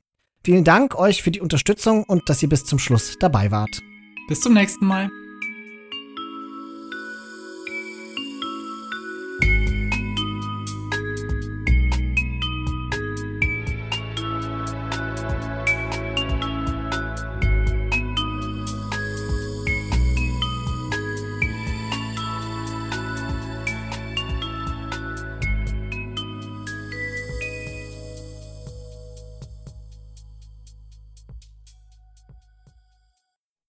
Vielen 0.43 0.65
Dank 0.65 0.95
euch 0.95 1.23
für 1.23 1.31
die 1.31 1.43
Unterstützung 1.43 2.05
und 2.05 2.31
dass 2.31 2.43
ihr 2.43 2.49
bis 2.49 2.65
zum 2.65 2.79
Schluss 2.79 3.17
dabei 3.21 3.51
wart. 3.51 3.83
Bis 4.29 4.41
zum 4.41 4.55
nächsten 4.55 4.87
Mal. 4.87 5.11